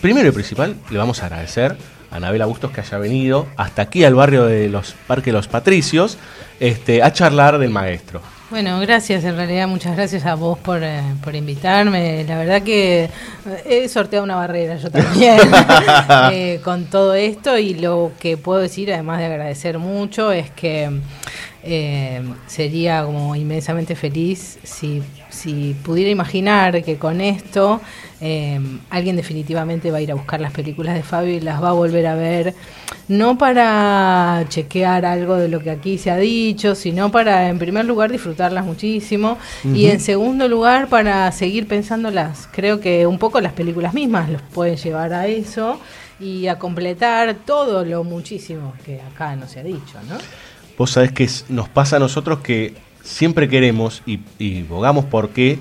Primero 0.00 0.28
y 0.28 0.32
principal, 0.32 0.76
le 0.90 0.98
vamos 0.98 1.24
a 1.24 1.26
agradecer 1.26 1.76
a 2.12 2.16
Anabela 2.16 2.46
Bustos 2.46 2.70
que 2.70 2.82
haya 2.82 2.98
venido 2.98 3.48
hasta 3.56 3.82
aquí 3.82 4.04
al 4.04 4.14
barrio 4.14 4.44
de 4.44 4.68
los 4.68 4.94
Parque 5.08 5.32
Los 5.32 5.48
Patricios 5.48 6.18
este, 6.60 7.02
a 7.02 7.12
charlar 7.12 7.58
del 7.58 7.70
maestro. 7.70 8.22
Bueno, 8.48 8.78
gracias, 8.78 9.24
en 9.24 9.34
realidad 9.34 9.66
muchas 9.66 9.96
gracias 9.96 10.24
a 10.24 10.36
vos 10.36 10.56
por, 10.56 10.80
eh, 10.84 11.02
por 11.24 11.34
invitarme. 11.34 12.22
La 12.22 12.38
verdad 12.38 12.62
que 12.62 13.10
he 13.64 13.88
sorteado 13.88 14.24
una 14.24 14.36
barrera 14.36 14.76
yo 14.76 14.88
también 14.88 15.40
eh, 16.32 16.60
con 16.62 16.84
todo 16.84 17.14
esto 17.14 17.58
y 17.58 17.74
lo 17.74 18.12
que 18.20 18.36
puedo 18.36 18.60
decir, 18.60 18.92
además 18.92 19.18
de 19.18 19.26
agradecer 19.26 19.80
mucho, 19.80 20.30
es 20.30 20.48
que 20.52 21.00
eh, 21.64 22.22
sería 22.46 23.02
como 23.02 23.34
inmensamente 23.34 23.96
feliz 23.96 24.60
si, 24.62 25.02
si 25.36 25.76
pudiera 25.84 26.10
imaginar 26.10 26.82
que 26.82 26.96
con 26.96 27.20
esto 27.20 27.80
eh, 28.20 28.58
alguien 28.90 29.14
definitivamente 29.14 29.90
va 29.90 29.98
a 29.98 30.00
ir 30.00 30.10
a 30.10 30.14
buscar 30.14 30.40
las 30.40 30.52
películas 30.52 30.94
de 30.94 31.02
Fabio 31.02 31.34
y 31.34 31.40
las 31.40 31.62
va 31.62 31.68
a 31.68 31.72
volver 31.72 32.06
a 32.06 32.14
ver, 32.14 32.54
no 33.08 33.36
para 33.36 34.44
chequear 34.48 35.04
algo 35.04 35.36
de 35.36 35.48
lo 35.48 35.60
que 35.60 35.70
aquí 35.70 35.98
se 35.98 36.10
ha 36.10 36.16
dicho, 36.16 36.74
sino 36.74 37.10
para 37.10 37.48
en 37.48 37.58
primer 37.58 37.84
lugar 37.84 38.10
disfrutarlas 38.10 38.64
muchísimo 38.64 39.38
y 39.64 39.86
en 39.86 40.00
segundo 40.00 40.48
lugar 40.48 40.88
para 40.88 41.30
seguir 41.32 41.68
pensándolas. 41.68 42.48
Creo 42.50 42.80
que 42.80 43.06
un 43.06 43.18
poco 43.18 43.40
las 43.40 43.52
películas 43.52 43.92
mismas 43.92 44.30
los 44.30 44.40
pueden 44.42 44.76
llevar 44.76 45.12
a 45.12 45.26
eso 45.26 45.78
y 46.18 46.46
a 46.46 46.58
completar 46.58 47.36
todo 47.44 47.84
lo 47.84 48.02
muchísimo 48.02 48.72
que 48.84 49.00
acá 49.02 49.36
no 49.36 49.46
se 49.46 49.60
ha 49.60 49.62
dicho, 49.62 49.98
¿no? 50.08 50.16
Vos 50.78 50.90
sabés 50.90 51.12
que 51.12 51.28
nos 51.48 51.68
pasa 51.68 51.96
a 51.96 51.98
nosotros 51.98 52.40
que 52.40 52.85
siempre 53.06 53.48
queremos 53.48 54.02
y, 54.04 54.20
y 54.38 54.62
bogamos 54.62 55.04
porque 55.04 55.58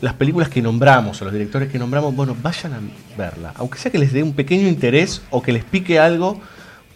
las 0.00 0.14
películas 0.14 0.48
que 0.48 0.62
nombramos 0.62 1.20
o 1.20 1.24
los 1.24 1.32
directores 1.32 1.70
que 1.70 1.78
nombramos, 1.78 2.14
bueno, 2.14 2.36
vayan 2.40 2.72
a 2.72 2.80
verla. 3.16 3.52
Aunque 3.56 3.78
sea 3.78 3.92
que 3.92 3.98
les 3.98 4.12
dé 4.12 4.22
un 4.22 4.32
pequeño 4.32 4.66
interés 4.66 5.22
o 5.30 5.42
que 5.42 5.52
les 5.52 5.64
pique 5.64 5.98
algo 5.98 6.40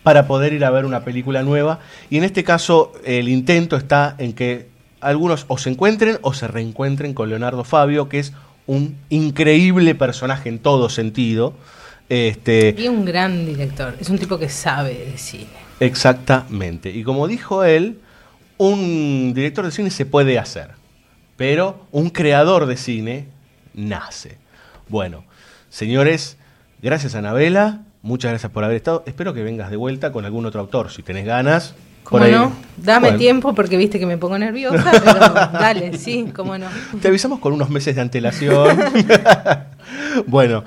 para 0.03 0.27
poder 0.27 0.53
ir 0.53 0.65
a 0.65 0.71
ver 0.71 0.85
una 0.85 1.05
película 1.05 1.43
nueva. 1.43 1.81
Y 2.11 2.19
en 2.19 2.25
este 2.25 2.45
caso 2.45 2.93
el 3.05 3.29
intento 3.29 3.77
está 3.77 4.15
en 4.19 4.33
que 4.33 4.69
algunos 5.01 5.45
o 5.49 5.59
se 5.59 5.71
encuentren 5.71 6.19
o 6.23 6.33
se 6.33 6.49
reencuentren 6.49 7.15
con 7.15 7.29
Leonardo 7.29 7.65
Fabio, 7.65 8.09
que 8.09 8.21
es 8.21 8.33
un 8.67 8.97
increíble 9.11 9.95
personaje 9.95 10.49
en 10.49 10.59
todo 10.59 10.89
sentido. 10.89 11.55
Este, 12.09 12.75
Y 12.79 12.89
un 12.89 13.05
gran 13.05 13.47
director, 13.47 13.97
es 14.01 14.09
un 14.09 14.19
tipo 14.19 14.39
que 14.39 14.49
sabe 14.49 14.95
de 15.11 15.19
cine. 15.19 15.47
Exactamente. 15.81 16.91
Y 16.91 17.03
como 17.03 17.27
dijo 17.27 17.65
él, 17.65 17.99
un 18.71 19.33
director 19.35 19.65
de 19.65 19.71
cine 19.71 19.91
se 19.91 20.07
puede 20.07 20.39
hacer, 20.39 20.71
pero 21.37 21.87
un 21.93 22.11
creador 22.11 22.67
de 22.67 22.77
cine 22.77 23.29
nace. 23.75 24.39
Bueno, 24.89 25.25
señores, 25.69 26.37
gracias 26.81 27.15
Anabela, 27.15 27.83
muchas 28.03 28.31
gracias 28.33 28.51
por 28.53 28.65
haber 28.65 28.77
estado. 28.77 29.03
Espero 29.07 29.35
que 29.35 29.43
vengas 29.43 29.71
de 29.71 29.77
vuelta 29.77 30.13
con 30.13 30.25
algún 30.25 30.47
otro 30.47 30.61
autor, 30.61 30.91
si 30.91 31.03
tenés 31.03 31.27
ganas. 31.27 31.75
¿Cómo 32.05 32.19
por 32.19 32.27
ahí. 32.27 32.33
no? 32.33 32.53
Dame 32.77 33.09
Bueno, 33.09 33.19
tiempo 33.19 33.55
porque 33.55 33.79
viste 33.79 33.99
que 33.99 34.07
me 34.07 34.19
pongo 34.19 34.39
nerviosa, 34.39 34.91
pero 35.05 35.35
dale, 35.35 35.97
sí, 35.97 36.31
cómo 36.35 36.57
no. 36.59 36.67
Te 37.01 37.09
avisamos 37.09 37.41
con 37.41 37.55
unos 37.55 37.71
meses 37.71 37.95
de 37.95 38.03
antelación. 38.03 38.79
bueno, 40.27 40.65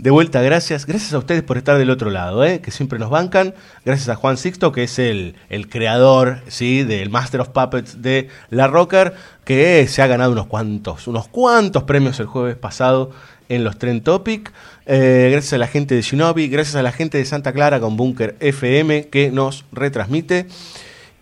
de 0.00 0.10
vuelta, 0.10 0.40
gracias. 0.40 0.86
Gracias 0.86 1.12
a 1.12 1.18
ustedes 1.18 1.42
por 1.42 1.58
estar 1.58 1.76
del 1.76 1.90
otro 1.90 2.08
lado, 2.08 2.42
¿eh? 2.42 2.60
que 2.62 2.70
siempre 2.70 2.98
nos 2.98 3.10
bancan. 3.10 3.54
Gracias 3.84 4.08
a 4.08 4.14
Juan 4.14 4.38
Sixto, 4.38 4.72
que 4.72 4.84
es 4.84 4.98
el, 4.98 5.34
el 5.50 5.68
creador 5.68 6.40
¿sí? 6.48 6.84
del 6.84 7.10
Master 7.10 7.42
of 7.42 7.50
Puppets 7.50 8.00
de 8.00 8.28
La 8.48 8.66
Rocker, 8.66 9.12
que 9.44 9.86
se 9.88 10.00
ha 10.00 10.06
ganado 10.06 10.32
unos 10.32 10.46
cuantos, 10.46 11.06
unos 11.06 11.28
cuantos 11.28 11.82
premios 11.82 12.18
el 12.18 12.26
jueves 12.26 12.56
pasado 12.56 13.10
en 13.50 13.62
los 13.62 13.78
Trend 13.78 14.02
Topic. 14.02 14.50
Eh, 14.86 15.28
gracias 15.32 15.52
a 15.52 15.58
la 15.58 15.66
gente 15.66 15.94
de 15.94 16.00
Shinobi, 16.00 16.48
gracias 16.48 16.76
a 16.76 16.82
la 16.82 16.92
gente 16.92 17.18
de 17.18 17.26
Santa 17.26 17.52
Clara 17.52 17.78
con 17.78 17.98
Bunker 17.98 18.36
FM 18.40 19.08
que 19.08 19.30
nos 19.30 19.66
retransmite. 19.70 20.46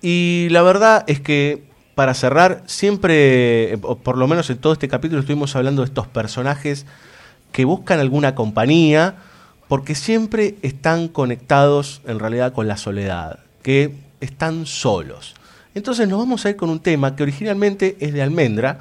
Y 0.02 0.47
la 0.50 0.62
verdad 0.62 1.02
es 1.08 1.20
que 1.20 1.65
para 1.97 2.15
cerrar, 2.15 2.62
siempre, 2.66 3.73
eh, 3.73 3.78
por 3.78 4.16
lo 4.16 4.28
menos 4.28 4.48
en 4.50 4.58
todo 4.58 4.73
este 4.73 4.86
capítulo, 4.86 5.18
estuvimos 5.20 5.57
hablando 5.57 5.82
de 5.82 5.86
estos 5.86 6.07
personajes 6.07 6.86
que 7.52 7.65
buscan 7.65 8.01
alguna 8.01 8.35
compañía 8.35 9.17
porque 9.68 9.94
siempre 9.94 10.57
están 10.62 11.09
conectados 11.09 12.01
en 12.07 12.18
realidad 12.18 12.52
con 12.52 12.67
la 12.68 12.77
soledad, 12.77 13.41
que 13.62 13.94
están 14.20 14.67
solos. 14.67 15.35
Entonces 15.75 16.09
nos 16.09 16.18
vamos 16.18 16.44
a 16.44 16.51
ir 16.51 16.57
con 16.57 16.70
un 16.70 16.81
tema 16.81 17.15
que 17.15 17.23
originalmente 17.23 17.97
es 18.01 18.12
de 18.12 18.23
Almendra, 18.23 18.78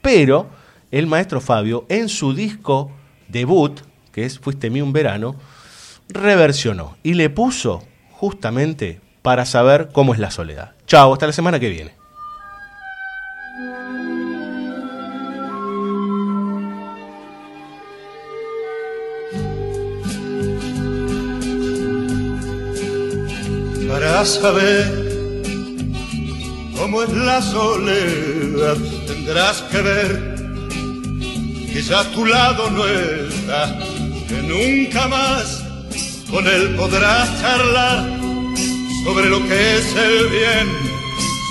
pero 0.00 0.46
el 0.90 1.06
maestro 1.06 1.40
Fabio 1.40 1.84
en 1.88 2.08
su 2.08 2.34
disco 2.34 2.90
debut, 3.28 3.80
que 4.12 4.24
es 4.24 4.38
Fuiste 4.38 4.70
mí 4.70 4.80
un 4.80 4.92
verano, 4.92 5.34
reversionó 6.08 6.96
y 7.02 7.14
le 7.14 7.30
puso 7.30 7.82
justamente 8.12 9.00
para 9.22 9.44
saber 9.44 9.88
cómo 9.92 10.14
es 10.14 10.20
la 10.20 10.30
soledad. 10.30 10.72
Chao, 10.86 11.12
hasta 11.12 11.26
la 11.26 11.32
semana 11.32 11.58
que 11.58 11.70
viene. 11.70 12.03
Para 23.94 24.24
saber 24.24 24.90
cómo 26.76 27.04
es 27.04 27.12
la 27.12 27.40
soledad 27.40 28.76
tendrás 29.06 29.62
que 29.70 29.80
ver. 29.82 30.34
Quizá 31.72 32.00
a 32.00 32.10
tu 32.10 32.26
lado 32.26 32.70
no 32.72 32.84
está, 32.88 33.78
que 34.28 34.42
nunca 34.42 35.06
más 35.06 35.62
con 36.28 36.44
él 36.44 36.74
podrás 36.74 37.40
charlar 37.40 38.18
sobre 39.04 39.30
lo 39.30 39.38
que 39.46 39.76
es 39.76 39.86
el 39.94 40.28
bien, 40.28 40.66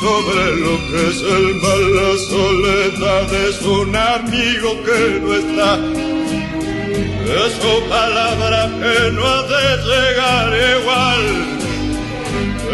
sobre 0.01 0.55
lo 0.57 0.75
que 0.89 0.99
es 1.11 1.21
el 1.21 1.55
mal. 1.63 1.81
La 1.95 2.11
soledad 2.29 3.33
es 3.47 3.61
un 3.61 3.95
amigo 3.95 4.83
que 4.83 5.19
no 5.21 5.33
está. 5.33 5.79
Es 7.45 7.53
su 7.53 7.87
palabra 7.87 8.69
que 8.81 9.11
no 9.13 9.25
ha 9.25 9.43
de 9.43 9.77
llegar 9.87 10.81
igual. 10.81 11.62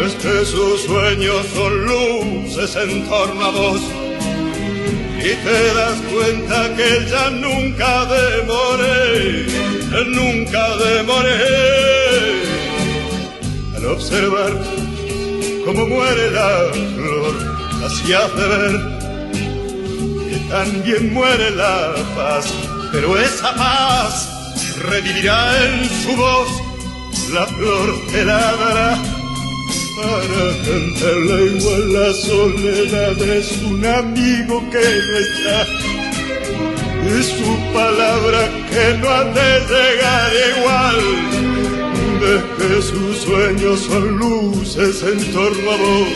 Es 0.04 0.14
que 0.14 0.44
sus 0.46 0.82
sueños 0.82 1.46
son 1.54 1.84
luces 1.84 2.74
en 2.76 3.06
torno 3.06 3.44
a 3.44 3.50
vos. 3.50 3.80
Y 5.18 5.34
te 5.44 5.74
das 5.74 5.98
cuenta 6.10 6.74
que 6.74 7.06
ya 7.10 7.28
nunca 7.30 8.06
demoré, 8.06 9.46
nunca 10.06 10.76
demoré. 10.76 12.42
Al 13.76 13.86
observar 13.86 14.52
cómo 15.66 15.86
muere 15.86 16.30
la 16.30 16.72
flor, 16.72 17.34
así 17.84 18.12
hace 18.14 18.48
ver 18.48 18.80
que 20.30 20.36
también 20.48 21.12
muere 21.12 21.50
la 21.50 21.92
paz, 22.16 22.46
pero 22.90 23.18
esa 23.20 23.54
paz 23.54 24.74
revivirá 24.88 25.64
en 25.66 25.90
su 26.02 26.16
voz, 26.16 26.48
la 27.34 27.46
flor 27.46 28.00
te 28.10 28.24
la 28.24 28.40
dará 28.56 29.19
para 29.96 30.48
cantarla 30.64 31.40
igual 31.42 31.92
la 31.92 32.12
soledad 32.12 33.22
es 33.22 33.62
un 33.62 33.84
amigo 33.84 34.62
que 34.70 34.78
no 34.78 35.16
está. 35.18 35.66
Es 37.18 37.26
su 37.26 37.72
palabra 37.72 38.48
que 38.70 38.98
no 38.98 39.08
ha 39.08 39.24
de 39.24 39.60
llegar 39.70 40.32
igual. 40.56 41.00
De 42.20 42.34
que 42.56 42.82
sus 42.82 43.18
sueños 43.18 43.80
son 43.80 44.18
luces 44.18 45.02
en 45.02 45.32
torno 45.32 45.70
a 45.70 45.76
vos. 45.76 46.08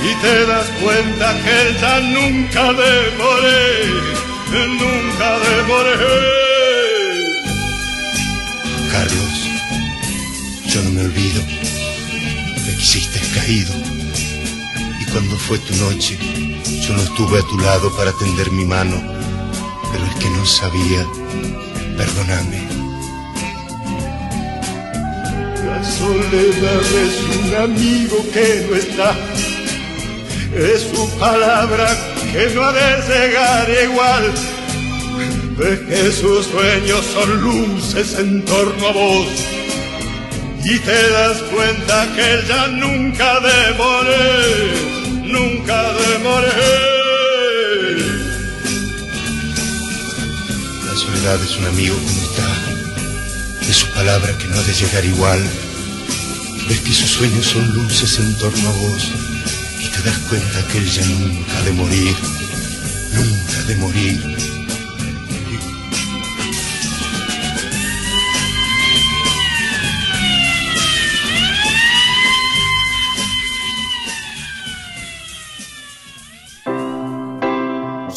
Y 0.00 0.14
te 0.22 0.46
das 0.46 0.68
cuenta 0.82 1.34
que 1.44 1.80
ya 1.80 2.00
nunca 2.00 2.72
demoré, 2.72 3.84
nunca 4.52 5.38
demoré. 5.48 5.94
Carlos, 8.92 9.34
yo 10.66 10.82
no 10.82 10.90
me 10.90 11.04
olvido 11.06 11.77
hiciste 12.88 13.20
caído. 13.34 13.74
Y 14.98 15.04
cuando 15.12 15.36
fue 15.36 15.58
tu 15.58 15.74
noche, 15.76 16.18
yo 16.86 16.94
no 16.94 17.02
estuve 17.02 17.40
a 17.40 17.42
tu 17.42 17.58
lado 17.58 17.94
para 17.94 18.12
tender 18.12 18.50
mi 18.50 18.64
mano, 18.64 18.96
pero 19.92 20.06
el 20.06 20.14
que 20.18 20.30
no 20.30 20.46
sabía, 20.46 21.06
perdóname. 21.98 22.66
La 25.66 25.84
soledad 25.84 26.80
es 27.04 27.14
un 27.36 27.54
amigo 27.56 28.24
que 28.32 28.66
no 28.70 28.76
está, 28.76 29.14
es 30.56 30.80
su 30.80 31.10
palabra 31.18 31.94
que 32.32 32.54
no 32.54 32.62
ha 32.62 32.72
de 32.72 32.88
llegar 33.06 33.68
igual. 33.84 34.34
De 35.58 35.86
que 35.86 36.12
sus 36.12 36.46
sueños 36.46 37.04
son 37.04 37.42
luces 37.42 38.18
en 38.18 38.44
torno 38.46 38.86
a 38.86 38.92
vos 38.92 39.57
y 40.64 40.78
te 40.78 41.10
das 41.10 41.38
cuenta 41.54 42.06
que 42.14 42.44
ya 42.48 42.66
nunca 42.68 43.40
demoré, 43.40 44.72
nunca 45.24 45.92
demoré. 45.92 46.48
La 50.86 50.96
soledad 50.96 51.42
es 51.42 51.56
un 51.56 51.66
amigo 51.66 51.96
como 51.96 52.22
está, 52.22 52.48
es 53.68 53.76
su 53.76 53.86
palabra 53.92 54.36
que 54.38 54.46
no 54.48 54.58
ha 54.58 54.62
de 54.62 54.74
llegar 54.74 55.04
igual. 55.04 55.42
Ves 56.68 56.80
que 56.80 56.92
sus 56.92 57.10
sueños 57.10 57.46
son 57.46 57.72
luces 57.74 58.18
en 58.18 58.36
torno 58.36 58.68
a 58.68 58.72
vos 58.72 59.10
y 59.80 59.88
te 59.88 60.02
das 60.02 60.18
cuenta 60.28 60.66
que 60.68 60.78
él 60.78 60.90
ya 60.90 61.04
nunca 61.06 61.62
de 61.62 61.72
morir, 61.72 62.16
nunca 63.14 63.62
de 63.68 63.76
morir. 63.76 64.47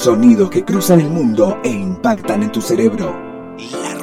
Sonidos 0.02 0.50
que 0.50 0.66
cruzan 0.66 1.00
el 1.00 1.12
mundo 1.12 1.60
e 1.64 1.70
impactan 1.70 2.42
en 2.42 2.52
tu 2.52 2.60
cerebro. 2.60 3.16
La, 3.72 3.94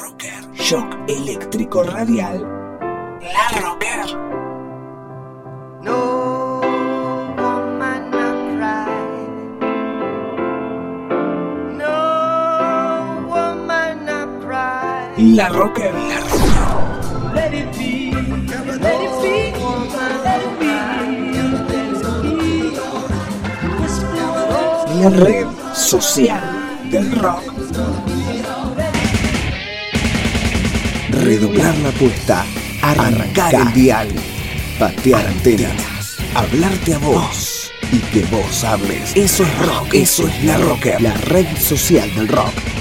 Rocker. 0.00 0.52
Shock 0.54 0.96
eléctrico 1.06 1.84
radial. 1.84 2.40
La 3.20 3.60
Rocker. 3.60 4.16
No. 5.80 6.60
La 15.18 15.48
Rocker. 15.50 15.94
La 15.94 16.17
La 25.00 25.10
red 25.10 25.46
social 25.74 26.42
del 26.90 27.12
rock. 27.12 27.42
Redoblar 31.10 31.78
la 31.78 31.88
apuesta, 31.90 32.44
arrancar 32.82 33.54
el 33.54 33.72
dial, 33.74 34.08
patear 34.78 35.24
antenas, 35.26 36.16
hablarte 36.34 36.94
a 36.94 36.98
vos 36.98 37.70
y 37.92 37.98
que 37.98 38.24
vos 38.26 38.64
hables. 38.64 39.14
Eso 39.14 39.44
es 39.44 39.58
rock, 39.58 39.94
eso 39.94 40.26
es 40.26 40.44
la 40.44 40.56
rocker, 40.58 41.00
la 41.00 41.14
red 41.14 41.46
social 41.56 42.12
del 42.16 42.26
rock. 42.26 42.77